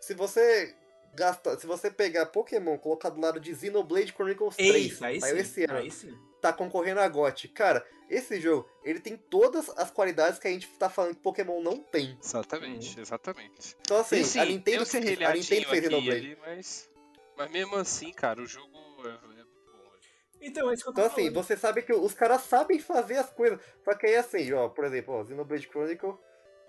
Se 0.00 0.14
você 0.14 0.74
gasta, 1.14 1.58
se 1.58 1.66
você 1.66 1.90
pegar 1.90 2.26
Pokémon, 2.26 2.76
colocar 2.78 3.08
do 3.10 3.20
lado 3.20 3.40
de 3.40 3.54
Xenoblade 3.54 4.12
Chronicles 4.12 4.56
3, 4.56 4.92
Eita, 4.92 5.06
aí 5.06 5.20
saiu 5.20 5.36
sim, 5.36 5.40
esse 5.42 5.64
ano, 5.64 5.78
aí 5.78 5.90
sim. 5.90 6.18
tá 6.40 6.52
concorrendo 6.52 7.00
a 7.00 7.08
GOT. 7.08 7.48
Cara, 7.48 7.86
esse 8.10 8.40
jogo, 8.40 8.68
ele 8.84 9.00
tem 9.00 9.16
todas 9.16 9.68
as 9.78 9.90
qualidades 9.90 10.38
que 10.38 10.46
a 10.46 10.50
gente 10.50 10.68
tá 10.78 10.90
falando 10.90 11.14
que 11.14 11.22
Pokémon 11.22 11.60
não 11.62 11.78
tem. 11.78 12.18
Exatamente, 12.22 13.00
exatamente. 13.00 13.76
Então 13.80 13.98
assim, 13.98 14.16
E, 14.20 14.24
sim, 14.24 14.38
a 14.40 14.44
Nintendo, 14.44 14.82
um 14.82 14.86
fez- 14.86 15.22
a 15.22 15.32
Nintendo 15.32 15.66
fez 15.68 15.84
Xenoblade. 15.84 16.10
ali, 16.26 16.38
mas, 16.44 16.90
mas 17.36 17.50
mesmo 17.50 17.76
assim, 17.76 18.12
cara, 18.12 18.40
o 18.42 18.46
jogo 18.46 18.76
é, 19.04 19.08
é 19.08 19.10
muito 19.26 19.44
bom. 19.66 19.90
velho. 19.90 20.00
Então, 20.40 20.70
é 20.70 20.74
isso 20.74 20.82
que 20.84 20.90
eu 20.90 20.94
tô 20.94 21.00
Então 21.00 21.12
assim, 21.12 21.30
você 21.30 21.56
sabe 21.56 21.82
que 21.82 21.92
os 21.92 22.12
caras 22.14 22.42
sabem 22.42 22.78
fazer 22.78 23.16
as 23.16 23.30
coisas. 23.30 23.58
Só 23.84 23.94
que 23.94 24.06
aí 24.06 24.16
assim, 24.16 24.52
ó, 24.52 24.68
por 24.68 24.84
exemplo, 24.84 25.14
ó, 25.14 25.24
Xenoblade 25.24 25.66
Chronicle. 25.68 26.12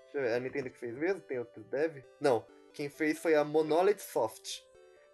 deixa 0.04 0.18
eu 0.18 0.22
ver, 0.22 0.28
É 0.30 0.36
a 0.36 0.40
Nintendo 0.40 0.70
que 0.70 0.78
fez 0.78 0.94
mesmo? 0.96 1.20
Tem 1.20 1.38
outro 1.38 1.62
dev? 1.64 2.02
Não. 2.20 2.46
Quem 2.76 2.90
fez 2.90 3.18
foi 3.18 3.34
a 3.34 3.42
Monolith 3.42 4.00
Soft. 4.00 4.60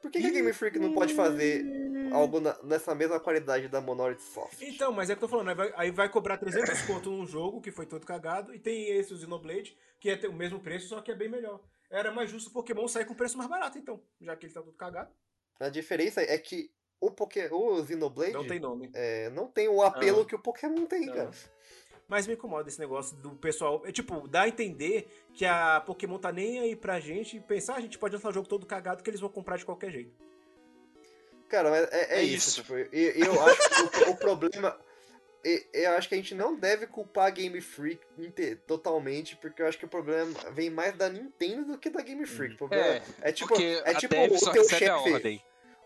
Por 0.03 0.11
que, 0.11 0.21
que 0.21 0.27
a 0.27 0.31
Game 0.31 0.53
Freak 0.53 0.81
não 0.81 0.93
pode 0.93 1.15
fazer 1.15 1.65
algo 2.13 2.41
na- 2.41 2.61
nessa 2.65 2.93
mesma 2.93 3.21
qualidade 3.21 3.69
da 3.69 3.81
Monolith 3.81 4.19
Soft? 4.21 4.61
Então, 4.61 4.91
mas 4.91 5.09
é 5.09 5.15
que 5.15 5.19
eu 5.23 5.29
tô 5.29 5.31
falando, 5.31 5.51
aí 5.51 5.55
vai, 5.55 5.73
aí 5.77 5.91
vai 5.93 6.09
cobrar 6.09 6.39
300 6.39 6.83
conto 6.83 7.09
num 7.09 7.25
jogo 7.25 7.61
que 7.61 7.71
foi 7.71 7.87
todo 7.87 8.05
cagado, 8.05 8.53
e 8.53 8.59
tem 8.59 8.89
esse, 8.99 9.15
o 9.15 9.17
Xenoblade, 9.17 9.77
que 10.01 10.11
é 10.11 10.17
ter 10.17 10.27
o 10.27 10.33
mesmo 10.33 10.59
preço, 10.59 10.89
só 10.89 11.01
que 11.01 11.13
é 11.13 11.15
bem 11.15 11.29
melhor. 11.29 11.61
Era 11.89 12.11
mais 12.11 12.29
justo 12.29 12.51
o 12.51 12.53
Pokémon 12.53 12.89
sair 12.89 13.05
com 13.05 13.15
preço 13.15 13.39
mais 13.39 13.49
barato, 13.49 13.79
então, 13.79 14.03
já 14.21 14.35
que 14.35 14.47
ele 14.47 14.53
tá 14.53 14.61
todo 14.61 14.75
cagado. 14.77 15.13
A 15.61 15.69
diferença 15.69 16.21
é 16.21 16.37
que 16.37 16.69
o, 17.01 17.09
Poké... 17.13 17.49
o 17.53 17.87
Xenoblade 17.87 18.33
Não 18.33 18.45
tem 18.45 18.59
nome. 18.59 18.91
é, 18.95 19.31
não 19.31 19.47
tem 19.47 19.69
o 19.69 19.83
apelo 19.83 20.23
Ah. 20.23 20.27
que 20.27 20.35
o 20.35 20.39
Pokémon 20.43 20.85
tem, 20.85 21.07
Não. 21.07 21.15
cara. 21.15 21.31
Mas 22.09 22.27
me 22.27 22.35
incomoda 22.35 22.69
esse 22.69 22.79
negócio 22.79 23.17
do 23.17 23.31
pessoal. 23.31 23.83
É 23.87 23.93
tipo, 23.93 24.29
dá 24.29 24.43
a 24.43 24.49
entender 24.49 25.09
que 25.33 25.47
a 25.47 25.81
Pokémon 25.87 26.19
tá 26.19 26.31
nem 26.31 26.59
aí 26.61 26.77
pra 26.77 27.01
gente 27.01 27.41
pensar, 27.41 27.75
"Ah, 27.75 27.77
a 27.77 27.81
gente 27.81 27.99
pode 27.99 28.15
lançar 28.15 28.29
o 28.29 28.33
jogo 28.33 28.49
todo 28.49 28.67
cagado 28.67 29.03
que 29.03 29.09
eles 29.09 29.21
vão 29.21 29.31
comprar 29.31 29.57
de 29.57 29.65
qualquer 29.65 29.91
jeito. 29.91 30.13
Cara, 31.49 31.71
mas 31.71 31.89
é, 31.93 32.17
é 32.17 32.21
É 32.21 32.23
isso. 32.23 32.49
isso. 32.49 32.63
Tipo, 32.63 32.77
e- 32.79 33.15
eu 33.21 33.43
acho 33.43 33.69
que 33.91 34.05
o, 34.05 34.11
o 34.13 34.17
problema. 34.17 34.79
e- 35.45 35.67
Eu 35.73 35.93
acho 35.93 36.09
que 36.09 36.15
a 36.15 36.19
gente 36.19 36.35
não 36.35 36.55
deve 36.57 36.87
culpar 36.87 37.27
a 37.27 37.31
Game 37.31 37.61
Freak 37.61 38.01
totalmente, 38.67 39.37
porque 39.37 39.61
eu 39.63 39.67
acho 39.67 39.79
que 39.79 39.85
o 39.85 39.89
problema 39.89 40.33
vem 40.53 40.71
mais 40.71 40.95
da 40.97 41.09
Nintendo 41.09 41.65
do 41.73 41.79
que 41.79 41.91
da 41.91 42.01
Game 42.03 42.25
Freak. 42.27 42.55
O 42.55 42.59
problema 42.59 42.85
É, 42.87 43.03
é, 43.23 43.33
tipo, 43.33 43.55
é 43.55 43.95
tipo 43.95 44.15
o 44.17 44.53
teu 44.53 44.65
chefe. 44.69 45.43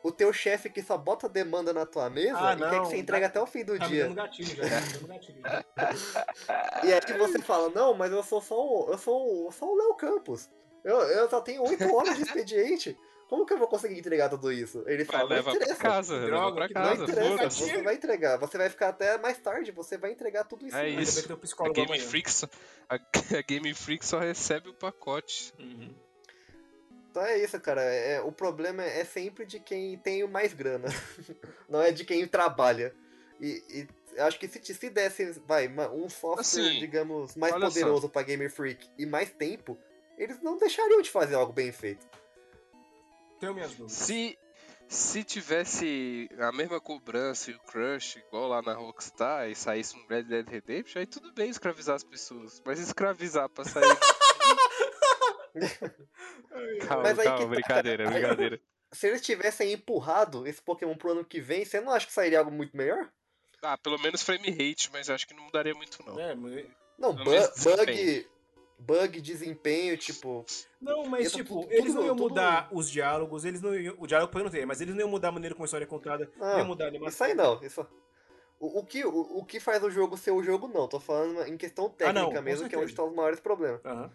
O 0.07 0.13
teu 0.13 0.33
chefe 0.33 0.71
que 0.71 0.83
só 0.83 0.97
bota 0.97 1.29
demanda 1.29 1.73
na 1.73 1.85
tua 1.85 2.09
mesa 2.09 2.39
Ah, 2.39 2.53
e 2.53 2.57
quer 2.57 2.63
não, 2.73 2.83
que 2.83 2.89
você 2.89 2.97
entregue 2.99 3.23
tá- 3.25 3.29
até 3.29 3.41
o 3.41 3.47
fim 3.47 3.65
do 3.65 3.77
Tá 3.79 3.85
me 3.87 3.91
dia. 3.91 4.05
dando 4.05 4.15
gatilho 4.15 4.57
já. 4.57 4.81
Tá 4.81 4.99
me 5.01 5.09
gatilho 5.09 5.41
já. 5.43 5.65
E 6.85 6.93
aí 6.93 7.19
você 7.19 7.39
fala, 7.41 7.69
não, 7.71 7.95
mas 7.95 8.13
eu 8.13 8.23
sou 8.23 8.41
só 8.41 8.55
o, 8.55 8.91
eu 8.93 8.99
sou, 8.99 9.51
só 9.53 9.67
o 9.67 9.77
Léo 9.77 9.95
Campos. 9.95 10.49
Eu, 10.85 10.97
eu 11.01 11.29
só 11.29 11.41
tenho 11.41 11.63
8 11.63 11.93
horas 11.95 12.17
de 12.17 12.23
expediente. 12.23 12.97
Como 13.29 13.45
que 13.45 13.53
eu 13.53 13.59
vou 13.59 13.67
conseguir 13.67 13.99
entregar 13.99 14.29
tudo 14.29 14.53
isso? 14.53 14.85
Ele 14.87 15.03
Vai, 15.03 15.17
fala, 15.19 15.29
não 15.31 15.37
leva 15.37 15.51
pra 15.51 15.57
interessa. 15.61 15.83
casa, 15.83 16.15
leva 16.15 16.27
Droga, 16.27 16.55
pra 16.57 16.69
que 16.69 16.75
Não 16.75 16.83
casa, 16.83 17.03
interessa, 17.03 17.51
você 17.51 17.83
vai 17.83 17.95
entregar. 17.97 18.37
Você 18.39 18.57
vai 18.57 18.71
ficar 18.71 18.89
até 18.91 19.19
mais 19.19 19.37
tarde, 19.39 19.73
você 19.73 19.99
vai 19.99 20.13
entregar 20.13 20.45
tudo 20.45 20.65
isso. 20.65 20.77
É 20.77 20.89
isso. 20.89 21.23
tem 21.27 21.33
um 21.35 21.39
A 21.39 21.41
psicólogo 21.41 21.75
Game. 21.75 21.99
Freak 21.99 22.31
só, 22.31 22.47
a, 22.89 22.95
a 23.39 23.43
Game 23.43 23.75
Freak 23.75 24.07
só 24.07 24.21
recebe 24.21 24.69
o 24.69 24.75
pacote. 24.75 25.53
Uhum. 25.59 25.93
Então 27.17 27.25
é 27.25 27.43
isso, 27.43 27.59
cara. 27.59 27.81
É, 27.83 28.21
o 28.21 28.31
problema 28.31 28.85
é 28.85 29.03
sempre 29.03 29.47
de 29.47 29.59
quem 29.59 29.97
tem 29.97 30.29
mais 30.29 30.53
grana. 30.53 30.87
Não 31.67 31.81
é 31.81 31.91
de 31.91 32.05
quem 32.05 32.29
trabalha. 32.29 32.95
E, 33.41 33.65
e 33.71 33.89
eu 34.17 34.27
acho 34.27 34.39
que 34.39 34.47
se, 34.47 34.63
se 34.63 34.91
desse, 34.91 35.33
vai, 35.47 35.67
um 35.67 36.11
software, 36.11 36.43
Assim, 36.43 36.79
digamos, 36.79 37.35
mais 37.35 37.55
olha 37.55 37.71
só. 37.71 37.81
poderoso 37.81 38.09
pra 38.11 38.23
Game 38.23 38.47
Freak 38.51 38.87
e 38.99 39.07
mais 39.07 39.31
tempo, 39.31 39.79
eles 40.19 40.43
não 40.43 40.59
deixariam 40.59 41.01
de 41.01 41.11
fazer 41.11 41.37
algo 41.37 41.55
bem 41.55 41.73
feito. 41.73 42.07
Tenho 43.41 43.55
minhas 43.55 43.71
dúvidas. 43.71 43.93
Se, 43.93 44.39
se 44.87 45.25
tivesse 45.25 46.29
a 46.39 46.53
mesma 46.53 46.81
cobrança 46.83 47.51
e 47.51 47.55
o 47.55 47.61
crush, 47.61 48.17
igual 48.17 48.49
lá 48.49 48.61
na 48.61 48.75
Rockstar, 48.75 49.49
e 49.49 49.55
saísse 49.55 49.97
um 49.97 50.07
Red 50.07 50.25
Dead 50.25 50.47
Redemption, 50.47 51.01
aí 51.01 51.07
tudo 51.07 51.33
bem 51.33 51.49
escravizar 51.49 51.97
as 51.97 52.05
pessoas. 52.05 52.63
Mas 52.65 52.79
escravizar 52.79 53.49
pra 53.49 53.65
sair. 53.65 53.85
calma, 56.87 57.03
Mas 57.03 57.19
aí 57.19 57.25
calma, 57.25 57.39
que 57.39 57.45
tá, 57.45 57.47
brincadeira, 57.49 58.11
brincadeira. 58.11 58.61
Se 58.93 59.09
eles 59.09 59.21
tivessem 59.21 59.73
empurrado 59.73 60.47
esse 60.47 60.63
Pokémon 60.63 60.97
pro 60.97 61.11
ano 61.11 61.25
que 61.25 61.41
vem, 61.41 61.65
você 61.65 61.81
não 61.81 61.93
acha 61.93 62.07
que 62.07 62.13
sairia 62.13 62.39
algo 62.39 62.51
muito 62.51 62.77
melhor? 62.77 63.11
Ah, 63.63 63.77
pelo 63.77 63.99
menos 63.99 64.23
frame 64.23 64.49
rate, 64.51 64.91
mas 64.93 65.09
eu 65.09 65.15
acho 65.15 65.27
que 65.27 65.35
não 65.35 65.43
mudaria 65.43 65.75
muito, 65.75 65.99
não. 66.07 66.19
É, 66.21 66.35
mas- 66.35 66.67
Não, 66.99 67.13
bu- 67.15 67.25
bug, 67.25 67.51
desempenho. 67.55 68.25
bug, 68.79 69.21
desempenho, 69.21 69.97
tipo. 69.99 70.45
Não, 70.81 71.05
mas 71.07 71.27
Entra 71.27 71.39
tipo, 71.39 71.63
tudo- 71.63 71.73
eles 71.73 71.93
não 71.95 72.05
iam 72.07 72.15
tudo- 72.17 72.29
mudar 72.29 72.69
os 72.71 72.89
diálogos, 72.89 73.45
eles 73.45 73.61
não 73.61 73.75
iam. 73.75 73.97
O 73.99 74.07
diálogo 74.07 74.33
pode 74.33 74.45
não 74.45 74.51
ter, 74.53 74.65
mas 74.65 74.81
eles 74.81 74.95
não 74.95 75.01
iam 75.01 75.11
mudar 75.11 75.29
a 75.29 75.33
maneira 75.33 75.55
como 75.55 75.65
a 75.65 75.67
história 75.67 75.85
é 75.85 75.89
contada, 75.89 76.31
não 76.37 76.47
Ah, 76.47 76.59
iam 76.59 76.67
mudar 76.67 76.85
a 76.85 76.89
animação. 76.89 77.09
Isso 77.15 77.25
aí 77.25 77.35
não. 77.35 77.63
Isso... 77.63 77.87
O, 78.59 78.79
o 78.81 78.87
que, 78.87 79.05
o, 79.05 79.39
o 79.39 79.45
que 79.45 79.61
faz 79.61 79.83
o 79.83 79.91
jogo 79.91 80.17
ser 80.17 80.31
o 80.31 80.43
jogo, 80.43 80.69
não. 80.69 80.89
Tô 80.89 80.99
falando 81.01 81.43
em 81.47 81.57
questão 81.59 81.91
técnica 81.91 82.21
Ah, 82.21 82.33
não, 82.35 82.43
mesmo, 82.43 82.69
que 82.69 82.75
é 82.75 82.79
onde 82.79 82.91
estão 82.91 83.09
os 83.09 83.15
maiores 83.15 83.41
problemas. 83.41 83.85
Aham. 83.85 84.11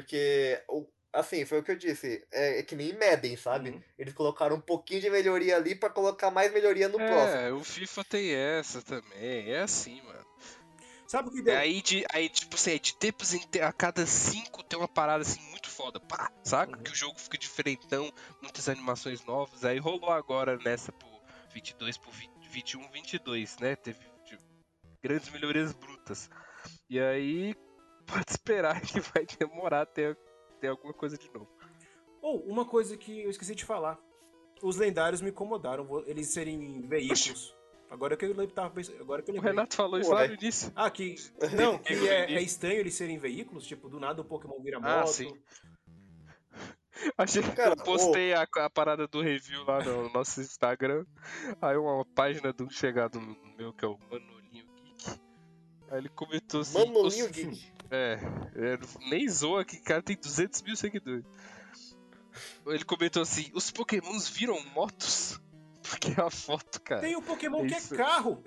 Porque, 0.00 0.62
o- 0.68 0.86
assim, 1.12 1.44
foi 1.44 1.60
o 1.60 1.62
que 1.62 1.70
eu 1.72 1.76
disse. 1.76 2.26
É, 2.32 2.58
é 2.58 2.62
que 2.62 2.74
nem 2.74 2.92
Madden, 2.98 3.36
sabe? 3.36 3.70
Uhum. 3.70 3.82
Eles 3.98 4.14
colocaram 4.14 4.56
um 4.56 4.60
pouquinho 4.60 5.00
de 5.00 5.10
melhoria 5.10 5.56
ali 5.56 5.74
pra 5.74 5.90
colocar 5.90 6.30
mais 6.30 6.52
melhoria 6.52 6.88
no 6.88 6.98
próximo. 6.98 7.40
É, 7.40 7.52
o 7.52 7.62
FIFA 7.62 8.04
tem 8.04 8.34
essa 8.34 8.82
também. 8.82 9.50
É 9.52 9.60
assim, 9.60 10.00
mano. 10.02 10.24
Sabe 11.06 11.28
o 11.28 11.32
que 11.32 11.40
É 11.40 11.42
deu? 11.42 11.56
aí, 11.58 11.82
de, 11.82 12.04
aí, 12.12 12.28
tipo 12.28 12.56
assim, 12.56 12.78
de 12.78 12.96
tempos 12.96 13.34
em 13.34 13.38
te- 13.38 13.60
a 13.60 13.72
cada 13.72 14.04
cinco 14.06 14.62
tem 14.64 14.78
uma 14.78 14.88
parada 14.88 15.22
assim 15.22 15.40
muito 15.50 15.68
foda, 15.70 16.00
pá, 16.00 16.32
saca? 16.42 16.76
Uhum. 16.76 16.82
Que 16.82 16.90
o 16.90 16.94
jogo 16.94 17.18
fica 17.18 17.38
diferentão, 17.38 18.12
muitas 18.42 18.68
animações 18.68 19.24
novas. 19.24 19.64
Aí 19.64 19.78
rolou 19.78 20.10
agora 20.10 20.56
nessa 20.58 20.90
pro 20.90 21.06
22 21.52 21.96
pro 21.98 22.10
20, 22.10 22.30
21, 22.50 22.88
22, 22.90 23.58
né? 23.58 23.76
Teve 23.76 23.98
tipo, 24.24 24.42
grandes 25.02 25.28
melhorias 25.30 25.72
brutas. 25.72 26.28
E 26.88 26.98
aí, 26.98 27.54
pode 28.06 28.30
esperar 28.30 28.80
que 28.80 29.00
vai 29.00 29.26
demorar 29.38 29.82
até 29.82 30.16
ter 30.60 30.68
alguma 30.68 30.92
coisa 30.92 31.16
de 31.18 31.30
novo. 31.32 31.48
Ou, 32.22 32.40
uma 32.46 32.64
coisa 32.64 32.96
que 32.96 33.22
eu 33.22 33.30
esqueci 33.30 33.54
de 33.54 33.64
falar. 33.64 33.98
Os 34.62 34.76
lendários 34.76 35.20
me 35.20 35.30
incomodaram, 35.30 36.02
eles 36.06 36.28
serem 36.28 36.80
veículos. 36.86 37.54
Agora 37.90 38.16
que 38.16 38.24
eu 38.24 38.28
lembro, 38.30 38.52
tava 38.54 38.70
pensando, 38.70 39.00
agora 39.00 39.20
que 39.22 39.30
eu 39.30 39.34
O 39.34 39.36
lembrei. 39.36 39.52
Renato 39.52 39.76
falou 39.76 40.00
isso 40.00 40.10
lá 40.10 40.20
Ué. 40.20 40.28
no 40.28 40.34
início. 40.34 40.72
Ah, 40.74 40.90
que. 40.90 41.16
Não, 41.56 41.78
que 41.78 41.92
é, 42.08 42.32
é 42.32 42.42
estranho 42.42 42.80
eles 42.80 42.94
serem 42.94 43.18
veículos, 43.18 43.66
tipo, 43.66 43.88
do 43.88 44.00
nada 44.00 44.22
o 44.22 44.24
Pokémon 44.24 44.60
vira 44.62 44.78
Ah, 44.78 45.00
moto. 45.00 45.08
sim. 45.08 45.32
Achei 47.18 47.42
que 47.42 47.52
Cara, 47.52 47.72
eu 47.72 47.84
postei 47.84 48.32
a, 48.32 48.46
a 48.56 48.70
parada 48.70 49.06
do 49.06 49.20
review 49.20 49.64
lá 49.64 49.82
no 49.84 50.08
nosso 50.12 50.40
Instagram. 50.40 51.04
Aí 51.60 51.76
uma 51.76 52.04
página 52.14 52.54
um 52.60 52.70
chegado 52.70 53.20
meu, 53.58 53.72
que 53.72 53.84
é 53.84 53.88
o 53.88 53.96
Geek. 53.96 54.33
Aí 55.94 56.00
ele 56.00 56.08
comentou 56.08 56.60
assim. 56.62 56.76
Manolinho 56.78 57.26
"Os- 57.26 57.30
Geek. 57.30 57.72
É, 57.88 58.18
é, 58.56 58.78
nem 59.08 59.28
zoa 59.28 59.64
que 59.64 59.76
cara 59.80 60.02
tem 60.02 60.16
200 60.16 60.60
mil 60.62 60.74
seguidores. 60.74 61.24
Ele 62.66 62.84
comentou 62.84 63.22
assim: 63.22 63.48
os 63.54 63.70
pokémons 63.70 64.28
viram 64.28 64.58
motos? 64.74 65.40
Porque 65.88 66.20
a 66.20 66.28
foto, 66.30 66.80
cara. 66.82 67.00
Tem 67.02 67.14
o 67.14 67.22
Pokémon 67.22 67.64
que 67.66 67.74
é 67.74 67.80
carro. 67.96 68.42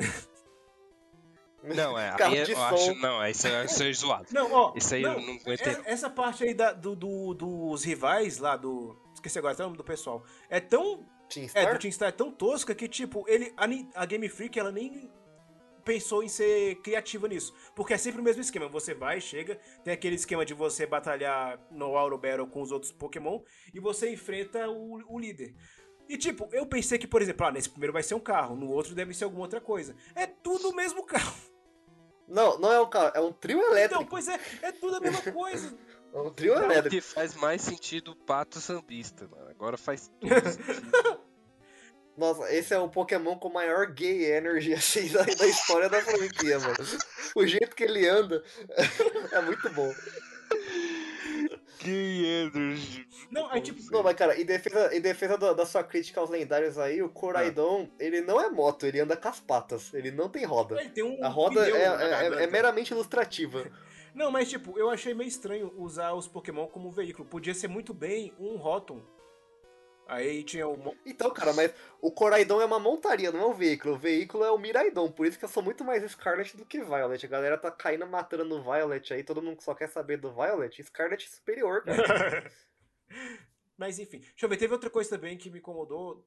Não, 1.63 1.97
é. 1.97 2.15
Carro 2.17 2.33
aí 2.33 2.43
de 2.43 2.51
eu 2.51 2.57
som. 2.57 2.63
acho, 2.63 2.95
não, 2.95 3.21
é, 3.23 3.31
isso, 3.31 3.47
é, 3.47 3.65
isso 3.65 3.83
é 3.83 3.93
zoado. 3.93 4.27
Não, 4.31 4.51
ó. 4.51 4.73
Isso 4.75 4.93
aí 4.95 5.01
não, 5.01 5.13
eu 5.13 5.21
não 5.21 5.33
aguentei. 5.35 5.73
é- 5.73 5.81
essa 5.85 6.09
parte 6.09 6.43
aí 6.43 6.53
da- 6.53 6.73
do, 6.73 6.95
do- 6.95 7.33
dos 7.33 7.83
rivais 7.83 8.37
lá 8.39 8.57
do. 8.57 8.95
Esqueci 9.13 9.37
agora 9.39 9.53
até 9.53 9.63
o 9.63 9.67
nome 9.67 9.77
do 9.77 9.83
pessoal. 9.83 10.23
É 10.49 10.59
tão. 10.59 11.05
Team 11.29 11.45
É, 11.45 11.49
Star? 11.49 11.73
do 11.73 11.79
Team 11.79 11.91
Star 11.91 12.09
é 12.09 12.11
tão 12.11 12.31
tosca 12.31 12.73
que, 12.75 12.87
tipo, 12.87 13.23
ele. 13.27 13.53
A, 13.55 13.65
a 14.01 14.05
Game 14.05 14.27
Freak, 14.29 14.57
ela 14.59 14.71
nem 14.71 15.11
pensou 15.87 16.21
em 16.21 16.27
ser 16.27 16.75
criativa 16.81 17.29
nisso. 17.29 17.53
Porque 17.73 17.93
é 17.93 17.97
sempre 17.97 18.19
o 18.19 18.23
mesmo 18.23 18.41
esquema. 18.41 18.67
Você 18.67 18.93
vai, 18.93 19.21
chega, 19.21 19.55
tem 19.85 19.93
aquele 19.93 20.15
esquema 20.15 20.45
de 20.45 20.53
você 20.53 20.85
batalhar 20.85 21.57
no 21.71 21.95
Auro 21.95 22.17
Battle 22.17 22.45
com 22.45 22.61
os 22.61 22.73
outros 22.73 22.91
Pokémon 22.91 23.39
e 23.73 23.79
você 23.79 24.11
enfrenta 24.11 24.69
o, 24.69 25.01
o 25.07 25.17
líder. 25.17 25.55
E 26.09 26.17
tipo, 26.17 26.49
eu 26.51 26.65
pensei 26.65 26.97
que, 26.97 27.07
por 27.07 27.21
exemplo, 27.21 27.45
ah, 27.47 27.51
nesse 27.51 27.69
primeiro 27.69 27.93
vai 27.93 28.03
ser 28.03 28.15
um 28.15 28.19
carro, 28.19 28.55
no 28.55 28.69
outro 28.69 28.93
deve 28.93 29.13
ser 29.13 29.23
alguma 29.23 29.43
outra 29.43 29.61
coisa. 29.61 29.95
É 30.13 30.27
tudo 30.27 30.69
o 30.69 30.75
mesmo 30.75 31.05
carro. 31.05 31.35
Não, 32.27 32.59
não 32.59 32.71
é 32.71 32.81
um 32.81 32.89
carro, 32.89 33.11
é 33.15 33.21
um 33.21 33.31
trio 33.31 33.61
elétrico. 33.61 33.95
Então, 33.95 34.05
pois 34.05 34.27
é, 34.27 34.39
é 34.61 34.71
tudo 34.73 34.97
a 34.97 34.99
mesma 34.99 35.31
coisa. 35.31 35.77
É 36.13 36.19
um 36.19 36.31
trio 36.31 36.53
elétrico. 36.53 36.89
que 36.89 37.01
faz 37.01 37.35
mais 37.35 37.61
sentido 37.61 38.11
o 38.11 38.15
pato 38.15 38.61
sambista, 38.61 39.27
mano. 39.27 39.49
Agora 39.49 39.77
faz 39.77 40.09
todo 40.19 40.29
sentido. 40.49 41.26
Nossa, 42.17 42.51
esse 42.53 42.73
é 42.73 42.79
o 42.79 42.89
Pokémon 42.89 43.37
com 43.37 43.49
maior 43.49 43.85
gay 43.91 44.25
energy 44.31 44.73
assim, 44.75 45.07
da, 45.09 45.21
da 45.23 45.45
história 45.47 45.87
da 45.87 46.01
franquia, 46.01 46.59
mano. 46.59 46.75
O 47.35 47.45
jeito 47.45 47.75
que 47.75 47.83
ele 47.83 48.07
anda 48.07 48.43
é 49.31 49.41
muito 49.41 49.69
bom. 49.69 49.93
que 51.79 52.25
energy. 52.25 53.07
Não, 53.29 53.49
aí 53.51 53.61
tipo, 53.61 53.79
Não, 53.91 54.01
mas 54.01 54.15
cara, 54.15 54.39
em 54.39 54.45
defesa, 54.45 54.95
em 54.95 55.01
defesa 55.01 55.37
da, 55.37 55.53
da 55.53 55.65
sua 55.65 55.83
crítica 55.83 56.19
aos 56.19 56.29
lendários 56.29 56.77
aí, 56.79 57.01
o 57.03 57.09
Coraidon, 57.09 57.87
ele 57.99 58.21
não 58.21 58.41
é 58.41 58.49
moto, 58.49 58.85
ele 58.85 58.99
anda 58.99 59.15
com 59.15 59.27
as 59.27 59.39
patas, 59.39 59.93
ele 59.93 60.09
não 60.11 60.27
tem 60.29 60.43
roda. 60.43 60.79
ele 60.79 60.89
tem 60.89 61.03
um 61.03 61.23
A 61.23 61.27
roda 61.27 61.67
é, 61.69 61.71
na 61.97 62.03
é- 62.03 62.09
garganta. 62.09 62.41
é 62.43 62.47
meramente 62.47 62.91
ilustrativa. 62.93 63.65
Não, 64.15 64.31
mas 64.31 64.49
tipo, 64.49 64.77
eu 64.79 64.89
achei 64.89 65.13
meio 65.13 65.27
estranho 65.27 65.71
usar 65.77 66.13
os 66.13 66.27
Pokémon 66.27 66.65
como 66.67 66.89
veículo. 66.91 67.27
Podia 67.27 67.53
ser 67.53 67.67
muito 67.67 67.93
bem 67.93 68.33
um 68.39 68.55
Rotom. 68.57 68.99
Aí 70.07 70.43
tinha 70.43 70.67
o. 70.67 70.95
Então, 71.05 71.29
cara, 71.31 71.53
mas 71.53 71.73
o 72.01 72.09
Coraidon 72.09 72.61
é 72.61 72.65
uma 72.65 72.79
montaria, 72.79 73.31
não 73.31 73.41
é 73.41 73.45
um 73.45 73.53
veículo. 73.53 73.95
O 73.95 73.97
veículo 73.97 74.43
é 74.43 74.51
o 74.51 74.57
Miraidon, 74.57 75.11
por 75.11 75.25
isso 75.25 75.37
que 75.37 75.43
eu 75.43 75.49
sou 75.49 75.61
muito 75.61 75.83
mais 75.83 76.09
Scarlet 76.09 76.55
do 76.55 76.65
que 76.65 76.81
Violet. 76.81 77.25
A 77.25 77.29
galera 77.29 77.57
tá 77.57 77.69
caindo 77.69 78.07
matando 78.07 78.45
no 78.45 78.63
Violet 78.63 79.13
aí, 79.13 79.23
todo 79.23 79.41
mundo 79.41 79.61
só 79.61 79.75
quer 79.75 79.89
saber 79.89 80.17
do 80.17 80.31
Violet. 80.31 80.81
Scarlet 80.81 81.25
é 81.25 81.29
superior, 81.29 81.83
cara. 81.83 82.49
Mas 83.77 83.99
enfim, 83.99 84.19
deixa 84.19 84.45
eu 84.45 84.49
ver, 84.49 84.57
teve 84.57 84.73
outra 84.73 84.89
coisa 84.89 85.09
também 85.09 85.37
que 85.37 85.49
me 85.49 85.59
incomodou. 85.59 86.25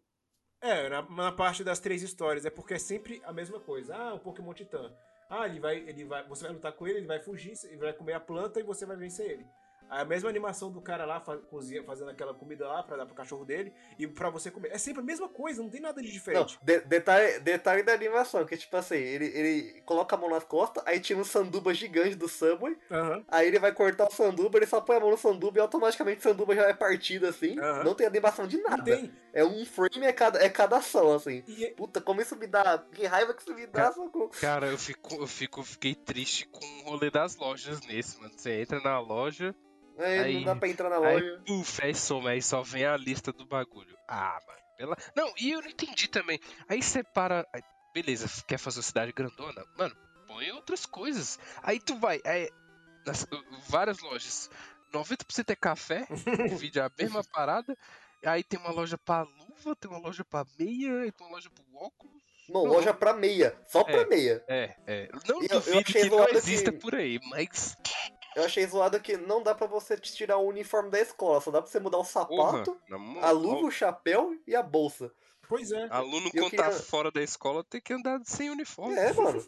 É, 0.61 0.89
na, 0.91 1.03
na 1.03 1.33
parte 1.33 1.65
das 1.65 1.81
três 1.81 2.03
histórias, 2.03 2.45
é 2.45 2.51
porque 2.51 2.75
é 2.75 2.79
sempre 2.79 3.23
a 3.25 3.33
mesma 3.33 3.59
coisa. 3.59 3.97
Ah, 3.97 4.15
o 4.15 4.21
Pokémon 4.21 4.53
Titã. 4.53 4.95
Ah, 5.29 5.47
ele 5.47 5.59
vai, 5.59 5.79
ele 5.79 6.05
vai, 6.05 6.27
você 6.29 6.45
vai 6.45 6.53
lutar 6.53 6.73
com 6.73 6.87
ele, 6.87 6.99
ele 6.99 7.07
vai 7.07 7.21
fugir, 7.21 7.55
ele 7.65 7.79
vai 7.79 7.93
comer 7.95 8.13
a 8.13 8.21
planta 8.21 8.61
e 8.61 8.63
você 8.63 8.85
vai 8.85 8.97
vencer 8.97 9.31
ele. 9.31 9.47
A 9.91 10.05
mesma 10.05 10.29
animação 10.31 10.71
do 10.71 10.81
cara 10.81 11.05
lá 11.05 11.21
cozinha, 11.21 11.83
fazendo 11.83 12.11
aquela 12.11 12.33
comida 12.33 12.67
lá 12.69 12.83
pra 12.83 12.97
dar 12.97 13.07
pro 13.07 13.15
cachorro 13.15 13.45
dele 13.45 13.73
e 13.99 14.07
pra 14.07 14.31
você 14.31 14.51
comer. 14.51 14.71
É 14.73 14.79
sempre 14.79 15.01
a 15.03 15.05
mesma 15.05 15.29
coisa, 15.29 15.61
não 15.63 15.69
tem 15.69 15.81
nada 15.81 16.01
de 16.01 16.07
Não, 16.07 16.15
diferente. 16.15 16.59
de- 16.63 16.81
detalhe, 16.83 17.41
detalhe 17.41 17.83
da 17.83 17.93
animação, 17.93 18.45
que 18.47 18.57
tipo 18.57 18.77
assim, 18.77 18.95
ele, 18.95 19.27
ele 19.27 19.81
coloca 19.83 20.15
a 20.15 20.19
mão 20.19 20.31
nas 20.31 20.45
costas, 20.45 20.83
aí 20.87 21.01
tira 21.01 21.19
um 21.19 21.25
sanduba 21.25 21.75
gigante 21.75 22.15
do 22.15 22.29
Subway, 22.29 22.77
Aham. 22.91 23.25
aí 23.29 23.49
ele 23.49 23.59
vai 23.59 23.73
cortar 23.73 24.07
o 24.07 24.13
sanduba, 24.13 24.59
ele 24.59 24.67
só 24.67 24.81
põe 24.81 24.97
a 24.97 25.01
mão 25.01 25.11
no 25.11 25.19
sanduba 25.19 25.59
e 25.59 25.61
automaticamente 25.61 26.21
o 26.21 26.23
sanduba 26.23 26.55
já 26.55 26.69
é 26.69 26.73
partido 26.75 27.27
assim, 27.27 27.59
Aham. 27.59 27.83
não 27.85 27.95
tem 27.95 28.07
animação 28.07 28.47
de 28.47 28.59
Não 28.59 28.71
nada. 28.71 28.85
tem. 28.85 29.13
É 29.33 29.45
um 29.45 29.65
frame 29.67 30.07
é 30.07 30.13
cada, 30.13 30.39
é 30.41 30.49
cada 30.49 30.77
ação, 30.77 31.13
assim. 31.15 31.43
E 31.49 31.65
é- 31.65 31.71
Puta, 31.73 32.01
como 32.01 32.21
isso 32.21 32.37
me 32.37 32.47
dá. 32.47 32.79
Que 32.93 33.07
raiva 33.07 33.35
que 33.35 33.43
isso 33.43 33.55
me 33.55 33.67
dá, 33.67 33.91
socorro. 33.93 34.31
Cara, 34.41 34.67
eu 34.69 34.79
fico, 34.79 35.15
eu 35.17 35.27
fico, 35.27 35.63
fiquei 35.65 35.95
triste 35.95 36.47
com 36.49 36.65
o 36.65 36.91
rolê 36.91 37.11
das 37.11 37.37
lojas 37.37 37.81
nesse, 37.87 38.21
mano. 38.21 38.33
Você 38.37 38.61
entra 38.61 38.81
na 38.81 38.99
loja, 39.01 39.55
Aí, 40.01 40.19
Aí- 40.19 40.35
não 40.37 40.45
dá 40.45 40.57
pra 40.57 40.69
entrar 40.69 40.89
na 40.89 40.97
aí 40.97 41.15
loja. 41.21 41.43
puf, 41.47 41.85
aí 41.85 41.95
soma, 41.95 42.31
aí 42.31 42.43
só 42.43 42.63
vem 42.63 42.85
a 42.85 42.97
lista 42.97 43.33
do 43.33 43.45
bagulho. 43.47 43.97
Ah, 44.09 44.39
mano. 44.47 44.61
Pela... 44.77 44.97
Não, 45.15 45.33
e 45.39 45.51
eu 45.51 45.61
não 45.61 45.69
entendi 45.69 46.09
também. 46.09 46.41
Aí 46.69 46.83
separa. 46.83 47.47
aí, 47.53 47.63
Beleza, 47.93 48.29
quer 48.47 48.57
fazer 48.59 48.79
uma 48.79 48.83
cidade 48.85 49.13
grandona? 49.13 49.65
Mano, 49.77 49.95
põe 50.27 50.51
outras 50.53 50.87
coisas. 50.87 51.39
Aí 51.63 51.79
tu 51.81 51.97
vai. 51.99 52.21
Aí, 52.25 52.49
nas, 53.05 53.27
várias 53.69 53.99
lojas. 54.01 54.49
90% 54.93 55.51
é 55.51 55.57
café, 55.57 56.07
vídeo 56.59 56.83
a 56.85 56.91
mesma 56.99 57.23
parada. 57.25 57.77
Aí 58.25 58.43
tem 58.45 58.59
uma 58.61 58.71
loja 58.71 58.97
pra 58.99 59.23
luva, 59.23 59.75
tem 59.77 59.91
uma 59.91 59.99
loja 60.01 60.25
pra 60.25 60.45
meia, 60.59 61.13
tem 61.13 61.27
uma 61.27 61.31
loja 61.37 61.51
pro 61.51 61.65
óculos. 61.77 62.21
Não, 62.49 62.65
não. 62.65 62.73
loja 62.73 62.93
pra 62.95 63.13
meia. 63.13 63.57
Só 63.69 63.85
pra 63.85 63.99
É. 64.03 64.07
meia. 64.07 64.45
É, 64.49 64.77
é. 64.87 65.09
Não 65.29 65.43
eu- 65.43 65.49
duvido 65.49 65.85
que 65.85 66.05
não 66.05 66.09
zoado 66.19 66.37
exista 66.37 66.73
que- 66.73 66.79
por 66.79 66.95
aí, 66.95 67.19
mas. 67.29 67.77
Eu 68.37 68.45
achei 68.45 68.67
zoado 68.67 69.01
que 69.01 69.17
não 69.17 69.43
dá 69.43 69.55
pra 69.55 69.67
você 69.67 69.97
tirar 69.99 70.37
o 70.37 70.47
uniforme 70.49 70.91
da 70.91 71.01
escola, 71.01 71.41
só 71.41 71.51
dá 71.51 71.61
pra 71.61 71.71
você 71.71 71.81
mudar 71.81 71.99
o 71.99 72.05
sapato, 72.05 72.79
a 73.21 73.31
luva, 73.31 73.67
o 73.67 73.71
chapéu 73.71 74.37
e 74.47 74.55
a 74.55 74.63
bolsa. 74.63 75.13
Pois 75.49 75.73
é. 75.73 75.89
Aluno 75.91 76.31
quando 76.31 76.51
tá 76.53 76.65
queria- 76.65 76.73
fora 76.73 77.11
da 77.11 77.21
escola 77.23 77.65
tem 77.65 77.81
que 77.81 77.93
andar 77.93 78.21
sem 78.25 78.51
uniforme. 78.51 78.95
É, 78.97 79.13
mano. 79.13 79.45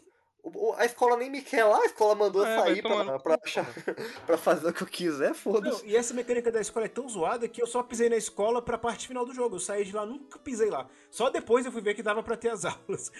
A 0.77 0.85
escola 0.85 1.15
nem 1.17 1.29
me 1.29 1.41
quer 1.41 1.63
lá, 1.63 1.77
a 1.79 1.85
escola 1.85 2.15
mandou 2.15 2.45
É, 2.45 2.57
sair 2.59 2.81
pra, 2.81 3.17
pra, 3.19 3.39
achar- 3.43 3.65
pra 4.27 4.37
fazer 4.37 4.67
o 4.67 4.73
que 4.73 4.83
eu 4.83 4.87
quiser, 4.87 5.29
Não, 5.29 5.35
foda-se. 5.35 5.85
e 5.85 5.95
essa 5.95 6.13
mecânica 6.13 6.51
da 6.51 6.59
escola 6.59 6.85
é 6.85 6.89
tão 6.89 7.07
zoada 7.07 7.47
que 7.47 7.61
eu 7.61 7.67
só 7.67 7.81
pisei 7.81 8.09
na 8.09 8.17
escola 8.17 8.61
pra 8.61 8.77
parte 8.77 9.07
final 9.07 9.25
do 9.25 9.33
jogo. 9.33 9.55
Eu 9.55 9.59
saí 9.59 9.85
de 9.85 9.93
lá, 9.95 10.05
nunca 10.05 10.37
pisei 10.39 10.69
lá. 10.69 10.87
Só 11.09 11.29
depois 11.29 11.65
eu 11.65 11.71
fui 11.71 11.81
ver 11.81 11.93
que 11.93 12.03
dava 12.03 12.21
pra 12.21 12.35
ter 12.35 12.49
as 12.49 12.65
aulas. 12.65 13.11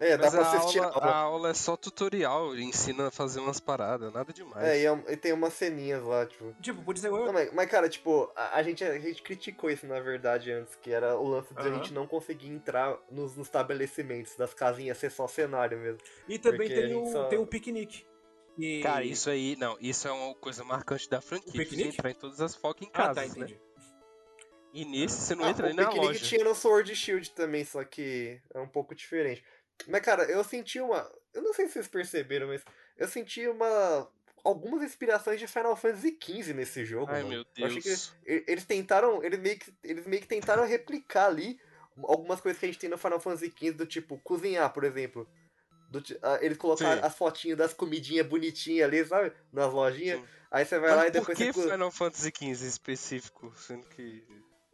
É, 0.00 0.16
dá 0.16 0.24
Mas 0.24 0.34
pra 0.34 0.42
a 0.44 0.56
assistir 0.56 0.78
aula, 0.80 0.90
a 0.90 0.94
aula. 0.94 1.10
a 1.10 1.16
aula 1.16 1.50
é 1.50 1.54
só 1.54 1.76
tutorial, 1.76 2.54
ensina 2.56 3.08
a 3.08 3.10
fazer 3.10 3.40
umas 3.40 3.60
paradas, 3.60 4.12
nada 4.12 4.32
demais. 4.32 4.66
É, 4.66 4.80
e, 4.82 4.86
é- 4.86 5.04
e 5.08 5.16
tem 5.16 5.32
umas 5.32 5.54
ceninhas 5.54 6.02
lá, 6.02 6.26
tipo. 6.26 6.54
tipo, 6.60 6.82
por 6.82 6.94
isso 6.94 7.08
Não, 7.08 7.26
eu... 7.26 7.32
mas, 7.32 7.52
mas, 7.52 7.70
cara, 7.70 7.88
tipo, 7.88 8.30
a, 8.36 8.56
a 8.58 8.62
gente, 8.62 8.84
a 8.84 8.98
gente 8.98 9.22
criticou 9.22 9.70
isso 9.70 9.86
na 9.86 10.00
verdade 10.00 10.50
antes, 10.52 10.74
que 10.76 10.90
era 10.92 11.16
o 11.16 11.26
lance 11.28 11.54
de 11.54 11.60
a 11.60 11.70
gente 11.72 11.92
não 11.92 12.06
conseguir 12.06 12.48
entrar 12.48 12.96
nos, 13.10 13.36
nos 13.36 13.46
estabelecimentos 13.46 14.34
das 14.36 14.52
casinhas 14.52 14.98
ser 14.98 15.10
só 15.10 15.26
cenário 15.28 15.78
mesmo. 15.78 15.98
E 16.28 16.38
também 16.38 16.57
a 16.66 16.68
tem 16.68 16.94
o, 16.94 17.06
só- 17.12 17.24
tem 17.28 17.38
o 17.38 17.46
piquenique. 17.46 18.06
E... 18.58 18.80
Cara, 18.82 19.04
isso 19.04 19.30
aí, 19.30 19.54
não, 19.56 19.76
isso 19.80 20.08
é 20.08 20.10
uma 20.12 20.34
coisa 20.34 20.64
marcante 20.64 21.08
da 21.08 21.20
franquia, 21.20 21.52
você 21.52 21.58
piquenique? 21.58 21.88
entrar 21.90 22.10
em 22.10 22.14
todas 22.14 22.40
as 22.40 22.54
focas 22.56 22.86
em 22.86 22.90
Ah, 22.92 23.14
tá, 23.14 23.20
né? 23.22 23.26
entendi. 23.28 23.60
E 24.72 24.84
nesse 24.84 25.20
você 25.22 25.34
não 25.34 25.44
Ah, 25.44 25.50
entra 25.50 25.66
nem 25.66 25.72
o 25.72 25.76
na 25.76 25.86
piquenique 25.88 26.06
loja. 26.08 26.24
tinha 26.26 26.44
no 26.44 26.54
Sword 26.54 26.94
Shield 26.94 27.30
também, 27.30 27.64
só 27.64 27.82
que 27.84 28.40
é 28.52 28.58
um 28.60 28.68
pouco 28.68 28.94
diferente. 28.94 29.42
Mas, 29.86 30.00
cara, 30.02 30.24
eu 30.24 30.42
senti 30.44 30.80
uma. 30.80 31.10
Eu 31.32 31.42
não 31.42 31.54
sei 31.54 31.66
se 31.66 31.74
vocês 31.74 31.88
perceberam, 31.88 32.48
mas 32.48 32.62
eu 32.96 33.06
senti 33.08 33.46
uma. 33.46 34.10
Algumas 34.44 34.82
inspirações 34.82 35.38
de 35.40 35.46
Final 35.46 35.76
Fantasy 35.76 36.16
XV 36.22 36.52
nesse 36.54 36.84
jogo. 36.84 37.10
Ai 37.10 37.22
mano. 37.22 37.28
meu 37.28 37.44
Eu 37.56 37.66
achei 37.66 37.80
que 37.80 37.88
Deus. 37.88 38.12
eles, 38.24 38.44
eles 38.48 38.64
tentaram. 38.64 39.22
Eles 39.22 39.38
meio, 39.38 39.58
que, 39.58 39.72
eles 39.84 40.06
meio 40.06 40.20
que 40.22 40.28
tentaram 40.28 40.64
replicar 40.66 41.26
ali 41.26 41.60
algumas 42.04 42.40
coisas 42.40 42.58
que 42.58 42.66
a 42.66 42.68
gente 42.68 42.78
tem 42.78 42.90
no 42.90 42.98
Final 42.98 43.20
Fantasy 43.20 43.52
XV, 43.56 43.72
do 43.72 43.86
tipo, 43.86 44.18
cozinhar, 44.18 44.72
por 44.72 44.84
exemplo. 44.84 45.28
Do 45.88 46.02
ah, 46.22 46.38
eles 46.42 46.58
colocaram 46.58 47.00
Sim. 47.00 47.06
as 47.06 47.14
fotinhas 47.16 47.56
das 47.58 47.72
comidinhas 47.72 48.26
bonitinhas 48.26 48.86
ali, 48.88 49.04
sabe? 49.06 49.32
Nas 49.52 49.72
lojinhas. 49.72 50.20
Sim. 50.20 50.26
Aí 50.50 50.64
você 50.64 50.78
vai 50.78 50.90
lá 50.90 50.96
e 50.96 51.10
Mas 51.10 51.24
por 51.24 51.34
depois 51.34 51.38
que 51.38 51.52
você. 51.52 51.62
co- 51.62 51.70
Final 51.70 51.90
Fantasy 51.90 52.32
XV 52.36 52.66
específico, 52.66 53.52
sendo 53.56 53.86
que... 53.88 54.24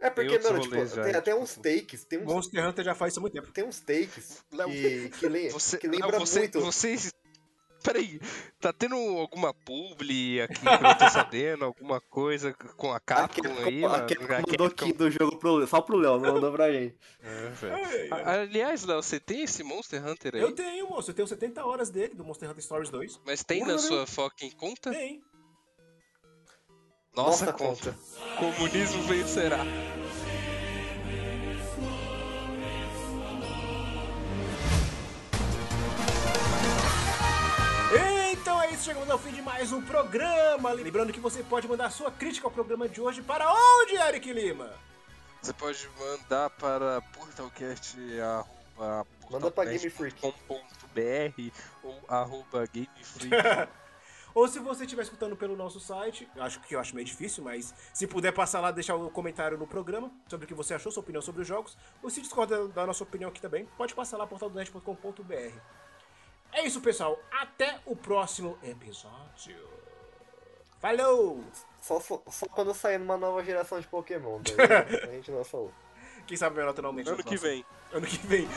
É 0.00 0.10
porque, 0.10 0.38
mano, 0.40 0.60
tipo, 0.60 0.74
já, 0.86 1.02
tem 1.04 1.14
até 1.14 1.30
tipo 1.32 1.42
uns 1.42 1.50
assim. 1.52 1.62
takes. 1.62 2.04
Tem 2.04 2.18
uns 2.18 2.24
Monster 2.26 2.68
Hunter 2.68 2.84
já 2.84 2.94
faz 2.94 3.12
isso 3.12 3.20
há 3.20 3.22
muito 3.22 3.32
tempo. 3.32 3.50
tem 3.52 3.64
uns 3.64 3.80
takes 3.80 4.44
que, 4.50 5.08
que, 5.10 5.26
le- 5.28 5.50
Você, 5.50 5.78
que 5.78 5.86
não, 5.88 5.98
lembra 5.98 6.18
você, 6.18 6.40
muito. 6.40 6.60
Vocês... 6.60 7.12
Peraí, 7.84 8.18
tá 8.58 8.72
tendo 8.72 8.96
alguma 8.96 9.52
publi 9.52 10.40
aqui 10.40 10.58
que 10.58 10.66
eu 10.66 10.98
tô 10.98 11.10
sabendo? 11.10 11.66
Alguma 11.66 12.00
coisa 12.00 12.54
com 12.78 12.90
a 12.90 12.98
Capcom 12.98 13.46
aí? 13.62 13.84
A 13.84 13.88
mandou 13.88 14.06
Capcom? 14.08 14.64
aqui 14.64 14.92
do 14.94 15.10
jogo 15.10 15.36
pro, 15.36 15.66
só 15.66 15.82
pro 15.82 15.98
Léo, 15.98 16.18
não 16.18 16.32
mandou 16.32 16.50
pra 16.50 16.72
gente. 16.72 16.96
É, 17.62 18.30
Aliás, 18.30 18.84
Léo, 18.84 19.02
você 19.02 19.20
tem 19.20 19.42
esse 19.42 19.62
Monster 19.62 20.04
Hunter 20.06 20.34
aí? 20.34 20.40
Eu 20.40 20.52
tenho, 20.54 20.88
moço. 20.88 21.10
Eu 21.10 21.14
tenho 21.14 21.28
70 21.28 21.64
horas 21.64 21.90
dele, 21.90 22.14
do 22.14 22.24
Monster 22.24 22.50
Hunter 22.50 22.62
Stories 22.64 22.90
2. 22.90 23.20
Mas 23.26 23.44
tem 23.44 23.60
na 23.60 23.66
Porra, 23.66 23.78
sua 23.78 24.06
fucking 24.06 24.50
conta? 24.52 24.90
Tem. 24.90 25.22
Nossa, 27.14 27.46
Nossa 27.46 27.52
conta. 27.52 27.92
conta. 27.92 28.36
Comunismo 28.38 29.02
vencerá. 29.04 29.58
Isso, 38.84 38.90
chegamos 38.90 39.10
ao 39.10 39.18
fim 39.18 39.32
de 39.32 39.40
mais 39.40 39.72
um 39.72 39.80
programa. 39.80 40.70
Lembrando 40.72 41.10
que 41.10 41.18
você 41.18 41.42
pode 41.42 41.66
mandar 41.66 41.90
sua 41.90 42.10
crítica 42.10 42.46
ao 42.46 42.50
programa 42.50 42.86
de 42.86 43.00
hoje 43.00 43.22
para 43.22 43.50
onde, 43.50 43.96
Eric 43.96 44.30
Lima? 44.30 44.70
Você 45.40 45.54
pode 45.54 45.88
mandar 45.98 46.50
para 46.50 47.00
portalcast, 47.00 47.96
arroba 48.20 49.06
Manda 49.30 49.50
pra 49.50 49.64
Game 49.64 49.88
Freak. 49.88 50.20
portalcast.com.br 50.20 51.50
ou 51.82 51.98
arroba 52.08 52.66
gamefreak. 52.66 53.70
Ou 54.34 54.48
se 54.48 54.58
você 54.58 54.82
estiver 54.82 55.02
escutando 55.02 55.36
pelo 55.36 55.56
nosso 55.56 55.78
site, 55.78 56.28
acho 56.36 56.58
que 56.60 56.74
eu 56.74 56.80
acho 56.80 56.92
meio 56.92 57.06
difícil, 57.06 57.44
mas 57.44 57.72
se 57.92 58.04
puder 58.04 58.32
passar 58.32 58.60
lá, 58.60 58.72
deixar 58.72 58.96
um 58.96 59.08
comentário 59.08 59.56
no 59.56 59.64
programa 59.64 60.10
sobre 60.26 60.44
o 60.44 60.48
que 60.48 60.54
você 60.54 60.74
achou, 60.74 60.90
sua 60.90 61.04
opinião 61.04 61.22
sobre 61.22 61.42
os 61.42 61.46
jogos, 61.46 61.78
ou 62.02 62.10
se 62.10 62.20
discorda 62.20 62.66
da 62.66 62.84
nossa 62.84 63.04
opinião 63.04 63.30
aqui 63.30 63.40
também, 63.40 63.64
pode 63.78 63.94
passar 63.94 64.16
lá 64.16 64.26
portaldonet.com.br. 64.26 65.83
É 66.54 66.64
isso, 66.64 66.80
pessoal. 66.80 67.18
Até 67.32 67.80
o 67.84 67.96
próximo 67.96 68.56
episódio. 68.62 69.68
Falou! 70.80 71.44
Só, 71.80 71.98
só, 71.98 72.22
só 72.30 72.46
quando 72.46 72.72
sair 72.72 73.00
uma 73.00 73.16
nova 73.16 73.44
geração 73.44 73.80
de 73.80 73.88
Pokémon. 73.88 74.40
Daí 74.56 75.10
a 75.10 75.14
gente 75.16 75.32
não 75.32 75.44
falou. 75.44 75.72
Quem 76.26 76.36
sabe 76.36 76.56
não 76.62 76.88
aumenta 76.88 77.10
ano 77.10 77.18
no 77.18 77.24
que 77.24 77.36
vem. 77.36 77.66
Ano 77.92 78.06
que 78.06 78.18
vem. 78.18 78.48